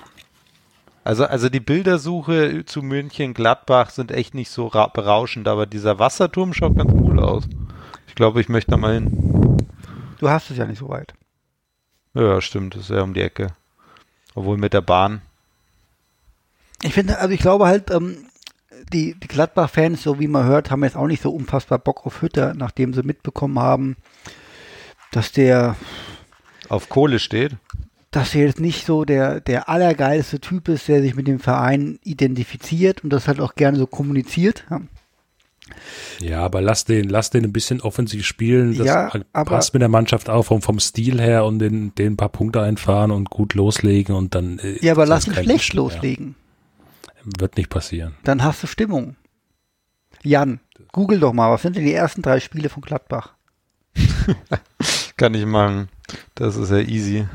Also, 1.02 1.24
also 1.24 1.48
die 1.48 1.60
Bildersuche 1.60 2.64
zu 2.64 2.82
München, 2.82 3.34
Gladbach 3.34 3.90
sind 3.90 4.10
echt 4.10 4.34
nicht 4.34 4.50
so 4.50 4.68
berauschend, 4.68 5.48
aber 5.48 5.66
dieser 5.66 5.98
Wasserturm 5.98 6.54
schaut 6.54 6.76
ganz 6.76 6.92
cool 6.92 7.20
aus. 7.20 7.44
Ich 8.06 8.14
glaube, 8.14 8.40
ich 8.40 8.48
möchte 8.48 8.70
da 8.70 8.76
mal 8.76 8.94
hin. 8.94 9.58
Du 10.18 10.28
hast 10.28 10.50
es 10.50 10.56
ja 10.56 10.66
nicht 10.66 10.78
so 10.78 10.88
weit. 10.88 11.14
Ja, 12.14 12.40
stimmt, 12.40 12.74
das 12.74 12.82
ist 12.82 12.90
ja 12.90 13.02
um 13.02 13.12
die 13.12 13.20
Ecke. 13.20 13.48
Obwohl 14.34 14.56
mit 14.56 14.72
der 14.72 14.80
Bahn 14.80 15.20
ich 16.82 16.94
finde, 16.94 17.18
also 17.18 17.32
ich 17.32 17.40
glaube 17.40 17.66
halt, 17.66 17.90
ähm, 17.90 18.26
die, 18.92 19.14
die 19.14 19.28
Gladbach-Fans, 19.28 20.02
so 20.02 20.20
wie 20.20 20.28
man 20.28 20.44
hört, 20.44 20.70
haben 20.70 20.84
jetzt 20.84 20.96
auch 20.96 21.06
nicht 21.06 21.22
so 21.22 21.30
unfassbar 21.30 21.78
Bock 21.78 22.06
auf 22.06 22.22
Hütter, 22.22 22.54
nachdem 22.54 22.92
sie 22.92 23.02
mitbekommen 23.02 23.58
haben, 23.58 23.96
dass 25.10 25.32
der 25.32 25.76
auf 26.68 26.88
Kohle 26.88 27.18
steht. 27.18 27.56
Dass 28.10 28.34
er 28.34 28.46
jetzt 28.46 28.60
nicht 28.60 28.86
so 28.86 29.04
der, 29.04 29.40
der 29.40 29.68
allergeilste 29.68 30.40
Typ 30.40 30.68
ist, 30.68 30.88
der 30.88 31.02
sich 31.02 31.14
mit 31.14 31.26
dem 31.26 31.40
Verein 31.40 31.98
identifiziert 32.04 33.02
und 33.02 33.10
das 33.10 33.26
halt 33.26 33.40
auch 33.40 33.54
gerne 33.54 33.78
so 33.78 33.86
kommuniziert. 33.86 34.64
Ja. 36.20 36.44
Aber 36.44 36.60
lass 36.60 36.84
den, 36.84 37.08
lass 37.08 37.30
den 37.30 37.44
ein 37.44 37.52
bisschen 37.52 37.80
offensiv 37.80 38.24
spielen. 38.24 38.76
Das 38.76 38.86
ja, 38.86 39.10
passt 39.32 39.72
mit 39.72 39.82
der 39.82 39.88
Mannschaft 39.88 40.28
auch 40.28 40.44
vom, 40.44 40.62
vom 40.62 40.78
Stil 40.78 41.20
her 41.20 41.44
und 41.44 41.58
den, 41.58 41.94
den 41.94 42.16
paar 42.16 42.28
Punkte 42.28 42.62
einfahren 42.62 43.10
und 43.10 43.30
gut 43.30 43.54
loslegen 43.54 44.14
und 44.14 44.34
dann. 44.34 44.58
Äh, 44.58 44.78
ja, 44.84 44.92
aber 44.92 45.06
lass 45.06 45.26
ihn 45.26 45.34
schlecht 45.34 45.72
loslegen. 45.72 46.36
Wird 47.24 47.56
nicht 47.56 47.70
passieren. 47.70 48.14
Dann 48.24 48.42
hast 48.42 48.62
du 48.62 48.66
Stimmung. 48.66 49.16
Jan, 50.22 50.60
google 50.92 51.20
doch 51.20 51.32
mal, 51.32 51.50
was 51.50 51.62
sind 51.62 51.76
denn 51.76 51.84
die 51.84 51.92
ersten 51.92 52.22
drei 52.22 52.40
Spiele 52.40 52.68
von 52.68 52.82
Gladbach? 52.82 53.34
kann 55.16 55.34
ich 55.34 55.46
machen. 55.46 55.88
Das 56.34 56.56
ist 56.56 56.70
ja 56.70 56.78
easy. 56.78 57.26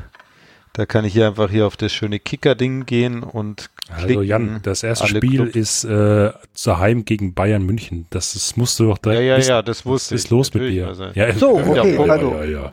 Da 0.72 0.86
kann 0.86 1.04
ich 1.04 1.12
hier 1.12 1.26
einfach 1.26 1.50
hier 1.50 1.66
auf 1.66 1.76
das 1.76 1.92
schöne 1.92 2.20
Kicker-Ding 2.20 2.86
gehen 2.86 3.22
und 3.22 3.70
klicken. 3.86 4.08
Also 4.08 4.22
Jan, 4.22 4.60
das 4.62 4.82
erste 4.82 5.08
Spiel 5.08 5.50
Clubs. 5.50 5.56
ist 5.56 5.84
äh, 5.84 6.32
daheim 6.64 7.04
gegen 7.04 7.34
Bayern 7.34 7.64
München. 7.64 8.06
Das, 8.10 8.34
das 8.34 8.56
musst 8.56 8.78
du 8.78 8.84
doch 8.86 8.98
direkt. 8.98 9.22
Ja, 9.22 9.38
ja, 9.38 9.44
ja, 9.56 9.62
das 9.62 9.84
wusste 9.84 10.14
ich. 10.14 10.22
ist 10.22 10.30
los 10.30 10.54
mit 10.54 10.70
dir? 10.70 10.88
Also. 10.88 11.06
Ja, 11.14 11.32
so, 11.36 11.58
okay, 11.58 11.96
ja, 11.96 12.02
also. 12.12 12.34
Ja, 12.34 12.44
ja, 12.44 12.72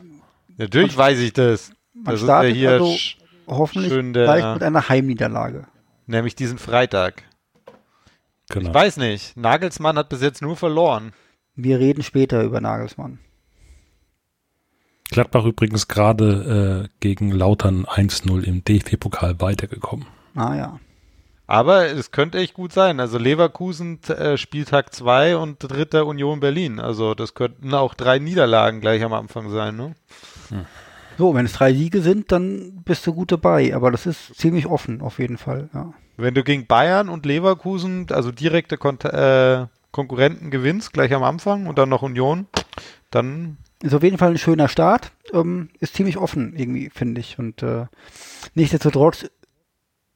Natürlich 0.56 0.96
weiß 0.96 1.18
ich 1.18 1.32
das. 1.32 1.72
Das 2.04 2.22
ist 2.22 2.28
ja 2.28 2.42
hier 2.42 2.70
also 2.72 2.96
hoffentlich 3.48 4.12
gleich 4.12 4.54
mit 4.54 4.62
einer 4.62 4.88
Heimniederlage 4.88 5.66
nämlich 6.08 6.34
diesen 6.34 6.58
Freitag. 6.58 7.22
Genau. 8.48 8.68
Ich 8.70 8.74
weiß 8.74 8.96
nicht. 8.96 9.36
Nagelsmann 9.36 9.98
hat 9.98 10.08
bis 10.08 10.22
jetzt 10.22 10.42
nur 10.42 10.56
verloren. 10.56 11.12
Wir 11.54 11.78
reden 11.78 12.02
später 12.02 12.42
über 12.42 12.60
Nagelsmann. 12.60 13.18
Gladbach 15.10 15.44
übrigens 15.44 15.88
gerade 15.88 16.86
äh, 16.86 16.96
gegen 17.00 17.30
Lautern 17.30 17.86
1-0 17.86 18.42
im 18.42 18.62
DFB-Pokal 18.62 19.40
weitergekommen. 19.40 20.06
Ah 20.34 20.54
ja. 20.54 20.80
Aber 21.46 21.86
es 21.86 22.10
könnte 22.10 22.38
echt 22.38 22.52
gut 22.52 22.74
sein. 22.74 23.00
Also 23.00 23.16
Leverkusen 23.16 24.00
äh, 24.08 24.36
Spieltag 24.36 24.94
2 24.94 25.38
und 25.38 25.56
dritter 25.60 26.04
Union 26.04 26.40
Berlin. 26.40 26.78
Also 26.78 27.14
das 27.14 27.32
könnten 27.32 27.72
auch 27.72 27.94
drei 27.94 28.18
Niederlagen 28.18 28.82
gleich 28.82 29.02
am 29.02 29.14
Anfang 29.14 29.48
sein. 29.48 29.76
Ne? 29.76 29.94
Hm. 30.50 30.66
So, 31.18 31.34
wenn 31.34 31.46
es 31.46 31.52
drei 31.52 31.74
Siege 31.74 32.00
sind, 32.00 32.30
dann 32.30 32.82
bist 32.84 33.04
du 33.04 33.12
gut 33.12 33.32
dabei. 33.32 33.74
Aber 33.74 33.90
das 33.90 34.06
ist 34.06 34.36
ziemlich 34.36 34.66
offen, 34.66 35.00
auf 35.00 35.18
jeden 35.18 35.36
Fall. 35.36 35.68
Ja. 35.74 35.92
Wenn 36.16 36.34
du 36.34 36.44
gegen 36.44 36.66
Bayern 36.66 37.08
und 37.08 37.26
Leverkusen, 37.26 38.06
also 38.10 38.30
direkte 38.30 38.78
Kon 38.78 39.00
äh, 39.00 39.66
Konkurrenten 39.90 40.52
gewinnst, 40.52 40.92
gleich 40.92 41.12
am 41.12 41.24
Anfang 41.24 41.66
und 41.66 41.76
dann 41.76 41.88
noch 41.88 42.02
Union, 42.02 42.46
dann 43.10 43.56
ist 43.82 43.94
auf 43.94 44.04
jeden 44.04 44.16
Fall 44.16 44.30
ein 44.30 44.38
schöner 44.38 44.68
Start. 44.68 45.10
Ähm, 45.32 45.70
ist 45.80 45.94
ziemlich 45.94 46.18
offen 46.18 46.54
irgendwie, 46.56 46.88
finde 46.88 47.20
ich. 47.20 47.36
Und 47.40 47.64
äh, 47.64 47.86
nichtsdestotrotz 48.54 49.28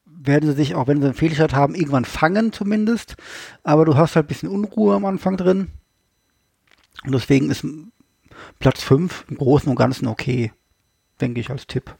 werden 0.05 0.49
sie 0.49 0.55
sich, 0.55 0.73
auch 0.73 0.87
wenn 0.87 1.01
sie 1.01 1.07
einen 1.07 1.15
Fehlstart 1.15 1.53
haben, 1.53 1.75
irgendwann 1.75 2.05
fangen 2.05 2.53
zumindest. 2.53 3.17
Aber 3.63 3.83
du 3.83 3.97
hast 3.97 4.15
halt 4.15 4.25
ein 4.25 4.29
bisschen 4.29 4.47
Unruhe 4.47 4.95
am 4.95 5.03
Anfang 5.03 5.35
drin. 5.35 5.67
Und 7.03 7.11
deswegen 7.11 7.51
ist 7.51 7.67
Platz 8.59 8.81
5 8.83 9.25
im 9.29 9.37
Großen 9.37 9.69
und 9.69 9.75
Ganzen 9.75 10.07
okay, 10.07 10.53
denke 11.23 11.39
ich 11.39 11.49
als 11.49 11.67
Tipp. 11.67 11.95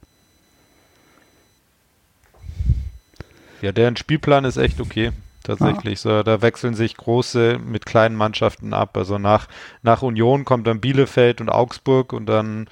Ja, 3.61 3.71
deren 3.71 3.95
Spielplan 3.95 4.43
ist 4.43 4.57
echt 4.57 4.81
okay. 4.81 5.11
Tatsächlich. 5.43 5.99
Ah. 5.99 6.01
So, 6.01 6.23
da 6.23 6.41
wechseln 6.41 6.73
sich 6.73 6.95
große 6.95 7.59
mit 7.59 7.85
kleinen 7.85 8.15
Mannschaften 8.15 8.73
ab. 8.73 8.95
Also 8.97 9.17
nach, 9.17 9.47
nach 9.81 10.01
Union 10.01 10.45
kommt 10.45 10.67
dann 10.67 10.81
Bielefeld 10.81 11.41
und 11.41 11.49
Augsburg 11.49 12.13
und 12.13 12.25
dann, 12.25 12.67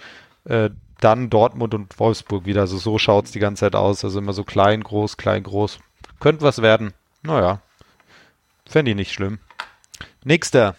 äh, 0.46 0.70
dann 1.00 1.30
Dortmund 1.30 1.74
und 1.74 2.00
Wolfsburg 2.00 2.46
wieder. 2.46 2.62
Also 2.62 2.78
so 2.78 2.98
schaut 2.98 3.26
es 3.26 3.32
die 3.32 3.40
ganze 3.40 3.62
Zeit 3.62 3.76
aus. 3.76 4.04
Also 4.04 4.20
immer 4.20 4.34
so 4.34 4.44
klein, 4.44 4.84
groß, 4.84 5.18
klein, 5.18 5.44
groß. 5.44 5.80
Könnte 6.20 6.44
was 6.44 6.62
werden. 6.62 6.94
Naja. 7.24 7.62
Fände 8.66 8.92
ich 8.92 8.98
nicht 8.98 9.14
schlimm. 9.14 9.40
Nächster. 10.24 10.76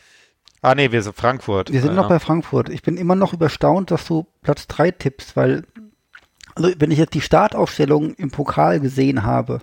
Ah 0.62 0.76
nee, 0.76 0.92
wir 0.92 1.02
sind 1.02 1.16
Frankfurt. 1.16 1.72
Wir 1.72 1.80
sind 1.80 1.90
ja. 1.90 1.96
noch 1.96 2.08
bei 2.08 2.20
Frankfurt. 2.20 2.68
Ich 2.68 2.82
bin 2.82 2.96
immer 2.96 3.16
noch 3.16 3.32
überstaunt, 3.32 3.90
dass 3.90 4.06
du 4.06 4.26
Platz 4.42 4.68
3 4.68 4.92
tippst, 4.92 5.36
weil 5.36 5.64
also 6.54 6.70
wenn 6.78 6.90
ich 6.90 6.98
jetzt 6.98 7.14
die 7.14 7.20
Startaufstellung 7.20 8.14
im 8.14 8.30
Pokal 8.30 8.78
gesehen 8.78 9.24
habe, 9.24 9.60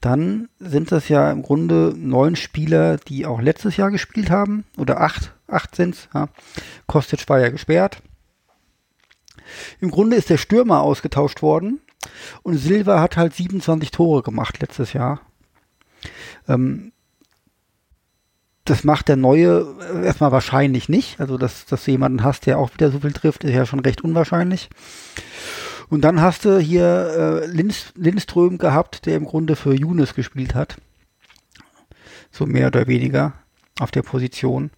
dann 0.00 0.48
sind 0.58 0.92
das 0.92 1.08
ja 1.08 1.30
im 1.30 1.42
Grunde 1.42 1.92
neun 1.96 2.36
Spieler, 2.36 2.96
die 2.96 3.26
auch 3.26 3.40
letztes 3.40 3.76
Jahr 3.76 3.90
gespielt 3.90 4.30
haben. 4.30 4.64
Oder 4.78 5.00
acht, 5.00 5.34
acht 5.48 5.74
sind's. 5.74 6.08
Ja. 6.14 6.28
Kostic 6.86 7.28
war 7.28 7.40
ja 7.40 7.50
gesperrt. 7.50 8.02
Im 9.80 9.90
Grunde 9.90 10.16
ist 10.16 10.30
der 10.30 10.38
Stürmer 10.38 10.80
ausgetauscht 10.80 11.42
worden 11.42 11.80
und 12.42 12.56
Silva 12.56 13.00
hat 13.00 13.16
halt 13.16 13.34
27 13.34 13.90
Tore 13.90 14.22
gemacht 14.22 14.60
letztes 14.60 14.92
Jahr. 14.92 15.20
Ähm, 16.48 16.92
das 18.66 18.84
macht 18.84 19.08
der 19.08 19.16
Neue 19.16 19.66
äh, 19.80 20.04
erstmal 20.04 20.32
wahrscheinlich 20.32 20.88
nicht. 20.88 21.20
Also, 21.20 21.38
dass, 21.38 21.66
dass 21.66 21.84
du 21.84 21.90
jemanden 21.92 22.22
hast, 22.22 22.46
der 22.46 22.58
auch 22.58 22.72
wieder 22.74 22.90
so 22.90 23.00
viel 23.00 23.12
trifft, 23.12 23.44
ist 23.44 23.54
ja 23.54 23.66
schon 23.66 23.80
recht 23.80 24.02
unwahrscheinlich. 24.02 24.68
Und 25.88 26.02
dann 26.02 26.20
hast 26.20 26.44
du 26.44 26.58
hier 26.58 27.42
äh, 27.44 27.46
Linds, 27.46 27.92
Lindström 27.94 28.58
gehabt, 28.58 29.06
der 29.06 29.16
im 29.16 29.24
Grunde 29.24 29.56
für 29.56 29.74
Younes 29.74 30.14
gespielt 30.14 30.54
hat. 30.54 30.76
So 32.30 32.44
mehr 32.44 32.66
oder 32.66 32.86
weniger 32.86 33.34
auf 33.78 33.92
der 33.92 34.02
Position. 34.02 34.70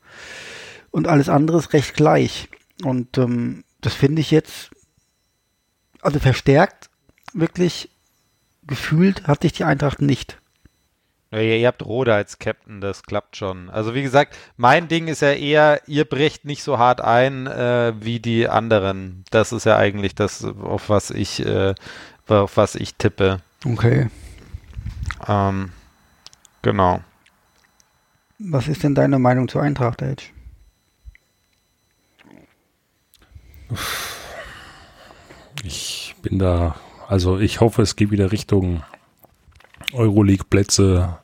Und 0.90 1.08
alles 1.08 1.28
andere 1.28 1.58
ist 1.58 1.72
recht 1.72 1.94
gleich. 1.94 2.48
Und 2.84 3.18
ähm, 3.18 3.64
das 3.80 3.94
finde 3.94 4.20
ich 4.20 4.30
jetzt, 4.30 4.70
also 6.00 6.18
verstärkt, 6.18 6.90
wirklich 7.32 7.90
gefühlt 8.66 9.26
hat 9.26 9.42
sich 9.42 9.52
die 9.52 9.64
Eintracht 9.64 10.02
nicht. 10.02 10.38
Ja, 11.30 11.40
ihr 11.40 11.66
habt 11.66 11.84
Rode 11.84 12.14
als 12.14 12.38
Captain, 12.38 12.80
das 12.80 13.02
klappt 13.02 13.36
schon. 13.36 13.68
Also 13.68 13.94
wie 13.94 14.02
gesagt, 14.02 14.34
mein 14.56 14.88
Ding 14.88 15.08
ist 15.08 15.20
ja 15.20 15.32
eher, 15.32 15.82
ihr 15.86 16.06
bricht 16.06 16.46
nicht 16.46 16.62
so 16.62 16.78
hart 16.78 17.02
ein 17.02 17.46
äh, 17.46 17.92
wie 18.00 18.18
die 18.18 18.48
anderen. 18.48 19.24
Das 19.30 19.52
ist 19.52 19.64
ja 19.64 19.76
eigentlich 19.76 20.14
das, 20.14 20.42
auf 20.44 20.88
was 20.88 21.10
ich, 21.10 21.44
äh, 21.44 21.74
auf 22.28 22.56
was 22.56 22.74
ich 22.76 22.94
tippe. 22.94 23.40
Okay. 23.64 24.08
Ähm, 25.26 25.72
genau. 26.62 27.00
Was 28.38 28.68
ist 28.68 28.82
denn 28.82 28.94
deine 28.94 29.18
Meinung 29.18 29.48
zur 29.48 29.62
Eintracht, 29.62 30.00
Edge? 30.00 30.30
Ich 35.62 36.14
bin 36.22 36.38
da, 36.38 36.76
also 37.06 37.38
ich 37.38 37.60
hoffe, 37.60 37.82
es 37.82 37.96
geht 37.96 38.10
wieder 38.10 38.32
Richtung 38.32 38.82
Euroleague-Plätze. 39.92 41.18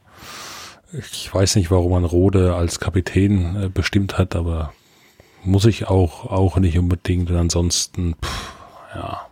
Ich 0.92 1.32
weiß 1.32 1.56
nicht, 1.56 1.70
warum 1.70 1.92
man 1.92 2.04
Rode 2.04 2.54
als 2.54 2.80
Kapitän 2.80 3.64
äh, 3.64 3.68
bestimmt 3.68 4.18
hat, 4.18 4.36
aber 4.36 4.72
muss 5.42 5.64
ich 5.64 5.88
auch, 5.88 6.26
auch 6.26 6.56
nicht 6.58 6.78
unbedingt. 6.78 7.30
Und 7.30 7.36
ansonsten, 7.36 8.14
pff, 8.22 8.52
ja. 8.94 9.26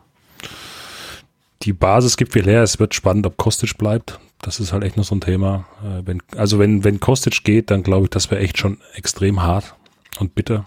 Die 1.62 1.72
Basis 1.72 2.16
gibt 2.16 2.32
viel 2.32 2.44
her. 2.44 2.62
Es 2.62 2.80
wird 2.80 2.94
spannend, 2.94 3.26
ob 3.26 3.36
Kostic 3.36 3.78
bleibt. 3.78 4.18
Das 4.40 4.58
ist 4.58 4.72
halt 4.72 4.82
echt 4.82 4.96
noch 4.96 5.04
so 5.04 5.14
ein 5.14 5.20
Thema. 5.20 5.64
Äh, 5.82 6.06
wenn, 6.06 6.22
also 6.36 6.58
wenn, 6.58 6.82
wenn 6.84 7.00
Kostic 7.00 7.44
geht, 7.44 7.70
dann 7.70 7.82
glaube 7.82 8.06
ich, 8.06 8.10
das 8.10 8.30
wäre 8.30 8.40
echt 8.40 8.58
schon 8.58 8.78
extrem 8.94 9.42
hart 9.42 9.74
und 10.18 10.34
bitter. 10.34 10.64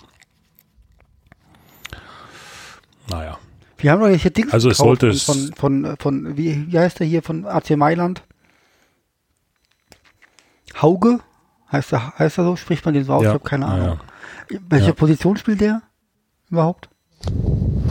Naja. 3.10 3.38
Wir 3.78 3.92
haben 3.92 4.00
doch 4.00 4.08
hier 4.08 4.32
Dings 4.32 4.54
also 4.54 4.70
es 4.70 4.78
sollte 4.78 5.14
von, 5.14 5.36
von, 5.56 5.86
von, 5.86 5.98
von, 5.98 6.38
wie, 6.38 6.72
wie 6.72 6.80
heißt 6.80 7.00
der 7.00 7.08
hier, 7.08 7.22
von 7.22 7.46
AC 7.46 7.72
Mailand? 7.72 8.24
Hauge, 10.82 11.20
heißt 11.72 11.94
er, 11.94 12.18
heißt 12.18 12.38
er 12.38 12.44
so? 12.44 12.56
Spricht 12.56 12.86
man 12.86 12.94
den 12.94 13.04
so 13.04 13.14
aus? 13.14 13.24
Ja, 13.24 13.30
ich 13.30 13.34
habe 13.36 13.48
keine 13.48 13.66
Ahnung. 13.66 14.00
Ja, 14.50 14.60
Welche 14.70 14.94
Position 14.94 15.38
spielt 15.38 15.62
der 15.62 15.82
überhaupt? 16.50 16.90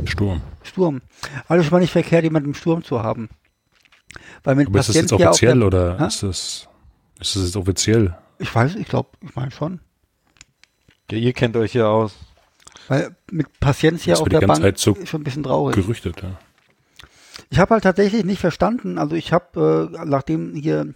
Sturm. 0.05 0.43
Sturm. 0.63 1.03
Also 1.49 1.65
schon 1.65 1.73
mal 1.73 1.81
nicht 1.81 1.93
verkehrt, 1.93 2.25
jemanden 2.25 2.51
im 2.51 2.55
Sturm 2.55 2.85
zu 2.85 3.03
haben. 3.03 3.29
Weil 4.43 4.55
mit 4.55 4.69
Aber 4.69 4.81
ist 4.81 4.89
das 4.89 4.97
jetzt 4.97 5.13
offiziell 5.13 5.59
der, 5.59 5.67
oder 5.67 5.99
ha? 5.99 6.07
ist 6.07 6.23
das, 6.23 6.69
ist 7.21 7.37
das 7.37 7.45
jetzt 7.45 7.57
offiziell? 7.57 8.17
Ich 8.39 8.55
weiß, 8.55 8.75
ich 8.77 8.87
glaube, 8.87 9.11
ich 9.23 9.35
meine 9.35 9.51
schon. 9.51 9.81
Ja, 11.11 11.19
ihr 11.19 11.33
kennt 11.33 11.57
euch 11.57 11.75
ja 11.75 11.87
aus. 11.87 12.15
Weil 12.89 13.17
mit 13.31 13.61
Paciencia 13.61 14.15
auf 14.15 14.29
der 14.29 14.41
Bank 14.41 14.61
Zeit 14.61 14.79
so 14.79 14.95
ist 14.95 15.09
schon 15.09 15.23
ein 15.23 15.25
bisschen 15.25 15.43
traurig. 15.43 15.75
Gerüchtet, 15.75 16.23
ja. 16.23 16.39
Ich 17.51 17.59
habe 17.59 17.75
halt 17.75 17.85
tatsächlich 17.85 18.25
nicht 18.25 18.41
verstanden, 18.41 18.99
also 18.99 19.17
ich 19.17 19.33
habe, 19.33 19.91
äh, 19.93 20.05
nachdem 20.05 20.55
hier 20.55 20.95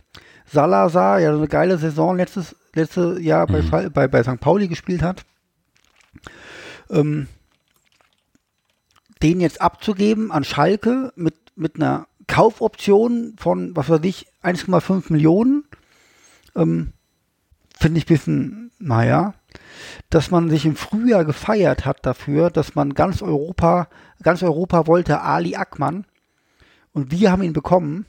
Salazar 0.50 1.20
ja 1.20 1.34
eine 1.34 1.48
geile 1.48 1.78
Saison 1.78 2.16
letztes, 2.16 2.56
letztes 2.74 3.20
Jahr 3.20 3.46
bei, 3.46 3.62
mhm. 3.62 3.92
bei, 3.92 4.08
bei 4.08 4.22
St. 4.22 4.40
Pauli 4.40 4.68
gespielt 4.68 5.02
hat. 5.02 5.24
Ähm, 6.90 7.28
den 9.22 9.40
jetzt 9.40 9.60
abzugeben 9.60 10.30
an 10.30 10.44
Schalke 10.44 11.12
mit, 11.16 11.34
mit 11.56 11.76
einer 11.76 12.06
Kaufoption 12.28 13.34
von, 13.38 13.74
was 13.74 13.88
weiß 13.88 14.00
ich, 14.04 14.26
1,5 14.42 15.12
Millionen, 15.12 15.64
ähm, 16.54 16.92
finde 17.78 17.98
ich 17.98 18.04
ein 18.04 18.08
bisschen, 18.08 18.70
naja, 18.78 19.34
dass 20.10 20.30
man 20.30 20.50
sich 20.50 20.66
im 20.66 20.76
Frühjahr 20.76 21.24
gefeiert 21.24 21.84
hat 21.84 22.04
dafür, 22.06 22.50
dass 22.50 22.74
man 22.74 22.94
ganz 22.94 23.22
Europa, 23.22 23.88
ganz 24.22 24.42
Europa 24.42 24.86
wollte 24.86 25.20
Ali 25.20 25.56
Ackmann 25.56 26.06
und 26.92 27.10
wir 27.10 27.32
haben 27.32 27.42
ihn 27.42 27.52
bekommen 27.52 28.06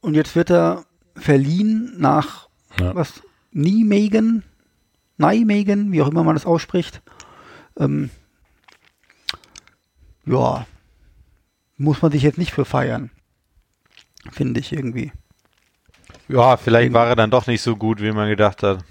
und 0.00 0.14
jetzt 0.14 0.36
wird 0.36 0.50
er 0.50 0.84
verliehen 1.14 1.94
nach 1.98 2.48
ja. 2.78 2.94
was? 2.94 3.22
Nijmegen? 3.52 4.44
Nijmegen, 5.16 5.92
wie 5.92 6.02
auch 6.02 6.08
immer 6.08 6.24
man 6.24 6.36
das 6.36 6.46
ausspricht. 6.46 7.02
Ähm, 7.78 8.10
ja, 10.24 10.66
muss 11.76 12.02
man 12.02 12.12
sich 12.12 12.22
jetzt 12.22 12.38
nicht 12.38 12.52
für 12.52 12.64
feiern. 12.64 13.10
Finde 14.30 14.60
ich 14.60 14.72
irgendwie. 14.72 15.12
Ja, 16.28 16.56
vielleicht 16.56 16.92
war 16.92 17.08
er 17.08 17.16
dann 17.16 17.30
doch 17.30 17.46
nicht 17.46 17.62
so 17.62 17.76
gut, 17.76 18.00
wie 18.00 18.12
man 18.12 18.28
gedacht 18.28 18.62
hat. 18.62 18.84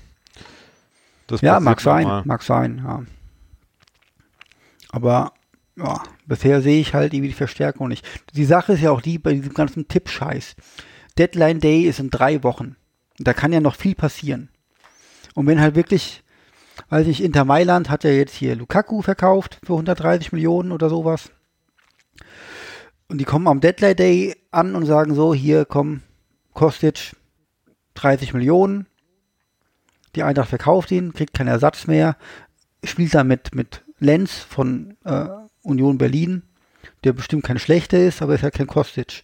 Das 1.27 1.41
ja, 1.41 1.59
mag 1.59 1.79
sein, 1.79 2.07
mal. 2.07 2.23
mag 2.25 2.43
sein, 2.43 2.81
ja. 2.83 3.03
Aber 4.91 5.33
ja, 5.77 6.01
bisher 6.25 6.61
sehe 6.61 6.81
ich 6.81 6.93
halt 6.93 7.13
irgendwie 7.13 7.29
die 7.29 7.35
Verstärkung 7.35 7.87
nicht. 7.87 8.05
Die 8.33 8.45
Sache 8.45 8.73
ist 8.73 8.81
ja 8.81 8.91
auch 8.91 9.01
die 9.01 9.19
bei 9.19 9.33
diesem 9.33 9.53
ganzen 9.53 9.87
Tippscheiß. 9.87 10.55
Deadline 11.19 11.59
Day 11.59 11.83
ist 11.83 11.99
in 11.99 12.09
drei 12.09 12.43
Wochen. 12.43 12.77
Da 13.17 13.33
kann 13.33 13.51
ja 13.51 13.59
noch 13.59 13.75
viel 13.75 13.93
passieren. 13.93 14.49
Und 15.35 15.45
wenn 15.47 15.59
halt 15.59 15.75
wirklich, 15.75 16.23
weiß 16.89 17.07
ich, 17.07 17.21
Inter 17.21 17.43
Mailand 17.43 17.89
hat 17.89 18.05
ja 18.05 18.11
jetzt 18.11 18.33
hier 18.33 18.55
Lukaku 18.55 19.01
verkauft 19.01 19.59
für 19.63 19.73
130 19.73 20.31
Millionen 20.31 20.71
oder 20.71 20.89
sowas. 20.89 21.29
Und 23.09 23.19
die 23.19 23.25
kommen 23.25 23.47
am 23.47 23.59
Deadline 23.59 23.95
Day 23.97 24.35
an 24.51 24.75
und 24.75 24.85
sagen 24.85 25.13
so, 25.13 25.33
hier 25.33 25.65
komm, 25.65 26.01
Kostic 26.53 27.15
30 27.95 28.33
Millionen. 28.33 28.87
Die 30.15 30.23
Eintracht 30.23 30.49
verkauft 30.49 30.89
ihn, 30.91 31.13
kriegt 31.13 31.33
keinen 31.33 31.49
Ersatz 31.49 31.85
mehr, 31.85 32.15
spielt 32.83 33.13
dann 33.13 33.27
mit, 33.27 33.53
mit 33.53 33.83
Lenz 33.99 34.39
von 34.39 34.95
äh, 35.03 35.27
Union 35.63 35.97
Berlin, 35.97 36.43
der 37.03 37.13
bestimmt 37.13 37.43
kein 37.43 37.59
schlechter 37.59 37.99
ist, 37.99 38.21
aber 38.21 38.35
ist 38.35 38.43
halt 38.43 38.55
kein 38.55 38.67
Kostic. 38.67 39.23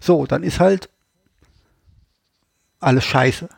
So, 0.00 0.26
dann 0.26 0.42
ist 0.42 0.58
halt 0.58 0.90
alles 2.80 3.04
scheiße. 3.04 3.48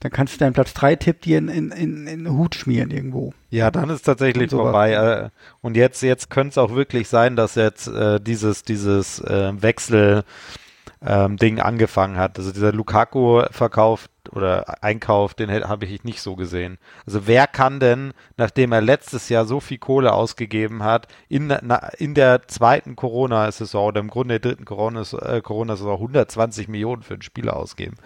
Dann 0.00 0.12
kannst 0.12 0.34
du 0.34 0.38
deinen 0.38 0.52
Platz 0.52 0.72
3-Tipp 0.72 1.22
dir 1.22 1.38
in, 1.38 1.48
in, 1.48 1.70
in, 1.70 2.06
in 2.06 2.24
den 2.24 2.32
Hut 2.32 2.54
schmieren 2.54 2.90
irgendwo. 2.90 3.32
Ja, 3.50 3.70
dann 3.70 3.88
ist 3.88 4.02
tatsächlich 4.02 4.50
vorbei. 4.50 4.92
Äh, 4.92 5.30
und 5.62 5.76
jetzt, 5.76 6.02
jetzt 6.02 6.28
könnte 6.28 6.50
es 6.50 6.58
auch 6.58 6.74
wirklich 6.74 7.08
sein, 7.08 7.34
dass 7.34 7.54
jetzt 7.54 7.88
äh, 7.88 8.20
dieses, 8.20 8.62
dieses 8.62 9.20
äh, 9.20 9.52
Wechsel 9.60 10.24
ähm, 11.04 11.36
Ding 11.36 11.60
angefangen 11.60 12.16
hat. 12.16 12.38
Also 12.38 12.52
dieser 12.52 12.72
Lukaku-Verkauf 12.72 14.08
oder 14.32 14.82
Einkauf, 14.82 15.34
den 15.34 15.50
habe 15.50 15.84
ich 15.84 16.04
nicht 16.04 16.20
so 16.20 16.36
gesehen. 16.36 16.78
Also 17.06 17.26
wer 17.26 17.46
kann 17.46 17.80
denn, 17.80 18.12
nachdem 18.36 18.72
er 18.72 18.80
letztes 18.80 19.28
Jahr 19.28 19.44
so 19.44 19.60
viel 19.60 19.78
Kohle 19.78 20.12
ausgegeben 20.12 20.82
hat, 20.82 21.08
in, 21.28 21.46
na, 21.46 21.88
in 21.98 22.14
der 22.14 22.48
zweiten 22.48 22.96
Corona-Saison 22.96 23.86
oder 23.86 24.00
im 24.00 24.08
Grunde 24.08 24.40
der 24.40 24.50
dritten 24.50 24.64
Corona-Saison 24.64 25.36
äh, 25.36 25.40
Corona 25.40 25.74
120 25.74 26.68
Millionen 26.68 27.02
für 27.02 27.14
einen 27.14 27.22
Spieler 27.22 27.56
ausgeben? 27.56 27.96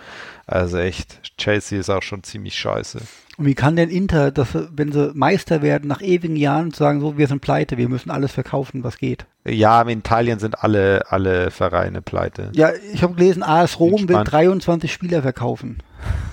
Also 0.47 0.79
echt, 0.79 1.37
Chelsea 1.39 1.79
ist 1.79 1.91
auch 1.91 2.03
schon 2.03 2.23
ziemlich 2.23 2.59
scheiße. 2.59 3.01
Und 3.39 3.47
wie 3.47 3.55
kann 3.55 3.77
denn 3.77 3.89
Inter, 3.89 4.31
dass, 4.31 4.49
wenn 4.53 4.93
sie 4.93 5.13
Meister 5.15 5.63
werden, 5.63 5.89
nach 5.89 6.03
ewigen 6.03 6.37
Jahren 6.37 6.73
sagen, 6.73 7.01
so, 7.01 7.17
wir 7.17 7.27
sind 7.27 7.41
pleite, 7.41 7.79
wir 7.79 7.89
müssen 7.89 8.11
alles 8.11 8.33
verkaufen, 8.33 8.85
was 8.85 8.99
geht? 8.99 9.25
Ja, 9.47 9.81
in 9.81 10.01
Italien 10.01 10.39
sind 10.39 10.63
alle, 10.63 11.11
alle 11.11 11.51
Vereine 11.51 12.03
pleite. 12.03 12.51
Ja, 12.55 12.69
ich 12.93 13.03
habe 13.03 13.15
gelesen, 13.15 13.43
AS 13.43 13.79
Rom 13.79 14.09
will 14.09 14.25
23 14.25 14.93
Spieler 14.93 15.23
verkaufen. 15.23 15.79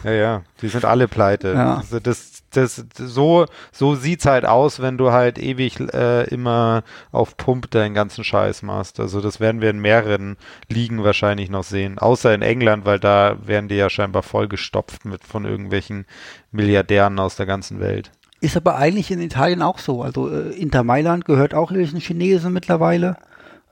Ja, 0.04 0.12
ja, 0.12 0.42
die 0.62 0.68
sind 0.68 0.86
alle 0.86 1.08
pleite. 1.08 1.54
Ja. 1.54 1.78
Also 1.78 2.00
das, 2.00 2.44
das, 2.52 2.86
so, 2.96 3.46
so 3.72 3.96
sieht's 3.96 4.26
halt 4.26 4.46
aus, 4.46 4.82
wenn 4.82 4.98
du 4.98 5.12
halt 5.12 5.38
ewig 5.38 5.80
äh, 5.94 6.24
immer 6.26 6.84
auf 7.12 7.36
Pump 7.36 7.70
deinen 7.72 7.94
ganzen 7.94 8.24
Scheiß 8.24 8.62
machst. 8.62 9.00
Also 9.00 9.22
das 9.22 9.40
werden 9.40 9.62
wir 9.62 9.70
in 9.70 9.80
mehreren 9.80 10.38
Ligen 10.70 11.04
wahrscheinlich 11.04 11.50
noch 11.50 11.64
sehen. 11.64 11.98
Außer 11.98 12.34
in 12.34 12.42
England, 12.42 12.86
weil 12.86 13.00
da 13.00 13.38
werden 13.46 13.68
die 13.68 13.76
ja 13.76 13.90
scheinbar 13.90 14.24
vollgestopft 14.24 15.06
mit 15.06 15.24
von 15.24 15.46
irgendwelchen 15.46 16.06
Milliardären 16.52 17.20
aus 17.20 17.36
der 17.36 17.46
ganzen 17.46 17.80
Welt. 17.80 18.12
Ist 18.40 18.56
aber 18.56 18.76
eigentlich 18.76 19.10
in 19.12 19.20
Italien 19.20 19.62
auch 19.62 19.80
so. 19.80 20.04
Also 20.04 20.30
äh, 20.30 20.52
Inter 20.52 20.84
Mailand 20.84 21.26
gehört 21.26 21.54
auch 21.54 21.72
irgendwelchen 21.72 22.00
Chinesen 22.00 22.54
mittlerweile. 22.54 23.18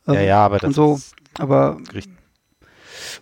Ähm, 0.07 0.15
ja, 0.15 0.21
ja, 0.21 0.45
aber 0.45 0.57
das 0.57 0.73
so. 0.73 0.99
Aber 1.37 1.77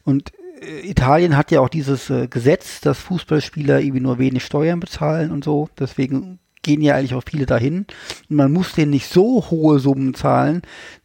und 0.04 0.32
äh, 0.62 0.90
Italien 0.90 1.38
hat 1.38 1.52
ja 1.52 1.62
auch 1.62 1.70
dieses 1.70 2.10
äh, 2.10 2.28
Gesetz, 2.28 2.82
dass 2.82 3.00
Fußballspieler 3.00 3.80
irgendwie 3.80 4.02
nur 4.02 4.20
wenig 4.20 4.46
Steuern 4.46 4.80
bezahlen 4.80 5.32
und 5.32 5.44
so. 5.44 5.70
Deswegen 5.80 6.40
gehen 6.62 6.82
ja 6.82 6.96
eigentlich 6.96 7.14
auch 7.14 7.24
viele 7.26 7.46
dahin. 7.46 7.86
Und 8.30 8.36
man 8.36 8.52
muss 8.52 8.74
denen 8.74 8.92
nicht 8.92 9.08
so 9.08 9.50
hohe 9.50 9.80
Summen 9.80 10.14
zahlen, 10.14 10.62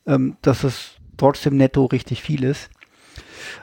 ähm, 0.06 0.36
dass 0.42 0.64
es 0.64 0.92
trotzdem 1.16 1.56
netto 1.56 1.84
richtig 1.86 2.22
viel 2.22 2.44
ist. 2.44 2.70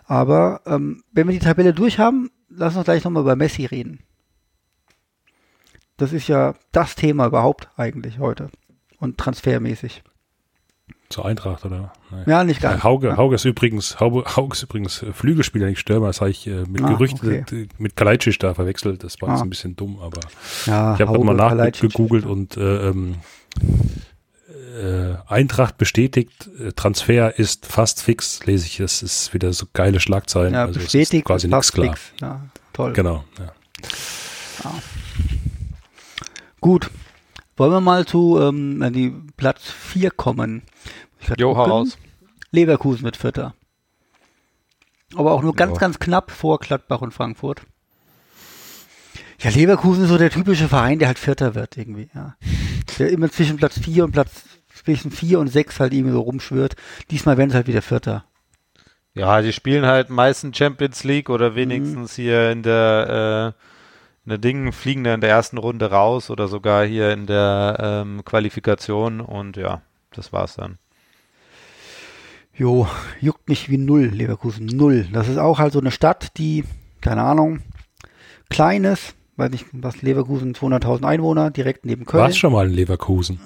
Aber 0.05 0.61
ähm, 0.65 1.03
wenn 1.11 1.27
wir 1.27 1.33
die 1.33 1.45
Tabelle 1.45 1.73
durch 1.73 1.99
haben, 1.99 2.29
lass 2.49 2.75
uns 2.75 2.85
gleich 2.85 3.03
nochmal 3.03 3.23
über 3.23 3.35
Messi 3.35 3.65
reden. 3.65 3.99
Das 5.97 6.11
ist 6.11 6.27
ja 6.27 6.55
das 6.71 6.95
Thema 6.95 7.27
überhaupt 7.27 7.69
eigentlich 7.77 8.19
heute. 8.19 8.49
Und 8.99 9.17
transfermäßig. 9.17 10.03
Zur 11.09 11.25
Eintracht, 11.25 11.63
oder? 11.65 11.93
Nein. 12.09 12.23
Ja, 12.25 12.43
nicht 12.43 12.61
ganz. 12.61 12.83
Hauge. 12.83 13.15
Hauge 13.15 13.35
ist 13.35 13.45
übrigens, 13.45 13.99
Hauge, 13.99 14.23
Hauge 14.35 14.55
ist 14.55 14.63
übrigens 14.63 15.03
äh, 15.03 15.13
Flügelspieler, 15.13 15.67
nicht 15.67 15.79
Stürmer. 15.79 16.07
Das 16.07 16.19
habe 16.19 16.31
ich 16.31 16.47
äh, 16.47 16.63
mit 16.67 16.83
ah, 16.83 16.89
Gerüchten 16.89 17.41
okay. 17.43 17.67
mit 17.77 17.95
Kalajdzic 17.95 18.39
da 18.39 18.53
verwechselt. 18.53 19.03
Das 19.03 19.21
war 19.21 19.29
ah. 19.29 19.33
jetzt 19.33 19.43
ein 19.43 19.49
bisschen 19.49 19.75
dumm, 19.75 19.99
aber 20.01 20.21
ja, 20.65 20.95
ich 20.95 21.01
habe 21.01 21.23
mal 21.23 21.35
nachgegoogelt 21.35 22.25
und 22.25 22.57
äh, 22.57 22.89
ähm, 22.89 23.17
äh, 24.75 25.15
Eintracht 25.27 25.77
bestätigt, 25.77 26.49
äh, 26.59 26.71
Transfer 26.73 27.37
ist 27.37 27.65
fast 27.65 28.01
fix, 28.01 28.45
lese 28.45 28.65
ich. 28.65 28.77
Das 28.77 29.01
ist 29.01 29.33
wieder 29.33 29.53
so 29.53 29.67
geile 29.73 29.99
Schlagzeilen. 29.99 30.53
Ja, 30.53 30.65
also 30.65 30.79
bestätigt 30.79 31.25
quasi 31.25 31.47
nichts 31.47 31.71
klar. 31.71 31.87
Fix. 31.87 32.01
Ja, 32.19 32.41
toll. 32.73 32.93
Genau. 32.93 33.23
Ja. 33.39 33.53
ja. 34.63 34.71
Gut. 36.59 36.89
Wollen 37.57 37.71
wir 37.71 37.81
mal 37.81 38.05
zu 38.05 38.39
ähm, 38.39 38.83
die 38.93 39.13
Platz 39.37 39.63
4 39.69 40.11
kommen? 40.11 40.63
Jo, 41.37 41.55
heraus. 41.55 41.97
Leverkusen 42.51 43.03
mit 43.03 43.17
Vierter. 43.17 43.53
Aber 45.15 45.31
auch 45.31 45.41
nur 45.41 45.55
ganz, 45.55 45.77
ganz 45.77 45.99
knapp 45.99 46.31
vor 46.31 46.59
Gladbach 46.59 47.01
und 47.01 47.13
Frankfurt. 47.13 47.61
Ja, 49.39 49.51
Leverkusen 49.51 50.03
ist 50.03 50.09
so 50.09 50.17
der 50.17 50.29
typische 50.29 50.67
Verein, 50.67 50.99
der 50.99 51.07
halt 51.07 51.19
Vierter 51.19 51.55
wird 51.55 51.77
irgendwie, 51.77 52.09
ja. 52.13 52.35
Der 52.97 53.09
immer 53.09 53.29
zwischen 53.31 53.57
Platz 53.57 53.79
4 53.79 54.05
und 54.05 54.11
Platz, 54.11 54.43
zwischen 54.73 55.11
4 55.11 55.39
und 55.39 55.47
6 55.47 55.79
halt 55.79 55.93
irgendwie 55.93 56.13
so 56.13 56.21
rumschwirrt. 56.21 56.75
Diesmal 57.11 57.37
werden 57.37 57.49
sie 57.49 57.55
halt 57.55 57.67
wieder 57.67 57.81
Vierter. 57.81 58.25
Ja, 59.13 59.41
die 59.41 59.53
spielen 59.53 59.85
halt 59.85 60.09
meistens 60.09 60.57
Champions 60.57 61.03
League 61.03 61.29
oder 61.29 61.55
wenigstens 61.55 62.17
mhm. 62.17 62.21
hier 62.21 62.51
in 62.51 62.63
der 62.63 63.53
äh, 63.55 63.61
eine 64.25 64.39
Ding 64.39 64.71
fliegen 64.71 65.03
da 65.03 65.13
in 65.13 65.21
der 65.21 65.29
ersten 65.29 65.57
Runde 65.57 65.91
raus 65.91 66.29
oder 66.29 66.47
sogar 66.47 66.85
hier 66.85 67.11
in 67.11 67.27
der 67.27 67.77
ähm, 67.79 68.25
Qualifikation 68.25 69.21
und 69.21 69.57
ja, 69.57 69.81
das 70.11 70.33
war's 70.33 70.55
dann. 70.55 70.77
Jo, 72.53 72.87
juckt 73.19 73.49
mich 73.49 73.69
wie 73.69 73.77
null, 73.77 74.05
Leverkusen, 74.05 74.65
null. 74.65 75.07
Das 75.11 75.27
ist 75.27 75.37
auch 75.37 75.59
halt 75.59 75.73
so 75.73 75.79
eine 75.79 75.91
Stadt, 75.91 76.37
die, 76.37 76.63
keine 77.01 77.21
Ahnung, 77.21 77.59
klein 78.49 78.85
ist, 78.85 79.13
weiß 79.35 79.51
nicht, 79.51 79.65
was 79.73 80.01
Leverkusen, 80.01 80.55
200.000 80.55 81.05
Einwohner, 81.05 81.51
direkt 81.51 81.85
neben 81.85 82.05
Köln. 82.05 82.23
Warst 82.23 82.39
schon 82.39 82.53
mal 82.53 82.67
in 82.67 82.73
Leverkusen? 82.73 83.41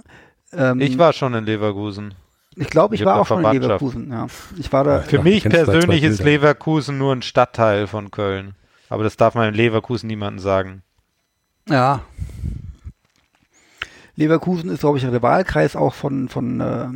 Ähm, 0.54 0.80
ich 0.80 0.98
war 0.98 1.14
schon 1.14 1.34
in 1.34 1.46
Leverkusen. 1.46 2.14
Ich 2.56 2.70
glaube, 2.70 2.96
ich, 2.96 3.02
ich 3.02 3.06
war 3.06 3.20
auch 3.20 3.28
schon 3.28 3.44
in 3.44 3.52
Leverkusen, 3.52 4.12
ja. 4.12 4.28
Ich 4.58 4.72
war 4.72 4.84
da. 4.84 5.00
Für 5.00 5.18
ja, 5.18 5.24
mich 5.24 5.44
persönlich 5.44 6.04
ist 6.04 6.24
Leverkusen 6.24 6.98
nur 6.98 7.16
ein 7.16 7.22
Stadtteil 7.22 7.88
von 7.88 8.12
Köln. 8.12 8.54
Aber 8.90 9.04
das 9.04 9.16
darf 9.18 9.36
man 9.36 9.50
in 9.50 9.54
Leverkusen 9.54 10.08
niemandem 10.08 10.40
sagen. 10.40 10.84
Ja. 11.70 12.02
Leverkusen 14.16 14.70
ist, 14.70 14.82
glaube 14.82 14.98
ich, 14.98 15.04
der 15.06 15.22
Wahlkreis 15.22 15.76
auch 15.76 15.94
von, 15.94 16.28
von 16.28 16.60
äh, 16.60 16.88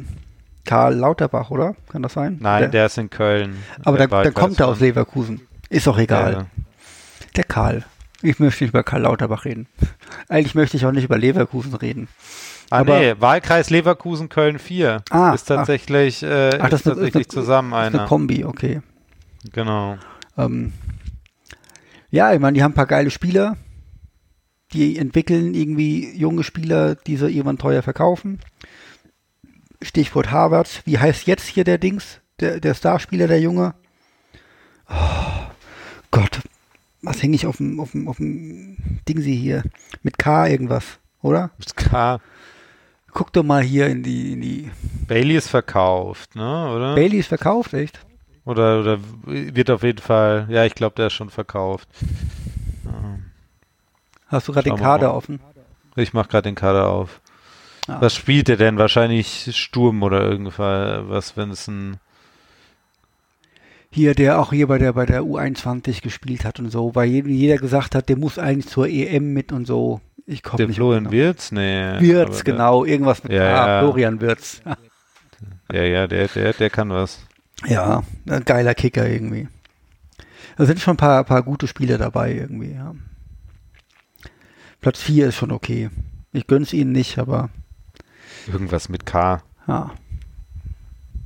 Karl 0.65 0.95
Lauterbach, 0.95 1.52
oder? 1.52 1.76
Kann 1.90 2.02
das 2.02 2.14
sein? 2.14 2.38
Nein, 2.41 2.64
der, 2.64 2.70
der 2.70 2.86
ist 2.88 2.98
in 2.98 3.10
Köln. 3.10 3.64
Aber 3.84 3.98
der, 3.98 4.07
der 4.07 4.32
kommt 4.32 4.60
er 4.60 4.68
aus 4.68 4.80
Leverkusen. 4.80 5.41
Ist 5.70 5.88
auch 5.88 5.98
egal. 5.98 6.34
Ja. 6.34 6.45
Der 7.36 7.44
Karl. 7.44 7.86
Ich 8.22 8.40
möchte 8.40 8.64
nicht 8.64 8.72
über 8.72 8.84
Karl 8.84 9.02
Lauterbach 9.02 9.45
reden. 9.45 9.68
Eigentlich 10.30 10.56
möchte 10.56 10.78
ich 10.78 10.86
auch 10.86 10.91
nicht 10.91 11.03
über 11.03 11.18
Leverkusen 11.18 11.74
reden. 11.76 12.07
Ah, 12.70 12.80
Aber, 12.80 12.99
nee, 12.99 13.15
Wahlkreis 13.20 13.70
Leverkusen 13.70 14.30
Köln 14.30 14.60
4 14.60 15.03
ah, 15.10 15.34
ist 15.34 15.45
tatsächlich, 15.45 16.26
ach, 16.26 16.30
äh, 16.30 16.60
ach, 16.60 16.70
das 16.70 16.82
ist 16.82 16.86
tatsächlich 16.86 17.28
eine, 17.28 17.28
zusammen 17.28 17.74
einer. 17.74 17.99
Eine 17.99 18.07
Kombi, 18.07 18.45
okay. 18.45 18.82
Genau. 19.52 19.98
Ähm, 20.38 20.74
ja, 22.14 22.31
ich 22.31 22.40
meine, 22.40 22.53
die 22.53 22.61
haben 22.61 22.73
ein 22.73 22.76
paar 22.76 22.85
geile 22.85 23.10
Spieler. 23.10 23.57
Die 24.72 24.99
entwickeln 24.99 25.56
irgendwie 25.56 26.15
junge 26.15 26.44
Spieler, 26.44 26.94
die 26.94 27.18
sie 27.18 27.27
irgendwann 27.27 27.57
teuer 27.57 27.81
verkaufen. 27.81 28.40
Stichwort 29.81 30.30
Harvard. 30.30 30.84
Wie 30.85 30.99
heißt 30.99 31.26
jetzt 31.26 31.48
hier 31.48 31.64
der 31.64 31.80
Dings? 31.80 32.22
Der, 32.40 32.60
der 32.60 32.76
Starspieler, 32.76 33.27
der 33.27 33.41
Junge? 33.41 33.73
Oh, 34.88 35.48
Gott. 36.11 36.41
Was 37.02 37.23
hänge 37.23 37.34
ich 37.34 37.48
auf 37.48 37.57
dem, 37.57 37.80
auf 37.80 37.94
dem, 37.94 38.07
auf 38.07 38.18
dem 38.18 38.77
Ding 39.10 39.19
sie 39.19 39.35
hier? 39.35 39.64
Mit 40.03 40.19
K 40.19 40.45
irgendwas, 40.48 40.99
oder? 41.23 41.49
Mit 41.57 41.76
K. 41.76 42.19
Guck 43.11 43.34
doch 43.34 43.44
mal 43.44 43.64
hier 43.64 43.88
in 43.88 44.03
die, 44.03 44.34
in 44.34 44.41
die. 44.41 44.72
Bailey 45.07 45.35
ist 45.35 45.49
verkauft, 45.49 46.35
ne, 46.35 46.72
oder? 46.76 46.94
Bailey 46.94 47.18
ist 47.18 47.30
verkauft, 47.30 47.73
echt? 47.73 48.06
Oder, 48.45 48.82
oder 48.82 48.99
wird 49.26 49.70
auf 49.70 49.84
jeden 49.84 50.02
Fall, 50.02 50.48
ja, 50.49 50.65
ich 50.65 50.76
glaube, 50.76 50.95
der 50.95 51.07
ist 51.07 51.14
schon 51.14 51.30
verkauft. 51.30 51.88
Hast 54.28 54.48
du 54.48 54.52
gerade 54.52 54.70
den 54.70 54.78
Kader 54.78 55.14
offen? 55.14 55.40
Ich 55.95 56.14
mache 56.14 56.28
gerade 56.28 56.49
den 56.49 56.56
Kader 56.56 56.90
auf. 56.90 57.22
Ah. 57.88 57.98
Was 58.02 58.15
spielt 58.15 58.48
der 58.48 58.57
denn? 58.57 58.78
Wahrscheinlich 58.78 59.56
Sturm 59.56 60.02
oder 60.02 60.22
irgendwas, 60.22 61.38
wenn 61.38 61.52
es 61.52 61.68
ein 61.68 61.98
hier, 63.91 64.15
der 64.15 64.40
auch 64.40 64.52
hier 64.52 64.65
bei 64.65 64.80
der 64.80 64.94
bei 64.94 65.06
der 65.06 65.22
U21 65.22 66.02
gespielt 66.02 66.45
hat 66.45 66.60
und 66.60 66.72
so, 66.72 66.95
weil 66.95 67.10
jeder 67.10 67.57
gesagt 67.57 67.94
hat, 67.94 68.10
der 68.10 68.18
muss 68.18 68.40
eigentlich 68.40 68.68
zur 68.68 68.88
EM 68.88 69.34
mit 69.34 69.52
und 69.52 69.68
so. 69.68 70.02
Ich 70.26 70.41
komme 70.41 70.65
nicht. 70.65 70.78
Florian 70.78 71.11
Wirtz? 71.11 71.52
Nee. 71.52 71.99
Wirtz, 71.99 72.44
genau, 72.44 72.86
irgendwas 72.86 73.24
mit 73.24 73.34
ja, 73.34 73.41
ah, 73.41 73.68
ja. 73.68 73.80
Florian 73.82 74.20
Wirtz. 74.20 74.61
Ja, 75.72 75.84
ja, 75.84 76.07
der, 76.07 76.28
der, 76.28 76.53
der 76.53 76.70
kann 76.72 76.90
was. 76.90 77.26
Ja, 77.65 78.03
ein 78.27 78.45
geiler 78.45 78.76
Kicker 78.76 79.07
irgendwie. 79.07 79.48
Da 80.57 80.65
sind 80.65 80.80
schon 80.80 80.95
ein 80.95 80.98
paar, 80.98 81.23
paar 81.23 81.44
gute 81.44 81.68
Spiele 81.68 81.98
dabei 81.98 82.34
irgendwie, 82.34 82.73
ja. 82.73 82.94
Platz 84.81 85.02
4 85.02 85.30
ist 85.30 85.35
schon 85.35 85.52
okay. 85.52 85.90
Ich 86.34 86.48
gönn's 86.48 86.73
ihnen 86.73 86.91
nicht, 86.91 87.18
aber. 87.18 87.49
Irgendwas 88.48 88.90
mit 88.90 89.06
K. 89.06 89.41
Ja. 89.68 89.91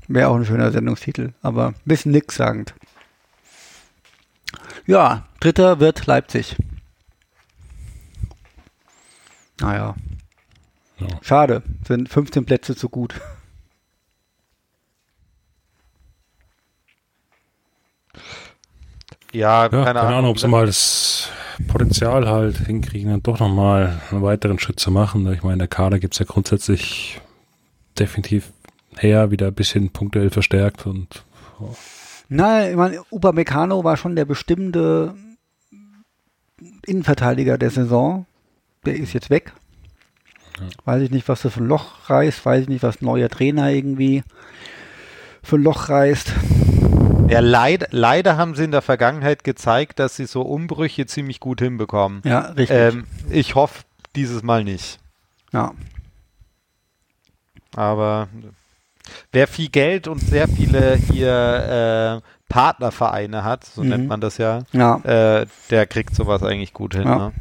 Wäre 0.08 0.30
auch 0.30 0.36
ein 0.36 0.46
schöner 0.46 0.72
Sendungstitel, 0.72 1.34
aber 1.42 1.70
ein 1.70 1.76
bisschen 1.86 2.12
nix 2.12 2.36
sagend. 2.36 2.76
Ja, 4.86 5.28
dritter 5.40 5.80
wird 5.80 6.06
Leipzig. 6.06 6.56
Naja. 9.60 9.96
Ja. 11.00 11.08
Schade, 11.22 11.64
sind 11.86 12.10
15 12.10 12.46
Plätze 12.46 12.76
zu 12.76 12.90
gut. 12.90 13.20
Ja, 19.38 19.64
ja 19.64 19.70
keine, 19.70 19.84
keine 19.84 20.00
Ahnung, 20.02 20.14
Ahnung 20.16 20.32
ob 20.32 20.40
sie 20.40 20.48
mal 20.48 20.66
das 20.66 21.30
Potenzial 21.68 22.28
halt 22.28 22.58
hinkriegen, 22.58 23.12
dann 23.12 23.24
doch 23.24 23.40
nochmal 23.40 24.02
einen 24.12 24.22
weiteren 24.24 24.60
Schritt 24.60 24.80
zu 24.80 24.92
machen. 24.92 25.32
Ich 25.32 25.44
meine, 25.44 25.60
der 25.60 25.68
Kader 25.68 26.00
gibt 26.00 26.14
es 26.14 26.20
ja 26.20 26.26
grundsätzlich 26.26 27.22
definitiv 27.98 28.52
her, 28.98 29.32
wieder 29.32 29.48
ein 29.48 29.54
bisschen 29.54 29.90
punktuell 29.92 30.30
verstärkt 30.32 30.86
und 30.86 31.24
oh. 31.60 31.76
Na, 32.30 32.70
ich 32.70 32.76
meine, 32.76 33.02
Upamecano 33.10 33.84
war 33.84 33.96
schon 33.96 34.16
der 34.16 34.26
bestimmte 34.26 35.14
Innenverteidiger 36.86 37.58
der 37.58 37.70
Saison. 37.70 38.26
Der 38.86 38.96
ist 38.96 39.14
jetzt 39.14 39.30
weg. 39.30 39.54
Weiß 40.84 41.02
ich 41.04 41.12
nicht, 41.12 41.30
was 41.30 41.44
das 41.44 41.54
für 41.54 41.62
ein 41.62 41.68
Loch 41.68 42.10
reißt. 42.10 42.46
Weiß 42.46 42.64
ich 42.64 42.70
nicht, 42.70 42.84
was 42.84 43.02
ein 43.02 43.06
neuer 43.06 43.30
Trainer 43.30 43.70
irgendwie 43.72 44.24
für 45.42 45.56
ein 45.56 45.64
Loch 45.64 45.88
reißt. 45.90 46.34
Ja, 47.30 47.40
leid, 47.42 47.88
leider 47.92 48.38
haben 48.38 48.56
sie 48.56 48.64
in 48.64 48.72
der 48.72 48.82
Vergangenheit 48.82 49.44
gezeigt, 49.44 50.00
dass 50.00 50.16
sie 50.16 50.26
so 50.26 50.42
Umbrüche 50.44 51.06
ziemlich 51.08 51.40
gut 51.40 51.60
hinbekommen. 51.60 52.22
Ja, 52.24 52.40
richtig. 52.52 52.70
Ähm, 52.78 53.06
ich 53.30 53.56
hoffe 53.56 53.84
dieses 54.16 54.44
Mal 54.44 54.64
nicht. 54.64 55.00
ja. 55.52 55.74
Aber 57.76 58.28
wer 59.32 59.48
viel 59.48 59.70
Geld 59.70 60.08
und 60.08 60.20
sehr 60.20 60.48
viele 60.48 60.96
hier 60.96 62.22
äh, 62.24 62.28
Partnervereine 62.50 63.44
hat, 63.44 63.66
so 63.66 63.84
Mhm. 63.84 63.90
nennt 63.90 64.08
man 64.08 64.22
das 64.22 64.38
ja, 64.38 64.62
Ja, 64.72 64.96
äh, 65.04 65.46
der 65.70 65.86
kriegt 65.86 66.16
sowas 66.16 66.42
eigentlich 66.44 66.74
gut 66.74 66.96
hin. 66.96 67.04
Ja. 67.04 67.16
Ne? 67.18 67.34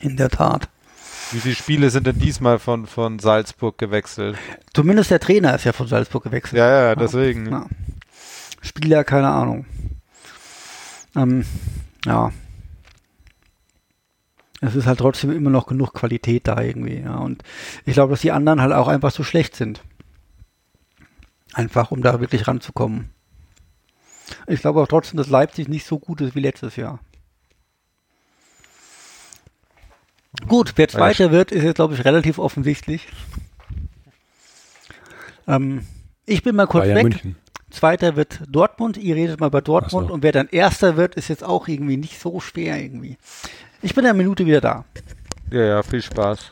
in 0.00 0.16
der 0.16 0.28
Tat. 0.28 0.68
Wie 1.32 1.40
viele 1.40 1.54
Spiele 1.54 1.88
sind 1.90 2.06
denn 2.06 2.18
diesmal 2.18 2.58
von, 2.58 2.86
von 2.86 3.18
Salzburg 3.18 3.78
gewechselt? 3.78 4.36
Zumindest 4.74 5.10
der 5.10 5.18
Trainer 5.20 5.54
ist 5.54 5.64
ja 5.64 5.72
von 5.72 5.86
Salzburg 5.86 6.24
gewechselt. 6.24 6.58
Ja, 6.58 6.88
ja, 6.88 6.94
deswegen. 6.94 7.50
Ja. 7.50 7.66
Spieler, 8.64 9.04
keine 9.04 9.28
Ahnung. 9.28 9.66
Ähm, 11.14 11.44
ja. 12.06 12.32
Es 14.60 14.74
ist 14.74 14.86
halt 14.86 14.98
trotzdem 14.98 15.30
immer 15.30 15.50
noch 15.50 15.66
genug 15.66 15.92
Qualität 15.92 16.48
da 16.48 16.60
irgendwie, 16.60 17.00
ja. 17.00 17.16
Und 17.16 17.42
ich 17.84 17.92
glaube, 17.92 18.12
dass 18.12 18.22
die 18.22 18.32
anderen 18.32 18.62
halt 18.62 18.72
auch 18.72 18.88
einfach 18.88 19.12
zu 19.12 19.22
schlecht 19.22 19.54
sind. 19.54 19.82
Einfach, 21.52 21.90
um 21.90 22.02
da 22.02 22.20
wirklich 22.20 22.48
ranzukommen. 22.48 23.10
Ich 24.46 24.62
glaube 24.62 24.80
auch 24.80 24.88
trotzdem, 24.88 25.18
dass 25.18 25.28
Leipzig 25.28 25.68
nicht 25.68 25.86
so 25.86 25.98
gut 25.98 26.22
ist 26.22 26.34
wie 26.34 26.40
letztes 26.40 26.76
Jahr. 26.76 27.00
Gut, 30.48 30.72
wer 30.76 30.88
Zweiter 30.88 31.30
wird, 31.30 31.52
ist 31.52 31.62
jetzt, 31.62 31.76
glaube 31.76 31.94
ich, 31.94 32.04
relativ 32.04 32.38
offensichtlich. 32.38 33.06
Ähm, 35.46 35.86
ich 36.24 36.42
bin 36.42 36.56
mal 36.56 36.66
kurz 36.66 36.84
Bayern 36.84 36.96
weg. 36.96 37.04
München. 37.04 37.36
Zweiter 37.74 38.16
wird 38.16 38.40
Dortmund. 38.48 38.96
Ihr 38.96 39.16
redet 39.16 39.40
mal 39.40 39.50
bei 39.50 39.60
Dortmund. 39.60 40.08
So. 40.08 40.14
Und 40.14 40.22
wer 40.22 40.32
dann 40.32 40.48
Erster 40.48 40.96
wird, 40.96 41.16
ist 41.16 41.28
jetzt 41.28 41.44
auch 41.44 41.68
irgendwie 41.68 41.96
nicht 41.96 42.18
so 42.20 42.40
schwer 42.40 42.80
irgendwie. 42.80 43.16
Ich 43.82 43.94
bin 43.94 44.04
in 44.04 44.10
einer 44.10 44.16
Minute 44.18 44.46
wieder 44.46 44.60
da. 44.60 44.84
Ja, 45.50 45.62
ja, 45.62 45.82
viel 45.82 46.00
Spaß. 46.02 46.50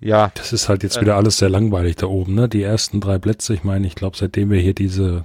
Ja, 0.00 0.32
Das 0.34 0.52
ist 0.52 0.68
halt 0.68 0.82
jetzt 0.82 1.00
wieder 1.00 1.14
alles 1.16 1.38
sehr 1.38 1.48
langweilig 1.48 1.96
da 1.96 2.06
oben, 2.06 2.34
ne? 2.34 2.48
Die 2.48 2.62
ersten 2.62 3.00
drei 3.00 3.18
Plätze, 3.18 3.54
ich 3.54 3.62
meine, 3.62 3.86
ich 3.86 3.94
glaube, 3.94 4.16
seitdem 4.16 4.50
wir 4.50 4.60
hier 4.60 4.74
diese 4.74 5.24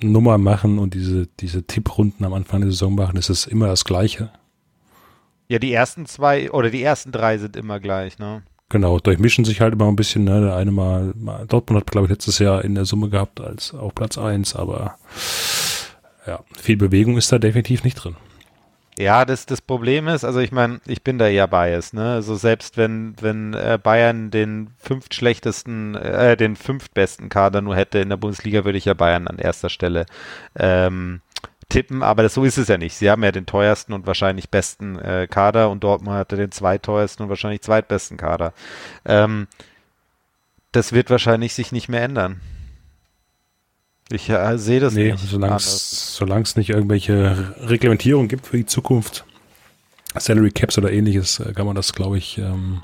Nummer 0.00 0.38
machen 0.38 0.78
und 0.78 0.94
diese, 0.94 1.26
diese 1.40 1.64
Tipprunden 1.64 2.24
am 2.24 2.32
Anfang 2.32 2.62
der 2.62 2.70
Saison 2.70 2.94
machen, 2.94 3.18
ist 3.18 3.28
es 3.28 3.46
immer 3.46 3.66
das 3.66 3.84
Gleiche. 3.84 4.30
ja, 5.48 5.58
die 5.58 5.72
ersten 5.72 6.06
zwei 6.06 6.50
oder 6.50 6.70
die 6.70 6.82
ersten 6.82 7.12
drei 7.12 7.36
sind 7.38 7.56
immer 7.56 7.78
gleich, 7.78 8.18
ne? 8.18 8.42
Genau, 8.68 8.98
durchmischen 8.98 9.44
sich 9.44 9.60
halt 9.60 9.74
immer 9.74 9.86
ein 9.86 9.96
bisschen, 9.96 10.24
ne? 10.24 10.40
Der 10.40 10.56
eine 10.56 10.72
mal, 10.72 11.12
mal 11.14 11.46
Dortmund 11.46 11.80
hat, 11.80 11.90
glaube 11.90 12.06
ich, 12.06 12.10
letztes 12.10 12.40
Jahr 12.40 12.64
in 12.64 12.74
der 12.74 12.84
Summe 12.84 13.08
gehabt 13.08 13.40
als 13.40 13.72
auf 13.72 13.94
Platz 13.94 14.18
eins, 14.18 14.56
aber 14.56 14.98
ja, 16.26 16.40
viel 16.60 16.76
Bewegung 16.76 17.16
ist 17.16 17.30
da 17.30 17.38
definitiv 17.38 17.84
nicht 17.84 17.94
drin. 17.94 18.16
Ja, 18.98 19.26
das, 19.26 19.44
das 19.44 19.60
Problem 19.60 20.08
ist, 20.08 20.24
also 20.24 20.40
ich 20.40 20.52
meine, 20.52 20.80
ich 20.86 21.02
bin 21.02 21.18
da 21.18 21.28
ja 21.28 21.46
biased, 21.46 21.92
ne? 21.92 22.12
Also 22.14 22.34
selbst 22.34 22.78
wenn, 22.78 23.14
wenn 23.20 23.52
äh, 23.52 23.78
Bayern 23.80 24.30
den 24.30 24.70
fünftschlechtesten, 24.78 25.94
äh, 25.94 26.36
den 26.36 26.56
fünftbesten 26.56 27.28
Kader 27.28 27.60
nur 27.60 27.76
hätte 27.76 27.98
in 27.98 28.08
der 28.08 28.16
Bundesliga, 28.16 28.64
würde 28.64 28.78
ich 28.78 28.86
ja 28.86 28.94
Bayern 28.94 29.28
an 29.28 29.38
erster 29.38 29.68
Stelle 29.68 30.06
ähm, 30.58 31.20
tippen, 31.68 32.02
aber 32.02 32.22
das, 32.22 32.34
so 32.34 32.44
ist 32.44 32.58
es 32.58 32.68
ja 32.68 32.78
nicht. 32.78 32.94
Sie 32.96 33.10
haben 33.10 33.24
ja 33.24 33.32
den 33.32 33.46
teuersten 33.46 33.92
und 33.92 34.06
wahrscheinlich 34.06 34.50
besten 34.50 34.98
äh, 34.98 35.26
Kader 35.28 35.70
und 35.70 35.82
Dortmund 35.82 36.16
hatte 36.16 36.36
den 36.36 36.52
zweiteuersten 36.52 37.24
und 37.24 37.28
wahrscheinlich 37.28 37.62
zweitbesten 37.62 38.16
Kader. 38.16 38.52
Ähm, 39.04 39.48
das 40.72 40.92
wird 40.92 41.10
wahrscheinlich 41.10 41.54
sich 41.54 41.72
nicht 41.72 41.88
mehr 41.88 42.02
ändern. 42.02 42.40
Ich 44.10 44.28
äh, 44.28 44.58
sehe 44.58 44.78
das 44.78 44.94
nee, 44.94 45.12
nicht. 45.12 45.18
solange 45.18 45.56
es 45.56 46.56
nicht 46.56 46.70
irgendwelche 46.70 47.54
Reglementierungen 47.60 48.28
gibt 48.28 48.46
für 48.46 48.56
die 48.56 48.66
Zukunft, 48.66 49.24
Salary 50.16 50.52
Caps 50.52 50.78
oder 50.78 50.92
ähnliches, 50.92 51.40
äh, 51.40 51.52
kann 51.52 51.66
man 51.66 51.74
das, 51.74 51.92
glaube 51.92 52.18
ich, 52.18 52.38
ähm, 52.38 52.82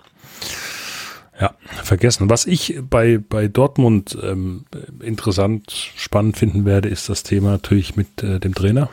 ja, 1.42 1.56
vergessen. 1.82 2.30
Was 2.30 2.46
ich 2.46 2.78
bei, 2.88 3.18
bei 3.18 3.48
Dortmund 3.48 4.16
ähm, 4.22 4.64
interessant, 5.00 5.72
spannend 5.96 6.36
finden 6.36 6.64
werde, 6.64 6.88
ist 6.88 7.08
das 7.08 7.24
Thema 7.24 7.50
natürlich 7.50 7.96
mit 7.96 8.22
äh, 8.22 8.38
dem 8.38 8.54
Trainer, 8.54 8.90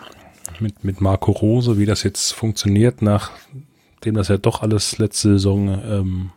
mit, 0.60 0.84
mit 0.84 1.00
Marco 1.00 1.32
Rose, 1.32 1.78
wie 1.78 1.86
das 1.86 2.02
jetzt 2.02 2.32
funktioniert, 2.32 3.04
nachdem 3.04 4.16
das 4.16 4.30
ja 4.30 4.40
doch 4.40 4.64
alles 4.64 4.98
letzte 4.98 5.34
Saison 5.34 5.80
ähm, 5.88 6.32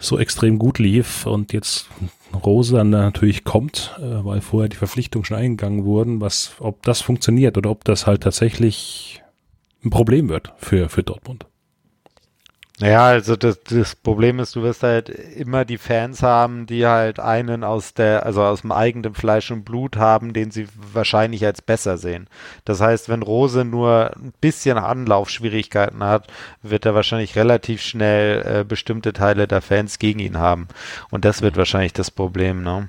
so 0.00 0.18
extrem 0.18 0.58
gut 0.58 0.80
lief 0.80 1.26
und 1.26 1.52
jetzt 1.52 1.86
Rose 2.44 2.74
dann 2.74 2.90
natürlich 2.90 3.44
kommt, 3.44 3.96
äh, 4.00 4.24
weil 4.24 4.40
vorher 4.40 4.68
die 4.68 4.76
Verpflichtungen 4.76 5.24
schon 5.24 5.36
eingegangen 5.36 5.84
wurden, 5.84 6.20
was, 6.20 6.54
ob 6.58 6.82
das 6.82 7.02
funktioniert 7.02 7.56
oder 7.56 7.70
ob 7.70 7.84
das 7.84 8.08
halt 8.08 8.24
tatsächlich 8.24 9.22
ein 9.84 9.90
Problem 9.90 10.28
wird 10.28 10.52
für, 10.56 10.88
für 10.88 11.04
Dortmund. 11.04 11.46
Naja, 12.82 13.04
also 13.04 13.36
das, 13.36 13.62
das 13.62 13.94
Problem 13.94 14.40
ist, 14.40 14.56
du 14.56 14.64
wirst 14.64 14.82
halt 14.82 15.08
immer 15.08 15.64
die 15.64 15.78
Fans 15.78 16.20
haben, 16.20 16.66
die 16.66 16.84
halt 16.84 17.20
einen 17.20 17.62
aus 17.62 17.94
der, 17.94 18.26
also 18.26 18.42
aus 18.42 18.62
dem 18.62 18.72
eigenen 18.72 19.14
Fleisch 19.14 19.52
und 19.52 19.62
Blut 19.62 19.96
haben, 19.96 20.32
den 20.32 20.50
sie 20.50 20.66
wahrscheinlich 20.92 21.46
als 21.46 21.62
besser 21.62 21.96
sehen. 21.96 22.26
Das 22.64 22.80
heißt, 22.80 23.08
wenn 23.08 23.22
Rose 23.22 23.64
nur 23.64 24.10
ein 24.16 24.32
bisschen 24.40 24.78
Anlaufschwierigkeiten 24.78 26.02
hat, 26.02 26.26
wird 26.62 26.84
er 26.84 26.96
wahrscheinlich 26.96 27.36
relativ 27.36 27.82
schnell 27.82 28.42
äh, 28.44 28.64
bestimmte 28.64 29.12
Teile 29.12 29.46
der 29.46 29.62
Fans 29.62 30.00
gegen 30.00 30.18
ihn 30.18 30.38
haben. 30.38 30.66
Und 31.08 31.24
das 31.24 31.40
wird 31.40 31.56
wahrscheinlich 31.56 31.92
das 31.92 32.10
Problem, 32.10 32.64
ne? 32.64 32.88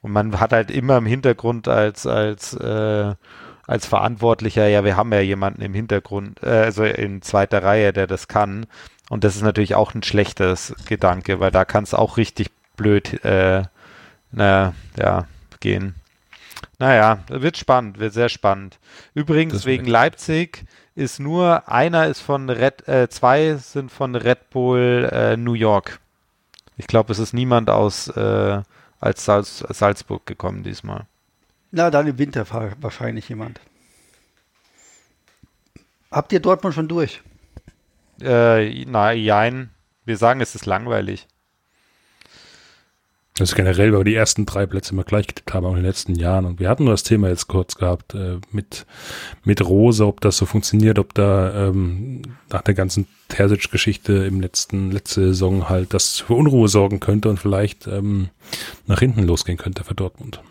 Und 0.00 0.12
man 0.12 0.40
hat 0.40 0.54
halt 0.54 0.70
immer 0.70 0.96
im 0.96 1.04
Hintergrund 1.04 1.68
als, 1.68 2.06
als, 2.06 2.54
äh, 2.54 3.14
als 3.66 3.86
Verantwortlicher, 3.86 4.66
ja, 4.66 4.82
wir 4.82 4.96
haben 4.96 5.12
ja 5.12 5.20
jemanden 5.20 5.60
im 5.60 5.74
Hintergrund, 5.74 6.42
äh, 6.42 6.46
also 6.46 6.84
in 6.84 7.20
zweiter 7.20 7.62
Reihe, 7.62 7.92
der 7.92 8.06
das 8.06 8.26
kann. 8.26 8.64
Und 9.10 9.24
das 9.24 9.34
ist 9.34 9.42
natürlich 9.42 9.74
auch 9.74 9.92
ein 9.92 10.04
schlechtes 10.04 10.72
Gedanke, 10.86 11.40
weil 11.40 11.50
da 11.50 11.64
kann 11.64 11.82
es 11.82 11.94
auch 11.94 12.16
richtig 12.16 12.48
blöd, 12.76 13.22
äh, 13.24 13.64
na, 14.30 14.72
ja, 14.96 15.26
gehen. 15.58 15.96
Naja, 16.78 17.24
wird 17.28 17.56
spannend, 17.56 17.98
wird 17.98 18.14
sehr 18.14 18.28
spannend. 18.28 18.78
Übrigens, 19.12 19.52
Das 19.52 19.66
wegen 19.66 19.86
Leipzig 19.86 20.64
ist 20.94 21.18
nur, 21.18 21.68
einer 21.68 22.06
ist 22.06 22.20
von 22.20 22.48
Red, 22.50 22.86
äh, 22.86 23.08
zwei 23.08 23.56
sind 23.56 23.90
von 23.90 24.14
Red 24.14 24.48
Bull 24.50 25.10
äh, 25.12 25.36
New 25.36 25.54
York. 25.54 25.98
Ich 26.76 26.86
glaube, 26.86 27.12
es 27.12 27.18
ist 27.18 27.34
niemand 27.34 27.68
aus 27.68 28.06
äh, 28.08 28.62
als 29.00 29.24
Salz, 29.24 29.64
Salzburg 29.70 30.24
gekommen 30.24 30.62
diesmal. 30.62 31.06
Na, 31.72 31.90
dann 31.90 32.06
im 32.06 32.16
Winter 32.16 32.46
wahrscheinlich 32.80 33.28
jemand. 33.28 33.60
Habt 36.12 36.32
ihr 36.32 36.40
Dortmund 36.40 36.76
schon 36.76 36.86
durch? 36.86 37.22
Äh, 38.22 38.84
na, 38.86 39.12
jein. 39.12 39.70
Wir 40.04 40.16
sagen, 40.16 40.40
es 40.40 40.54
ist 40.54 40.66
langweilig. 40.66 41.26
Das 43.40 43.50
ist 43.52 43.54
generell, 43.54 43.90
weil 43.92 44.00
wir 44.00 44.04
die 44.04 44.14
ersten 44.14 44.44
drei 44.44 44.66
Plätze 44.66 44.92
immer 44.92 45.04
gleich 45.04 45.26
getippt 45.26 45.54
haben, 45.54 45.64
auch 45.64 45.70
in 45.70 45.76
den 45.76 45.86
letzten 45.86 46.14
Jahren. 46.14 46.44
Und 46.44 46.60
wir 46.60 46.68
hatten 46.68 46.84
nur 46.84 46.92
das 46.92 47.04
Thema 47.04 47.28
jetzt 47.28 47.48
kurz 47.48 47.76
gehabt 47.76 48.14
äh, 48.14 48.38
mit, 48.52 48.84
mit 49.44 49.66
Rose, 49.66 50.06
ob 50.06 50.20
das 50.20 50.36
so 50.36 50.44
funktioniert, 50.44 50.98
ob 50.98 51.14
da 51.14 51.68
ähm, 51.68 52.20
nach 52.50 52.60
der 52.60 52.74
ganzen 52.74 53.06
Terzic-Geschichte 53.28 54.12
im 54.12 54.42
letzten, 54.42 54.90
letzte 54.90 55.28
Saison 55.28 55.70
halt 55.70 55.94
das 55.94 56.18
für 56.20 56.34
Unruhe 56.34 56.68
sorgen 56.68 57.00
könnte 57.00 57.30
und 57.30 57.38
vielleicht 57.38 57.86
ähm, 57.86 58.28
nach 58.86 58.98
hinten 58.98 59.22
losgehen 59.22 59.56
könnte 59.56 59.84
für 59.84 59.94
Dortmund. 59.94 60.42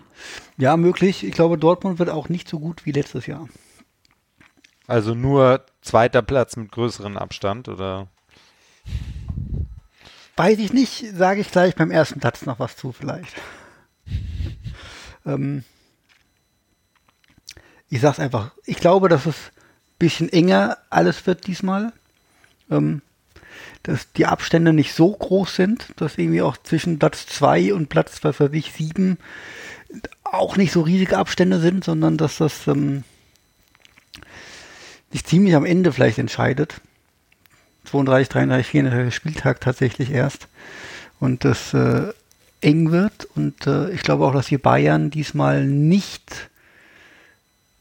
Ja, 0.58 0.76
möglich. 0.76 1.24
Ich 1.24 1.34
glaube, 1.34 1.60
Dortmund 1.60 2.00
wird 2.00 2.10
auch 2.10 2.28
nicht 2.28 2.50
so 2.50 2.60
gut 2.60 2.88
wie 2.88 2.91
letztes 2.91 3.28
Jahr. 3.28 3.48
Also 4.90 5.14
nur 5.14 5.64
zweiter 5.84 6.24
Platz 6.24 6.56
mit 6.56 6.72
größeren 6.72 7.16
Abstand, 7.16 7.68
oder? 7.68 8.07
Weiß 10.36 10.57
ich 10.57 10.74
nicht, 10.74 11.16
sage 11.16 11.41
ich 11.41 11.52
gleich 11.52 11.76
beim 11.76 11.91
ersten 11.91 12.20
Platz 12.20 12.48
noch 12.48 12.57
was 12.57 12.76
zu 12.76 12.91
vielleicht. 12.91 13.36
ähm, 15.28 15.64
ich 17.88 18.02
sag's 18.02 18.20
einfach. 18.20 18.52
Ich 18.66 18.78
glaube, 18.78 19.10
dass 19.10 19.28
es 19.28 19.36
ein 19.36 19.99
bisschen 19.99 20.34
enger 20.34 20.80
alles 20.90 21.28
wird 21.28 21.45
diesmal. 21.45 21.94
Ähm, 22.72 23.03
dass 23.84 24.11
die 24.14 24.26
Abstände 24.26 24.74
nicht 24.74 24.95
so 24.95 25.11
groß 25.11 25.56
sind, 25.56 25.86
dass 25.98 26.18
irgendwie 26.18 26.41
auch 26.41 26.57
zwischen 26.57 26.98
Platz 26.98 27.28
2 27.28 27.76
und 27.76 27.90
Platz, 27.90 28.24
was 28.24 28.40
weiß 28.40 28.53
ich, 28.53 28.74
7 28.74 29.20
auch 30.24 30.57
nicht 30.57 30.72
so 30.72 30.82
riesige 30.82 31.20
Abstände 31.20 31.60
sind, 31.60 31.84
sondern 31.84 32.18
dass 32.18 32.38
das 32.38 32.66
ähm, 32.66 33.03
sich 35.11 35.26
ziemlich 35.26 35.56
am 35.56 35.65
Ende 35.65 35.91
vielleicht 35.91 36.18
entscheidet. 36.18 36.81
32, 37.86 38.30
33, 38.30 38.68
34 38.68 39.15
Spieltag 39.15 39.61
tatsächlich 39.61 40.11
erst. 40.11 40.48
Und 41.19 41.44
das 41.45 41.73
äh, 41.73 42.14
eng 42.61 42.91
wird. 42.91 43.27
Und 43.36 43.68
äh, 43.68 43.90
ich 43.91 44.02
glaube 44.02 44.26
auch, 44.26 44.34
dass 44.34 44.48
die 44.48 44.57
Bayern 44.57 45.10
diesmal 45.10 45.65
nicht 45.65 46.49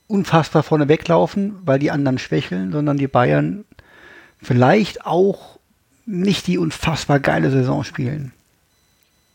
unfassbar 0.06 0.62
vorne 0.62 0.88
weglaufen, 0.88 1.56
weil 1.64 1.78
die 1.78 1.90
anderen 1.90 2.18
schwächeln, 2.18 2.72
sondern 2.72 2.96
die 2.96 3.08
Bayern 3.08 3.64
vielleicht 4.42 5.04
auch 5.04 5.58
nicht 6.06 6.46
die 6.46 6.58
unfassbar 6.58 7.20
geile 7.20 7.50
Saison 7.50 7.84
spielen. 7.84 8.32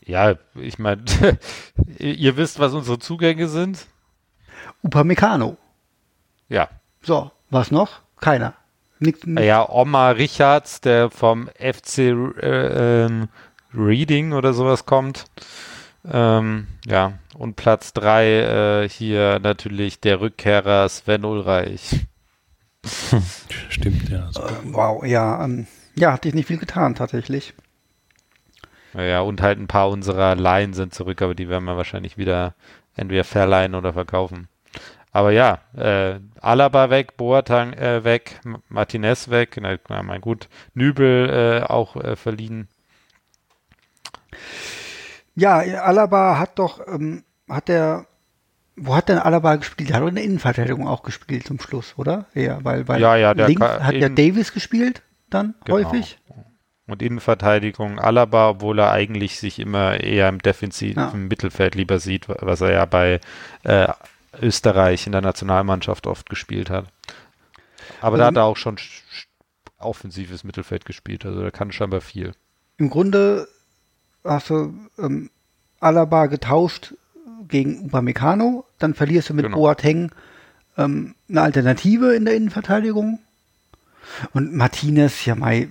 Ja, 0.04 0.34
ich 0.56 0.78
meine, 0.78 1.04
ihr 1.98 2.36
wisst, 2.36 2.58
was 2.58 2.74
unsere 2.74 2.98
Zugänge 2.98 3.48
sind? 3.48 3.86
Upamecano. 4.82 5.56
Ja. 6.48 6.68
So, 7.02 7.30
was 7.50 7.70
noch? 7.70 8.00
Keiner. 8.20 8.54
Nick, 9.00 9.26
ja, 9.26 9.68
Oma 9.68 10.10
Richards, 10.10 10.80
der 10.80 11.10
vom 11.10 11.48
FC 11.58 11.98
äh, 11.98 13.04
äh, 13.04 13.26
Reading 13.74 14.32
oder 14.32 14.54
sowas 14.54 14.86
kommt. 14.86 15.26
Ähm, 16.10 16.68
ja, 16.86 17.14
und 17.36 17.56
Platz 17.56 17.92
3 17.92 18.82
äh, 18.84 18.88
hier 18.88 19.40
natürlich 19.40 20.00
der 20.00 20.20
Rückkehrer 20.20 20.88
Sven 20.88 21.24
Ulreich. 21.24 22.06
Stimmt, 23.68 24.08
ja. 24.08 24.28
Äh, 24.28 24.52
wow, 24.64 25.04
ja, 25.04 25.44
ähm, 25.44 25.66
ja, 25.96 26.12
hat 26.12 26.24
dich 26.24 26.34
nicht 26.34 26.46
viel 26.46 26.58
getan 26.58 26.94
tatsächlich. 26.94 27.54
Ja, 28.94 29.22
und 29.22 29.42
halt 29.42 29.58
ein 29.58 29.66
paar 29.66 29.90
unserer 29.90 30.36
Laien 30.36 30.72
sind 30.72 30.94
zurück, 30.94 31.20
aber 31.22 31.34
die 31.34 31.48
werden 31.48 31.64
wir 31.64 31.76
wahrscheinlich 31.76 32.16
wieder 32.16 32.54
entweder 32.94 33.24
verleihen 33.24 33.74
oder 33.74 33.92
verkaufen. 33.92 34.48
Aber 35.14 35.30
ja, 35.30 35.60
äh, 35.76 36.18
Alaba 36.40 36.90
weg, 36.90 37.16
Boateng 37.16 37.72
äh, 37.74 38.02
weg, 38.02 38.40
Martinez 38.68 39.30
weg, 39.30 39.56
na, 39.60 39.78
na 39.88 40.02
mein 40.02 40.20
gut, 40.20 40.48
Nübel 40.74 41.30
äh, 41.30 41.64
auch 41.64 41.94
äh, 41.94 42.16
verliehen. 42.16 42.66
Ja, 45.36 45.58
Alaba 45.58 46.40
hat 46.40 46.58
doch, 46.58 46.84
ähm, 46.88 47.22
hat 47.48 47.68
der, 47.68 48.06
wo 48.74 48.96
hat 48.96 49.08
denn 49.08 49.18
Alaba 49.18 49.54
gespielt? 49.54 49.90
Der 49.90 49.96
hat 49.96 50.02
doch 50.02 50.08
in 50.08 50.16
der 50.16 50.24
Innenverteidigung 50.24 50.88
auch 50.88 51.04
gespielt 51.04 51.46
zum 51.46 51.60
Schluss, 51.60 51.94
oder? 51.96 52.26
Ja, 52.34 52.58
weil, 52.64 52.88
weil 52.88 53.00
ja, 53.00 53.14
ja, 53.14 53.30
links 53.30 53.62
hat 53.64 53.94
ja 53.94 54.08
Davis 54.08 54.52
gespielt 54.52 55.02
dann 55.30 55.54
genau. 55.64 55.78
häufig. 55.78 56.18
Und 56.88 57.02
Innenverteidigung 57.02 58.00
Alaba, 58.00 58.48
obwohl 58.50 58.80
er 58.80 58.90
eigentlich 58.90 59.38
sich 59.38 59.60
immer 59.60 60.00
eher 60.00 60.28
im 60.28 60.40
defensiven 60.40 61.02
ja. 61.02 61.14
Mittelfeld 61.14 61.76
lieber 61.76 62.00
sieht, 62.00 62.28
was 62.28 62.60
er 62.62 62.72
ja 62.72 62.84
bei 62.84 63.20
äh, 63.62 63.86
Österreich 64.40 65.06
in 65.06 65.12
der 65.12 65.20
Nationalmannschaft 65.20 66.06
oft 66.06 66.28
gespielt 66.28 66.70
hat. 66.70 66.86
Aber 68.00 68.18
da 68.18 68.26
hat 68.26 68.36
er 68.36 68.44
auch 68.44 68.56
schon 68.56 68.76
offensives 69.78 70.44
Mittelfeld 70.44 70.84
gespielt, 70.84 71.24
also 71.26 71.42
da 71.42 71.50
kann 71.50 71.72
scheinbar 71.72 72.00
viel. 72.00 72.32
Im 72.78 72.90
Grunde 72.90 73.48
hast 74.24 74.50
du 74.50 74.74
ähm, 74.98 75.30
Alaba 75.80 76.26
getauscht 76.26 76.94
gegen 77.48 77.86
Upamecano, 77.86 78.64
dann 78.78 78.94
verlierst 78.94 79.30
du 79.30 79.34
mit 79.34 79.44
genau. 79.44 79.58
Boateng 79.58 80.10
ähm, 80.76 81.14
eine 81.28 81.42
Alternative 81.42 82.14
in 82.14 82.24
der 82.24 82.34
Innenverteidigung. 82.34 83.20
Und 84.32 84.54
Martinez, 84.54 85.24
ja, 85.24 85.34
Mai. 85.34 85.68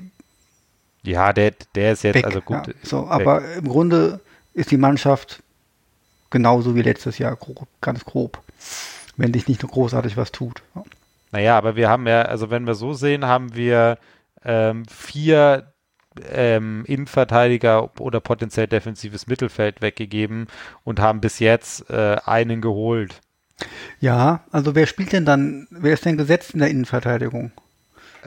Ja, 1.03 1.34
der, 1.34 1.53
der 1.76 1.94
ist 1.94 2.03
jetzt 2.03 2.15
weg, 2.15 2.26
also 2.26 2.41
gut. 2.41 2.68
Ja, 2.68 2.73
so, 2.84 3.07
aber 3.07 3.44
im 3.56 3.68
Grunde 3.68 4.22
ist 4.53 4.72
die 4.72 4.77
Mannschaft 4.77 5.44
genauso 6.34 6.76
wie 6.76 6.81
letztes 6.81 7.18
Jahr, 7.18 7.38
grob, 7.38 7.68
ganz 7.80 8.03
grob 8.03 8.43
wenn 9.18 9.31
dich 9.31 9.47
nicht 9.47 9.61
nur 9.61 9.72
großartig 9.72 10.18
was 10.18 10.31
tut. 10.31 10.64
Ja. 10.76 10.84
Naja, 11.31 11.57
aber 11.57 11.76
wir 11.76 11.89
haben 11.89 12.07
ja, 12.07 12.23
also 12.23 12.49
wenn 12.49 12.68
wir 12.68 12.76
so 12.76 12.93
sehen, 12.93 13.26
haben 13.26 13.55
wir 13.55 13.97
ähm, 14.43 14.85
vier 14.85 15.73
ähm, 16.31 16.84
Innenverteidiger 16.85 17.89
oder 17.99 18.19
potenziell 18.19 18.68
defensives 18.68 19.26
Mittelfeld 19.26 19.81
weggegeben 19.81 20.47
und 20.84 20.99
haben 20.99 21.22
bis 21.22 21.39
jetzt 21.39 21.89
äh, 21.89 22.18
einen 22.26 22.61
geholt. 22.61 23.22
Ja, 23.99 24.41
also 24.51 24.76
wer 24.76 24.85
spielt 24.85 25.14
denn 25.14 25.26
dann, 25.26 25.68
wer 25.72 25.93
ist 25.93 26.05
denn 26.05 26.18
gesetzt 26.18 26.53
in 26.53 26.60
der 26.60 26.69
Innenverteidigung? 26.69 27.51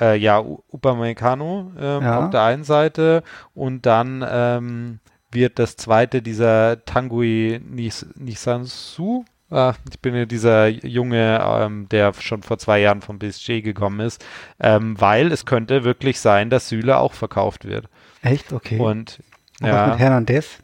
Äh, 0.00 0.16
ja, 0.18 0.40
Upamecano 0.40 1.72
ähm, 1.78 2.02
ja. 2.02 2.24
auf 2.24 2.30
der 2.30 2.42
einen 2.42 2.64
Seite 2.64 3.22
und 3.54 3.86
dann 3.86 4.24
ähm, 4.28 4.98
wird 5.36 5.60
das 5.60 5.76
zweite 5.76 6.22
dieser 6.22 6.84
Tanguy 6.84 7.60
Nisansu, 7.64 9.24
Ah, 9.48 9.74
ich 9.88 10.00
bin 10.00 10.16
ja 10.16 10.24
dieser 10.24 10.66
Junge, 10.66 11.40
ähm, 11.40 11.88
der 11.88 12.12
schon 12.14 12.42
vor 12.42 12.58
zwei 12.58 12.80
Jahren 12.80 13.00
vom 13.00 13.20
BSG 13.20 13.60
gekommen 13.60 14.00
ist, 14.00 14.24
ähm, 14.58 15.00
weil 15.00 15.30
es 15.30 15.46
könnte 15.46 15.84
wirklich 15.84 16.18
sein, 16.18 16.50
dass 16.50 16.68
Süle 16.68 16.98
auch 16.98 17.12
verkauft 17.12 17.64
wird. 17.64 17.88
Echt? 18.22 18.52
Okay. 18.52 18.80
Und 18.80 19.20
ja, 19.60 19.86
mit 19.86 19.98
Hernandez? 20.00 20.58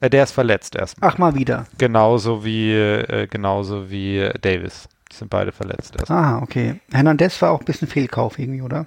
Äh, 0.00 0.10
der 0.10 0.24
ist 0.24 0.32
verletzt 0.32 0.76
erstmal. 0.76 1.10
Ach, 1.10 1.16
mal 1.16 1.34
wieder. 1.34 1.66
Genauso 1.78 2.44
wie, 2.44 2.74
äh, 2.74 3.26
genauso 3.26 3.90
wie 3.90 4.28
Davis. 4.42 4.88
Die 5.10 5.16
sind 5.16 5.30
beide 5.30 5.52
verletzt 5.52 5.96
erstmal. 5.96 6.24
Ah, 6.24 6.42
okay. 6.42 6.78
Hernandez 6.92 7.40
war 7.40 7.52
auch 7.52 7.60
ein 7.60 7.64
bisschen 7.64 7.88
Fehlkauf 7.88 8.38
irgendwie, 8.38 8.60
oder? 8.60 8.84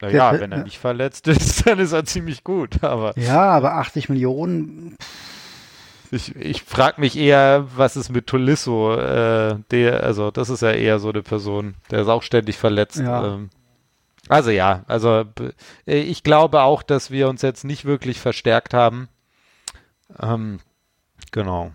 Naja, 0.00 0.38
wenn 0.38 0.52
er 0.52 0.64
nicht 0.64 0.78
verletzt 0.78 1.26
ist, 1.28 1.66
dann 1.66 1.78
ist 1.78 1.92
er 1.92 2.04
ziemlich 2.04 2.44
gut. 2.44 2.82
Aber 2.82 3.18
ja, 3.18 3.50
aber 3.50 3.74
80 3.74 4.08
Millionen. 4.08 4.96
Ich, 6.10 6.36
ich 6.36 6.62
frage 6.62 7.00
mich 7.00 7.16
eher, 7.16 7.66
was 7.74 7.96
ist 7.96 8.10
mit 8.10 8.26
Tolisso? 8.26 8.94
Äh, 8.94 9.58
der, 9.70 10.04
also 10.04 10.30
das 10.30 10.50
ist 10.50 10.62
ja 10.62 10.70
eher 10.70 10.98
so 10.98 11.10
eine 11.10 11.22
Person, 11.22 11.74
der 11.90 12.02
ist 12.02 12.08
auch 12.08 12.22
ständig 12.22 12.58
verletzt. 12.58 12.98
Ja. 12.98 13.34
Ähm, 13.34 13.50
also 14.28 14.50
ja, 14.50 14.84
also 14.86 15.24
äh, 15.86 15.98
ich 15.98 16.22
glaube 16.22 16.62
auch, 16.62 16.82
dass 16.82 17.10
wir 17.10 17.28
uns 17.28 17.42
jetzt 17.42 17.64
nicht 17.64 17.84
wirklich 17.84 18.20
verstärkt 18.20 18.74
haben. 18.74 19.08
Ähm, 20.20 20.58
genau. 21.32 21.72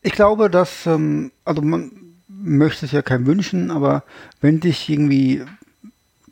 Ich 0.00 0.12
glaube, 0.12 0.50
dass, 0.50 0.86
ähm, 0.86 1.32
also 1.44 1.62
man 1.62 1.92
möchte 2.28 2.86
es 2.86 2.92
ja 2.92 3.02
kein 3.02 3.26
wünschen, 3.26 3.70
aber 3.70 4.04
wenn 4.40 4.60
dich 4.60 4.88
irgendwie 4.88 5.44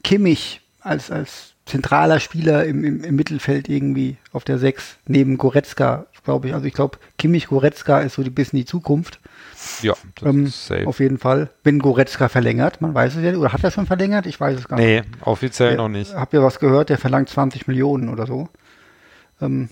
Kimmich 0.03 0.61
als, 0.81 1.11
als 1.11 1.55
zentraler 1.67 2.21
Spieler 2.21 2.65
im, 2.65 2.85
im, 2.85 3.05
im 3.05 3.17
Mittelfeld 3.17 3.69
irgendwie 3.69 4.17
auf 4.33 4.45
der 4.45 4.59
6 4.59 4.99
neben 5.07 5.39
Goretzka 5.39 6.07
glaube 6.25 6.49
ich. 6.49 6.55
Also 6.55 6.67
ich 6.67 6.75
glaube, 6.75 6.99
Kimmich 7.19 7.49
Goretzka 7.49 8.01
ist 8.01 8.15
so 8.15 8.23
ein 8.23 8.35
bisschen 8.35 8.59
die 8.59 8.65
Zukunft. 8.65 9.21
Ja, 9.83 9.95
ähm, 10.23 10.51
auf 10.87 11.01
jeden 11.01 11.19
Fall. 11.19 11.51
Wenn 11.65 11.81
Goretzka 11.81 12.29
verlängert, 12.29 12.81
man 12.81 12.95
weiß 12.95 13.17
es 13.17 13.25
ja, 13.25 13.37
oder 13.37 13.53
hat 13.53 13.65
er 13.65 13.71
schon 13.71 13.87
verlängert? 13.87 14.27
Ich 14.27 14.41
weiß 14.41 14.59
es 14.59 14.69
gar 14.69 14.79
nee, 14.79 15.01
nicht. 15.01 15.11
Nee, 15.11 15.17
offiziell 15.23 15.71
der, 15.71 15.79
noch 15.79 15.89
nicht. 15.89 16.15
Habt 16.15 16.33
ihr 16.33 16.43
was 16.43 16.59
gehört? 16.59 16.89
Der 16.89 16.99
verlangt 16.99 17.29
20 17.29 17.67
Millionen 17.67 18.09
oder 18.09 18.27
so. 18.27 18.49
Ähm, 19.41 19.69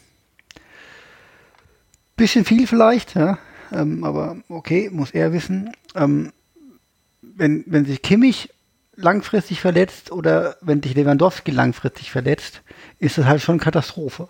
bisschen 2.16 2.44
viel 2.44 2.66
vielleicht, 2.66 3.14
ja. 3.14 3.38
Ähm, 3.72 4.04
aber 4.04 4.36
okay, 4.48 4.90
muss 4.92 5.12
er 5.12 5.32
wissen. 5.32 5.72
Ähm, 5.94 6.32
wenn, 7.22 7.64
wenn 7.66 7.84
sich 7.84 8.02
Kimmich 8.02 8.50
langfristig 8.98 9.60
verletzt 9.60 10.10
oder 10.10 10.56
wenn 10.60 10.82
sich 10.82 10.94
Lewandowski 10.94 11.52
langfristig 11.52 12.10
verletzt, 12.10 12.62
ist 12.98 13.16
das 13.16 13.26
halt 13.26 13.40
schon 13.40 13.58
Katastrophe. 13.58 14.28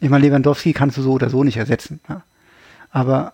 Ich 0.00 0.10
meine, 0.10 0.26
Lewandowski 0.26 0.72
kannst 0.72 0.96
du 0.96 1.02
so 1.02 1.12
oder 1.12 1.30
so 1.30 1.44
nicht 1.44 1.56
ersetzen. 1.56 2.00
Ja? 2.08 2.22
Aber 2.90 3.32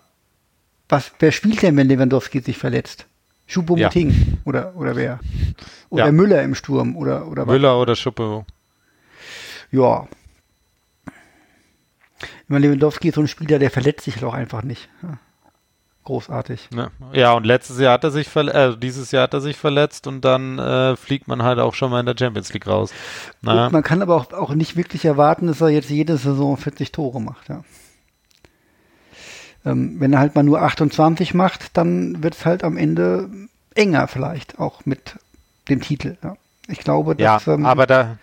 was, 0.87 1.11
wer 1.19 1.31
spielt 1.31 1.63
denn, 1.63 1.75
wenn 1.75 1.89
Lewandowski 1.89 2.41
sich 2.41 2.57
verletzt? 2.57 3.07
Choupo-Moting 3.47 4.09
ja. 4.11 4.37
oder, 4.45 4.75
oder 4.75 4.95
wer? 4.95 5.19
Oder 5.89 6.05
ja. 6.05 6.11
Müller 6.11 6.43
im 6.43 6.53
Sturm 6.53 6.95
oder, 6.95 7.27
oder 7.27 7.47
Müller 7.47 7.75
was? 7.75 7.81
oder 7.81 7.95
Schuppe. 7.95 8.45
Ja. 9.71 10.07
Ich 12.21 12.49
meine, 12.49 12.67
Lewandowski 12.67 13.09
ist 13.09 13.15
so 13.15 13.21
ein 13.21 13.27
Spieler, 13.27 13.57
der 13.57 13.71
verletzt 13.71 14.05
sich 14.05 14.17
doch 14.17 14.35
einfach 14.35 14.61
nicht. 14.61 14.87
Ja 15.01 15.17
großartig. 16.03 16.69
Ja. 16.75 16.89
ja, 17.13 17.33
und 17.33 17.45
letztes 17.45 17.79
Jahr 17.79 17.93
hat 17.93 18.03
er 18.03 18.11
sich 18.11 18.27
verletzt, 18.27 18.55
äh, 18.55 18.77
dieses 18.77 19.11
Jahr 19.11 19.23
hat 19.23 19.33
er 19.33 19.41
sich 19.41 19.57
verletzt 19.57 20.07
und 20.07 20.21
dann 20.21 20.57
äh, 20.57 20.95
fliegt 20.95 21.27
man 21.27 21.43
halt 21.43 21.59
auch 21.59 21.73
schon 21.73 21.91
mal 21.91 21.99
in 21.99 22.05
der 22.05 22.15
Champions 22.17 22.51
League 22.53 22.67
raus. 22.67 22.91
Naja. 23.41 23.69
man 23.69 23.83
kann 23.83 24.01
aber 24.01 24.15
auch, 24.15 24.33
auch 24.33 24.53
nicht 24.53 24.75
wirklich 24.75 25.05
erwarten, 25.05 25.47
dass 25.47 25.61
er 25.61 25.69
jetzt 25.69 25.89
jede 25.89 26.17
Saison 26.17 26.57
40 26.57 26.91
Tore 26.91 27.21
macht, 27.21 27.49
ja. 27.49 27.63
Ähm, 29.65 29.99
wenn 29.99 30.13
er 30.13 30.19
halt 30.19 30.35
mal 30.35 30.43
nur 30.43 30.61
28 30.61 31.33
macht, 31.33 31.75
dann 31.77 32.23
wird 32.23 32.33
es 32.35 32.45
halt 32.45 32.63
am 32.63 32.77
Ende 32.77 33.29
enger 33.75 34.07
vielleicht, 34.07 34.57
auch 34.57 34.85
mit 34.85 35.15
dem 35.67 35.81
Titel. 35.81 36.17
Ja. 36.23 36.37
Ich 36.67 36.79
glaube, 36.79 37.15
dass 37.15 37.45
ja, 37.45 37.53
ähm, 37.53 37.65
aber 37.65 37.85
da 37.85 38.17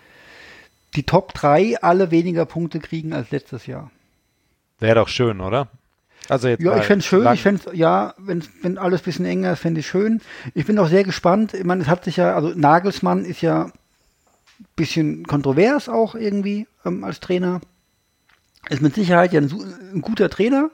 die 0.95 1.05
Top 1.05 1.35
3 1.35 1.83
alle 1.83 2.11
weniger 2.11 2.47
Punkte 2.47 2.81
kriegen 2.81 3.13
als 3.13 3.31
letztes 3.31 3.67
Jahr. 3.67 3.91
Wäre 4.79 4.97
doch 4.97 5.09
schön, 5.09 5.41
oder? 5.41 5.69
Also 6.29 6.49
jetzt 6.49 6.63
ja, 6.63 6.77
ich 6.77 6.85
fände 6.85 7.01
es 7.01 7.07
schön. 7.07 7.33
Ich 7.33 7.43
fände 7.43 7.75
ja, 7.75 8.15
wenn, 8.19 8.45
wenn 8.63 8.79
alles 8.79 9.03
ein 9.03 9.05
bisschen 9.05 9.25
enger 9.25 9.53
ist, 9.53 9.61
fände 9.61 9.81
ich 9.81 9.87
schön. 9.87 10.21
Ich 10.55 10.67
bin 10.67 10.79
auch 10.79 10.89
sehr 10.89 11.05
gespannt. 11.05 11.55
Ich 11.55 11.65
meine, 11.65 11.83
es 11.83 11.89
hat 11.89 12.05
sich 12.05 12.17
ja, 12.17 12.35
also 12.35 12.49
Nagelsmann 12.55 13.25
ist 13.25 13.43
ja 13.43 13.65
ein 13.65 13.73
bisschen 14.75 15.27
kontrovers 15.27 15.89
auch 15.89 16.15
irgendwie 16.15 16.67
ähm, 16.85 17.05
als 17.05 17.21
Trainer. 17.21 17.61
Ist 18.69 18.83
mit 18.83 18.95
Sicherheit 18.95 19.33
ja 19.33 19.41
ein, 19.41 19.51
ein 19.95 20.01
guter 20.01 20.29
Trainer, 20.29 20.71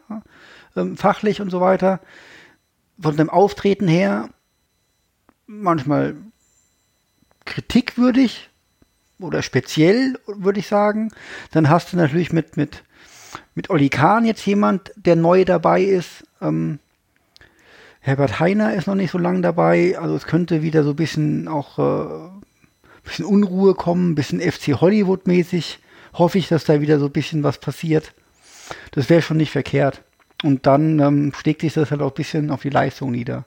ähm, 0.77 0.97
fachlich 0.97 1.41
und 1.41 1.51
so 1.51 1.61
weiter. 1.61 2.01
Von 3.01 3.16
seinem 3.16 3.31
Auftreten 3.31 3.89
her 3.89 4.31
manchmal 5.47 6.16
kritikwürdig 7.45 8.51
oder 9.19 9.43
speziell, 9.43 10.19
würde 10.27 10.61
ich 10.61 10.69
sagen. 10.69 11.12
Dann 11.51 11.69
hast 11.69 11.93
du 11.93 11.97
natürlich 11.97 12.33
mit, 12.33 12.57
mit 12.57 12.83
mit 13.55 13.71
Olli 13.71 13.89
Kahn 13.89 14.25
jetzt 14.25 14.45
jemand, 14.47 14.93
der 14.97 15.17
neu 15.17 15.45
dabei 15.45 15.83
ist. 15.83 16.25
Ähm, 16.41 16.79
Herbert 18.01 18.41
Heiner 18.41 18.75
ist 18.75 18.87
noch 18.87 18.95
nicht 18.95 19.13
so 19.13 19.19
lange 19.19 19.43
dabei. 19.43 19.97
Also 19.99 20.17
es 20.17 20.27
könnte 20.27 20.63
wieder 20.63 20.83
so 20.83 20.91
ein 20.91 20.97
bisschen 20.97 21.49
auch 21.49 21.79
äh, 21.79 22.29
bisschen 23.05 23.25
Unruhe 23.25 23.75
kommen, 23.75 24.13
ein 24.13 24.15
bisschen 24.15 24.41
FC 24.41 24.81
Hollywood-mäßig. 24.81 25.79
Hoffe 26.15 26.39
ich, 26.39 26.49
dass 26.49 26.65
da 26.65 26.81
wieder 26.81 26.99
so 26.99 27.07
ein 27.07 27.13
bisschen 27.13 27.43
was 27.43 27.59
passiert. 27.59 28.13
Das 28.93 29.09
wäre 29.09 29.23
schon 29.23 29.37
nicht 29.37 29.51
verkehrt. 29.51 30.03
Und 30.43 30.67
dann 30.67 30.99
ähm, 30.99 31.33
schlägt 31.37 31.61
sich 31.61 31.75
das 31.75 31.91
halt 31.91 32.03
auch 32.03 32.11
ein 32.11 32.15
bisschen 32.15 32.51
auf 32.51 32.63
die 32.63 32.71
Leistung 32.71 33.13
nieder. 33.13 33.45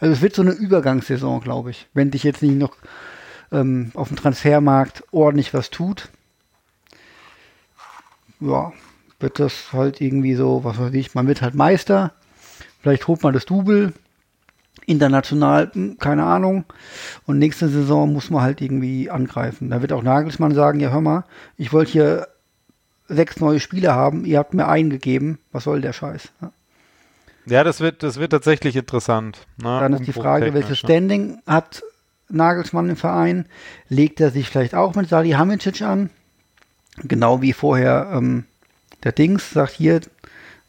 Also 0.00 0.12
es 0.12 0.20
wird 0.20 0.34
so 0.34 0.42
eine 0.42 0.52
Übergangssaison, 0.52 1.40
glaube 1.40 1.70
ich. 1.70 1.86
Wenn 1.94 2.10
dich 2.10 2.24
jetzt 2.24 2.42
nicht 2.42 2.56
noch 2.56 2.76
ähm, 3.50 3.90
auf 3.94 4.08
dem 4.08 4.16
Transfermarkt 4.16 5.04
ordentlich 5.12 5.54
was 5.54 5.70
tut, 5.70 6.08
ja, 8.40 8.72
wird 9.22 9.38
das 9.38 9.72
halt 9.72 10.00
irgendwie 10.00 10.34
so, 10.34 10.64
was 10.64 10.78
weiß 10.78 10.92
ich, 10.94 11.14
man 11.14 11.26
wird 11.26 11.42
halt 11.42 11.54
Meister. 11.54 12.12
Vielleicht 12.80 13.06
holt 13.08 13.22
man 13.22 13.32
das 13.32 13.46
Double. 13.46 13.92
International, 14.86 15.70
hm, 15.72 15.98
keine 15.98 16.24
Ahnung. 16.24 16.64
Und 17.26 17.38
nächste 17.38 17.68
Saison 17.68 18.12
muss 18.12 18.30
man 18.30 18.42
halt 18.42 18.60
irgendwie 18.60 19.10
angreifen. 19.10 19.70
Da 19.70 19.80
wird 19.80 19.92
auch 19.92 20.02
Nagelsmann 20.02 20.54
sagen, 20.54 20.80
ja 20.80 20.90
hör 20.90 21.00
mal, 21.00 21.24
ich 21.56 21.72
wollte 21.72 21.92
hier 21.92 22.28
sechs 23.08 23.38
neue 23.38 23.60
Spieler 23.60 23.94
haben, 23.94 24.24
ihr 24.24 24.38
habt 24.38 24.54
mir 24.54 24.66
einen 24.66 24.90
gegeben. 24.90 25.38
Was 25.52 25.64
soll 25.64 25.80
der 25.80 25.92
Scheiß? 25.92 26.30
Ja. 26.40 26.52
Ja, 27.46 27.64
das 27.64 27.80
wird, 27.80 28.02
das 28.02 28.18
wird 28.18 28.30
tatsächlich 28.30 28.76
interessant. 28.76 29.46
Ne? 29.56 29.64
Dann 29.80 29.92
ist 29.94 30.06
die 30.06 30.12
Frage, 30.12 30.54
welches 30.54 30.78
Standing 30.78 31.38
hat 31.46 31.82
Nagelsmann 32.28 32.88
im 32.88 32.96
Verein? 32.96 33.46
Legt 33.88 34.20
er 34.20 34.30
sich 34.30 34.48
vielleicht 34.48 34.74
auch 34.74 34.94
mit 34.94 35.08
Sali 35.08 35.30
Hamicic 35.30 35.82
an? 35.82 36.10
Genau 37.02 37.42
wie 37.42 37.52
vorher 37.52 38.12
ähm, 38.14 38.44
der 39.04 39.12
Dings 39.12 39.50
sagt 39.50 39.72
hier, 39.72 40.00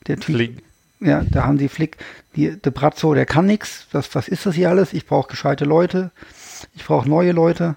der 0.08 0.20
Typ, 0.20 0.62
ja, 1.00 1.24
da 1.30 1.46
haben 1.46 1.58
sie 1.58 1.70
Flick, 1.70 1.98
die, 2.36 2.60
der 2.60 2.72
Brazzo, 2.72 3.14
der 3.14 3.26
kann 3.26 3.46
nichts. 3.46 3.88
Was, 3.92 4.14
was 4.16 4.28
ist 4.28 4.46
das 4.46 4.56
hier 4.56 4.70
alles? 4.70 4.94
Ich 4.94 5.06
brauche 5.06 5.30
gescheite 5.30 5.66
Leute. 5.66 6.12
Ich 6.76 6.86
brauche 6.86 7.08
neue 7.08 7.32
Leute. 7.32 7.76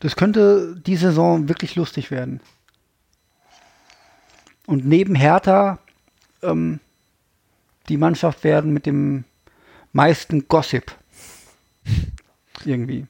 Das 0.00 0.16
könnte 0.16 0.80
die 0.84 0.96
Saison 0.96 1.48
wirklich 1.48 1.76
lustig 1.76 2.10
werden. 2.10 2.40
Und 4.66 4.86
neben 4.86 5.14
Hertha 5.14 5.78
ähm, 6.42 6.80
die 7.88 7.96
Mannschaft 7.96 8.44
werden 8.44 8.72
mit 8.72 8.86
dem 8.86 9.24
meisten 9.92 10.48
Gossip. 10.48 10.94
Irgendwie. 12.64 13.06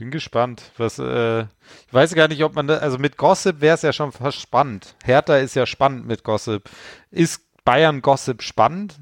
Bin, 0.00 0.10
gespannt. 0.10 0.72
Was, 0.76 0.98
äh, 0.98 1.42
ich 1.42 1.92
weiß 1.92 2.14
gar 2.14 2.28
nicht, 2.28 2.42
ob 2.42 2.54
man 2.54 2.66
da, 2.66 2.78
also 2.78 2.98
mit 2.98 3.16
Gossip 3.16 3.60
wäre 3.60 3.74
es 3.74 3.82
ja 3.82 3.92
schon 3.92 4.12
fast 4.12 4.40
spannend. 4.40 4.96
Hertha 5.04 5.36
ist 5.36 5.54
ja 5.54 5.66
spannend 5.66 6.06
mit 6.06 6.24
Gossip. 6.24 6.68
Ist 7.10 7.42
Bayern 7.64 8.02
Gossip 8.02 8.42
spannend? 8.42 8.98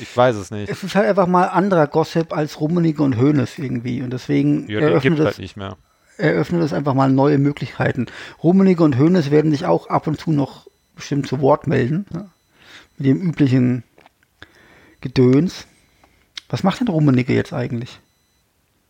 Ich 0.00 0.16
weiß 0.16 0.34
es 0.36 0.50
nicht. 0.50 0.68
Es 0.68 0.82
ist 0.82 0.96
halt 0.96 1.06
einfach 1.06 1.28
mal 1.28 1.44
anderer 1.44 1.86
Gossip 1.86 2.36
als 2.36 2.60
Rummenigge 2.60 3.02
und 3.02 3.16
Hoeneß 3.16 3.58
irgendwie 3.58 4.02
und 4.02 4.10
deswegen 4.10 4.68
ja, 4.68 4.80
eröffnet, 4.80 5.20
es, 5.20 5.24
halt 5.24 5.38
nicht 5.38 5.56
mehr. 5.56 5.76
eröffnet 6.16 6.62
es 6.62 6.72
einfach 6.72 6.94
mal 6.94 7.10
neue 7.10 7.38
Möglichkeiten. 7.38 8.06
Rummenigge 8.42 8.82
und 8.82 8.98
Hoeneß 8.98 9.30
werden 9.30 9.52
sich 9.52 9.66
auch 9.66 9.88
ab 9.88 10.08
und 10.08 10.18
zu 10.18 10.32
noch 10.32 10.66
bestimmt 10.96 11.28
zu 11.28 11.40
Wort 11.40 11.68
melden. 11.68 12.06
Ja? 12.12 12.28
mit 12.98 13.06
dem 13.06 13.20
üblichen 13.20 13.84
Gedöns. 15.00 15.66
Was 16.48 16.62
macht 16.62 16.80
denn 16.80 16.88
Rummenigge 16.88 17.32
jetzt 17.32 17.52
eigentlich? 17.52 18.00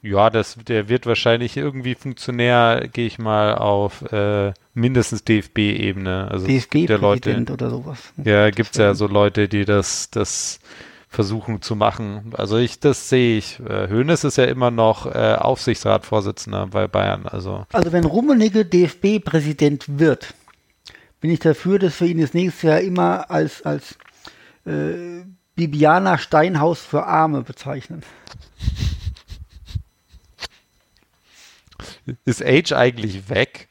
Ja, 0.01 0.31
das, 0.31 0.57
der 0.67 0.89
wird 0.89 1.07
wahrscheinlich 1.07 1.57
irgendwie 1.57 1.95
Funktionär, 1.95 2.89
gehe 2.93 3.07
ich 3.07 3.19
mal 3.19 3.57
auf 3.57 4.03
äh, 4.13 4.53
mindestens 4.73 5.25
DFB-Ebene. 5.25 6.29
Also 6.31 6.47
DFB-Präsident 6.47 7.51
oder 7.51 7.71
sowas. 7.71 7.99
Ja, 8.23 8.51
gibt 8.51 8.71
es 8.71 8.77
ja 8.77 8.95
so 8.95 9.09
Leute, 9.09 9.49
die 9.49 9.65
das, 9.65 10.11
das 10.11 10.61
versuchen 11.09 11.63
zu 11.63 11.75
machen. 11.75 12.33
Also 12.37 12.59
ich, 12.59 12.79
das 12.79 13.09
sehe 13.09 13.39
ich. 13.39 13.59
Äh, 13.61 13.89
Hoeneß 13.89 14.25
ist 14.25 14.37
ja 14.37 14.45
immer 14.45 14.71
noch 14.71 15.07
äh, 15.07 15.35
Aufsichtsratsvorsitzender 15.35 16.67
bei 16.69 16.87
Bayern. 16.87 17.27
Also. 17.27 17.67
also 17.73 17.93
wenn 17.93 18.05
Rummenigge 18.05 18.65
DFB-Präsident 18.65 19.99
wird, 19.99 20.35
bin 21.21 21.31
ich 21.31 21.41
dafür, 21.41 21.79
dass 21.81 22.01
wir 22.01 22.09
ihn 22.09 22.21
das 22.21 22.35
nächste 22.35 22.69
Jahr 22.69 22.81
immer 22.81 23.31
als, 23.31 23.63
als 23.63 23.99
äh, 24.65 25.25
Bibiana 25.57 26.19
Steinhaus 26.19 26.83
für 26.83 27.05
Arme 27.05 27.43
bezeichnen. 27.43 28.03
Ist 32.25 32.45
Age 32.45 32.73
eigentlich 32.73 33.29
weg? 33.29 33.69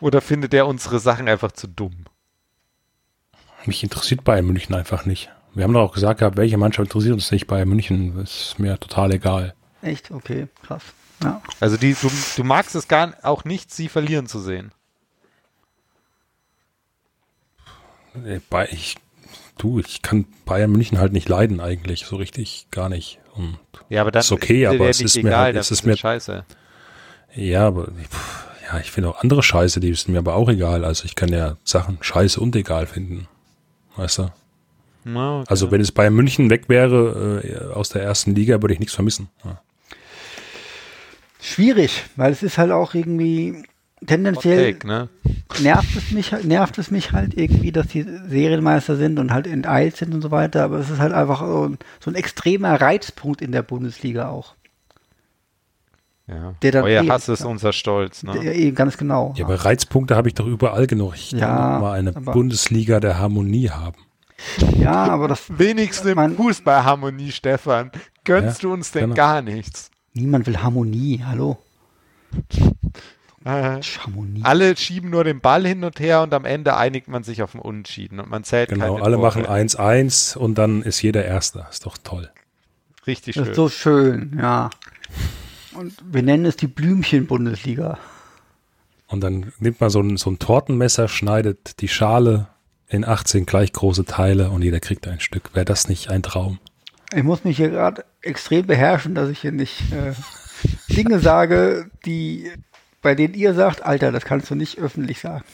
Oder 0.00 0.20
findet 0.20 0.54
er 0.54 0.66
unsere 0.66 0.98
Sachen 0.98 1.28
einfach 1.28 1.52
zu 1.52 1.66
dumm? 1.66 2.04
Mich 3.66 3.82
interessiert 3.82 4.24
Bayern 4.24 4.46
München 4.46 4.74
einfach 4.74 5.04
nicht. 5.04 5.30
Wir 5.54 5.64
haben 5.64 5.74
doch 5.74 5.82
auch 5.82 5.94
gesagt 5.94 6.20
gehabt, 6.20 6.36
welche 6.36 6.56
Mannschaft 6.56 6.88
interessiert 6.88 7.14
uns 7.14 7.30
nicht 7.30 7.46
Bayern 7.46 7.68
München. 7.68 8.16
Das 8.16 8.30
ist 8.30 8.58
mir 8.58 8.78
total 8.78 9.12
egal. 9.12 9.54
Echt? 9.82 10.10
Okay, 10.10 10.48
krass. 10.62 10.82
Ja. 11.22 11.42
Also 11.58 11.76
die, 11.76 11.94
du, 11.94 12.10
du 12.36 12.44
magst 12.44 12.74
es 12.74 12.88
gar 12.88 13.14
auch 13.22 13.44
nicht, 13.44 13.72
sie 13.72 13.88
verlieren 13.88 14.26
zu 14.26 14.40
sehen. 14.40 14.72
Äh, 18.24 18.40
ich, 18.70 18.96
du, 19.58 19.80
ich 19.80 20.02
kann 20.02 20.26
Bayern 20.46 20.70
München 20.70 20.98
halt 20.98 21.12
nicht 21.12 21.28
leiden 21.28 21.60
eigentlich, 21.60 22.06
so 22.06 22.16
richtig 22.16 22.68
gar 22.70 22.88
nicht. 22.88 23.18
Und 23.34 23.58
ja, 23.88 24.00
aber 24.00 24.10
dann 24.10 24.20
ist 24.20 24.32
okay, 24.32 24.66
aber 24.66 24.88
es 24.88 25.00
ist 25.00 25.16
egal, 25.16 25.30
mir 25.30 25.36
halt, 25.36 25.56
es 25.56 25.70
ist 25.70 25.84
mir 25.84 25.96
scheiße. 25.96 26.44
Ja, 27.34 27.66
aber 27.66 27.88
ja, 28.66 28.78
ich 28.80 28.90
finde 28.90 29.10
auch 29.10 29.20
andere 29.20 29.42
Scheiße, 29.42 29.80
die 29.80 29.94
sind 29.94 30.12
mir 30.12 30.18
aber 30.18 30.34
auch 30.34 30.48
egal. 30.48 30.84
Also 30.84 31.04
ich 31.04 31.14
kann 31.14 31.30
ja 31.30 31.56
Sachen 31.64 31.98
scheiße 32.00 32.40
und 32.40 32.54
egal 32.56 32.86
finden. 32.86 33.28
Weißt 33.96 34.18
du? 34.18 34.30
okay. 35.40 35.44
Also 35.48 35.70
wenn 35.70 35.80
es 35.80 35.92
Bayern 35.92 36.14
München 36.14 36.50
weg 36.50 36.68
wäre 36.68 37.42
äh, 37.42 37.74
aus 37.74 37.88
der 37.88 38.02
ersten 38.02 38.34
Liga, 38.34 38.60
würde 38.62 38.74
ich 38.74 38.80
nichts 38.80 38.94
vermissen. 38.94 39.28
Ja. 39.44 39.60
Schwierig, 41.40 42.04
weil 42.16 42.32
es 42.32 42.42
ist 42.42 42.58
halt 42.58 42.70
auch 42.70 42.94
irgendwie, 42.94 43.64
tendenziell 44.06 44.74
Take, 44.74 44.86
ne? 44.86 45.08
nervt, 45.60 45.96
es 45.96 46.10
mich, 46.10 46.32
nervt 46.44 46.78
es 46.78 46.90
mich 46.90 47.12
halt 47.12 47.34
irgendwie, 47.34 47.72
dass 47.72 47.88
die 47.88 48.02
Serienmeister 48.02 48.96
sind 48.96 49.18
und 49.18 49.32
halt 49.32 49.46
enteilt 49.46 49.96
sind 49.96 50.12
und 50.14 50.20
so 50.20 50.30
weiter, 50.30 50.64
aber 50.64 50.78
es 50.78 50.90
ist 50.90 50.98
halt 50.98 51.12
einfach 51.12 51.40
so 51.40 51.68
ein, 51.68 51.78
so 51.98 52.10
ein 52.10 52.14
extremer 52.14 52.80
Reizpunkt 52.80 53.40
in 53.40 53.52
der 53.52 53.62
Bundesliga 53.62 54.28
auch. 54.28 54.54
Ja. 56.30 56.54
Der 56.62 56.72
dann 56.72 56.84
Euer 56.84 57.06
Hass 57.08 57.28
ist 57.28 57.44
unser 57.44 57.72
Stolz. 57.72 58.22
Ne? 58.22 58.38
Der, 58.38 58.72
ganz 58.72 58.96
genau. 58.96 59.34
Ja, 59.36 59.44
aber 59.46 59.56
Reizpunkte 59.56 60.14
habe 60.14 60.28
ich 60.28 60.34
doch 60.34 60.46
überall 60.46 60.86
genug. 60.86 61.14
Ich 61.16 61.32
ja, 61.32 61.40
kann 61.40 61.80
mal 61.80 61.98
eine 61.98 62.12
Bundesliga 62.12 63.00
der 63.00 63.18
Harmonie 63.18 63.70
haben. 63.70 63.98
Ja, 64.78 65.06
aber 65.06 65.28
das. 65.28 65.42
Wenigstens 65.58 66.10
im 66.10 66.36
Fußballharmonie, 66.36 67.32
Stefan. 67.32 67.90
Gönnst 68.24 68.62
ja, 68.62 68.68
du 68.68 68.74
uns 68.74 68.92
denn 68.92 69.02
genau. 69.02 69.14
gar 69.14 69.42
nichts? 69.42 69.90
Niemand 70.14 70.46
will 70.46 70.58
Harmonie, 70.62 71.22
hallo. 71.26 71.58
Äh, 73.44 73.80
alle 74.42 74.76
schieben 74.76 75.10
nur 75.10 75.24
den 75.24 75.40
Ball 75.40 75.66
hin 75.66 75.82
und 75.82 75.98
her 75.98 76.22
und 76.22 76.34
am 76.34 76.44
Ende 76.44 76.76
einigt 76.76 77.08
man 77.08 77.22
sich 77.22 77.42
auf 77.42 77.54
ein 77.54 77.58
Unentschieden 77.58 78.20
und 78.20 78.28
man 78.28 78.44
zählt 78.44 78.68
Genau, 78.68 78.96
alle 78.96 79.16
Tore. 79.16 79.26
machen 79.26 79.46
1-1 79.46 80.36
und 80.36 80.56
dann 80.58 80.82
ist 80.82 81.00
jeder 81.00 81.24
Erster. 81.24 81.66
Ist 81.70 81.86
doch 81.86 81.96
toll. 81.96 82.30
Richtig 83.06 83.34
schön. 83.34 83.44
Das 83.44 83.50
ist 83.50 83.56
so 83.56 83.68
schön, 83.68 84.38
ja. 84.38 84.68
Und 85.72 85.94
wir 86.04 86.22
nennen 86.22 86.46
es 86.46 86.56
die 86.56 86.66
Blümchen-Bundesliga. 86.66 87.98
Und 89.06 89.20
dann 89.20 89.52
nimmt 89.58 89.80
man 89.80 89.90
so 89.90 90.00
ein, 90.00 90.16
so 90.16 90.30
ein 90.30 90.38
Tortenmesser, 90.38 91.08
schneidet 91.08 91.80
die 91.80 91.88
Schale 91.88 92.48
in 92.88 93.04
18 93.04 93.46
gleich 93.46 93.72
große 93.72 94.04
Teile 94.04 94.50
und 94.50 94.62
jeder 94.62 94.80
kriegt 94.80 95.06
ein 95.06 95.20
Stück. 95.20 95.54
Wäre 95.54 95.64
das 95.64 95.88
nicht 95.88 96.10
ein 96.10 96.22
Traum? 96.22 96.58
Ich 97.12 97.22
muss 97.22 97.44
mich 97.44 97.56
hier 97.56 97.70
gerade 97.70 98.04
extrem 98.22 98.66
beherrschen, 98.66 99.14
dass 99.14 99.28
ich 99.30 99.40
hier 99.40 99.52
nicht 99.52 99.92
äh, 99.92 100.12
Dinge 100.94 101.20
sage, 101.20 101.90
die 102.04 102.50
bei 103.02 103.14
denen 103.14 103.34
ihr 103.34 103.54
sagt, 103.54 103.82
Alter, 103.82 104.12
das 104.12 104.24
kannst 104.24 104.50
du 104.50 104.54
nicht 104.54 104.78
öffentlich 104.78 105.20
sagen. 105.20 105.44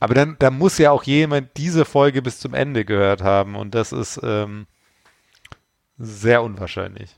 Aber 0.00 0.14
dann, 0.14 0.36
dann 0.38 0.58
muss 0.58 0.78
ja 0.78 0.90
auch 0.90 1.04
jemand 1.04 1.56
diese 1.56 1.84
Folge 1.84 2.20
bis 2.20 2.38
zum 2.38 2.54
Ende 2.54 2.84
gehört 2.84 3.22
haben 3.22 3.54
und 3.56 3.74
das 3.74 3.92
ist 3.92 4.20
ähm, 4.22 4.66
sehr 5.96 6.42
unwahrscheinlich. 6.42 7.16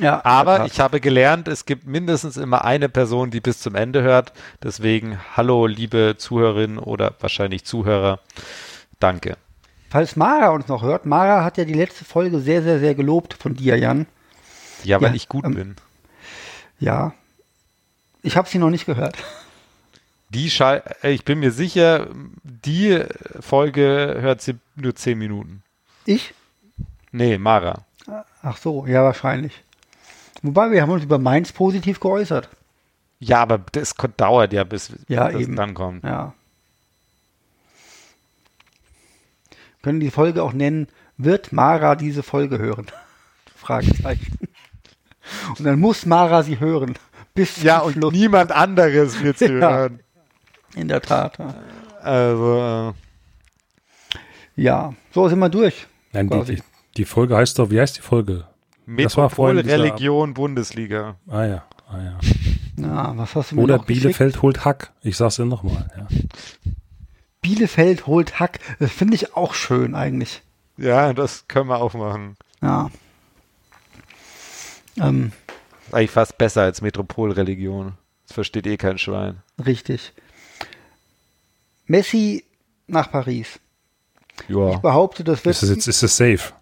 Ja, 0.00 0.24
aber 0.24 0.64
ich 0.66 0.80
habe 0.80 1.00
gelernt, 1.00 1.48
es 1.48 1.66
gibt 1.66 1.86
mindestens 1.86 2.36
immer 2.36 2.64
eine 2.64 2.88
Person, 2.88 3.30
die 3.30 3.40
bis 3.40 3.60
zum 3.60 3.74
Ende 3.74 4.02
hört. 4.02 4.32
Deswegen, 4.62 5.18
hallo, 5.36 5.66
liebe 5.66 6.14
Zuhörerinnen 6.16 6.78
oder 6.78 7.14
wahrscheinlich 7.20 7.64
Zuhörer. 7.64 8.20
Danke. 8.98 9.36
Falls 9.90 10.16
Mara 10.16 10.48
uns 10.48 10.68
noch 10.68 10.82
hört, 10.82 11.04
Mara 11.04 11.44
hat 11.44 11.58
ja 11.58 11.66
die 11.66 11.74
letzte 11.74 12.06
Folge 12.06 12.40
sehr, 12.40 12.62
sehr, 12.62 12.78
sehr 12.78 12.94
gelobt 12.94 13.34
von 13.34 13.54
dir, 13.54 13.76
Jan. 13.76 14.06
Ja, 14.82 15.00
weil 15.00 15.10
ja, 15.10 15.14
ich 15.14 15.28
gut 15.28 15.44
ähm, 15.44 15.54
bin. 15.54 15.76
Ja, 16.80 17.12
ich 18.22 18.36
habe 18.36 18.48
sie 18.48 18.58
noch 18.58 18.70
nicht 18.70 18.86
gehört. 18.86 19.18
Die 20.30 20.50
Schall, 20.50 20.82
äh, 21.02 21.10
ich 21.10 21.26
bin 21.26 21.40
mir 21.40 21.52
sicher, 21.52 22.08
die 22.42 23.04
Folge 23.40 24.16
hört 24.20 24.40
sie 24.40 24.54
nur 24.76 24.94
zehn 24.94 25.18
Minuten. 25.18 25.62
Ich? 26.06 26.32
Nee, 27.10 27.36
Mara. 27.36 27.84
Ach 28.42 28.56
so, 28.56 28.86
ja, 28.86 29.04
wahrscheinlich. 29.04 29.62
Wobei, 30.42 30.70
wir 30.70 30.82
haben 30.82 30.90
uns 30.90 31.04
über 31.04 31.18
Mainz 31.18 31.52
positiv 31.52 32.00
geäußert. 32.00 32.48
Ja, 33.20 33.40
aber 33.42 33.58
das 33.72 33.94
dauert 34.16 34.52
ja, 34.52 34.64
bis 34.64 34.92
ja, 35.08 35.30
das 35.30 35.40
eben. 35.42 35.54
dann 35.54 35.74
kommt. 35.74 36.02
Ja. 36.02 36.34
Können 39.82 40.00
die 40.00 40.10
Folge 40.10 40.42
auch 40.42 40.52
nennen, 40.52 40.88
wird 41.16 41.52
Mara 41.52 41.94
diese 41.94 42.22
Folge 42.22 42.58
hören? 42.58 42.86
Fragezeichen. 43.56 44.38
Und 45.58 45.64
dann 45.64 45.78
muss 45.78 46.06
Mara 46.06 46.42
sie 46.42 46.58
hören. 46.58 46.94
Bis 47.34 47.62
Ja, 47.62 47.78
und 47.78 47.92
Schluss. 47.94 48.12
niemand 48.12 48.52
anderes 48.52 49.22
wird 49.22 49.38
sie 49.38 49.46
Ja. 49.60 49.70
hören. 49.70 50.00
In 50.74 50.88
der 50.88 51.00
Tat. 51.00 51.38
Ja. 51.38 51.54
Also, 52.02 52.94
ja, 54.56 54.92
so 55.12 55.28
sind 55.28 55.38
wir 55.38 55.48
durch. 55.48 55.86
Nein, 56.12 56.28
die, 56.28 56.62
die 56.96 57.04
Folge 57.04 57.36
heißt 57.36 57.58
doch, 57.58 57.70
wie 57.70 57.80
heißt 57.80 57.96
die 57.98 58.02
Folge? 58.02 58.46
Das 58.86 59.16
war 59.16 59.30
vorhin 59.30 59.56
Metropol, 59.56 59.62
dieser- 59.62 59.78
Religion, 59.84 60.34
Bundesliga. 60.34 61.16
Ah 61.28 61.44
ja, 61.44 61.64
ah 61.88 61.98
ja. 62.02 62.18
Ja, 62.76 63.12
was 63.16 63.34
hast 63.34 63.52
du 63.52 63.56
mir 63.56 63.62
Oder 63.62 63.76
noch 63.78 63.86
geschickt? 63.86 64.02
Bielefeld 64.04 64.42
holt 64.42 64.64
Hack. 64.64 64.92
Ich 65.02 65.16
sag's 65.16 65.36
dir 65.36 65.44
nochmal. 65.44 65.88
Ja. 65.96 66.06
Bielefeld 67.40 68.06
holt 68.06 68.38
Hack. 68.40 68.60
Das 68.78 68.90
finde 68.92 69.14
ich 69.14 69.36
auch 69.36 69.54
schön 69.54 69.94
eigentlich. 69.94 70.42
Ja, 70.76 71.12
das 71.12 71.46
können 71.48 71.68
wir 71.68 71.80
auch 71.80 71.94
machen. 71.94 72.36
Ja. 72.62 72.90
Ähm, 75.00 75.32
Eigentlich 75.90 76.10
fast 76.10 76.38
besser 76.38 76.62
als 76.62 76.80
Metropolreligion. 76.82 77.94
Das 78.26 78.34
versteht 78.34 78.66
eh 78.66 78.76
kein 78.76 78.98
Schwein. 78.98 79.42
richtig. 79.64 80.12
Messi 81.86 82.44
nach 82.86 83.10
Paris. 83.10 83.58
Ja. 84.48 84.70
Ich 84.70 84.78
behaupte, 84.78 85.24
das 85.24 85.44
wird. 85.44 85.54
Ist 85.56 85.62
das 85.62 85.70
jetzt 85.70 85.86
ist 85.88 86.02
das 86.02 86.16
safe? 86.16 86.52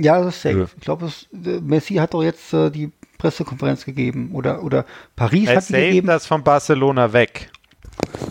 Ja, 0.00 0.20
das 0.22 0.36
ist 0.36 0.42
safe. 0.42 0.58
Ja. 0.60 0.66
Ich 0.76 0.80
glaube, 0.84 1.06
es- 1.06 1.26
äh, 1.32 1.60
Messi 1.60 1.94
hat 1.94 2.14
doch 2.14 2.22
jetzt 2.22 2.52
äh, 2.52 2.70
die 2.70 2.90
Pressekonferenz 3.18 3.84
gegeben. 3.84 4.30
Oder, 4.32 4.62
oder 4.62 4.84
Paris 5.16 5.48
Er 5.48 5.56
hat 5.56 5.68
die 5.68 5.72
saved 5.72 5.84
gegeben. 5.88 6.06
das 6.06 6.26
von 6.26 6.44
Barcelona 6.44 7.12
weg. 7.12 7.50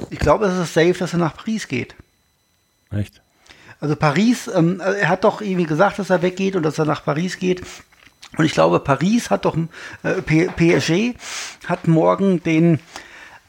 Ich 0.10 0.20
glaube, 0.20 0.46
es 0.46 0.58
ist 0.58 0.74
safe, 0.74 0.94
dass 0.94 1.14
er 1.14 1.20
nach 1.20 1.36
Paris 1.36 1.68
geht. 1.68 1.96
Echt? 2.92 3.22
Also 3.80 3.96
Paris, 3.96 4.50
ähm, 4.54 4.80
äh, 4.80 5.00
er 5.02 5.10
hat 5.10 5.24
doch 5.24 5.42
irgendwie 5.42 5.66
gesagt, 5.66 6.00
dass 6.00 6.10
er 6.10 6.22
weggeht 6.22 6.56
und 6.56 6.64
dass 6.64 6.80
er 6.80 6.86
nach 6.86 7.04
Paris 7.04 7.38
geht. 7.38 7.62
Und 8.38 8.46
ich 8.46 8.54
glaube, 8.54 8.80
Paris 8.80 9.30
hat 9.30 9.46
doch, 9.46 9.56
äh, 10.04 10.22
PSG 10.22 11.16
hat 11.68 11.88
morgen 11.88 12.42
den 12.44 12.80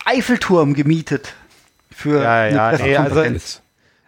Eiffelturm 0.05 0.75
gemietet 0.75 1.35
für 1.91 2.23
Ja, 2.23 2.35
eine 2.43 2.57
ja, 2.57 2.73
nee, 2.79 2.97
also, 2.97 3.21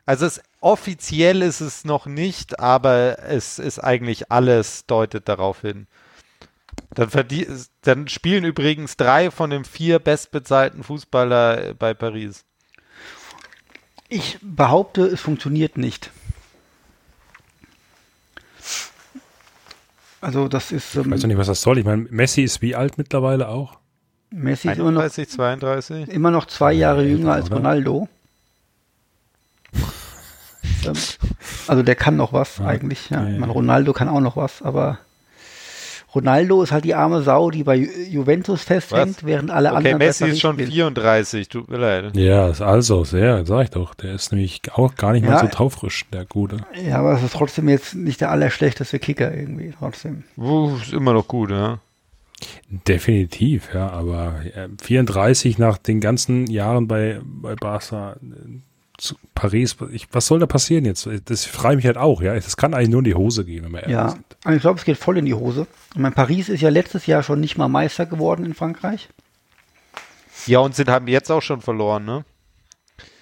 also 0.06 0.26
es, 0.26 0.40
offiziell 0.60 1.42
ist 1.42 1.60
es 1.60 1.84
noch 1.84 2.06
nicht, 2.06 2.60
aber 2.60 3.18
es 3.24 3.58
ist 3.58 3.78
eigentlich 3.78 4.30
alles 4.30 4.86
deutet 4.86 5.28
darauf 5.28 5.62
hin. 5.62 5.86
Dann, 6.94 7.10
dann 7.82 8.08
spielen 8.08 8.44
übrigens 8.44 8.96
drei 8.96 9.30
von 9.30 9.50
den 9.50 9.64
vier 9.64 9.98
bestbezahlten 9.98 10.82
Fußballer 10.82 11.74
bei 11.74 11.94
Paris. 11.94 12.44
ich 14.08 14.38
behaupte, 14.42 15.06
es 15.06 15.20
funktioniert 15.20 15.78
nicht. 15.78 16.10
Also 20.20 20.48
das 20.48 20.70
ist 20.72 20.94
ähm, 20.96 21.04
Ich 21.06 21.10
weiß 21.12 21.24
nicht, 21.24 21.38
was 21.38 21.46
das 21.46 21.62
soll. 21.62 21.78
Ich 21.78 21.84
meine, 21.84 22.06
Messi 22.10 22.42
ist 22.42 22.60
wie 22.60 22.74
alt 22.74 22.98
mittlerweile 22.98 23.48
auch? 23.48 23.78
Messi 24.30 24.68
ist 24.68 24.78
immer 24.78 24.92
noch, 24.92 25.00
31, 25.00 25.28
32? 25.30 26.08
immer 26.08 26.30
noch 26.30 26.46
zwei 26.46 26.72
Jahre 26.72 27.04
jünger 27.04 27.32
als? 27.32 27.50
Ronaldo. 27.50 28.08
Also 31.66 31.82
der 31.82 31.94
kann 31.94 32.16
noch 32.16 32.32
was 32.32 32.60
eigentlich. 32.60 33.10
Ja. 33.10 33.22
ja, 33.22 33.28
ja. 33.30 33.38
meine, 33.38 33.52
Ronaldo 33.52 33.92
kann 33.92 34.08
auch 34.08 34.20
noch 34.20 34.36
was, 34.36 34.62
aber 34.62 34.98
Ronaldo 36.14 36.62
ist 36.62 36.72
halt 36.72 36.84
die 36.84 36.94
arme 36.94 37.22
Sau, 37.22 37.50
die 37.50 37.62
bei 37.62 37.76
Ju 37.76 37.86
Juventus 38.08 38.62
festhängt, 38.64 39.18
Was? 39.18 39.24
während 39.24 39.50
alle 39.50 39.68
Okay, 39.68 39.76
anderen 39.76 39.98
Messi 39.98 40.24
besser 40.24 40.32
ist 40.32 40.40
schon 40.40 40.54
spielen. 40.54 40.72
34, 40.72 41.48
tut 41.48 41.70
mir 41.70 41.76
leid. 41.78 42.16
Ja, 42.16 42.48
ist 42.48 42.60
also 42.60 43.04
sehr, 43.04 43.46
sag 43.46 43.64
ich 43.64 43.70
doch. 43.70 43.94
Der 43.94 44.14
ist 44.14 44.32
nämlich 44.32 44.60
auch 44.72 44.96
gar 44.96 45.12
nicht 45.12 45.24
mal 45.24 45.32
Ja. 45.32 45.38
so 45.38 45.46
taufrisch, 45.46 46.06
der 46.12 46.24
Gute. 46.24 46.58
Ja, 46.84 46.98
aber 46.98 47.12
es 47.14 47.22
ist 47.22 47.34
trotzdem 47.34 47.68
jetzt 47.68 47.94
nicht 47.94 48.20
der 48.20 48.30
allerschlechteste 48.32 48.98
Kicker 48.98 49.32
irgendwie. 49.32 49.72
Trotzdem. 49.78 50.24
Uh, 50.36 50.76
ist 50.82 50.92
immer 50.92 51.12
noch 51.12 51.28
gut, 51.28 51.50
ja. 51.50 51.78
Definitiv, 52.70 53.68
ja, 53.74 53.90
aber 53.90 54.34
äh, 54.54 54.68
34 54.82 55.58
nach 55.58 55.78
den 55.78 56.00
ganzen 56.00 56.46
Jahren 56.46 56.88
bei, 56.88 57.20
bei 57.22 57.54
Barca 57.54 58.14
äh, 58.14 58.16
zu 59.00 59.16
Paris, 59.34 59.76
ich, 59.92 60.06
was 60.12 60.26
soll 60.26 60.38
da 60.40 60.46
passieren 60.46 60.84
jetzt? 60.84 61.08
Das 61.24 61.44
frage 61.46 61.74
ich 61.74 61.76
mich 61.78 61.86
halt 61.86 61.96
auch, 61.96 62.20
ja. 62.22 62.34
Das 62.34 62.56
kann 62.56 62.74
eigentlich 62.74 62.90
nur 62.90 63.00
in 63.00 63.04
die 63.04 63.14
Hose 63.14 63.44
gehen, 63.44 63.64
wenn 63.64 63.72
wir 63.72 63.80
ehrlich 63.80 63.94
Ja, 63.94 64.08
sind. 64.10 64.24
aber 64.44 64.54
ich 64.54 64.60
glaube, 64.60 64.78
es 64.78 64.84
geht 64.84 64.98
voll 64.98 65.16
in 65.18 65.24
die 65.24 65.34
Hose. 65.34 65.66
Ich 65.94 66.00
meine, 66.00 66.14
Paris 66.14 66.48
ist 66.48 66.60
ja 66.60 66.68
letztes 66.68 67.06
Jahr 67.06 67.22
schon 67.22 67.40
nicht 67.40 67.56
mal 67.56 67.68
Meister 67.68 68.06
geworden 68.06 68.44
in 68.44 68.54
Frankreich. 68.54 69.08
Ja, 70.46 70.58
und 70.60 70.74
sind 70.74 70.88
haben 70.88 71.06
jetzt 71.08 71.30
auch 71.30 71.42
schon 71.42 71.60
verloren, 71.60 72.04
ne? 72.04 72.24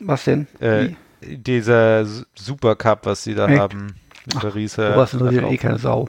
Was 0.00 0.24
denn? 0.24 0.46
Äh, 0.60 0.90
dieser 1.20 2.04
Supercup, 2.34 3.06
was 3.06 3.24
sie 3.24 3.34
da 3.34 3.46
Echt? 3.48 3.58
haben. 3.60 3.94
Mit 4.26 4.40
Paris. 4.40 4.78
äh, 4.78 4.94
interessiert 4.94 5.44
hat 5.44 5.52
eh 5.52 5.56
keine 5.56 5.78
Sau. 5.78 6.06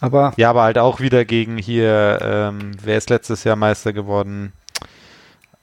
Aber 0.00 0.32
Ja, 0.36 0.50
aber 0.50 0.62
halt 0.62 0.78
auch 0.78 1.00
wieder 1.00 1.24
gegen 1.24 1.58
hier, 1.58 2.18
ähm, 2.22 2.72
wer 2.82 2.98
ist 2.98 3.10
letztes 3.10 3.44
Jahr 3.44 3.56
Meister 3.56 3.92
geworden? 3.92 4.52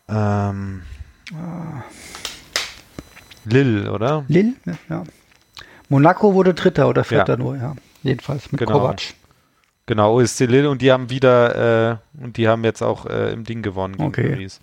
Ähm, 0.08 0.82
Lille, 3.46 3.92
oder? 3.92 4.26
Lille, 4.28 4.54
ja. 4.90 5.04
Monaco 5.90 6.34
wurde 6.34 6.54
Dritter 6.54 6.88
oder 6.88 7.04
Vierter 7.04 7.34
Ja. 7.34 7.38
nur, 7.40 7.58
ja. 7.58 7.76
Jedenfalls 8.04 8.52
mit 8.52 8.60
Genau. 8.60 8.74
Kovac. 8.80 9.02
Genau, 9.88 10.14
OSC 10.20 10.42
Lille 10.46 10.70
und 10.70 10.82
die 10.82 10.92
haben 10.92 11.10
wieder, 11.10 12.00
äh, 12.20 12.24
und 12.24 12.38
die 12.38 12.48
haben 12.48 12.64
jetzt 12.64 12.82
auch 12.84 13.06
äh, 13.08 13.32
im 13.34 13.44
Ding 13.44 13.62
gewonnen 13.64 13.94
gegen 13.98 14.08
Okay. 14.10 14.30
Paris. 14.30 14.60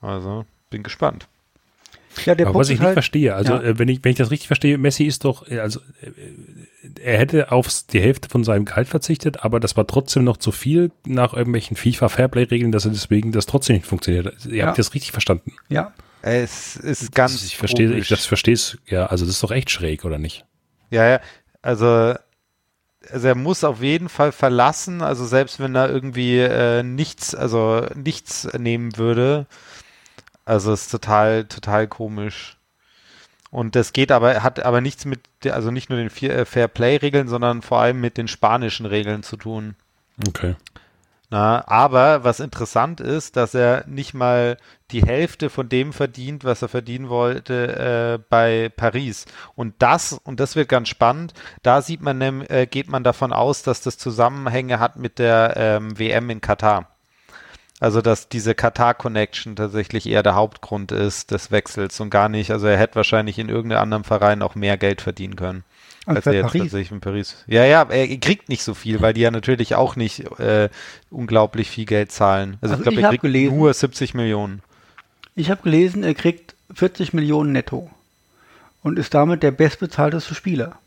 Also, 0.00 0.44
bin 0.70 0.82
gespannt. 0.82 1.28
Ja, 2.26 2.34
der 2.34 2.46
Aber 2.46 2.54
Punkt 2.54 2.62
was 2.62 2.68
ich 2.70 2.74
ist 2.74 2.80
nicht 2.80 2.86
halt, 2.86 2.94
verstehe, 2.94 3.34
also 3.36 3.52
Ja. 3.54 3.60
äh, 3.62 3.78
wenn 3.78 3.86
ich 3.86 4.02
wenn 4.02 4.10
ich 4.10 4.18
das 4.18 4.32
richtig 4.32 4.48
verstehe, 4.48 4.76
Messi 4.76 5.04
ist 5.04 5.24
doch, 5.24 5.48
äh, 5.48 5.60
also 5.60 5.78
äh, 6.02 6.10
er 7.00 7.18
hätte 7.18 7.52
auf 7.52 7.68
die 7.92 8.00
Hälfte 8.00 8.28
von 8.28 8.42
seinem 8.42 8.64
Gehalt 8.64 8.88
verzichtet, 8.88 9.44
aber 9.44 9.60
das 9.60 9.76
war 9.76 9.86
trotzdem 9.86 10.24
noch 10.24 10.36
zu 10.38 10.50
viel 10.50 10.90
nach 11.06 11.32
irgendwelchen 11.34 11.76
FIFA 11.76 12.08
Fairplay-Regeln, 12.08 12.72
dass 12.72 12.84
er 12.86 12.90
deswegen 12.90 13.30
das 13.30 13.46
trotzdem 13.46 13.76
nicht 13.76 13.86
funktioniert. 13.86 14.44
Ihr 14.46 14.54
Ja. 14.56 14.66
habt 14.66 14.78
das 14.78 14.94
richtig 14.94 15.12
verstanden. 15.12 15.52
ja, 15.68 15.92
Es 16.22 16.76
ist 16.76 17.14
ganz 17.14 17.42
ich 17.44 17.56
verstehe, 17.56 17.94
ich 17.96 18.08
das 18.08 18.26
verstehst, 18.26 18.78
ja, 18.86 19.06
also 19.06 19.24
das 19.24 19.34
ist 19.36 19.42
doch 19.42 19.50
echt 19.52 19.70
schräg, 19.70 20.04
oder 20.04 20.18
nicht? 20.18 20.44
Ja, 20.90 21.06
ja, 21.06 21.20
also, 21.62 22.14
also 23.10 23.28
er 23.28 23.34
muss 23.34 23.62
auf 23.64 23.82
jeden 23.82 24.08
Fall 24.08 24.32
verlassen, 24.32 25.02
also 25.02 25.26
selbst 25.26 25.60
wenn 25.60 25.74
er 25.74 25.88
irgendwie 25.88 26.38
äh, 26.38 26.82
nichts, 26.82 27.34
also 27.34 27.86
nichts 27.94 28.48
nehmen 28.58 28.96
würde, 28.96 29.46
also 30.44 30.72
ist 30.72 30.90
total, 30.90 31.44
total 31.44 31.86
komisch. 31.86 32.56
Und 33.50 33.76
das 33.76 33.92
geht 33.92 34.12
aber, 34.12 34.42
hat 34.42 34.60
aber 34.60 34.80
nichts 34.80 35.04
mit, 35.04 35.20
also 35.46 35.70
nicht 35.70 35.88
nur 35.88 35.98
den 35.98 36.10
Fair- 36.10 36.36
äh, 36.36 36.44
Fair 36.44 36.68
Play-Regeln, 36.68 37.28
sondern 37.28 37.62
vor 37.62 37.80
allem 37.80 38.00
mit 38.00 38.16
den 38.18 38.28
spanischen 38.28 38.86
Regeln 38.86 39.22
zu 39.22 39.36
tun. 39.36 39.74
Okay. 40.26 40.56
Na, 41.30 41.62
aber 41.68 42.24
was 42.24 42.40
interessant 42.40 43.00
ist, 43.00 43.36
dass 43.36 43.54
er 43.54 43.84
nicht 43.86 44.14
mal 44.14 44.56
die 44.90 45.02
Hälfte 45.02 45.50
von 45.50 45.68
dem 45.68 45.92
verdient, 45.92 46.42
was 46.44 46.62
er 46.62 46.68
verdienen 46.68 47.10
wollte 47.10 48.18
äh, 48.18 48.24
bei 48.30 48.70
Paris. 48.74 49.26
Und 49.54 49.74
das, 49.78 50.14
und 50.14 50.40
das 50.40 50.56
wird 50.56 50.70
ganz 50.70 50.88
spannend, 50.88 51.34
da 51.62 51.82
sieht 51.82 52.00
man, 52.00 52.22
äh, 52.22 52.66
geht 52.70 52.88
man 52.88 53.04
davon 53.04 53.34
aus, 53.34 53.62
dass 53.62 53.82
das 53.82 53.98
Zusammenhänge 53.98 54.80
hat 54.80 54.96
mit 54.96 55.18
der 55.18 55.52
ähm, 55.56 55.98
WM 55.98 56.30
in 56.30 56.40
Katar. 56.40 56.88
Also, 57.80 58.00
dass 58.00 58.28
diese 58.28 58.54
Katar-Connection 58.54 59.54
tatsächlich 59.54 60.08
eher 60.08 60.22
der 60.22 60.34
Hauptgrund 60.34 60.92
ist 60.92 61.30
des 61.30 61.50
Wechsels 61.50 62.00
und 62.00 62.10
gar 62.10 62.28
nicht, 62.28 62.50
also 62.50 62.66
er 62.66 62.78
hätte 62.78 62.96
wahrscheinlich 62.96 63.38
in 63.38 63.48
irgendeinem 63.50 63.82
anderen 63.82 64.04
Verein 64.04 64.42
auch 64.42 64.54
mehr 64.54 64.78
Geld 64.78 65.00
verdienen 65.02 65.36
können. 65.36 65.62
Als 66.16 66.26
er 66.26 66.32
jetzt 66.34 66.42
Paris. 66.46 66.62
tatsächlich 66.62 66.90
in 66.92 67.00
Paris. 67.00 67.44
Ja, 67.46 67.64
ja, 67.64 67.82
er 67.82 68.16
kriegt 68.18 68.48
nicht 68.48 68.62
so 68.62 68.74
viel, 68.74 69.00
weil 69.00 69.12
die 69.14 69.20
ja 69.20 69.30
natürlich 69.30 69.74
auch 69.74 69.96
nicht 69.96 70.20
äh, 70.40 70.68
unglaublich 71.10 71.70
viel 71.70 71.84
Geld 71.86 72.12
zahlen. 72.12 72.56
Also, 72.60 72.74
Also 72.74 72.76
ich 72.76 72.82
glaube, 72.82 72.98
ich 73.00 73.04
er 73.04 73.08
kriegt 73.10 73.22
gelesen- 73.22 73.56
nur 73.56 73.72
70 73.74 74.14
Millionen. 74.14 74.62
ich 75.34 75.50
habe 75.50 75.62
gelesen, 75.62 76.02
er 76.04 76.14
kriegt 76.14 76.54
40 76.74 77.12
Millionen 77.12 77.52
netto 77.52 77.90
und 78.82 78.98
ist 78.98 79.12
damit 79.14 79.42
der 79.42 79.50
bestbezahlteste 79.50 80.34
Spieler. 80.34 80.78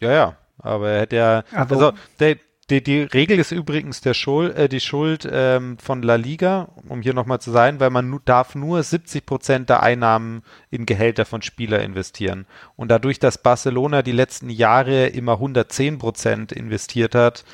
Ja, 0.00 0.12
ja. 0.12 0.36
Aber 0.58 0.88
er 0.90 1.00
hätte 1.02 1.16
ja. 1.16 1.44
Aber- 1.52 1.74
also 1.74 1.92
der, 2.18 2.36
die, 2.68 2.82
die 2.82 3.02
Regel 3.02 3.38
ist 3.38 3.52
übrigens 3.52 4.00
der 4.00 4.14
Schuld, 4.14 4.56
äh, 4.56 4.68
die 4.68 4.80
Schuld 4.80 5.28
ähm, 5.30 5.78
von 5.78 6.02
La 6.02 6.16
Liga, 6.16 6.68
um 6.88 7.00
hier 7.00 7.14
nochmal 7.14 7.40
zu 7.40 7.52
sein, 7.52 7.78
weil 7.78 7.90
man 7.90 8.10
nu, 8.10 8.18
darf 8.18 8.56
nur 8.56 8.82
70 8.82 9.24
Prozent 9.24 9.70
der 9.70 9.84
Einnahmen 9.84 10.42
in 10.70 10.84
Gehälter 10.84 11.24
von 11.26 11.42
Spieler 11.42 11.82
investieren. 11.82 12.46
Und 12.74 12.88
dadurch, 12.90 13.20
dass 13.20 13.38
Barcelona 13.38 14.02
die 14.02 14.12
letzten 14.12 14.50
Jahre 14.50 15.06
immer 15.06 15.34
110 15.34 15.98
Prozent 15.98 16.50
investiert 16.50 17.14
hat, 17.14 17.44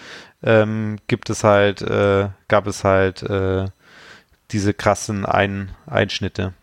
ähm, 0.43 0.99
gibt 1.09 1.29
es 1.29 1.45
halt, 1.45 1.83
äh, 1.83 2.29
gab 2.49 2.67
es 2.67 2.83
halt 2.83 3.23
äh, 3.23 3.67
diese 4.51 4.73
krassen 4.73 5.27
Ein 5.27 5.73
Einschnitte. 5.87 6.55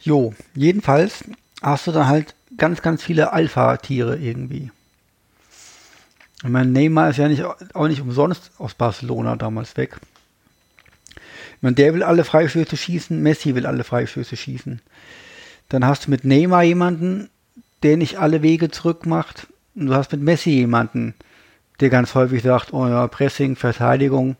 Jo, 0.00 0.34
jedenfalls 0.54 1.24
hast 1.62 1.86
du 1.86 1.92
dann 1.92 2.08
halt 2.08 2.34
ganz, 2.56 2.82
ganz 2.82 3.02
viele 3.02 3.32
Alpha-Tiere 3.32 4.16
irgendwie. 4.16 4.70
Ich 6.42 6.50
meine, 6.50 6.70
Neymar 6.70 7.10
ist 7.10 7.16
ja 7.16 7.28
nicht, 7.28 7.42
auch 7.42 7.88
nicht 7.88 8.00
umsonst 8.00 8.50
aus 8.58 8.74
Barcelona 8.74 9.36
damals 9.36 9.76
weg. 9.76 9.96
Ich 11.56 11.62
meine, 11.62 11.74
der 11.74 11.94
will 11.94 12.02
alle 12.02 12.24
Freistöße 12.24 12.76
schießen, 12.76 13.22
Messi 13.22 13.54
will 13.54 13.66
alle 13.66 13.84
Freistöße 13.84 14.36
schießen. 14.36 14.80
Dann 15.70 15.86
hast 15.86 16.06
du 16.06 16.10
mit 16.10 16.24
Neymar 16.24 16.62
jemanden, 16.62 17.30
der 17.82 17.96
nicht 17.96 18.18
alle 18.18 18.42
Wege 18.42 18.70
zurück 18.70 19.06
macht. 19.06 19.46
Und 19.74 19.86
du 19.86 19.94
hast 19.94 20.12
mit 20.12 20.20
Messi 20.20 20.50
jemanden, 20.50 21.14
der 21.80 21.88
ganz 21.88 22.14
häufig 22.14 22.42
sagt, 22.42 22.72
oh 22.72 22.86
ja, 22.86 23.06
Pressing, 23.08 23.56
Verteidigung 23.56 24.36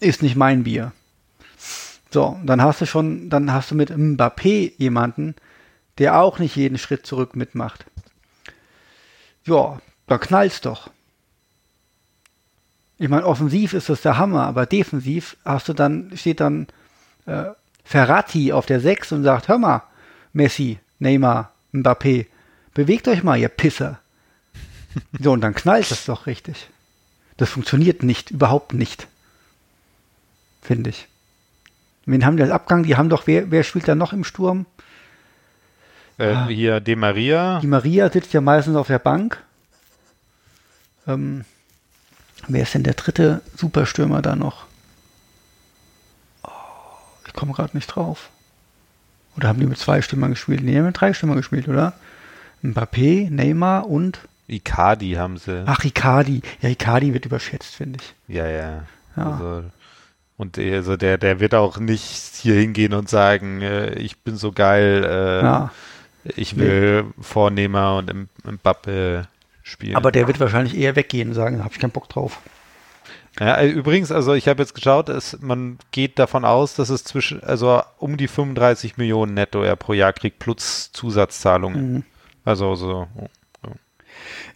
ist 0.00 0.22
nicht 0.22 0.36
mein 0.36 0.64
Bier. 0.64 0.92
So, 2.10 2.38
dann 2.44 2.62
hast 2.62 2.80
du 2.80 2.86
schon, 2.86 3.28
dann 3.28 3.52
hast 3.52 3.70
du 3.70 3.74
mit 3.74 3.90
Mbappé 3.90 4.72
jemanden, 4.78 5.34
der 5.98 6.20
auch 6.20 6.38
nicht 6.38 6.56
jeden 6.56 6.78
Schritt 6.78 7.06
zurück 7.06 7.36
mitmacht. 7.36 7.84
Ja, 9.44 9.80
da 10.06 10.18
knallt's 10.18 10.60
doch. 10.60 10.90
Ich 12.98 13.08
meine, 13.08 13.26
offensiv 13.26 13.74
ist 13.74 13.88
das 13.88 14.02
der 14.02 14.18
Hammer, 14.18 14.46
aber 14.46 14.66
defensiv 14.66 15.36
hast 15.44 15.68
du 15.68 15.72
dann, 15.72 16.10
steht 16.16 16.40
dann 16.40 16.66
äh, 17.26 17.44
Ferrati 17.84 18.52
auf 18.52 18.66
der 18.66 18.80
6 18.80 19.12
und 19.12 19.22
sagt, 19.22 19.48
hör 19.48 19.58
mal, 19.58 19.82
Messi, 20.32 20.78
Neymar, 20.98 21.52
Mbappé, 21.72 22.26
bewegt 22.74 23.06
euch 23.08 23.22
mal, 23.22 23.38
ihr 23.38 23.48
Pisser. 23.48 23.98
So, 25.20 25.32
und 25.32 25.42
dann 25.42 25.54
knallt 25.54 25.90
das 25.90 26.06
doch 26.06 26.26
richtig. 26.26 26.68
Das 27.36 27.50
funktioniert 27.50 28.02
nicht, 28.02 28.32
überhaupt 28.32 28.72
nicht. 28.72 29.06
Finde 30.60 30.90
ich. 30.90 31.06
Wen 32.04 32.24
haben 32.24 32.36
die 32.36 32.42
als 32.42 32.50
Abgang? 32.50 32.82
Die 32.82 32.96
haben 32.96 33.10
doch, 33.10 33.26
wer, 33.26 33.50
wer 33.50 33.62
spielt 33.62 33.86
da 33.86 33.94
noch 33.94 34.12
im 34.12 34.24
Sturm? 34.24 34.66
Äh, 36.18 36.32
Ah. 36.32 36.46
Hier 36.48 36.80
De 36.80 36.96
Maria. 36.96 37.60
Die 37.60 37.66
Maria 37.66 38.10
sitzt 38.10 38.32
ja 38.32 38.40
meistens 38.40 38.76
auf 38.76 38.88
der 38.88 38.98
Bank. 38.98 39.42
Ähm, 41.06 41.44
wer 42.48 42.62
ist 42.62 42.74
denn 42.74 42.82
der 42.82 42.94
dritte 42.94 43.40
Superstürmer 43.56 44.20
da 44.22 44.36
noch? 44.36 44.66
Oh, 46.42 46.48
ich 47.26 47.32
komme 47.34 47.52
gerade 47.52 47.76
nicht 47.76 47.86
drauf. 47.86 48.30
Oder 49.36 49.48
haben 49.48 49.60
die 49.60 49.66
mit 49.66 49.78
zwei 49.78 50.02
Stürmern 50.02 50.30
gespielt? 50.30 50.62
Nee, 50.62 50.72
die 50.72 50.78
haben 50.78 50.86
mit 50.86 51.00
drei 51.00 51.12
Stürmern 51.12 51.36
gespielt, 51.38 51.68
oder? 51.68 51.92
Mbappé, 52.62 53.30
Neymar 53.30 53.86
und 53.88 54.18
Icardi 54.48 55.12
haben 55.12 55.36
sie. 55.36 55.62
ach 55.66 55.84
Icardi. 55.84 56.42
Ja, 56.60 56.68
Icardi 56.70 57.12
wird 57.14 57.26
überschätzt, 57.26 57.74
finde 57.76 58.00
ich. 58.02 58.14
Ja, 58.34 58.48
ja. 58.48 58.82
Ja. 59.16 59.30
Also, 59.32 59.64
und 60.36 60.56
der- 60.56 60.76
also 60.76 60.96
der, 60.96 61.18
der 61.18 61.38
wird 61.40 61.54
auch 61.54 61.78
nicht 61.78 62.34
hier 62.36 62.54
hingehen 62.54 62.94
und 62.94 63.08
sagen, 63.08 63.60
äh, 63.62 63.94
ich 63.94 64.18
bin 64.18 64.36
so 64.36 64.50
geil, 64.52 65.04
äh, 65.04 65.42
Ja. 65.44 65.70
Ich 66.36 66.56
will 66.56 67.06
Vornehmer 67.20 67.96
und 67.96 68.10
M- 68.10 68.28
Mbappe 68.44 69.28
spielen. 69.62 69.96
Aber 69.96 70.12
der 70.12 70.26
wird 70.26 70.40
wahrscheinlich 70.40 70.76
eher 70.76 70.96
weggehen 70.96 71.28
und 71.28 71.34
sagen, 71.34 71.58
da 71.58 71.64
habe 71.64 71.74
ich 71.74 71.80
keinen 71.80 71.90
Bock 71.90 72.08
drauf. 72.08 72.40
Ja, 73.38 73.56
äh, 73.56 73.68
übrigens, 73.68 74.10
also 74.10 74.34
ich 74.34 74.48
habe 74.48 74.62
jetzt 74.62 74.74
geschaut, 74.74 75.08
es, 75.08 75.38
man 75.40 75.78
geht 75.92 76.18
davon 76.18 76.44
aus, 76.44 76.74
dass 76.74 76.88
es 76.88 77.04
zwischen, 77.04 77.42
also 77.44 77.82
um 77.98 78.16
die 78.16 78.26
35 78.26 78.96
Millionen 78.96 79.34
netto 79.34 79.62
er 79.62 79.76
pro 79.76 79.92
Jahr 79.92 80.12
kriegt, 80.12 80.38
plus 80.40 80.90
Zusatzzahlungen. 80.92 81.92
Mhm. 81.92 82.04
Also 82.44 82.74
so. 82.74 83.06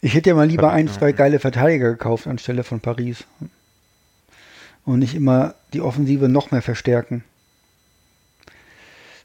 Ich 0.01 0.15
hätte 0.15 0.31
ja 0.31 0.35
mal 0.35 0.49
lieber 0.49 0.73
ein, 0.73 0.89
zwei 0.89 1.13
geile 1.13 1.39
Verteidiger 1.39 1.91
gekauft 1.91 2.27
anstelle 2.27 2.65
von 2.65 2.81
Paris. 2.81 3.25
Und 4.85 4.99
nicht 4.99 5.15
immer 5.15 5.55
die 5.73 5.81
Offensive 5.81 6.29
noch 6.29 6.51
mehr 6.51 6.63
verstärken. 6.63 7.23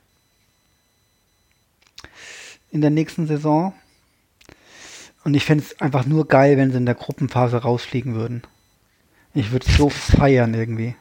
In 2.71 2.81
der 2.81 2.89
nächsten 2.89 3.27
Saison. 3.27 3.73
Und 5.23 5.33
ich 5.33 5.45
fände 5.45 5.63
es 5.63 5.79
einfach 5.81 6.05
nur 6.05 6.27
geil, 6.27 6.57
wenn 6.57 6.71
sie 6.71 6.77
in 6.77 6.85
der 6.85 6.95
Gruppenphase 6.95 7.57
rausfliegen 7.57 8.15
würden. 8.15 8.43
Ich 9.33 9.51
würde 9.51 9.65
es 9.67 9.75
so 9.75 9.89
feiern 9.89 10.53
irgendwie. 10.53 10.95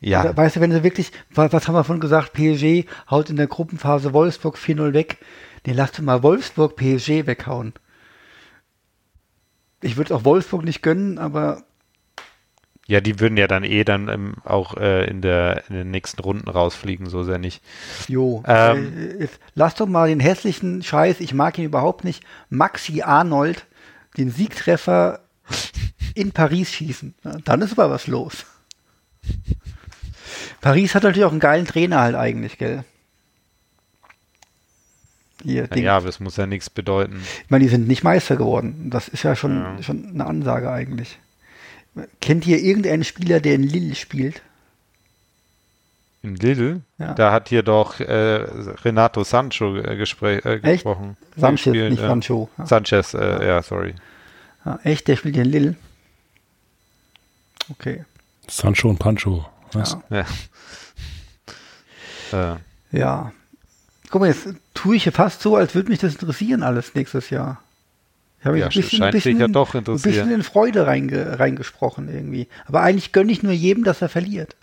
Ja, 0.00 0.20
Oder, 0.20 0.36
Weißt 0.36 0.56
du, 0.56 0.60
wenn 0.60 0.72
sie 0.72 0.82
wirklich, 0.82 1.12
was, 1.30 1.52
was 1.52 1.66
haben 1.66 1.74
wir 1.74 1.84
von 1.84 2.00
gesagt, 2.00 2.34
PSG 2.34 2.86
haut 3.10 3.30
in 3.30 3.36
der 3.36 3.46
Gruppenphase 3.46 4.12
Wolfsburg 4.12 4.56
4-0 4.56 4.92
weg. 4.92 5.18
Nee, 5.64 5.72
lass 5.72 5.92
doch 5.92 6.02
mal 6.02 6.22
Wolfsburg 6.22 6.76
PSG 6.76 7.26
weghauen. 7.26 7.72
Ich 9.80 9.96
würde 9.96 10.14
auch 10.14 10.24
Wolfsburg 10.24 10.64
nicht 10.64 10.82
gönnen, 10.82 11.18
aber 11.18 11.64
ja, 12.86 13.00
die 13.00 13.18
würden 13.20 13.36
ja 13.38 13.46
dann 13.46 13.64
eh 13.64 13.84
dann 13.84 14.08
ähm, 14.08 14.34
auch 14.44 14.76
äh, 14.76 15.06
in, 15.06 15.20
der, 15.22 15.64
in 15.68 15.74
den 15.74 15.90
nächsten 15.90 16.20
Runden 16.20 16.48
rausfliegen, 16.48 17.08
so 17.08 17.24
sehr 17.24 17.38
nicht. 17.38 17.62
jo. 18.08 18.42
Ähm. 18.46 18.92
äh, 18.96 19.22
jetzt 19.22 19.38
lass 19.54 19.74
doch 19.74 19.86
mal 19.86 20.08
den 20.08 20.20
hässlichen 20.20 20.82
Scheiß, 20.82 21.20
ich 21.20 21.32
mag 21.34 21.58
ihn 21.58 21.64
überhaupt 21.64 22.04
nicht, 22.04 22.22
Maxi 22.50 23.02
Arnold, 23.02 23.66
den 24.18 24.30
Siegtreffer 24.30 25.20
in 26.14 26.32
Paris 26.32 26.70
schießen. 26.72 27.14
Ja, 27.24 27.36
dann 27.44 27.62
ist 27.62 27.72
aber 27.72 27.90
was 27.90 28.06
los. 28.06 28.44
Paris 30.60 30.94
hat 30.94 31.02
natürlich 31.02 31.24
auch 31.24 31.30
einen 31.30 31.40
geilen 31.40 31.66
Trainer 31.66 32.00
halt 32.00 32.14
eigentlich, 32.14 32.58
gell? 32.58 32.84
Hier, 35.42 35.66
Ding. 35.68 35.84
Ja, 35.84 35.96
aber 35.96 36.08
es 36.08 36.20
muss 36.20 36.36
ja 36.36 36.46
nichts 36.46 36.70
bedeuten. 36.70 37.20
Ich 37.44 37.50
meine, 37.50 37.64
die 37.64 37.70
sind 37.70 37.86
nicht 37.86 38.02
Meister 38.02 38.36
geworden. 38.36 38.88
Das 38.90 39.08
ist 39.08 39.24
ja 39.24 39.36
schon, 39.36 39.56
Ja. 39.58 39.82
schon 39.82 40.10
eine 40.14 40.24
Ansage 40.26 40.70
eigentlich. 40.70 41.18
Kennt 42.20 42.46
ihr 42.46 42.58
irgendeinen 42.60 43.04
Spieler, 43.04 43.40
der 43.40 43.54
in 43.54 43.62
Lille 43.62 43.94
spielt? 43.94 44.42
In 46.22 46.36
Lille, 46.36 46.80
Ja. 46.98 47.14
da 47.14 47.32
hat 47.32 47.48
hier 47.50 47.62
doch 47.62 48.00
äh, 48.00 48.04
Renato 48.84 49.22
Sancho 49.24 49.76
äh, 49.76 49.96
gespräch, 49.96 50.44
äh, 50.44 50.54
Echt? 50.56 50.82
gesprochen. 50.84 51.16
Sanchez, 51.36 51.64
Gespielt, 51.64 51.90
nicht 51.90 52.00
ja. 52.02 52.08
Sancho. 52.08 52.48
Ja. 52.58 52.66
Sanchez, 52.66 53.14
äh, 53.14 53.46
ja, 53.46 53.62
sorry. 53.62 53.94
Ja, 54.64 54.78
echt, 54.84 55.06
der 55.08 55.16
spielt 55.16 55.36
in 55.36 55.44
Lille. 55.44 55.76
Okay. 57.70 58.04
Sancho 58.48 58.88
und 58.88 58.98
Pancho. 58.98 59.46
Was? 59.72 59.96
Ja. 60.10 60.24
Ja. 62.32 62.54
äh, 62.54 62.56
ja. 62.98 63.32
Guck 64.10 64.20
mal, 64.22 64.28
jetzt 64.28 64.48
tue 64.74 64.96
ich 64.96 65.02
hier 65.04 65.12
fast 65.12 65.42
so, 65.42 65.56
als 65.56 65.74
würde 65.74 65.90
mich 65.90 65.98
das 65.98 66.12
interessieren 66.14 66.62
alles 66.62 66.94
nächstes 66.94 67.30
Jahr. 67.30 67.60
Ich 68.44 68.46
habe 68.46 68.58
Ja, 68.58 68.66
ein 68.66 68.72
bisschen, 68.74 68.98
scheint 68.98 69.12
bisschen, 69.12 69.40
ja 69.40 69.48
doch 69.48 69.72
ein 69.72 69.78
interessieren. 69.78 70.12
bisschen 70.12 70.30
in 70.32 70.42
Freude 70.42 70.86
reinge, 70.86 71.38
reingesprochen 71.38 72.10
irgendwie. 72.10 72.46
Aber 72.66 72.82
eigentlich 72.82 73.12
gönne 73.12 73.32
ich 73.32 73.42
nur 73.42 73.52
jedem, 73.52 73.84
dass 73.84 74.02
er 74.02 74.10
verliert. 74.10 74.54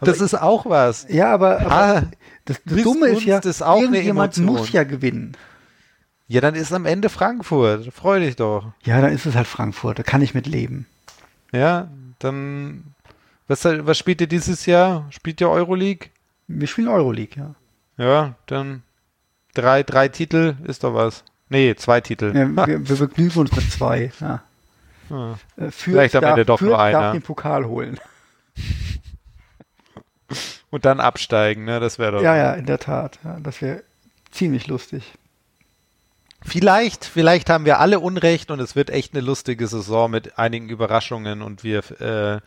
das 0.00 0.22
ist 0.22 0.34
auch 0.40 0.64
was. 0.64 1.06
Ja, 1.10 1.34
aber, 1.34 1.60
aber 1.60 1.70
Ah, 1.70 2.02
das, 2.46 2.62
das 2.64 2.82
Dumme 2.82 3.08
ist 3.08 3.24
ja, 3.24 3.40
ist 3.40 3.62
auch 3.62 3.82
irgendjemand 3.82 4.38
muss 4.38 4.72
ja 4.72 4.84
gewinnen. 4.84 5.36
Ja, 6.28 6.40
dann 6.40 6.54
ist 6.54 6.72
am 6.72 6.86
Ende 6.86 7.10
Frankfurt. 7.10 7.92
Freu 7.92 8.20
dich 8.20 8.36
doch. 8.36 8.72
Ja, 8.84 9.02
dann 9.02 9.12
ist 9.12 9.26
es 9.26 9.34
halt 9.34 9.46
Frankfurt, 9.46 9.98
da 9.98 10.02
kann 10.02 10.22
ich 10.22 10.32
mit 10.32 10.46
leben. 10.46 10.86
Ja, 11.52 11.88
dann. 12.20 12.94
Was, 13.48 13.66
was 13.66 13.98
spielt 13.98 14.22
ihr 14.22 14.28
dieses 14.28 14.64
Jahr? 14.64 15.06
Spielt 15.10 15.42
ihr 15.42 15.50
Euroleague? 15.50 16.08
Wir 16.48 16.66
spielen 16.68 16.88
Euroleague, 16.88 17.36
ja. 17.36 17.54
Ja, 18.02 18.34
dann 18.46 18.82
drei, 19.52 19.82
drei 19.82 20.08
Titel 20.08 20.54
ist 20.64 20.84
doch 20.84 20.94
was. 20.94 21.22
Nee, 21.52 21.76
zwei 21.76 22.00
Titel. 22.00 22.34
ja 22.34 22.66
wir, 22.66 22.88
wir 22.88 22.96
begnügen 22.96 23.38
uns 23.38 23.54
mit 23.54 23.70
zwei. 23.70 24.10
Ja. 24.20 24.42
Äh, 25.10 25.34
Fürth 25.70 25.74
Vielleicht 25.74 26.16
am 26.16 26.22
darf, 26.22 26.30
Ende 26.30 26.46
doch 26.46 26.62
nur 26.62 26.80
einer. 26.80 26.98
darf 26.98 27.12
den 27.12 27.20
Pokal 27.20 27.66
holen. 27.66 28.00
Und 30.70 30.86
dann 30.86 30.98
absteigen, 30.98 31.66
ne? 31.66 31.78
Das 31.78 31.98
wäre 31.98 32.12
doch. 32.12 32.22
Ja, 32.22 32.34
ja, 32.34 32.54
in 32.54 32.64
der 32.64 32.78
Tat. 32.78 33.18
Ja, 33.22 33.38
das 33.38 33.60
wäre 33.60 33.82
ziemlich 34.30 34.66
lustig. 34.66 35.12
Vielleicht, 36.40 37.04
vielleicht 37.04 37.50
haben 37.50 37.66
wir 37.66 37.80
alle 37.80 38.00
Unrecht 38.00 38.50
und 38.50 38.58
es 38.58 38.74
wird 38.74 38.88
echt 38.88 39.12
eine 39.12 39.20
lustige 39.20 39.66
Saison 39.66 40.10
mit 40.10 40.38
einigen 40.38 40.70
Überraschungen 40.70 41.42
und 41.42 41.62
wir 41.62 41.82
äh, 42.00 42.40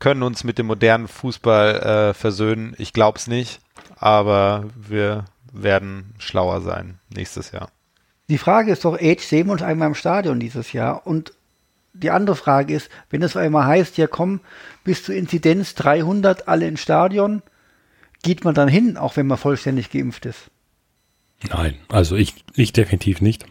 können 0.00 0.24
uns 0.24 0.42
mit 0.42 0.58
dem 0.58 0.66
modernen 0.66 1.06
Fußball 1.06 2.10
äh, 2.10 2.14
versöhnen. 2.14 2.74
Ich 2.78 2.92
glaube 2.92 3.18
es 3.18 3.28
nicht, 3.28 3.60
aber 3.96 4.64
wir 4.74 5.26
werden 5.52 6.16
schlauer 6.18 6.60
sein 6.60 6.98
nächstes 7.08 7.52
Jahr. 7.52 7.70
Die 8.30 8.38
Frage 8.38 8.70
ist 8.70 8.84
doch, 8.84 8.94
Age, 8.94 9.20
sehen 9.20 9.48
wir 9.48 9.52
uns 9.52 9.62
einmal 9.62 9.88
im 9.88 9.96
Stadion 9.96 10.38
dieses 10.38 10.72
Jahr? 10.72 11.04
Und 11.04 11.32
die 11.92 12.10
andere 12.10 12.36
Frage 12.36 12.72
ist, 12.72 12.88
wenn 13.10 13.22
es 13.22 13.36
einmal 13.36 13.66
heißt, 13.66 13.98
ja 13.98 14.06
komm, 14.06 14.38
bis 14.84 15.02
zur 15.02 15.16
Inzidenz 15.16 15.74
300 15.74 16.46
alle 16.46 16.68
ins 16.68 16.80
Stadion, 16.80 17.42
geht 18.22 18.44
man 18.44 18.54
dann 18.54 18.68
hin, 18.68 18.96
auch 18.96 19.16
wenn 19.16 19.26
man 19.26 19.36
vollständig 19.36 19.90
geimpft 19.90 20.26
ist? 20.26 20.50
Nein, 21.48 21.74
also 21.88 22.14
ich, 22.14 22.44
ich 22.54 22.72
definitiv 22.72 23.20
nicht. 23.20 23.46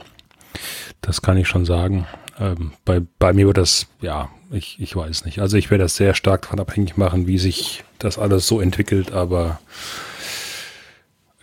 Das 1.02 1.22
kann 1.22 1.36
ich 1.36 1.50
schon 1.50 1.66
sagen. 1.66 2.08
Ähm, 2.40 2.72
bei, 2.86 3.02
bei 3.20 3.34
mir 3.34 3.48
wird 3.48 3.58
das, 3.58 3.88
ja, 4.00 4.30
ich, 4.50 4.80
ich 4.80 4.96
weiß 4.96 5.26
nicht. 5.26 5.40
Also 5.40 5.58
ich 5.58 5.70
werde 5.72 5.84
das 5.84 5.98
sehr 5.98 6.14
stark 6.14 6.44
davon 6.44 6.62
abhängig 6.62 6.96
machen, 6.96 7.28
wie 7.28 7.38
sich 7.38 7.84
das 7.98 8.18
alles 8.18 8.48
so 8.48 8.62
entwickelt, 8.62 9.12
aber 9.12 9.60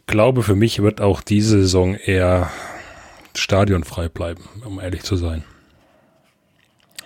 glaube, 0.07 0.43
für 0.43 0.55
mich 0.55 0.81
wird 0.81 1.03
auch 1.03 1.21
diese 1.21 1.61
Saison 1.61 1.97
eher 1.97 2.51
stadionfrei 3.39 4.09
bleiben, 4.09 4.45
um 4.65 4.81
ehrlich 4.81 5.03
zu 5.03 5.17
sein. 5.17 5.45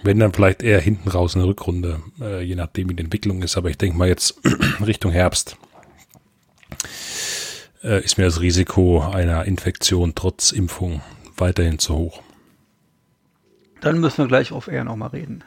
Wenn 0.02 0.18
dann 0.18 0.32
vielleicht 0.32 0.62
eher 0.62 0.80
hinten 0.80 1.10
raus 1.10 1.34
in 1.34 1.40
der 1.40 1.48
Rückrunde, 1.48 2.00
äh, 2.20 2.42
je 2.42 2.54
nachdem 2.54 2.88
wie 2.88 2.94
die 2.94 3.04
Entwicklung 3.04 3.42
ist. 3.42 3.56
Aber 3.56 3.68
ich 3.68 3.76
denke 3.76 3.98
mal 3.98 4.08
jetzt 4.08 4.40
Richtung 4.80 5.12
Herbst 5.12 5.56
äh, 7.82 8.02
ist 8.02 8.18
mir 8.18 8.24
das 8.24 8.40
Risiko 8.40 9.02
einer 9.02 9.44
Infektion 9.44 10.14
trotz 10.14 10.52
Impfung 10.52 11.02
weiterhin 11.36 11.78
zu 11.78 11.94
hoch. 11.94 12.22
Dann 13.80 14.00
müssen 14.00 14.18
wir 14.18 14.28
gleich 14.28 14.52
auf 14.52 14.68
Air 14.68 14.84
nochmal 14.84 15.10
reden. 15.10 15.42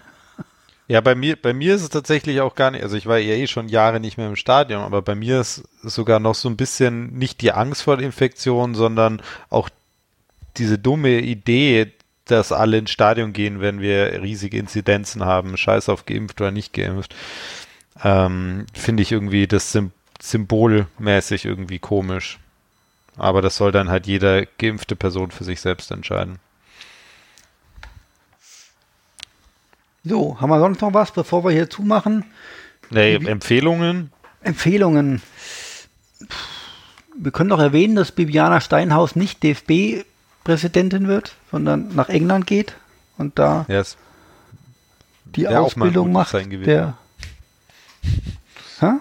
Ja, 0.88 1.00
bei 1.02 1.16
mir, 1.16 1.38
bei 1.38 1.54
mir 1.54 1.76
ist 1.76 1.84
es 1.84 1.90
tatsächlich 1.90 2.42
auch 2.42 2.56
gar 2.56 2.72
nicht, 2.72 2.84
also 2.84 2.98
ich 2.98 3.06
war 3.06 3.18
ja 3.18 3.36
eh 3.36 3.48
schon 3.48 3.70
Jahre 3.70 4.00
nicht 4.00 4.18
mehr 4.18 4.28
im 4.28 4.36
Stadion, 4.36 4.82
aber 4.82 5.02
bei 5.02 5.16
mir 5.16 5.40
ist 5.40 5.64
sogar 5.82 6.20
noch 6.20 6.36
so 6.36 6.50
ein 6.50 6.58
bisschen 6.58 7.14
nicht 7.18 7.42
die 7.42 7.54
Angst 7.54 7.84
vor 7.84 7.98
der 7.98 8.06
Infektion, 8.06 8.76
sondern 8.76 9.22
auch 9.50 9.70
diese 10.58 10.78
dumme 10.78 11.20
Idee, 11.20 11.94
dass 12.26 12.52
alle 12.52 12.78
ins 12.78 12.92
Stadion 12.92 13.34
gehen, 13.34 13.60
wenn 13.60 13.82
wir 13.82 14.22
riesige 14.22 14.58
Inzidenzen 14.58 15.26
haben, 15.26 15.58
scheiß 15.58 15.90
auf 15.90 16.06
geimpft 16.06 16.40
oder 16.42 16.52
nicht 16.52 16.74
geimpft, 16.74 17.16
ähm, 18.04 18.66
finde 18.74 19.04
ich 19.04 19.12
irgendwie 19.12 19.48
das 19.48 19.72
Sym 19.72 19.92
symbolmäßig 20.22 21.44
irgendwie 21.44 21.80
komisch. 21.80 22.40
Aber 23.18 23.42
das 23.42 23.58
soll 23.58 23.74
dann 23.74 23.90
halt 23.90 24.08
jede 24.08 24.48
geimpfte 24.58 24.96
Person 24.96 25.32
für 25.32 25.44
sich 25.44 25.60
selbst 25.60 25.92
entscheiden. 25.92 26.40
So, 30.06 30.40
haben 30.40 30.50
wir 30.50 30.60
sonst 30.60 30.82
noch 30.82 30.94
was, 30.94 31.12
bevor 31.12 31.44
wir 31.44 31.52
hier 31.52 31.70
zumachen? 31.70 32.26
Nee, 32.90 33.16
Empfehlungen? 33.16 34.12
Empfehlungen. 34.42 35.22
Wir 37.18 37.32
können 37.32 37.50
doch 37.50 37.60
erwähnen, 37.60 37.96
dass 37.96 38.12
Bibiana 38.12 38.62
Steinhaus 38.62 39.16
nicht 39.16 39.44
DFB-Präsidentin 40.44 41.08
wird, 41.08 41.36
sondern 41.52 41.94
nach 41.96 42.10
England 42.10 42.48
geht 42.48 42.76
und 43.18 43.38
da 43.40 43.66
yes. 43.68 43.98
die 45.36 45.48
Ausbildung 45.48 46.12
macht. 46.12 46.34
Der 46.34 46.98
Hä? 48.80 48.92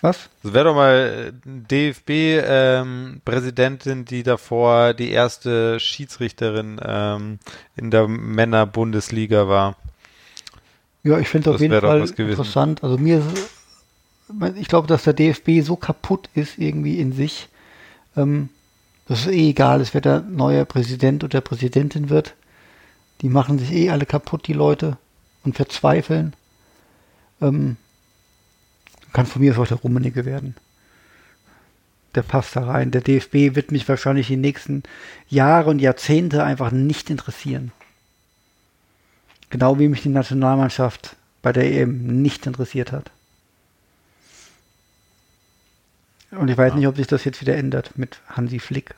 Was? 0.00 0.30
Das 0.42 0.52
wäre 0.52 0.64
doch 0.64 0.74
mal 0.74 1.32
DFB-Präsidentin, 1.44 3.98
ähm, 3.98 4.04
die 4.04 4.24
davor 4.24 4.94
die 4.94 5.10
erste 5.10 5.78
Schiedsrichterin 5.78 6.80
ähm, 6.84 7.38
in 7.76 7.92
der 7.92 8.08
Männer-Bundesliga 8.08 9.46
war. 9.46 9.76
Ja, 11.04 11.20
ich 11.20 11.28
finde 11.28 11.50
es 11.50 11.54
auf 11.54 11.60
jeden 11.60 11.80
Fall 11.80 12.00
interessant. 12.00 12.82
Also 12.82 12.98
mir, 12.98 13.22
ich 14.56 14.66
glaube, 14.66 14.88
dass 14.88 15.04
der 15.04 15.12
DFB 15.12 15.62
so 15.62 15.76
kaputt 15.76 16.28
ist 16.34 16.58
irgendwie 16.58 16.98
in 16.98 17.12
sich. 17.12 17.48
Ähm, 18.16 18.48
das 19.06 19.20
ist 19.20 19.26
eh 19.28 19.50
egal, 19.50 19.80
es 19.80 19.94
wer 19.94 20.00
der 20.00 20.20
neue 20.20 20.64
Präsident 20.64 21.24
oder 21.24 21.40
Präsidentin 21.40 22.08
wird. 22.08 22.34
Die 23.20 23.28
machen 23.28 23.58
sich 23.58 23.72
eh 23.72 23.90
alle 23.90 24.06
kaputt, 24.06 24.46
die 24.46 24.52
Leute, 24.52 24.96
und 25.44 25.56
verzweifeln. 25.56 26.34
Ähm, 27.40 27.76
kann 29.12 29.26
von 29.26 29.42
mir 29.42 29.52
aus 29.52 29.58
auch 29.58 29.68
der 29.68 29.76
Rummenigge 29.78 30.24
werden. 30.24 30.54
Der 32.14 32.22
passt 32.22 32.56
da 32.56 32.64
rein. 32.64 32.90
Der 32.90 33.00
DFB 33.00 33.54
wird 33.54 33.72
mich 33.72 33.88
wahrscheinlich 33.88 34.26
die 34.26 34.36
nächsten 34.36 34.82
Jahre 35.28 35.70
und 35.70 35.80
Jahrzehnte 35.80 36.44
einfach 36.44 36.70
nicht 36.70 37.10
interessieren. 37.10 37.72
Genau 39.50 39.78
wie 39.78 39.88
mich 39.88 40.02
die 40.02 40.08
Nationalmannschaft 40.08 41.16
bei 41.42 41.52
der 41.52 41.70
EM 41.70 42.22
nicht 42.22 42.46
interessiert 42.46 42.92
hat. 42.92 43.10
Und 46.32 46.48
ich 46.48 46.56
weiß 46.56 46.72
ja. 46.72 46.78
nicht, 46.78 46.86
ob 46.86 46.96
sich 46.96 47.06
das 47.06 47.24
jetzt 47.24 47.40
wieder 47.40 47.56
ändert 47.56 47.96
mit 47.96 48.20
Hansi 48.28 48.58
Flick. 48.58 48.94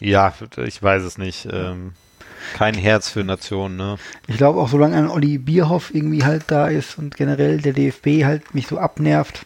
Ja, 0.00 0.34
ich 0.56 0.82
weiß 0.82 1.02
es 1.02 1.18
nicht. 1.18 1.48
Ähm, 1.50 1.92
kein 2.54 2.74
Herz 2.74 3.08
für 3.08 3.24
Nationen, 3.24 3.76
ne? 3.76 3.96
Ich 4.26 4.36
glaube 4.36 4.60
auch, 4.60 4.68
solange 4.68 4.96
ein 4.96 5.08
Olli 5.08 5.38
Bierhoff 5.38 5.94
irgendwie 5.94 6.24
halt 6.24 6.44
da 6.48 6.68
ist 6.68 6.98
und 6.98 7.16
generell 7.16 7.60
der 7.60 7.72
DFB 7.72 8.24
halt 8.24 8.54
mich 8.54 8.66
so 8.66 8.78
abnervt, 8.78 9.42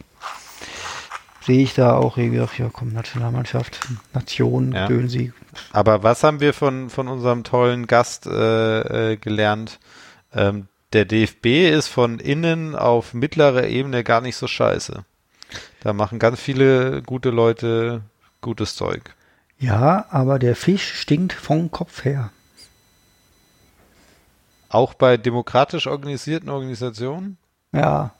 sehe 1.45 1.63
ich 1.63 1.73
da 1.73 1.95
auch 1.95 2.17
irgendwie, 2.17 2.41
ach 2.41 2.57
ja, 2.57 2.69
komm, 2.71 2.93
Nationalmannschaft, 2.93 3.79
Nation, 4.13 4.73
ja. 4.73 4.87
Sie. 5.07 5.33
Aber 5.71 6.03
was 6.03 6.23
haben 6.23 6.39
wir 6.39 6.53
von, 6.53 6.89
von 6.89 7.07
unserem 7.07 7.43
tollen 7.43 7.87
Gast 7.87 8.27
äh, 8.27 9.13
äh, 9.13 9.17
gelernt? 9.17 9.79
Ähm, 10.33 10.67
der 10.93 11.05
DFB 11.05 11.69
ist 11.71 11.87
von 11.87 12.19
innen 12.19 12.75
auf 12.75 13.13
mittlerer 13.13 13.67
Ebene 13.67 14.03
gar 14.03 14.21
nicht 14.21 14.35
so 14.35 14.47
scheiße. 14.47 15.05
Da 15.81 15.93
machen 15.93 16.19
ganz 16.19 16.39
viele 16.39 17.01
gute 17.01 17.31
Leute 17.31 18.01
gutes 18.39 18.75
Zeug. 18.75 19.15
Ja, 19.57 20.05
aber 20.09 20.39
der 20.39 20.55
Fisch 20.55 20.93
stinkt 20.93 21.33
vom 21.33 21.71
Kopf 21.71 22.05
her. 22.05 22.29
Auch 24.69 24.93
bei 24.93 25.17
demokratisch 25.17 25.87
organisierten 25.87 26.49
Organisationen? 26.49 27.37
Ja. 27.73 28.11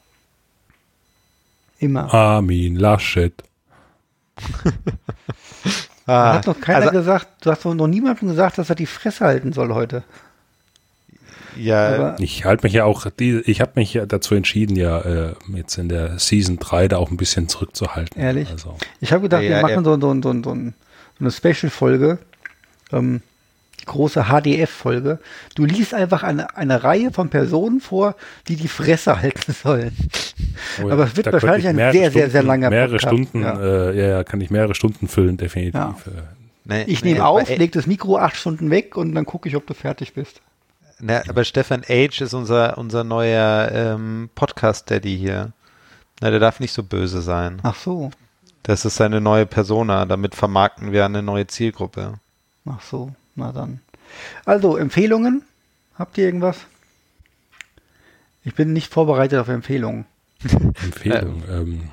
Immer. 1.77 2.13
Armin 2.13 2.75
Laschet. 2.75 3.43
ah, 6.07 6.33
hat 6.33 6.47
noch 6.47 6.59
keiner 6.59 6.87
also, 6.87 6.91
gesagt, 6.91 7.45
du 7.45 7.51
hast 7.51 7.63
noch 7.63 7.87
niemandem 7.87 8.29
gesagt, 8.29 8.57
dass 8.57 8.69
er 8.69 8.75
die 8.75 8.85
Fresse 8.87 9.25
halten 9.25 9.53
soll 9.53 9.73
heute. 9.73 10.03
Ja, 11.57 11.87
Aber 11.87 12.15
ich 12.19 12.45
halte 12.45 12.65
mich 12.65 12.73
ja 12.73 12.85
auch, 12.85 13.09
die, 13.09 13.41
ich 13.45 13.61
habe 13.61 13.71
mich 13.75 13.93
ja 13.93 14.05
dazu 14.05 14.35
entschieden, 14.35 14.75
ja 14.75 15.01
äh, 15.01 15.33
jetzt 15.53 15.77
in 15.77 15.89
der 15.89 16.19
Season 16.19 16.59
3 16.59 16.87
da 16.87 16.97
auch 16.97 17.11
ein 17.11 17.17
bisschen 17.17 17.47
zurückzuhalten. 17.47 18.21
Ehrlich? 18.21 18.49
Also. 18.49 18.75
Ich 18.99 19.11
habe 19.11 19.23
gedacht, 19.23 19.43
ja, 19.43 19.49
wir 19.49 19.61
machen 19.61 19.83
so, 19.83 19.99
so, 19.99 20.21
so, 20.21 20.41
so, 20.43 20.51
eine 21.19 21.31
Special-Folge. 21.31 22.19
Ähm, 22.91 23.21
große 23.85 24.25
HDF-Folge. 24.25 25.19
Du 25.55 25.65
liest 25.65 25.93
einfach 25.93 26.23
eine, 26.23 26.55
eine 26.55 26.83
Reihe 26.83 27.11
von 27.11 27.29
Personen 27.29 27.81
vor, 27.81 28.15
die 28.47 28.55
die 28.55 28.67
Fresse 28.67 29.21
halten 29.21 29.53
sollen. 29.53 29.95
Oh 30.81 30.87
ja, 30.87 30.93
Aber 30.93 31.05
es 31.05 31.17
wird 31.17 31.31
wahrscheinlich 31.31 31.67
ein 31.67 31.75
sehr, 31.75 31.91
Stunden, 31.91 32.11
sehr, 32.11 32.29
sehr 32.29 32.43
langer 32.43 32.69
mehrere 32.69 32.97
Podcast. 32.97 33.13
Stunden, 33.13 33.41
ja. 33.41 33.89
Äh, 33.89 34.09
ja, 34.09 34.23
kann 34.23 34.41
ich 34.41 34.49
mehrere 34.49 34.75
Stunden 34.75 35.07
füllen, 35.07 35.37
definitiv. 35.37 35.73
Ja. 35.73 35.95
Äh. 36.05 36.21
Nee, 36.63 36.83
ich 36.87 37.03
nehme 37.03 37.17
nee, 37.17 37.21
auf, 37.21 37.49
leg 37.49 37.71
das 37.71 37.87
Mikro 37.87 38.17
acht 38.17 38.35
Stunden 38.35 38.69
weg 38.69 38.95
und 38.95 39.15
dann 39.15 39.25
gucke 39.25 39.49
ich, 39.49 39.55
ob 39.55 39.65
du 39.65 39.73
fertig 39.73 40.13
bist. 40.13 40.41
Na, 41.01 41.21
aber 41.27 41.43
Stefan 41.43 41.83
Age 41.87 42.21
ist 42.21 42.33
unser, 42.33 42.77
unser 42.77 43.03
neuer 43.03 43.71
ähm, 43.73 44.29
Podcast-Daddy 44.35 45.17
hier. 45.17 45.51
Na, 46.21 46.29
der 46.29 46.39
darf 46.39 46.59
nicht 46.59 46.73
so 46.73 46.83
böse 46.83 47.21
sein. 47.21 47.59
Ach 47.63 47.75
so. 47.75 48.11
Das 48.63 48.85
ist 48.85 48.95
seine 48.95 49.19
neue 49.19 49.47
Persona. 49.47 50.05
Damit 50.05 50.35
vermarkten 50.35 50.91
wir 50.91 51.05
eine 51.05 51.23
neue 51.23 51.47
Zielgruppe. 51.47 52.19
Ach 52.65 52.81
so. 52.81 53.13
Na 53.35 53.51
dann. 53.51 53.79
Also, 54.45 54.77
Empfehlungen? 54.77 55.43
Habt 55.97 56.17
ihr 56.17 56.25
irgendwas? 56.25 56.57
Ich 58.43 58.53
bin 58.53 58.73
nicht 58.73 58.91
vorbereitet 58.91 59.39
auf 59.39 59.47
Empfehlungen. 59.47 60.05
Empfehlung. 60.43 61.43
ähm. 61.49 61.89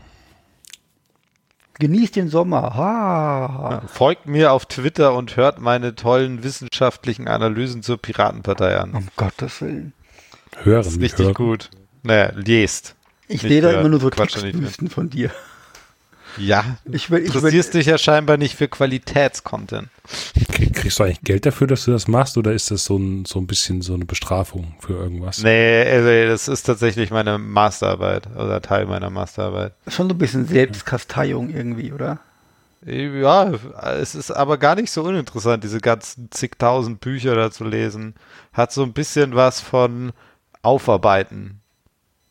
Genießt 1.80 2.16
den 2.16 2.28
Sommer. 2.28 2.74
Ha. 2.74 3.82
Folgt 3.86 4.26
mir 4.26 4.52
auf 4.52 4.66
Twitter 4.66 5.14
und 5.14 5.36
hört 5.36 5.60
meine 5.60 5.94
tollen 5.94 6.42
wissenschaftlichen 6.42 7.28
Analysen 7.28 7.82
zur 7.82 7.98
Piratenpartei 7.98 8.76
an. 8.76 8.94
Um 8.94 9.08
Gottes 9.16 9.60
Willen. 9.60 9.92
Hören. 10.62 10.82
Das 10.82 10.94
ist 10.94 11.00
richtig 11.00 11.26
hören. 11.26 11.34
gut. 11.34 11.70
Naja, 12.02 12.32
lest. 12.34 12.96
Ich 13.28 13.42
lese 13.42 13.70
immer 13.70 13.88
nur 13.88 14.00
so 14.00 14.10
Textwüsten 14.10 14.88
von 14.90 15.10
dir. 15.10 15.30
Ja, 16.36 16.78
ich 16.90 17.10
will, 17.10 17.20
ich 17.20 17.26
interessierst 17.26 17.74
will, 17.74 17.80
dich 17.80 17.88
ja 17.88 17.98
scheinbar 17.98 18.36
nicht 18.36 18.54
für 18.54 18.68
Qualitätscontent. 18.68 19.88
Kriegst 20.78 20.98
du 20.98 21.04
eigentlich 21.04 21.22
Geld 21.22 21.44
dafür, 21.44 21.66
dass 21.66 21.84
du 21.84 21.90
das 21.90 22.06
machst 22.06 22.38
oder 22.38 22.52
ist 22.52 22.70
das 22.70 22.84
so 22.84 22.96
ein, 22.96 23.24
so 23.24 23.40
ein 23.40 23.46
bisschen 23.46 23.82
so 23.82 23.94
eine 23.94 24.04
Bestrafung 24.04 24.74
für 24.80 24.94
irgendwas? 24.94 25.42
Nee, 25.42 25.82
also 25.82 26.30
das 26.30 26.46
ist 26.46 26.62
tatsächlich 26.62 27.10
meine 27.10 27.38
Masterarbeit 27.38 28.28
oder 28.36 28.62
Teil 28.62 28.86
meiner 28.86 29.10
Masterarbeit. 29.10 29.74
Schon 29.88 30.08
so 30.08 30.14
ein 30.14 30.18
bisschen 30.18 30.46
Selbstkasteiung 30.46 31.50
irgendwie, 31.50 31.92
oder? 31.92 32.20
Ja, 32.86 33.52
es 34.00 34.14
ist 34.14 34.30
aber 34.30 34.56
gar 34.56 34.76
nicht 34.76 34.92
so 34.92 35.02
uninteressant, 35.02 35.64
diese 35.64 35.80
ganzen 35.80 36.30
zigtausend 36.30 37.00
Bücher 37.00 37.34
da 37.34 37.50
zu 37.50 37.64
lesen. 37.64 38.14
Hat 38.52 38.72
so 38.72 38.84
ein 38.84 38.92
bisschen 38.92 39.34
was 39.34 39.60
von 39.60 40.12
Aufarbeiten. 40.62 41.60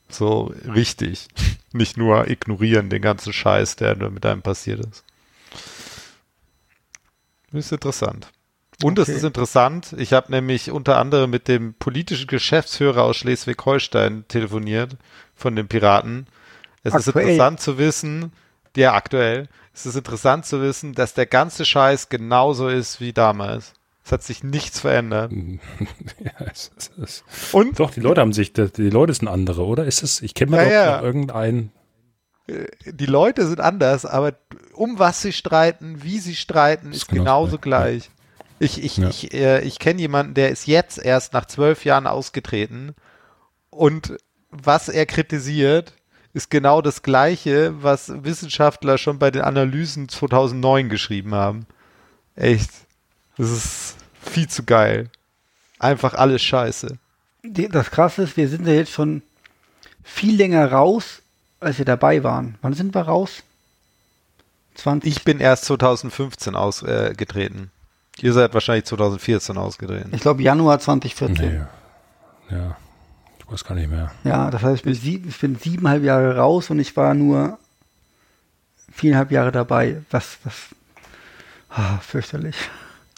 So 0.09 0.53
richtig. 0.73 1.27
Nicht 1.73 1.97
nur 1.97 2.29
ignorieren 2.29 2.89
den 2.89 3.01
ganzen 3.01 3.33
Scheiß, 3.33 3.75
der 3.75 3.95
mit 4.09 4.25
einem 4.25 4.41
passiert 4.41 4.79
ist. 4.79 5.03
Das 7.51 7.65
ist 7.65 7.71
interessant. 7.73 8.31
Und 8.83 8.99
okay. 8.99 9.11
es 9.11 9.17
ist 9.17 9.23
interessant, 9.23 9.95
ich 9.97 10.13
habe 10.13 10.31
nämlich 10.31 10.71
unter 10.71 10.97
anderem 10.97 11.31
mit 11.31 11.47
dem 11.47 11.73
politischen 11.73 12.27
Geschäftsführer 12.27 13.03
aus 13.03 13.17
Schleswig-Holstein 13.17 14.25
telefoniert 14.27 14.97
von 15.33 15.55
den 15.55 15.67
Piraten. 15.67 16.27
Es 16.83 16.93
aktuell. 16.93 17.23
ist 17.23 17.29
interessant 17.29 17.59
zu 17.59 17.77
wissen, 17.79 18.31
ja 18.75 18.93
aktuell, 18.93 19.49
es 19.73 19.85
ist 19.85 19.95
interessant 19.95 20.45
zu 20.45 20.61
wissen, 20.61 20.93
dass 20.93 21.15
der 21.15 21.25
ganze 21.25 21.65
Scheiß 21.65 22.09
genauso 22.09 22.67
ist 22.67 23.01
wie 23.01 23.13
damals. 23.13 23.73
Es 24.03 24.11
hat 24.11 24.23
sich 24.23 24.43
nichts 24.43 24.79
verändert. 24.79 25.31
ja, 26.19 26.31
es, 26.51 26.71
es, 26.77 26.91
es, 27.01 27.23
Und? 27.51 27.79
Doch, 27.79 27.91
die 27.91 27.99
Leute 27.99 28.21
haben 28.21 28.31
sich, 28.31 28.53
die, 28.53 28.71
die 28.71 28.89
Leute 28.89 29.13
sind 29.13 29.27
andere, 29.27 29.65
oder? 29.65 29.85
Ist 29.85 30.01
es, 30.01 30.21
ich 30.21 30.33
kenne 30.33 30.51
mal 30.51 30.65
ja, 30.65 30.71
ja. 30.71 31.01
irgendeinen. 31.01 31.71
äh, 32.47 32.67
die 32.85 33.05
Leute 33.05 33.45
sind 33.47 33.59
anders, 33.59 34.05
aber 34.05 34.35
um 34.73 34.97
was 34.97 35.21
sie 35.23 35.33
streiten, 35.33 36.03
wie 36.03 36.19
sie 36.19 36.35
streiten, 36.35 36.91
ist, 36.91 36.97
Ist 36.97 37.09
genauso 37.09 37.25
genauso 37.25 37.57
gleich. 37.57 38.09
Ich, 38.59 38.83
ich, 38.83 38.97
Ja. 38.97 39.09
ich, 39.09 39.33
äh, 39.33 39.61
ich 39.61 39.79
kenne 39.79 40.01
jemanden, 40.01 40.33
der 40.33 40.49
ist 40.49 40.67
jetzt 40.67 40.97
erst 40.97 41.33
nach 41.33 41.45
zwölf 41.45 41.85
Jahren 41.85 42.07
ausgetreten 42.07 42.95
und 43.69 44.17
was 44.49 44.89
er 44.89 45.05
kritisiert, 45.05 45.93
ist 46.33 46.49
genau 46.49 46.81
das 46.81 47.03
Gleiche, 47.03 47.81
was 47.83 48.11
Wissenschaftler 48.23 48.97
schon 48.97 49.19
bei 49.19 49.31
den 49.31 49.41
Analysen 49.41 50.09
2009 50.09 50.89
geschrieben 50.89 51.33
haben. 51.35 51.65
Echt. 52.35 52.69
Das 53.37 53.49
ist 53.51 53.95
viel 54.21 54.47
zu 54.47 54.63
geil. 54.63 55.09
Einfach 55.79 56.13
alles 56.15 56.41
scheiße. 56.41 56.97
Die- 57.43 57.69
Das 57.69 57.91
Krasse 57.91 58.23
ist, 58.23 58.37
wir 58.37 58.47
sind 58.49 58.65
ja 58.67 58.73
jetzt 58.73 58.91
schon 58.91 59.21
viel 60.03 60.35
länger 60.35 60.71
raus, 60.71 61.21
als 61.59 61.77
wir 61.77 61.85
dabei 61.85 62.23
waren. 62.23 62.55
Wann 62.61 62.73
sind 62.73 62.95
wir 62.95 63.01
raus? 63.01 63.43
20. 64.75 65.11
Ich 65.17 65.23
bin 65.23 65.39
erst 65.39 65.65
2015 65.65 66.55
ausgetreten. 66.55 67.71
Ihr 68.21 68.33
seid 68.33 68.53
wahrscheinlich 68.53 68.85
2014 68.85 69.57
ausgetreten. 69.57 70.11
Ich 70.13 70.21
glaube 70.21 70.41
Januar 70.41 70.79
2014. 70.79 71.67
Nee. 72.49 72.55
Ja. 72.55 72.77
Ich 73.39 73.51
weiß 73.51 73.63
gar 73.63 73.75
nicht 73.75 73.89
mehr. 73.89 74.11
Ja, 74.23 74.49
das 74.51 74.61
heißt, 74.61 74.77
ich 74.77 74.83
bin, 74.83 74.93
sieben, 74.93 75.29
ich 75.29 75.39
bin 75.39 75.55
siebeneinhalb 75.55 76.03
Jahre 76.03 76.35
raus 76.37 76.69
und 76.69 76.79
ich 76.79 76.95
war 76.97 77.13
nur 77.13 77.57
viereinhalb 78.91 79.31
Jahre 79.31 79.51
dabei. 79.51 80.01
Was, 80.09 80.37
was, 80.43 80.53
ah, 81.69 81.97
fürchterlich. 81.99 82.55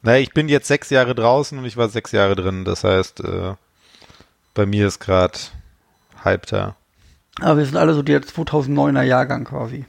Naja, 0.04 0.20
ich 0.20 0.34
bin 0.34 0.50
jetzt 0.50 0.68
sechs 0.68 0.90
Jahre 0.90 1.16
draußen 1.16 1.58
und 1.58 1.66
ich 1.66 1.78
war 1.78 1.90
sechs 1.90 2.12
Jahre 2.12 2.36
drin. 2.36 2.64
Das 2.66 2.84
heißt, 2.84 3.22
äh, 3.22 3.56
bei 4.54 4.66
mir 4.66 4.88
ist 4.88 5.00
gerade 5.00 5.38
Halbter. 6.24 6.76
Aber 7.42 7.58
wir 7.58 7.66
sind 7.66 7.78
alle 7.78 7.94
so 7.94 8.02
der 8.02 8.22
2009er 8.22 9.04
Jahrgang 9.04 9.46
quasi. 9.46 9.86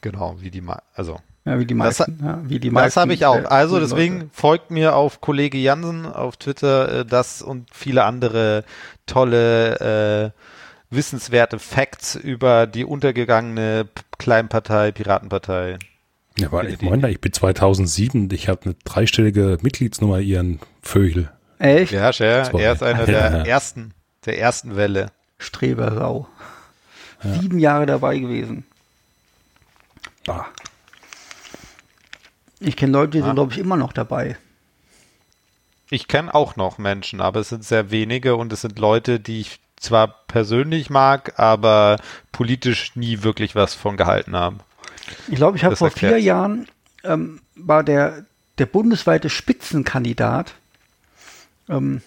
Genau, 0.00 0.36
wie 0.40 0.50
die, 0.50 0.60
Ma 0.60 0.82
also. 0.94 1.20
Ja, 1.44 1.58
wie 1.58 1.66
die 1.66 1.76
Das 1.76 1.98
meisten. 1.98 2.18
ja, 2.24 2.38
wie 2.44 2.60
die 2.60 2.70
meisten 2.70 2.86
Das 2.86 2.96
habe 3.02 3.14
ich 3.14 3.26
auch. 3.26 3.36
äh, 3.36 3.44
Also 3.46 3.80
deswegen 3.80 4.14
Leute. 4.20 4.30
folgt 4.32 4.70
mir 4.70 4.94
auf 4.94 5.20
Kollege 5.20 5.58
Jansen 5.58 6.06
auf 6.06 6.36
Twitter 6.36 7.00
äh, 7.00 7.04
das 7.04 7.42
und 7.42 7.68
viele 7.72 8.04
andere 8.04 8.64
tolle, 9.06 10.32
äh, 10.34 10.94
wissenswerte 10.94 11.58
Facts 11.58 12.14
über 12.14 12.66
die 12.66 12.84
untergegangene 12.84 13.88
Kleinpartei, 14.18 14.92
Piratenpartei. 14.92 15.78
Ja, 16.38 16.46
aber 16.46 16.68
ich 16.68 16.80
meine, 16.80 17.10
ich 17.10 17.20
bin 17.20 17.32
2007, 17.32 18.28
ich 18.32 18.48
habe 18.48 18.60
eine 18.64 18.74
dreistellige 18.84 19.58
Mitgliedsnummer 19.62 20.20
ihren 20.20 20.60
Vögel. 20.82 21.30
Echt? 21.58 21.92
Ja, 21.92 22.12
Scher, 22.12 22.52
er 22.54 22.72
ist 22.72 22.82
einer 22.82 23.04
der 23.06 23.14
Ja. 23.32 23.42
ersten, 23.44 23.94
der 24.26 24.38
ersten 24.38 24.76
Welle. 24.76 25.06
Strebersau. 25.38 26.28
Sieben 27.24 27.58
Jahre 27.58 27.86
dabei 27.86 28.18
gewesen. 28.18 28.64
Bah. 30.24 30.46
Ich 32.64 32.76
kenne 32.76 32.92
Leute, 32.92 33.10
die 33.12 33.18
Ja. 33.18 33.24
sind, 33.26 33.34
glaube 33.34 33.52
ich, 33.52 33.58
immer 33.58 33.76
noch 33.76 33.92
dabei. 33.92 34.36
Ich 35.90 36.08
kenne 36.08 36.34
auch 36.34 36.56
noch 36.56 36.78
Menschen, 36.78 37.20
aber 37.20 37.40
es 37.40 37.50
sind 37.50 37.64
sehr 37.64 37.90
wenige 37.90 38.36
und 38.36 38.52
es 38.52 38.62
sind 38.62 38.78
Leute, 38.78 39.20
die 39.20 39.40
ich 39.40 39.60
zwar 39.76 40.08
persönlich 40.26 40.88
mag, 40.90 41.38
aber 41.38 41.98
politisch 42.30 42.96
nie 42.96 43.22
wirklich 43.22 43.54
was 43.54 43.74
von 43.74 43.96
gehalten 43.96 44.34
haben. 44.36 44.60
Ich 45.28 45.34
glaube, 45.36 45.56
ich 45.56 45.64
habe 45.64 45.76
vor 45.76 45.90
vier 45.90 46.10
erklärt's. 46.10 46.24
Jahren 46.26 46.68
ähm, 47.04 47.40
war 47.56 47.82
der, 47.82 48.24
der 48.58 48.66
bundesweite 48.66 49.28
Spitzenkandidat, 49.28 50.54
ähm, 51.68 52.00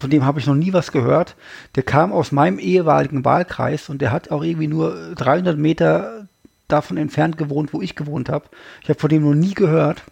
von 0.00 0.10
dem 0.10 0.24
habe 0.24 0.38
ich 0.38 0.46
noch 0.46 0.54
nie 0.54 0.72
was 0.72 0.92
gehört. 0.92 1.34
Der 1.74 1.82
kam 1.82 2.12
aus 2.12 2.30
meinem 2.30 2.60
ehemaligen 2.60 3.24
Wahlkreis 3.24 3.88
und 3.88 4.00
der 4.00 4.12
hat 4.12 4.30
auch 4.30 4.44
irgendwie 4.44 4.68
nur 4.68 5.14
300 5.16 5.58
Meter 5.58 6.27
davon 6.68 6.96
entfernt 6.96 7.38
gewohnt, 7.38 7.72
wo 7.72 7.82
ich 7.82 7.96
gewohnt 7.96 8.28
habe. 8.28 8.48
Ich 8.82 8.88
habe 8.88 9.00
von 9.00 9.08
dem 9.08 9.22
noch 9.22 9.34
nie 9.34 9.54
gehört. 9.54 10.04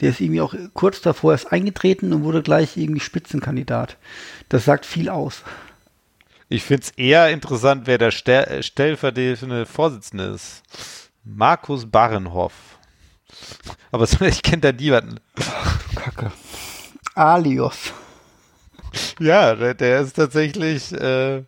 Der 0.00 0.10
ist 0.10 0.20
irgendwie 0.20 0.40
auch 0.40 0.54
kurz 0.74 1.00
davor 1.00 1.32
erst 1.32 1.52
eingetreten 1.52 2.12
und 2.12 2.24
wurde 2.24 2.42
gleich 2.42 2.76
irgendwie 2.76 3.00
Spitzenkandidat. 3.00 3.96
Das 4.48 4.64
sagt 4.64 4.86
viel 4.86 5.08
aus. 5.08 5.42
Ich 6.48 6.62
finde 6.62 6.84
es 6.84 6.90
eher 6.92 7.30
interessant, 7.30 7.86
wer 7.86 7.98
der 7.98 8.10
Stel 8.10 8.44
äh, 8.44 8.62
stellvertretende 8.62 9.66
Vorsitzende 9.66 10.24
ist. 10.24 10.62
Markus 11.24 11.90
Barrenhoff. 11.90 12.78
Aber 13.90 14.06
so, 14.06 14.24
ich 14.24 14.42
kenne 14.42 14.60
da 14.60 14.72
niemanden. 14.72 15.20
Kacke. 15.94 16.32
Alios. 17.14 17.92
Ja, 19.18 19.54
der, 19.54 19.74
der 19.74 20.00
ist 20.00 20.14
tatsächlich 20.14 20.92
äh, 20.92 21.42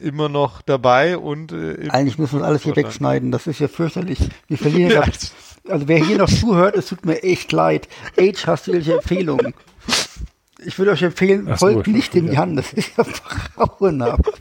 immer 0.00 0.28
noch 0.28 0.62
dabei 0.62 1.18
und 1.18 1.52
äh, 1.52 1.88
Eigentlich 1.90 2.18
müssen 2.18 2.40
wir 2.40 2.46
alles 2.46 2.62
hier 2.62 2.76
wegschneiden. 2.76 3.30
Das 3.30 3.46
ist 3.46 3.60
ja 3.60 3.68
fürchterlich. 3.68 4.18
Wir 4.46 4.58
verlieren 4.64 4.90
Ja. 4.92 5.04
ja. 5.04 5.12
Also 5.68 5.86
wer 5.86 6.02
hier 6.02 6.16
noch 6.18 6.30
zuhört, 6.30 6.76
es 6.76 6.86
tut 6.86 7.04
mir 7.04 7.22
echt 7.22 7.52
leid. 7.52 7.88
Age, 8.18 8.46
hast 8.46 8.66
du 8.66 8.72
welche 8.72 8.94
Empfehlungen? 8.94 9.52
Ich 10.64 10.78
würde 10.78 10.92
euch 10.92 11.02
empfehlen, 11.02 11.46
Ach 11.50 11.58
folgt 11.58 11.86
ich 11.88 11.94
nicht 11.94 12.14
dem. 12.14 12.32
Jan. 12.32 12.56
Das 12.56 12.72
ist 12.72 12.92
ja 12.96 13.04
grauenhaft. 13.54 14.40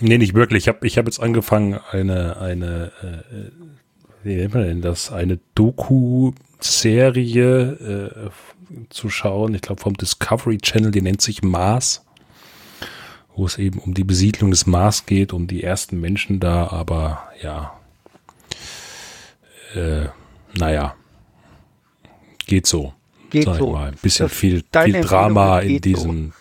Nee, 0.00 0.18
nicht 0.18 0.34
wirklich. 0.34 0.64
Ich 0.64 0.68
habe 0.68 0.86
ich 0.86 0.98
hab 0.98 1.06
jetzt 1.06 1.20
angefangen, 1.20 1.80
eine, 1.90 2.36
eine, 2.38 2.92
äh, 3.02 3.50
wie 4.22 4.36
nennt 4.36 4.54
man 4.54 4.62
denn 4.64 4.82
das? 4.82 5.10
Eine 5.12 5.40
Doku-Serie 5.54 6.32
äh, 8.26 8.30
zu 8.90 9.08
schauen. 9.10 9.54
Ich 9.54 9.62
glaube 9.62 9.80
vom 9.80 9.94
Discovery 9.94 10.58
Channel, 10.58 10.90
die 10.90 11.02
nennt 11.02 11.20
sich 11.22 11.42
Mars. 11.42 12.02
Wo 13.34 13.44
es 13.44 13.58
eben 13.58 13.78
um 13.80 13.92
die 13.92 14.04
Besiedlung 14.04 14.50
des 14.50 14.66
Mars 14.66 15.04
geht, 15.04 15.32
um 15.34 15.46
die 15.46 15.62
ersten 15.62 16.00
Menschen 16.00 16.40
da, 16.40 16.68
aber 16.68 17.22
ja. 17.42 17.78
Äh, 19.74 20.06
naja. 20.56 20.94
Geht 22.46 22.66
so. 22.66 22.94
Geht 23.30 23.44
sag 23.44 23.54
ich 23.54 23.58
so. 23.58 23.72
Mal. 23.72 23.88
Ein 23.88 23.98
bisschen 24.00 24.26
Das- 24.28 24.36
viel, 24.36 24.64
viel 24.84 25.00
Drama 25.02 25.58
in 25.60 25.68
geht 25.68 25.84
so. 25.84 25.90
diesem, 25.90 26.32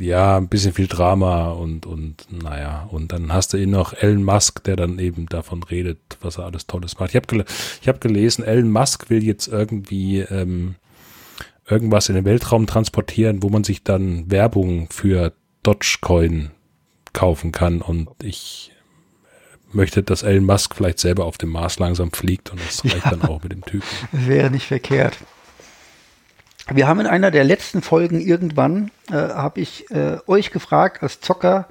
ja, 0.00 0.36
ein 0.38 0.48
bisschen 0.48 0.72
viel 0.72 0.88
Drama 0.88 1.50
und, 1.52 1.86
und 1.86 2.26
naja, 2.32 2.88
und 2.90 3.12
dann 3.12 3.32
hast 3.32 3.52
du 3.52 3.58
eben 3.58 3.70
noch 3.70 3.92
Elon 3.92 4.24
Musk, 4.24 4.64
der 4.64 4.74
dann 4.76 4.98
eben 4.98 5.26
davon 5.26 5.62
redet, 5.62 5.98
was 6.22 6.38
er 6.38 6.46
alles 6.46 6.66
Tolles 6.66 6.98
macht. 6.98 7.10
Ich 7.10 7.16
habe 7.16 7.26
gel 7.28 7.44
ich 7.82 7.88
hab 7.88 8.00
gelesen, 8.00 8.42
Elon 8.44 8.70
Musk 8.70 9.10
will 9.10 9.22
jetzt 9.22 9.46
irgendwie 9.46 10.20
ähm, 10.20 10.74
irgendwas 11.72 12.08
in 12.08 12.14
den 12.14 12.24
Weltraum 12.24 12.66
transportieren, 12.66 13.42
wo 13.42 13.48
man 13.48 13.64
sich 13.64 13.82
dann 13.82 14.30
Werbung 14.30 14.88
für 14.90 15.32
Dogecoin 15.62 16.50
kaufen 17.12 17.52
kann 17.52 17.80
und 17.80 18.08
ich 18.22 18.72
möchte, 19.72 20.02
dass 20.02 20.22
Elon 20.22 20.44
Musk 20.44 20.74
vielleicht 20.74 20.98
selber 20.98 21.24
auf 21.24 21.38
dem 21.38 21.50
Mars 21.50 21.78
langsam 21.78 22.12
fliegt 22.12 22.50
und 22.50 22.60
das 22.60 22.84
reicht 22.84 23.06
dann 23.06 23.22
auch 23.22 23.42
mit 23.42 23.52
dem 23.52 23.64
Typen. 23.64 23.86
Wäre 24.12 24.50
nicht 24.50 24.66
verkehrt. 24.66 25.16
Wir 26.70 26.86
haben 26.86 27.00
in 27.00 27.06
einer 27.06 27.30
der 27.30 27.44
letzten 27.44 27.82
Folgen 27.82 28.20
irgendwann, 28.20 28.90
äh, 29.10 29.14
habe 29.14 29.60
ich 29.60 29.90
äh, 29.90 30.18
euch 30.26 30.50
gefragt 30.50 31.02
als 31.02 31.20
Zocker, 31.20 31.68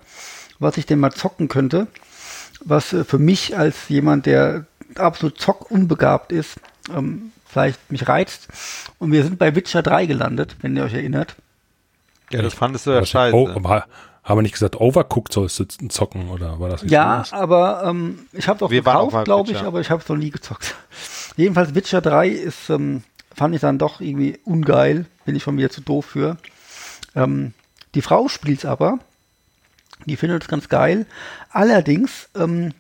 was 0.60 0.78
ich 0.78 0.86
denn 0.86 1.00
mal 1.00 1.12
zocken 1.12 1.48
könnte. 1.48 1.88
Was 2.64 2.92
äh, 2.94 3.04
für 3.04 3.20
mich 3.20 3.58
als 3.58 3.88
jemand, 3.88 4.26
der 4.26 4.66
absolut 4.96 5.40
zockunbegabt 5.40 6.32
ist, 6.32 6.60
ähm, 6.96 7.32
vielleicht 7.46 7.92
mich 7.92 8.08
reizt. 8.08 8.48
Und 9.00 9.12
wir 9.12 9.24
sind 9.24 9.38
bei 9.40 9.56
Witcher 9.56 9.82
3 9.84 10.06
gelandet, 10.06 10.56
wenn 10.62 10.76
ihr 10.76 10.84
euch 10.84 10.94
erinnert. 10.94 11.36
ja, 12.32 12.42
das 12.42 12.54
fandest 12.54 12.88
du 12.88 12.92
ja 12.92 13.06
scheiße. 13.06 13.36
Oh, 13.36 13.50
aber 13.50 13.86
haben 14.24 14.38
wir 14.38 14.42
nicht 14.44 14.54
gesagt, 14.54 14.80
Overcooked 14.80 15.34
sollst 15.34 15.60
du 15.60 15.66
zocken 15.88 16.30
oder 16.30 16.60
war 16.60 16.70
das 16.70 16.84
nicht 16.84 16.92
Ja, 16.92 17.24
so? 17.26 17.36
aber 17.36 17.84
ähm, 17.86 18.20
ich 18.34 18.48
habe 18.48 18.58
es 18.58 18.64
auch 18.64 18.70
Wir 18.72 18.86
waren 18.86 18.98
auch 18.98 19.08
gekauft, 19.08 19.26
glaube 19.26 19.50
ich, 19.50 19.56
Witcher. 19.58 19.68
aber 19.68 19.82
ich 19.82 19.90
habe 19.90 20.02
es 20.04 20.08
noch 20.10 20.16
nie 20.18 20.30
gezockt. 20.30 20.76
Jedenfalls 21.38 21.74
Witcher 21.74 22.02
3 22.02 22.28
ist, 22.30 22.70
ähm, 22.70 23.04
fand 23.36 23.56
ich 23.56 23.62
dann 23.62 23.80
doch 23.80 24.00
irgendwie 24.00 24.40
ungeil, 24.46 25.06
bin 25.26 25.36
ich 25.36 25.44
von 25.44 25.56
mir 25.56 25.70
zu 25.72 25.82
doof 25.82 26.06
für. 26.06 26.38
Ähm, 27.16 27.54
die 27.96 28.02
Frau 28.04 28.28
spielt 28.28 28.60
es 28.60 28.66
aber, 28.66 29.00
die 30.06 30.16
findet 30.18 30.44
es 30.44 30.48
ganz 30.48 30.70
geil. 30.70 31.06
Allerdings, 31.50 32.30
ähm, 32.36 32.74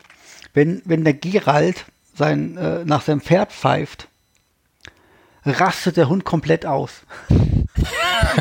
wenn, 0.53 0.81
wenn 0.85 1.03
der 1.03 1.13
Gerald 1.13 1.85
sein, 2.21 2.55
äh, 2.55 2.85
nach 2.85 3.01
seinem 3.01 3.19
Pferd 3.19 3.51
pfeift, 3.51 4.07
rastet 5.43 5.97
der 5.97 6.07
Hund 6.07 6.23
komplett 6.23 6.65
aus. 6.65 7.01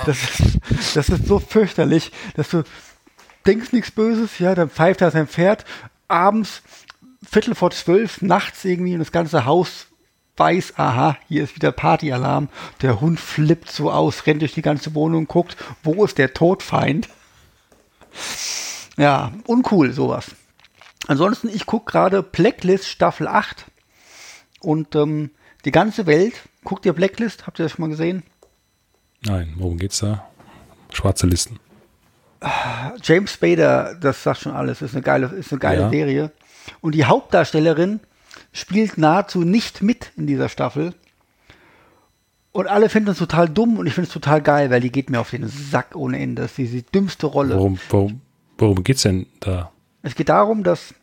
Das 0.04 0.18
ist, 0.18 0.96
das 0.96 1.08
ist 1.08 1.26
so 1.26 1.38
fürchterlich, 1.38 2.12
dass 2.36 2.50
du 2.50 2.62
denkst 3.46 3.72
nichts 3.72 3.90
Böses, 3.90 4.38
ja, 4.38 4.54
dann 4.54 4.68
pfeift 4.68 5.00
er 5.00 5.10
sein 5.10 5.26
Pferd 5.26 5.64
abends, 6.06 6.62
Viertel 7.26 7.54
vor 7.54 7.70
zwölf, 7.70 8.20
nachts 8.20 8.64
irgendwie 8.64 8.92
und 8.92 8.98
das 8.98 9.12
ganze 9.12 9.46
Haus 9.46 9.86
weiß, 10.36 10.74
aha, 10.76 11.16
hier 11.28 11.42
ist 11.44 11.54
wieder 11.56 11.72
Partyalarm. 11.72 12.48
Der 12.82 13.00
Hund 13.00 13.18
flippt 13.18 13.70
so 13.70 13.90
aus, 13.90 14.26
rennt 14.26 14.42
durch 14.42 14.54
die 14.54 14.62
ganze 14.62 14.94
Wohnung, 14.94 15.26
guckt, 15.26 15.56
wo 15.82 16.04
ist 16.04 16.18
der 16.18 16.34
Todfeind? 16.34 17.08
Ja, 18.96 19.32
uncool 19.46 19.92
sowas. 19.92 20.26
Ansonsten, 21.06 21.48
ich 21.48 21.66
gucke 21.66 21.90
gerade 21.90 22.22
Blacklist 22.22 22.86
Staffel 22.86 23.26
8 23.26 23.66
und 24.60 24.94
ähm, 24.94 25.30
die 25.64 25.70
ganze 25.72 26.06
Welt, 26.06 26.34
guckt 26.64 26.86
ihr 26.86 26.92
Blacklist, 26.92 27.46
habt 27.46 27.58
ihr 27.58 27.64
das 27.64 27.72
schon 27.72 27.82
mal 27.82 27.90
gesehen? 27.90 28.22
Nein, 29.22 29.54
worum 29.56 29.78
geht's 29.78 29.98
da? 29.98 30.26
Schwarze 30.92 31.26
Listen. 31.26 31.58
James 33.02 33.32
Spader, 33.34 33.94
das 34.00 34.22
sagt 34.22 34.40
schon 34.40 34.52
alles, 34.52 34.80
ist 34.80 34.94
eine 34.94 35.02
geile, 35.02 35.26
ist 35.26 35.52
eine 35.52 35.58
geile 35.58 35.82
Ja. 35.82 35.90
Serie. 35.90 36.32
Und 36.80 36.94
die 36.94 37.04
Hauptdarstellerin 37.04 38.00
spielt 38.52 38.96
nahezu 38.96 39.42
nicht 39.42 39.82
mit 39.82 40.12
in 40.16 40.26
dieser 40.26 40.48
Staffel. 40.48 40.94
Und 42.52 42.66
alle 42.66 42.88
finden 42.88 43.10
es 43.10 43.18
total 43.18 43.48
dumm 43.48 43.78
und 43.78 43.86
ich 43.86 43.94
finde 43.94 44.08
es 44.08 44.12
total 44.12 44.40
geil, 44.42 44.70
weil 44.70 44.80
die 44.80 44.90
geht 44.90 45.10
mir 45.10 45.20
auf 45.20 45.30
den 45.30 45.46
Sack 45.48 45.94
ohne 45.94 46.18
Ende. 46.18 46.42
Das 46.42 46.52
ist 46.52 46.58
die, 46.58 46.66
die 46.68 46.82
dümmste 46.82 47.26
Rolle. 47.26 47.56
Worum, 47.56 47.78
worum, 47.90 48.20
worum 48.58 48.82
geht's 48.82 49.02
denn 49.02 49.26
da? 49.40 49.70
Es 50.02 50.14
geht 50.14 50.30
darum, 50.30 50.64
dass 50.64 50.94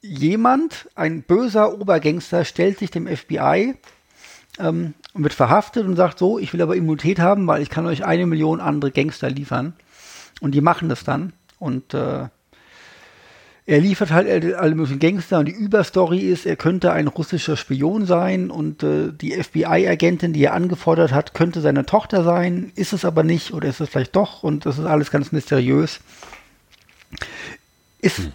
jemand, 0.00 0.88
ein 0.94 1.22
böser 1.22 1.78
Obergangster, 1.78 2.44
stellt 2.44 2.78
sich 2.78 2.90
dem 2.90 3.06
FBI 3.06 3.74
ähm, 4.58 4.94
und 5.14 5.22
wird 5.22 5.34
verhaftet 5.34 5.86
und 5.86 5.96
sagt 5.96 6.18
so, 6.18 6.38
ich 6.38 6.52
will 6.52 6.62
aber 6.62 6.76
Immunität 6.76 7.18
haben, 7.18 7.46
weil 7.46 7.62
ich 7.62 7.70
kann 7.70 7.86
euch 7.86 8.04
eine 8.04 8.26
Million 8.26 8.60
andere 8.60 8.90
Gangster 8.90 9.30
liefern. 9.30 9.74
Und 10.40 10.52
die 10.52 10.60
machen 10.60 10.88
das 10.88 11.04
dann. 11.04 11.32
Und 11.58 11.94
äh, 11.94 12.28
er 13.68 13.80
liefert 13.80 14.10
halt 14.10 14.54
alle 14.54 14.74
möglichen 14.74 14.98
Gangster 14.98 15.40
und 15.40 15.44
die 15.44 15.52
Überstory 15.52 16.20
ist, 16.20 16.46
er 16.46 16.56
könnte 16.56 16.90
ein 16.92 17.06
russischer 17.06 17.54
Spion 17.54 18.06
sein 18.06 18.50
und 18.50 18.82
äh, 18.82 19.12
die 19.12 19.32
FBI-Agentin, 19.32 20.32
die 20.32 20.44
er 20.44 20.54
angefordert 20.54 21.12
hat, 21.12 21.34
könnte 21.34 21.60
seine 21.60 21.84
Tochter 21.84 22.24
sein, 22.24 22.72
ist 22.76 22.94
es 22.94 23.04
aber 23.04 23.24
nicht 23.24 23.52
oder 23.52 23.68
ist 23.68 23.80
es 23.80 23.90
vielleicht 23.90 24.16
doch 24.16 24.42
und 24.42 24.64
das 24.64 24.78
ist 24.78 24.86
alles 24.86 25.10
ganz 25.10 25.32
mysteriös. 25.32 26.00
Ist 28.00 28.30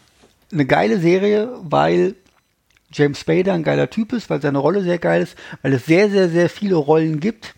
eine 0.53 0.65
geile 0.65 0.99
Serie, 0.99 1.49
weil 1.61 2.15
James 2.91 3.19
Spader 3.19 3.53
ein 3.53 3.63
geiler 3.63 3.89
Typ 3.89 4.13
ist, 4.13 4.29
weil 4.29 4.41
seine 4.41 4.59
Rolle 4.59 4.83
sehr 4.83 4.99
geil 4.99 5.23
ist, 5.23 5.35
weil 5.61 5.73
es 5.73 5.85
sehr, 5.85 6.09
sehr, 6.09 6.29
sehr 6.29 6.49
viele 6.49 6.75
Rollen 6.75 7.19
gibt. 7.19 7.55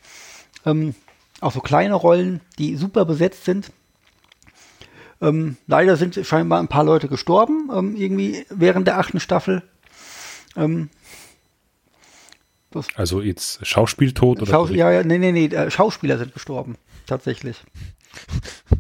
Ähm, 0.65 0.95
auch 1.41 1.51
so 1.51 1.59
kleine 1.59 1.93
Rollen, 1.93 2.41
die 2.57 2.76
super 2.77 3.05
besetzt 3.05 3.45
sind. 3.45 3.72
Ähm, 5.22 5.57
leider 5.67 5.97
sind 5.97 6.19
scheinbar 6.26 6.59
ein 6.59 6.67
paar 6.67 6.84
Leute 6.84 7.07
gestorben, 7.07 7.69
ähm, 7.73 7.95
irgendwie 7.95 8.45
während 8.49 8.88
der 8.88 8.97
achten 8.97 9.19
Staffel. 9.19 9.63
Ähm, 10.55 10.89
Also 12.95 13.22
jetzt 13.22 13.65
Schauspieltod 13.65 14.41
oder? 14.41 14.51
Schaus 14.51 14.69
ja, 14.72 14.91
ja, 14.91 15.03
nee, 15.03 15.17
nee, 15.17 15.31
nee, 15.31 15.45
äh, 15.45 15.72
Schauspieler 15.72 16.17
sind 16.17 16.34
gestorben, 16.34 16.76
tatsächlich. 17.05 17.57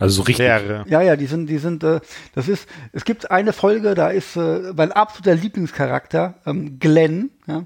Also 0.05 0.17
so 0.17 0.21
richtig. 0.23 0.45
Wäre. 0.45 0.85
Ja, 0.87 1.01
ja, 1.01 1.15
die 1.15 1.25
sind, 1.25 1.47
die 1.47 1.57
sind, 1.57 1.83
äh, 1.83 1.99
das 2.33 2.47
ist, 2.47 2.67
es 2.91 3.05
gibt 3.05 3.31
eine 3.31 3.53
Folge, 3.53 3.95
da 3.95 4.09
ist 4.09 4.35
äh, 4.35 4.73
mein 4.75 4.91
absoluter 4.91 5.35
Lieblingscharakter, 5.35 6.35
ähm, 6.45 6.79
Glenn, 6.79 7.31
ja, 7.47 7.65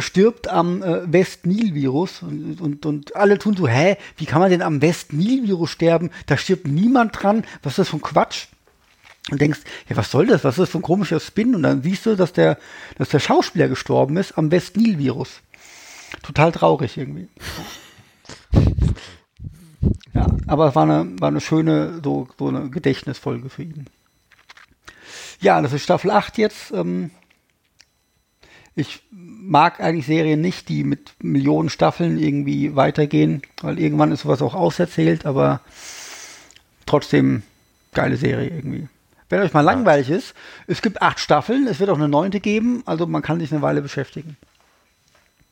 stirbt 0.00 0.48
am 0.48 0.82
äh, 0.82 1.10
West-Nil-Virus 1.10 2.22
und, 2.22 2.60
und, 2.60 2.86
und 2.86 3.16
alle 3.16 3.38
tun 3.38 3.56
so, 3.56 3.66
hä, 3.66 3.96
wie 4.18 4.26
kann 4.26 4.40
man 4.40 4.50
denn 4.50 4.62
am 4.62 4.82
West-Nil-Virus 4.82 5.70
sterben? 5.70 6.10
Da 6.26 6.36
stirbt 6.36 6.66
niemand 6.66 7.22
dran, 7.22 7.44
was 7.62 7.72
ist 7.72 7.78
das 7.78 7.88
für 7.88 7.96
ein 7.96 8.02
Quatsch? 8.02 8.48
Und 9.30 9.40
denkst, 9.40 9.60
ja, 9.88 9.96
was 9.96 10.10
soll 10.10 10.26
das? 10.26 10.44
Was 10.44 10.54
ist 10.54 10.60
das 10.60 10.70
für 10.70 10.78
ein 10.78 10.82
komischer 10.82 11.20
Spin? 11.20 11.54
Und 11.54 11.62
dann 11.62 11.82
siehst 11.82 12.04
du, 12.06 12.16
dass 12.16 12.32
der, 12.32 12.58
dass 12.98 13.08
der 13.08 13.20
Schauspieler 13.20 13.68
gestorben 13.68 14.16
ist 14.16 14.36
am 14.36 14.50
West-Nil-Virus. 14.50 15.40
Total 16.22 16.52
traurig 16.52 16.98
irgendwie. 16.98 17.28
Ja, 20.14 20.26
aber 20.46 20.68
es 20.68 20.74
war 20.74 20.84
eine, 20.84 21.20
war 21.20 21.28
eine 21.28 21.40
schöne, 21.40 22.00
so, 22.02 22.28
so 22.38 22.48
eine 22.48 22.70
Gedächtnisfolge 22.70 23.48
für 23.48 23.62
ihn. 23.62 23.86
Ja, 25.40 25.60
das 25.60 25.72
ist 25.72 25.82
Staffel 25.82 26.10
8 26.10 26.38
jetzt. 26.38 26.72
Ähm, 26.72 27.10
ich 28.74 29.02
mag 29.10 29.80
eigentlich 29.80 30.06
Serien 30.06 30.40
nicht, 30.40 30.68
die 30.68 30.84
mit 30.84 31.14
Millionen 31.22 31.68
Staffeln 31.68 32.18
irgendwie 32.18 32.74
weitergehen, 32.76 33.42
weil 33.60 33.78
irgendwann 33.78 34.12
ist 34.12 34.22
sowas 34.22 34.40
auch 34.40 34.54
auserzählt, 34.54 35.26
aber 35.26 35.60
trotzdem 36.86 37.42
geile 37.92 38.16
Serie 38.16 38.48
irgendwie. 38.48 38.88
Wenn 39.28 39.40
euch 39.40 39.52
mal 39.52 39.60
langweilig 39.62 40.10
ist, 40.10 40.34
es 40.66 40.82
gibt 40.82 41.02
acht 41.02 41.18
Staffeln, 41.18 41.66
es 41.66 41.80
wird 41.80 41.90
auch 41.90 41.96
eine 41.96 42.08
neunte 42.08 42.40
geben, 42.40 42.82
also 42.86 43.06
man 43.06 43.22
kann 43.22 43.40
sich 43.40 43.52
eine 43.52 43.62
Weile 43.62 43.82
beschäftigen. 43.82 44.36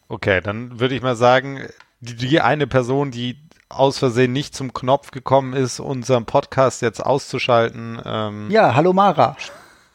Okay, 0.09 0.41
dann 0.41 0.81
würde 0.81 0.95
ich 0.95 1.03
mal 1.03 1.17
sagen, 1.17 1.61
die, 2.01 2.15
die 2.15 2.41
eine 2.41 2.67
Person, 2.67 3.11
die 3.11 3.39
aus 3.71 3.99
Versehen 3.99 4.33
nicht 4.33 4.55
zum 4.55 4.75
Knopf 4.75 5.13
gekommen 5.13 5.55
ist, 5.55 5.81
unseren 5.81 6.27
Podcast 6.27 6.83
jetzt 6.83 7.01
auszuschalten. 7.01 8.01
Ähm, 8.05 8.51
Ja, 8.51 8.75
hallo 8.75 8.93
Mara. 8.93 9.37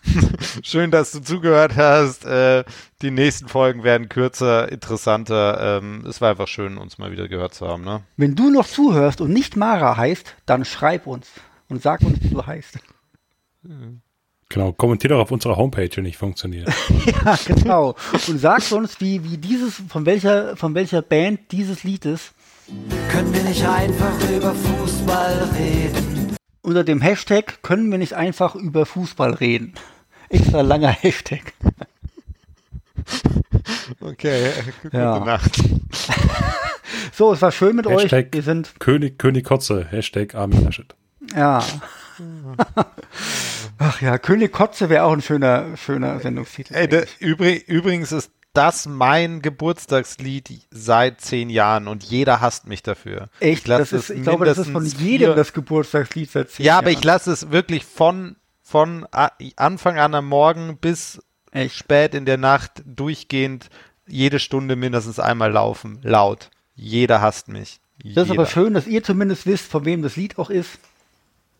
Schön, 0.63 0.91
dass 0.91 1.11
du 1.11 1.19
zugehört 1.19 1.75
hast. 1.75 2.25
Äh, 2.25 2.63
die 3.01 3.11
nächsten 3.11 3.47
Folgen 3.47 3.83
werden 3.83 4.07
kürzer, 4.07 4.71
interessanter. 4.71 5.79
Ähm, 5.79 6.05
es 6.07 6.21
war 6.21 6.29
einfach 6.29 6.47
schön, 6.47 6.77
uns 6.77 6.99
mal 6.99 7.11
wieder 7.11 7.27
gehört 7.27 7.55
zu 7.55 7.67
haben. 7.67 7.83
Ne? 7.83 8.03
Wenn 8.15 8.35
du 8.35 8.49
noch 8.51 8.67
zuhörst 8.67 9.19
und 9.19 9.33
nicht 9.33 9.55
Mara 9.55 9.97
heißt, 9.97 10.35
dann 10.45 10.63
schreib 10.63 11.07
uns 11.07 11.27
und 11.69 11.81
sag 11.81 12.01
uns, 12.01 12.21
wie 12.21 12.29
du 12.29 12.45
heißt. 12.45 12.79
Genau, 14.47 14.73
kommentiert 14.73 15.09
doch 15.09 15.19
auf 15.21 15.31
unserer 15.31 15.57
Homepage, 15.57 15.89
wenn 15.95 16.03
nicht 16.03 16.17
funktioniert. 16.17 16.71
Ja, 17.25 17.35
genau. 17.47 17.95
Und 18.27 18.37
sagt 18.37 18.71
uns, 18.73 19.01
wie, 19.01 19.23
wie 19.23 19.37
dieses, 19.37 19.81
von 19.89 20.05
welcher, 20.05 20.55
von 20.55 20.75
welcher 20.75 21.01
Band 21.01 21.51
dieses 21.51 21.83
Lied 21.83 22.05
ist. 22.05 22.33
Können 23.11 23.33
wir 23.33 23.43
nicht 23.43 23.65
einfach 23.65 24.29
über 24.29 24.53
Fußball 24.53 25.49
reden? 25.57 26.35
Unter 26.61 26.83
dem 26.83 26.99
Hashtag 27.01 27.61
können 27.61 27.91
wir 27.91 27.97
nicht 27.99 28.13
einfach 28.13 28.55
über 28.55 28.85
Fußball 28.85 29.33
reden. 29.35 29.73
Extra 30.29 30.61
langer 30.61 30.89
Hashtag. 30.89 31.53
Okay, 34.01 34.49
gute 34.81 34.97
Ja. 34.97 35.19
Nacht. 35.19 35.57
So, 37.13 37.33
es 37.33 37.41
war 37.41 37.51
schön 37.51 37.75
mit 37.75 37.85
euch. 37.85 38.03
Hashtag 38.03 38.27
Wir 38.31 38.41
sind, 38.41 38.79
König, 38.79 39.19
König 39.19 39.45
Kotze, 39.45 39.85
Hashtag 39.89 40.33
Armin 40.33 40.63
Laschet. 40.63 40.95
ja. 41.35 41.63
Ach 43.77 44.01
ja, 44.01 44.17
König 44.17 44.51
Kotze 44.51 44.89
wäre 44.89 45.03
auch 45.03 45.11
ein 45.13 45.21
schöner, 45.21 45.77
schöner 45.77 46.19
Sendungstitel. 46.19 46.73
Ey, 46.73 46.87
da, 46.87 47.03
übrig, 47.19 47.67
übrigens 47.67 48.11
ist 48.11 48.31
das 48.57 48.85
mein 48.87 49.41
Geburtstagslied 49.41 50.67
seit 50.71 51.21
zehn 51.21 51.49
Jahren 51.49 51.87
und 51.87 52.03
jeder 52.03 52.41
hasst 52.41 52.67
mich 52.67 52.81
dafür. 52.83 53.29
Echt? 53.39 53.67
lass 53.67 53.79
Das 53.89 53.93
ist, 53.93 54.09
es 54.09 54.17
ich 54.17 54.23
glaube, 54.23 54.45
das 54.45 54.57
ist 54.57 54.69
von 54.71 54.85
jedem 54.85 55.27
vier- 55.27 55.35
das 55.35 55.53
Geburtstagslied 55.53 56.31
seit 56.31 56.49
zehn 56.51 56.65
Ja, 56.65 56.77
aber 56.77 56.89
Jahren. 56.89 56.99
ich 56.99 57.03
lasse 57.05 57.31
es 57.31 57.51
wirklich 57.51 57.85
von, 57.85 58.35
von 58.63 59.07
Anfang 59.55 59.97
an 59.99 60.15
am 60.15 60.27
Morgen 60.27 60.77
bis 60.77 61.21
Echt? 61.51 61.75
spät 61.75 62.15
in 62.15 62.25
der 62.25 62.37
Nacht 62.37 62.83
durchgehend 62.85 63.69
jede 64.07 64.39
Stunde 64.39 64.75
mindestens 64.75 65.19
einmal 65.19 65.51
laufen. 65.51 65.99
Laut. 66.03 66.49
Jeder 66.75 67.21
hasst 67.21 67.47
mich. 67.47 67.79
Das 68.03 68.23
ist 68.23 68.29
Jeder. 68.29 68.41
aber 68.41 68.45
schön, 68.45 68.73
dass 68.73 68.87
ihr 68.87 69.03
zumindest 69.03 69.45
wisst, 69.45 69.65
von 69.71 69.85
wem 69.85 70.01
das 70.01 70.15
Lied 70.15 70.37
auch 70.37 70.49
ist. 70.49 70.79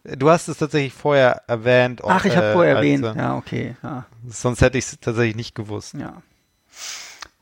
Du 0.04 0.30
hast 0.30 0.48
es 0.50 0.58
tatsächlich 0.58 0.94
vorher 0.94 1.42
erwähnt. 1.48 2.02
Ach, 2.06 2.26
ich 2.26 2.36
habe 2.38 2.48
äh, 2.48 2.54
vorher 2.54 2.76
erwähnt. 2.76 3.04
äh, 3.06 3.16
Ja, 3.18 3.36
okay. 3.38 3.76
Ja, 3.82 4.06
Sonst 4.28 4.62
hätte 4.62 4.78
ich 4.78 4.86
es 4.86 5.00
tatsächlich 5.00 5.36
nicht 5.36 5.56
gewusst. 5.56 5.94
ja. 5.96 6.22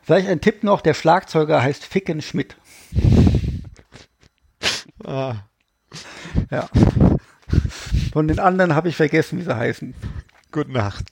Vielleicht 0.04 0.28
ein 0.28 0.42
Tipp 0.42 0.64
noch, 0.64 0.82
der 0.82 0.94
Schlagzeuger 0.94 1.62
heißt 1.62 1.86
Ficken 1.86 2.22
Schmidt. 2.22 2.58
Ah. 5.04 5.36
Ja. 6.50 6.68
Von 8.12 8.28
den 8.28 8.40
anderen 8.40 8.76
habe 8.76 8.90
ich 8.90 8.96
vergessen, 8.96 9.40
wie 9.40 9.44
sie 9.44 9.56
heißen. 9.56 9.94
Gute 10.52 10.72
Nacht. 10.72 11.06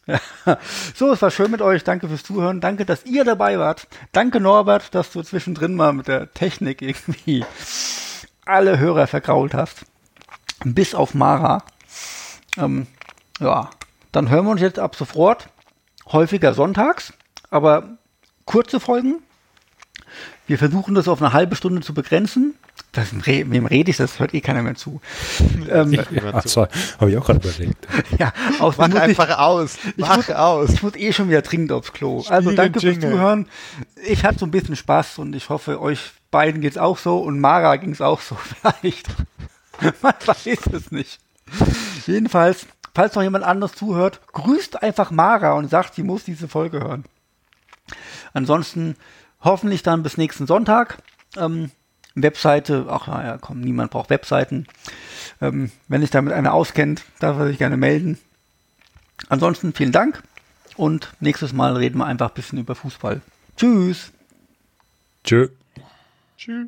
So, 0.94 1.12
es 1.12 1.22
war 1.22 1.32
schön 1.32 1.52
mit 1.52 1.62
euch. 1.62 1.84
Danke 1.84 2.08
fürs 2.08 2.24
Zuhören. 2.24 2.62
Danke, 2.62 2.86
dass 2.86 3.06
ihr 3.06 3.24
dabei 3.24 3.58
wart. 3.58 3.88
Danke, 4.12 4.40
Norbert, 4.40 4.94
dass 4.94 5.12
du 5.12 5.24
zwischendrin 5.24 5.76
mal 5.76 5.94
mit 5.94 6.08
der 6.08 6.32
Technik 6.34 6.82
irgendwie 6.82 7.44
alle 8.46 8.78
Hörer 8.78 9.08
vergrault 9.08 9.54
hast. 9.54 9.86
Bis 10.64 10.94
auf 10.94 11.14
Mara. 11.14 11.64
Ähm, 12.58 12.88
ja, 13.40 13.70
dann 14.12 14.30
hören 14.30 14.46
wir 14.46 14.52
uns 14.52 14.62
jetzt 14.62 14.80
ab 14.80 14.96
sofort 14.96 15.50
häufiger 16.12 16.54
sonntags, 16.54 17.14
aber 17.50 17.98
kurze 18.46 18.80
Folgen. 18.80 19.16
Wir 20.48 20.58
versuchen 20.58 20.96
das 20.96 21.08
auf 21.08 21.22
eine 21.22 21.34
halbe 21.34 21.56
Stunde 21.56 21.82
zu 21.82 21.94
begrenzen. 21.94 22.56
Das, 22.92 23.08
wem 23.26 23.66
rede 23.66 23.90
ich? 23.90 23.98
Das 23.98 24.20
hört 24.20 24.34
eh 24.34 24.42
keiner 24.42 24.64
mehr 24.64 24.76
zu. 24.76 25.00
ähm, 25.70 25.98
Ach 26.34 26.46
so, 26.46 26.68
habe 27.00 27.12
ich 27.12 27.18
auch 27.18 27.26
gerade 27.26 27.40
überlegt. 27.48 27.88
ja, 28.20 28.34
aus 28.60 28.78
Mach 28.78 28.88
muss 28.90 28.98
ich- 28.98 29.02
einfach 29.02 29.38
aus. 29.38 29.78
Mach 29.96 30.18
muss, 30.18 30.30
aus. 30.30 30.70
Ich 30.72 30.84
muss 30.84 30.96
eh 30.96 31.14
schon 31.14 31.30
wieder 31.30 31.42
dringend 31.42 31.72
aufs 31.72 31.94
Klo. 31.94 32.24
Also 32.28 32.52
danke 32.52 32.82
fürs. 32.82 33.00
Zuhören. 33.00 33.48
Ich 34.04 34.26
hatte 34.26 34.40
so 34.40 34.46
ein 34.46 34.52
bisschen 34.52 34.76
Spaß 34.76 35.20
und 35.20 35.36
ich 35.36 35.48
hoffe, 35.50 35.80
euch 35.80 36.12
beiden 36.32 36.60
geht's 36.60 36.78
auch 36.78 36.98
so 36.98 37.20
und 37.20 37.40
Mara 37.40 37.78
ging's 37.78 38.02
auch 38.02 38.20
so 38.20 38.36
vielleicht. 38.62 39.08
Man 40.02 40.14
weiß 40.26 40.68
es 40.74 40.92
nicht. 40.92 41.20
Jedenfalls, 42.08 42.68
falls 42.94 43.16
noch 43.16 43.24
jemand 43.24 43.46
anderes 43.46 43.74
zuhört, 43.74 44.20
grüßt 44.34 44.84
einfach 44.84 45.12
Mara 45.12 45.54
und 45.54 45.70
sagt, 45.70 45.96
sie 45.96 46.04
muss 46.04 46.24
diese 46.26 46.48
Folge 46.50 46.82
hören. 46.82 47.06
Ansonsten 48.34 48.96
hoffentlich 49.42 49.84
dann 49.84 50.04
bis 50.04 50.18
nächsten 50.18 50.48
Sonntag. 50.48 50.98
Ähm, 51.38 51.72
Webseite, 52.16 52.88
ach 52.90 53.08
naja, 53.08 53.38
komm, 53.40 53.62
niemand 53.62 53.92
braucht 53.92 54.10
Webseiten. 54.10 54.68
Ähm, 55.40 55.72
wenn 55.88 56.02
sich 56.02 56.10
damit 56.10 56.34
einer 56.34 56.54
auskennt, 56.54 57.04
darf 57.20 57.38
er 57.38 57.48
sich 57.48 57.58
gerne 57.58 57.78
melden. 57.78 58.20
Ansonsten 59.30 59.74
vielen 59.74 59.92
Dank 59.92 60.22
und 60.76 61.14
nächstes 61.20 61.54
Mal 61.54 61.78
reden 61.78 62.00
wir 62.00 62.06
einfach 62.06 62.30
ein 62.30 62.36
bisschen 62.36 62.60
über 62.60 62.76
Fußball. 62.76 63.22
Tschüss. 63.56 64.12
Tschö. 65.24 65.50
Tschüss. 66.38 66.68